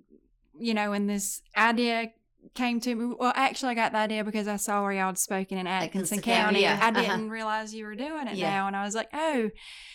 you 0.59 0.73
know, 0.73 0.90
when 0.90 1.07
this 1.07 1.43
idea 1.57 2.12
came 2.54 2.80
to 2.80 2.94
me, 2.94 3.14
well, 3.18 3.32
actually, 3.36 3.70
I 3.70 3.74
got 3.74 3.92
the 3.92 3.98
idea 3.98 4.24
because 4.24 4.48
I 4.48 4.56
saw 4.56 4.82
where 4.82 4.92
y'all 4.92 5.06
had 5.06 5.18
spoken 5.18 5.58
in 5.58 5.66
Atkinson 5.66 6.18
Atkinson 6.18 6.20
County, 6.22 6.42
County. 6.42 6.60
yeah. 6.62 6.78
I 6.82 6.88
Uh-huh. 6.90 7.00
didn't 7.00 7.30
realize 7.30 7.74
you 7.74 7.84
were 7.84 7.94
doing 7.94 8.26
it 8.28 8.36
Yeah. 8.36 8.50
now, 8.50 8.66
and 8.66 8.76
I 8.76 8.84
was 8.84 8.94
like, 8.94 9.08
oh, 9.12 9.50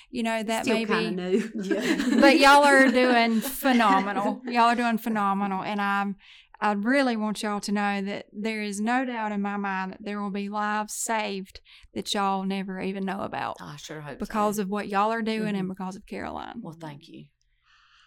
you 0.10 0.24
know, 0.24 0.42
that 0.44 0.64
Still 0.64 0.76
may 0.78 0.86
kind 0.86 1.16
be 1.18 1.22
new. 1.24 1.52
Yeah. 1.64 2.18
but 2.22 2.40
y'all 2.40 2.64
are 2.64 2.90
doing 2.92 3.42
phenomenal. 3.42 4.42
Y'all 4.46 4.64
are 4.70 4.76
doing 4.76 4.98
phenomenal, 4.98 5.64
and 5.64 5.82
I'm. 5.82 6.16
I 6.62 6.72
really 6.72 7.18
want 7.18 7.44
y'all 7.44 7.60
to 7.60 7.72
know 7.74 8.02
that 8.02 8.28
there 8.32 8.62
is 8.62 8.80
no 8.80 9.04
doubt 9.04 9.34
in 9.34 9.42
my 9.42 9.58
mind 9.58 9.92
that 9.92 9.98
there 10.02 10.22
will 10.22 10.30
be 10.32 10.48
lives 10.48 10.94
saved 10.94 11.60
that 11.94 12.14
y'all 12.14 12.46
never 12.46 12.80
even 12.80 13.04
know 13.04 13.20
about 13.22 13.58
I 13.60 13.76
sure 13.76 14.00
hope 14.00 14.20
because 14.20 14.56
so. 14.56 14.62
of 14.62 14.70
what 14.70 14.88
y'all 14.88 15.12
are 15.12 15.22
doing 15.22 15.54
and 15.58 15.66
Mhm. 15.68 15.76
because 15.76 15.98
of 15.98 16.06
Caroline. 16.08 16.62
Well, 16.62 16.78
thank 16.80 17.10
you. 17.10 17.26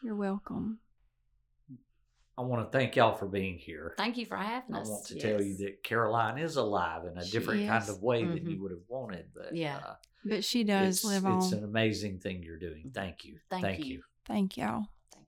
You're 0.02 0.16
welcome. 0.16 0.78
I 2.38 2.42
want 2.42 2.70
to 2.70 2.78
thank 2.78 2.94
y'all 2.94 3.16
for 3.16 3.26
being 3.26 3.58
here. 3.58 3.94
Thank 3.96 4.16
you 4.16 4.24
for 4.24 4.36
having 4.36 4.76
us. 4.76 4.86
I 4.86 4.90
want 4.92 5.06
to 5.06 5.18
tell 5.18 5.42
you 5.42 5.56
that 5.56 5.82
Caroline 5.82 6.38
is 6.38 6.54
alive 6.54 7.04
in 7.04 7.18
a 7.18 7.24
She 7.24 7.32
different 7.32 7.66
kind 7.66 7.88
of 7.88 8.00
way 8.00 8.24
than 8.24 8.38
Mhm. 8.38 8.50
you 8.52 8.62
would 8.62 8.70
have 8.70 8.84
wanted. 8.86 9.26
But 9.34 9.56
Yeah. 9.56 9.78
uh, 9.78 9.94
But 10.24 10.44
she 10.44 10.62
does 10.62 10.98
it's, 10.98 11.04
live 11.04 11.24
it's 11.26 11.52
on. 11.52 11.58
an 11.58 11.64
amazing 11.64 12.20
thing 12.20 12.44
you're 12.44 12.56
doing. 12.58 12.92
Thank 12.94 13.24
you. 13.24 13.40
Thank 13.50 13.84
you. 13.84 14.02
Thank 14.24 14.56
y'all. 14.56 14.86
Thank 15.12 15.26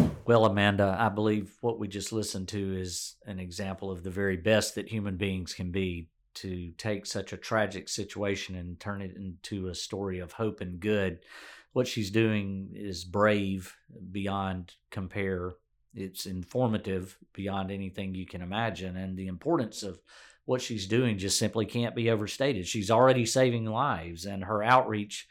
you. 0.00 0.10
Well, 0.26 0.44
Amanda, 0.44 0.96
I 0.98 1.08
believe 1.08 1.56
what 1.60 1.78
we 1.78 1.86
just 1.86 2.12
listened 2.12 2.48
to 2.48 2.76
is 2.76 3.16
an 3.26 3.38
example 3.38 3.88
of 3.92 4.02
the 4.02 4.10
very 4.10 4.36
best 4.36 4.74
that 4.74 4.88
human 4.88 5.16
beings 5.16 5.54
can 5.54 5.70
be 5.70 6.08
to 6.34 6.72
take 6.72 7.06
such 7.06 7.32
a 7.32 7.36
tragic 7.36 7.88
situation 7.88 8.56
and 8.56 8.80
turn 8.80 9.02
it 9.02 9.16
into 9.16 9.68
a 9.68 9.74
story 9.74 10.18
of 10.18 10.32
hope 10.32 10.60
and 10.60 10.80
good. 10.80 11.20
What 11.72 11.86
she's 11.86 12.10
doing 12.10 12.70
is 12.74 13.04
brave 13.04 13.76
beyond 14.10 14.74
compare. 14.90 15.52
It's 15.94 16.26
informative 16.26 17.18
beyond 17.32 17.70
anything 17.70 18.14
you 18.14 18.26
can 18.26 18.42
imagine. 18.42 18.96
And 18.96 19.16
the 19.16 19.26
importance 19.26 19.82
of 19.82 20.00
what 20.44 20.62
she's 20.62 20.86
doing 20.86 21.18
just 21.18 21.38
simply 21.38 21.66
can't 21.66 21.94
be 21.94 22.10
overstated. 22.10 22.66
She's 22.66 22.90
already 22.90 23.26
saving 23.26 23.66
lives, 23.66 24.24
and 24.24 24.44
her 24.44 24.62
outreach 24.62 25.28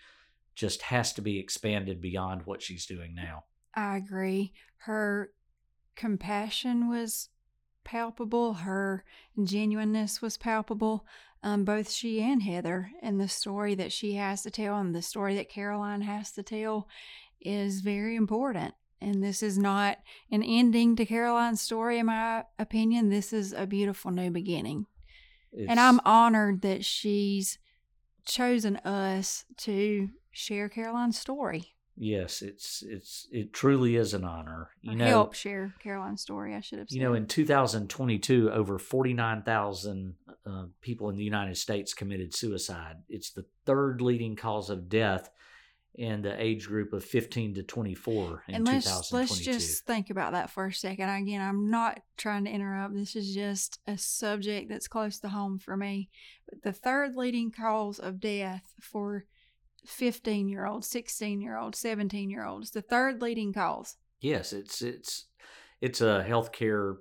just 0.55 0.81
has 0.83 1.13
to 1.13 1.21
be 1.21 1.39
expanded 1.39 2.01
beyond 2.01 2.41
what 2.45 2.61
she's 2.61 2.85
doing 2.85 3.15
now. 3.15 3.43
I 3.75 3.97
agree. 3.97 4.53
Her 4.77 5.31
compassion 5.95 6.89
was 6.89 7.29
palpable. 7.83 8.53
Her 8.53 9.03
genuineness 9.41 10.21
was 10.21 10.37
palpable. 10.37 11.05
Um, 11.41 11.63
both 11.63 11.89
she 11.89 12.21
and 12.21 12.43
Heather, 12.43 12.91
and 13.01 13.19
the 13.19 13.29
story 13.29 13.73
that 13.75 13.93
she 13.93 14.15
has 14.15 14.41
to 14.43 14.51
tell, 14.51 14.75
and 14.77 14.93
the 14.93 15.01
story 15.01 15.35
that 15.35 15.49
Caroline 15.49 16.01
has 16.01 16.31
to 16.33 16.43
tell, 16.43 16.87
is 17.39 17.79
very 17.79 18.17
important. 18.17 18.73
And 19.01 19.23
this 19.23 19.41
is 19.41 19.57
not 19.57 19.99
an 20.31 20.43
ending 20.43 20.95
to 20.97 21.05
Caroline's 21.05 21.61
story, 21.61 21.99
in 21.99 22.07
my 22.07 22.43
opinion. 22.57 23.09
This 23.09 23.31
is 23.31 23.53
a 23.53 23.65
beautiful 23.65 24.11
new 24.11 24.29
beginning. 24.29 24.85
and 25.67 25.79
I'm 25.79 25.99
honored 26.05 26.61
that 26.61 26.83
she's 26.85 27.57
chosen 28.25 28.75
us 28.77 29.45
to 29.57 30.09
share 30.31 30.69
Caroline's 30.69 31.17
story. 31.17 31.73
Yes, 32.01 32.41
it's 32.41 32.81
it's 32.87 33.27
it 33.29 33.51
truly 33.51 33.97
is 33.97 34.13
an 34.13 34.23
honor. 34.23 34.69
You 34.81 34.95
know, 34.95 35.05
help 35.05 35.33
share 35.33 35.73
Caroline's 35.83 36.21
story. 36.21 36.55
I 36.55 36.61
should 36.61 36.79
have 36.79 36.87
said. 36.89 36.95
you 36.95 37.01
know, 37.03 37.13
in 37.13 37.27
2022, 37.27 38.51
over 38.51 38.79
49,000 38.79 40.15
uh, 40.45 40.65
people 40.81 41.09
in 41.09 41.17
the 41.17 41.23
United 41.25 41.57
States 41.57 41.93
committed 41.93 42.33
suicide. 42.33 42.97
It's 43.09 43.31
the 43.31 43.45
third 43.65 44.01
leading 44.01 44.37
cause 44.37 44.69
of 44.69 44.87
death 44.87 45.29
in 45.99 46.21
the 46.21 46.41
age 46.41 46.65
group 46.65 46.93
of 46.93 47.03
15 47.03 47.55
to 47.55 47.63
24 47.63 48.43
in 48.47 48.55
and 48.55 48.65
let's 48.65 48.85
2022. 48.85 49.15
let's 49.17 49.39
just 49.39 49.85
think 49.85 50.09
about 50.09 50.31
that 50.31 50.49
for 50.49 50.67
a 50.67 50.73
second. 50.73 51.09
Again, 51.09 51.41
I'm 51.41 51.69
not 51.69 51.99
trying 52.15 52.45
to 52.45 52.49
interrupt. 52.49 52.95
This 52.95 53.17
is 53.17 53.35
just 53.35 53.79
a 53.85 53.97
subject 53.97 54.69
that's 54.69 54.87
close 54.87 55.19
to 55.19 55.27
home 55.27 55.59
for 55.59 55.75
me. 55.75 56.09
But 56.47 56.63
the 56.63 56.71
third 56.71 57.17
leading 57.17 57.51
cause 57.51 57.99
of 57.99 58.21
death 58.21 58.63
for 58.79 59.25
15 59.85 60.47
year 60.47 60.65
olds, 60.65 60.87
16 60.87 61.41
year 61.41 61.57
olds, 61.57 61.77
17 61.79 62.29
year 62.29 62.45
olds, 62.45 62.71
the 62.71 62.81
third 62.81 63.21
leading 63.21 63.51
cause. 63.51 63.97
Yes, 64.21 64.53
it's 64.53 64.81
it's 64.81 65.25
it's 65.81 65.99
a 65.99 66.25
healthcare 66.25 66.95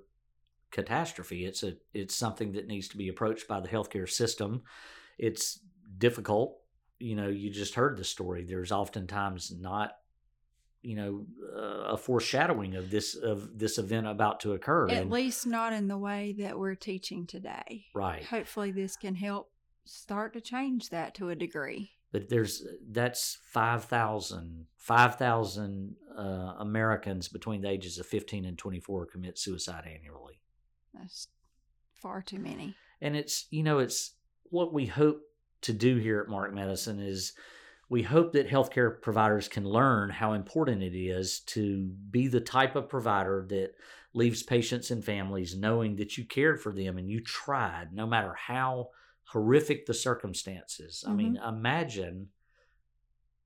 catastrophe. 0.71 1.45
It's 1.45 1.63
a 1.63 1.77
it's 1.93 2.15
something 2.15 2.51
that 2.51 2.67
needs 2.67 2.89
to 2.89 2.97
be 2.97 3.07
approached 3.07 3.47
by 3.47 3.61
the 3.61 3.69
healthcare 3.69 4.09
system. 4.09 4.63
It's 5.17 5.61
difficult. 5.97 6.58
You 6.99 7.15
know, 7.15 7.27
you 7.29 7.49
just 7.49 7.75
heard 7.75 7.97
the 7.97 8.03
story. 8.03 8.43
There's 8.43 8.71
oftentimes 8.71 9.51
not 9.57 9.93
you 10.81 10.95
know 10.95 11.25
uh, 11.57 11.93
a 11.93 11.97
foreshadowing 11.97 12.75
of 12.75 12.89
this 12.91 13.15
of 13.15 13.57
this 13.59 13.77
event 13.77 14.07
about 14.07 14.39
to 14.41 14.53
occur. 14.53 14.87
At 14.89 15.03
And- 15.03 15.11
least 15.11 15.45
not 15.47 15.73
in 15.73 15.87
the 15.87 15.97
way 15.97 16.33
that 16.39 16.57
we're 16.59 16.75
teaching 16.75 17.25
today. 17.27 17.85
right. 17.93 18.23
Hopefully, 18.23 18.71
this 18.71 18.95
can 18.95 19.15
help 19.15 19.51
start 19.85 20.33
to 20.33 20.41
change 20.41 20.89
that 20.89 21.15
to 21.15 21.29
a 21.29 21.35
degree. 21.35 21.91
but 22.11 22.29
there's 22.29 22.63
that's 22.91 23.37
5000 23.43 24.65
5000 24.77 25.95
uh, 26.17 26.21
americans 26.59 27.27
between 27.27 27.61
the 27.61 27.69
ages 27.69 27.97
of 27.97 28.05
15 28.05 28.45
and 28.45 28.57
24 28.57 29.05
commit 29.07 29.37
suicide 29.39 29.85
annually 29.87 30.41
That's 30.93 31.27
far 31.93 32.21
too 32.21 32.39
many. 32.39 32.75
and 33.01 33.15
it's 33.15 33.47
you 33.49 33.63
know 33.63 33.79
it's 33.79 34.13
what 34.51 34.73
we 34.73 34.85
hope 34.87 35.21
to 35.61 35.73
do 35.73 35.97
here 35.97 36.19
at 36.21 36.29
Marked 36.29 36.53
Medicine 36.53 36.99
is 36.99 37.33
we 37.89 38.03
hope 38.03 38.33
that 38.33 38.47
healthcare 38.49 39.01
providers 39.01 39.47
can 39.47 39.65
learn 39.65 40.09
how 40.09 40.33
important 40.33 40.83
it 40.83 40.95
is 40.95 41.39
to 41.41 41.87
be 42.11 42.27
the 42.27 42.39
type 42.39 42.75
of 42.75 42.87
provider 42.87 43.45
that 43.49 43.71
leaves 44.13 44.43
patients 44.43 44.91
and 44.91 45.03
families 45.03 45.57
knowing 45.57 45.95
that 45.95 46.17
you 46.17 46.25
cared 46.25 46.61
for 46.61 46.71
them 46.71 46.97
and 46.97 47.09
you 47.09 47.19
tried 47.19 47.91
no 47.93 48.05
matter 48.05 48.33
how 48.35 48.89
horrific 49.23 49.85
the 49.85 49.93
circumstances. 49.93 51.03
I 51.07 51.13
mean 51.13 51.37
imagine 51.37 52.29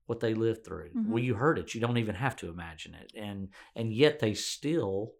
what 0.06 0.20
they 0.20 0.34
lived 0.34 0.64
through. 0.64 0.90
Mhm. 0.90 1.08
well 1.08 1.22
you 1.22 1.34
heard 1.34 1.58
it. 1.58 1.74
You 1.74 1.80
don't 1.80 1.98
even 1.98 2.14
have 2.14 2.36
to 2.36 2.48
imagine 2.48 2.94
it. 2.94 3.12
And 3.16 3.48
and 3.74 3.92
yet 3.92 4.18
they 4.18 4.34
still 4.34 5.14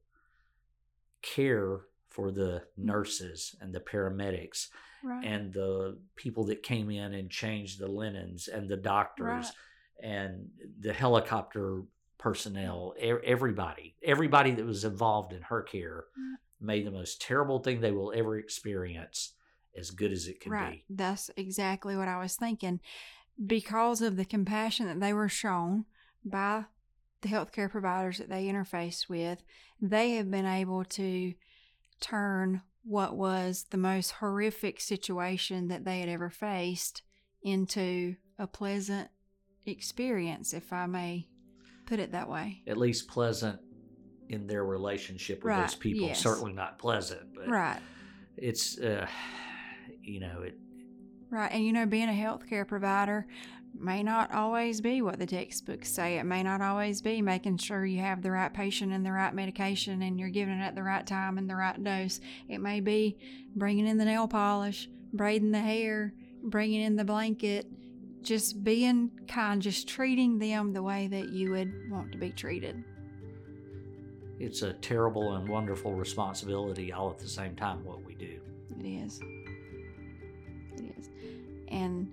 care 1.22 1.80
for 2.08 2.30
the 2.30 2.66
nurses 2.76 3.56
and 3.60 3.74
the 3.74 3.80
paramedics 3.80 4.68
Right. 5.04 5.24
and 5.24 5.52
the 5.52 5.98
people 6.16 6.44
that 6.44 6.62
came 6.62 6.90
in 6.90 7.12
and 7.12 7.30
changed 7.30 7.78
the 7.78 7.88
linens 7.88 8.48
and 8.48 8.68
the 8.68 8.76
doctors 8.78 9.26
Right. 9.26 9.52
and 10.02 10.48
the 10.80 10.92
helicopter 10.94 11.82
personnel 12.18 12.94
everybody 13.22 13.96
everybody 14.02 14.52
that 14.52 14.64
was 14.64 14.84
involved 14.84 15.32
in 15.34 15.42
her 15.42 15.62
care 15.62 16.06
Right. 16.16 16.38
made 16.58 16.86
the 16.86 16.90
most 16.90 17.20
terrible 17.20 17.58
thing 17.58 17.80
they 17.80 17.90
will 17.92 18.12
ever 18.14 18.38
experience 18.38 19.34
as 19.76 19.90
good 19.90 20.10
as 20.12 20.26
it 20.26 20.40
could 20.40 20.52
right. 20.52 20.84
be 20.88 20.94
That's 20.94 21.30
exactly 21.36 21.96
what 21.96 22.08
I 22.08 22.18
was 22.18 22.36
thinking. 22.36 22.80
Because 23.44 24.00
of 24.00 24.16
the 24.16 24.24
compassion 24.24 24.86
that 24.86 25.00
they 25.00 25.12
were 25.12 25.28
shown 25.28 25.84
by 26.24 26.64
the 27.20 27.28
healthcare 27.28 27.68
providers 27.68 28.18
that 28.18 28.28
they 28.28 28.46
interface 28.46 29.08
with, 29.08 29.42
they 29.80 30.12
have 30.12 30.30
been 30.30 30.46
able 30.46 30.84
to 30.84 31.34
turn 32.00 32.62
what 32.84 33.16
was 33.16 33.66
the 33.70 33.76
most 33.78 34.10
horrific 34.12 34.80
situation 34.80 35.68
that 35.68 35.84
they 35.84 36.00
had 36.00 36.08
ever 36.08 36.30
faced 36.30 37.02
into 37.42 38.16
a 38.38 38.46
pleasant 38.46 39.08
experience, 39.66 40.52
if 40.52 40.72
I 40.72 40.86
may 40.86 41.28
put 41.86 41.98
it 42.00 42.12
that 42.12 42.28
way. 42.28 42.62
at 42.66 42.76
least 42.76 43.08
pleasant 43.08 43.58
in 44.28 44.46
their 44.46 44.64
relationship 44.64 45.38
with 45.44 45.50
Right, 45.50 45.60
those 45.62 45.74
people 45.74 46.06
yes. 46.08 46.18
certainly 46.20 46.52
not 46.54 46.78
pleasant 46.78 47.34
but 47.34 47.46
Right. 47.48 47.78
it's 48.38 48.78
uh 48.78 49.06
you 50.02 50.20
know 50.20 50.40
it 50.42 50.54
Right. 51.30 51.50
And 51.50 51.64
you 51.66 51.72
know, 51.72 51.84
being 51.84 52.08
a 52.08 52.12
healthcare 52.12 52.66
provider 52.66 53.26
may 53.78 54.02
not 54.02 54.32
always 54.32 54.80
be 54.80 55.02
what 55.02 55.18
the 55.18 55.26
textbooks 55.26 55.90
say. 55.90 56.18
It 56.18 56.24
may 56.24 56.42
not 56.42 56.60
always 56.60 57.02
be 57.02 57.20
making 57.20 57.58
sure 57.58 57.84
you 57.84 58.00
have 58.00 58.22
the 58.22 58.30
right 58.30 58.52
patient 58.52 58.92
and 58.92 59.04
the 59.04 59.12
right 59.12 59.34
medication 59.34 60.02
and 60.02 60.18
you're 60.18 60.28
giving 60.28 60.58
it 60.58 60.62
at 60.62 60.74
the 60.74 60.82
right 60.82 61.06
time 61.06 61.38
and 61.38 61.50
the 61.50 61.56
right 61.56 61.82
dose. 61.82 62.20
It 62.48 62.58
may 62.58 62.80
be 62.80 63.18
bringing 63.56 63.86
in 63.86 63.98
the 63.98 64.04
nail 64.04 64.28
polish, 64.28 64.88
braiding 65.12 65.50
the 65.50 65.60
hair, 65.60 66.12
bringing 66.42 66.82
in 66.82 66.96
the 66.96 67.04
blanket, 67.04 67.66
just 68.22 68.62
being 68.64 69.10
kind, 69.28 69.60
just 69.60 69.88
treating 69.88 70.38
them 70.38 70.72
the 70.72 70.82
way 70.82 71.08
that 71.08 71.30
you 71.30 71.50
would 71.50 71.90
want 71.90 72.12
to 72.12 72.18
be 72.18 72.30
treated. 72.30 72.82
it's 74.38 74.62
a 74.62 74.72
terrible 74.74 75.34
and 75.34 75.48
wonderful 75.48 75.94
responsibility 75.94 76.92
all 76.92 77.10
at 77.10 77.18
the 77.18 77.28
same 77.28 77.54
time 77.54 77.84
what 77.84 78.04
we 78.04 78.14
do 78.14 78.40
It 78.80 78.86
is. 78.86 79.20
It 80.76 80.98
is. 80.98 81.08
And 81.68 82.08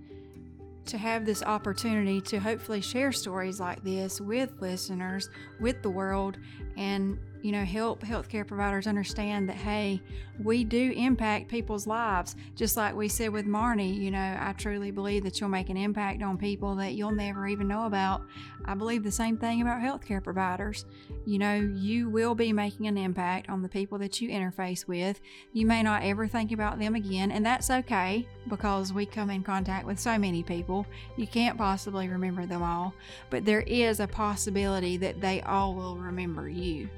to 0.86 0.98
have 0.98 1.24
this 1.24 1.42
opportunity 1.42 2.20
to 2.22 2.38
hopefully 2.38 2.80
share 2.80 3.12
stories 3.12 3.60
like 3.60 3.82
this 3.82 4.20
with 4.20 4.52
listeners, 4.60 5.30
with 5.60 5.82
the 5.82 5.90
world, 5.90 6.38
and 6.76 7.18
you 7.42 7.52
know, 7.52 7.64
help 7.64 8.02
healthcare 8.02 8.46
providers 8.46 8.86
understand 8.86 9.48
that 9.48 9.56
hey, 9.56 10.00
we 10.42 10.64
do 10.64 10.92
impact 10.92 11.48
people's 11.48 11.86
lives. 11.86 12.36
Just 12.54 12.76
like 12.76 12.94
we 12.94 13.08
said 13.08 13.30
with 13.30 13.46
Marnie, 13.46 13.94
you 13.94 14.10
know, 14.10 14.38
I 14.40 14.54
truly 14.56 14.90
believe 14.90 15.24
that 15.24 15.40
you'll 15.40 15.48
make 15.48 15.68
an 15.68 15.76
impact 15.76 16.22
on 16.22 16.38
people 16.38 16.74
that 16.76 16.94
you'll 16.94 17.10
never 17.10 17.46
even 17.46 17.68
know 17.68 17.86
about. 17.86 18.22
I 18.64 18.74
believe 18.74 19.02
the 19.02 19.10
same 19.10 19.36
thing 19.36 19.60
about 19.60 19.80
healthcare 19.80 20.22
providers. 20.22 20.86
You 21.26 21.38
know, 21.38 21.54
you 21.54 22.08
will 22.08 22.34
be 22.34 22.52
making 22.52 22.86
an 22.86 22.96
impact 22.96 23.48
on 23.48 23.62
the 23.62 23.68
people 23.68 23.98
that 23.98 24.20
you 24.20 24.30
interface 24.30 24.86
with. 24.86 25.20
You 25.52 25.66
may 25.66 25.82
not 25.82 26.02
ever 26.02 26.26
think 26.26 26.52
about 26.52 26.78
them 26.78 26.94
again, 26.94 27.30
and 27.32 27.44
that's 27.44 27.70
okay 27.70 28.26
because 28.48 28.92
we 28.92 29.06
come 29.06 29.30
in 29.30 29.42
contact 29.42 29.86
with 29.86 29.98
so 29.98 30.18
many 30.18 30.42
people. 30.42 30.86
You 31.16 31.26
can't 31.26 31.58
possibly 31.58 32.08
remember 32.08 32.46
them 32.46 32.62
all, 32.62 32.94
but 33.30 33.44
there 33.44 33.62
is 33.62 34.00
a 34.00 34.06
possibility 34.06 34.96
that 34.98 35.20
they 35.20 35.42
all 35.42 35.74
will 35.74 35.96
remember 35.96 36.48
you. 36.48 36.88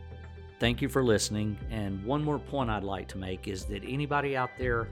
Thank 0.64 0.80
you 0.80 0.88
for 0.88 1.04
listening. 1.04 1.58
And 1.70 2.02
one 2.06 2.24
more 2.24 2.38
point 2.38 2.70
I'd 2.70 2.84
like 2.84 3.06
to 3.08 3.18
make 3.18 3.48
is 3.48 3.66
that 3.66 3.84
anybody 3.86 4.34
out 4.34 4.48
there 4.56 4.88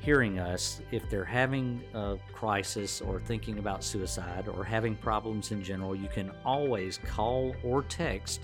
hearing 0.00 0.40
us, 0.40 0.80
if 0.90 1.08
they're 1.08 1.24
having 1.24 1.80
a 1.94 2.16
crisis 2.32 3.00
or 3.00 3.20
thinking 3.20 3.60
about 3.60 3.84
suicide 3.84 4.48
or 4.48 4.64
having 4.64 4.96
problems 4.96 5.52
in 5.52 5.62
general, 5.62 5.94
you 5.94 6.08
can 6.08 6.32
always 6.44 6.98
call 7.06 7.54
or 7.62 7.84
text 7.84 8.40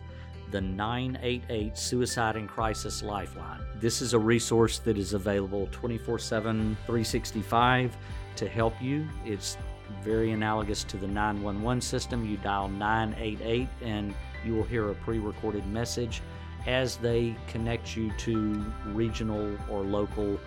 the 0.52 0.60
988 0.60 1.76
Suicide 1.76 2.36
and 2.36 2.48
Crisis 2.48 3.02
Lifeline. 3.02 3.62
This 3.80 4.00
is 4.00 4.14
a 4.14 4.18
resource 4.20 4.78
that 4.78 4.96
is 4.96 5.14
available 5.14 5.68
24 5.72 6.20
7, 6.20 6.76
365 6.86 7.96
to 8.36 8.48
help 8.48 8.80
you. 8.80 9.08
It's 9.24 9.58
very 10.04 10.30
analogous 10.30 10.84
to 10.84 10.96
the 10.96 11.08
911 11.08 11.80
system. 11.80 12.24
You 12.24 12.36
dial 12.36 12.68
988 12.68 13.66
and 13.82 14.14
you 14.44 14.54
will 14.54 14.62
hear 14.62 14.90
a 14.90 14.94
pre 14.94 15.18
recorded 15.18 15.66
message 15.66 16.22
as 16.66 16.96
they 16.96 17.34
connect 17.48 17.96
you 17.96 18.10
to 18.18 18.64
regional 18.86 19.56
or 19.68 19.82
local 19.82 20.38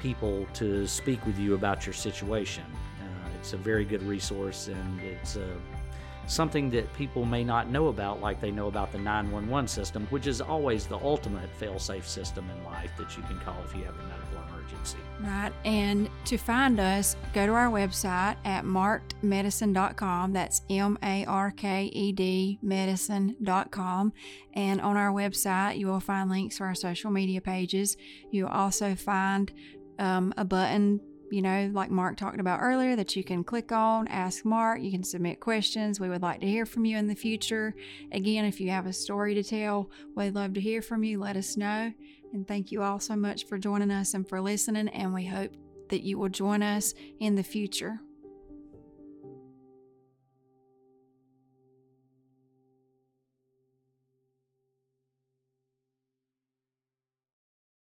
people 0.00 0.46
to 0.54 0.86
speak 0.86 1.24
with 1.26 1.38
you 1.38 1.54
about 1.54 1.86
your 1.86 1.92
situation. 1.92 2.64
Uh, 3.00 3.28
it's 3.38 3.52
a 3.52 3.56
very 3.56 3.84
good 3.84 4.02
resource 4.02 4.68
and 4.68 5.00
it's 5.00 5.36
uh, 5.36 5.46
something 6.26 6.70
that 6.70 6.92
people 6.94 7.24
may 7.24 7.44
not 7.44 7.70
know 7.70 7.88
about, 7.88 8.20
like 8.20 8.40
they 8.40 8.50
know 8.50 8.68
about 8.68 8.92
the 8.92 8.98
911 8.98 9.68
system, 9.68 10.06
which 10.10 10.26
is 10.26 10.40
always 10.40 10.86
the 10.86 10.98
ultimate 10.98 11.50
fail 11.54 11.78
safe 11.78 12.06
system 12.06 12.48
in 12.50 12.64
life 12.64 12.90
that 12.98 13.16
you 13.16 13.22
can 13.24 13.38
call 13.40 13.56
if 13.64 13.74
you 13.74 13.84
have 13.84 13.94
a 13.94 14.02
medical 14.02 14.25
emergency. 14.66 14.98
Right. 15.20 15.52
And 15.64 16.10
to 16.26 16.36
find 16.36 16.78
us, 16.78 17.16
go 17.32 17.46
to 17.46 17.52
our 17.52 17.70
website 17.70 18.36
at 18.44 18.64
markedmedicine.com. 18.64 20.32
That's 20.32 20.62
M 20.68 20.98
A 21.02 21.24
R 21.24 21.50
K 21.50 21.86
E 21.86 22.12
D 22.12 22.58
medicine.com. 22.62 24.12
And 24.54 24.80
on 24.80 24.96
our 24.96 25.12
website, 25.12 25.78
you 25.78 25.86
will 25.86 26.00
find 26.00 26.30
links 26.30 26.58
to 26.58 26.64
our 26.64 26.74
social 26.74 27.10
media 27.10 27.40
pages. 27.40 27.96
You'll 28.30 28.48
also 28.48 28.94
find 28.94 29.50
um, 29.98 30.34
a 30.36 30.44
button. 30.44 31.00
You 31.28 31.42
know, 31.42 31.70
like 31.72 31.90
Mark 31.90 32.16
talked 32.16 32.38
about 32.38 32.60
earlier, 32.62 32.94
that 32.94 33.16
you 33.16 33.24
can 33.24 33.42
click 33.42 33.72
on, 33.72 34.06
ask 34.06 34.44
Mark. 34.44 34.80
You 34.80 34.92
can 34.92 35.02
submit 35.02 35.40
questions. 35.40 35.98
We 35.98 36.08
would 36.08 36.22
like 36.22 36.40
to 36.40 36.46
hear 36.46 36.64
from 36.64 36.84
you 36.84 36.96
in 36.98 37.08
the 37.08 37.16
future. 37.16 37.74
Again, 38.12 38.44
if 38.44 38.60
you 38.60 38.70
have 38.70 38.86
a 38.86 38.92
story 38.92 39.34
to 39.34 39.42
tell, 39.42 39.90
we'd 40.14 40.36
love 40.36 40.54
to 40.54 40.60
hear 40.60 40.82
from 40.82 41.02
you. 41.02 41.18
Let 41.18 41.36
us 41.36 41.56
know. 41.56 41.92
And 42.32 42.46
thank 42.46 42.72
you 42.72 42.82
all 42.82 43.00
so 43.00 43.16
much 43.16 43.46
for 43.46 43.58
joining 43.58 43.90
us 43.90 44.14
and 44.14 44.28
for 44.28 44.40
listening. 44.40 44.88
And 44.88 45.14
we 45.14 45.26
hope 45.26 45.52
that 45.88 46.02
you 46.02 46.18
will 46.18 46.28
join 46.28 46.62
us 46.62 46.94
in 47.20 47.34
the 47.34 47.42
future. 47.42 48.00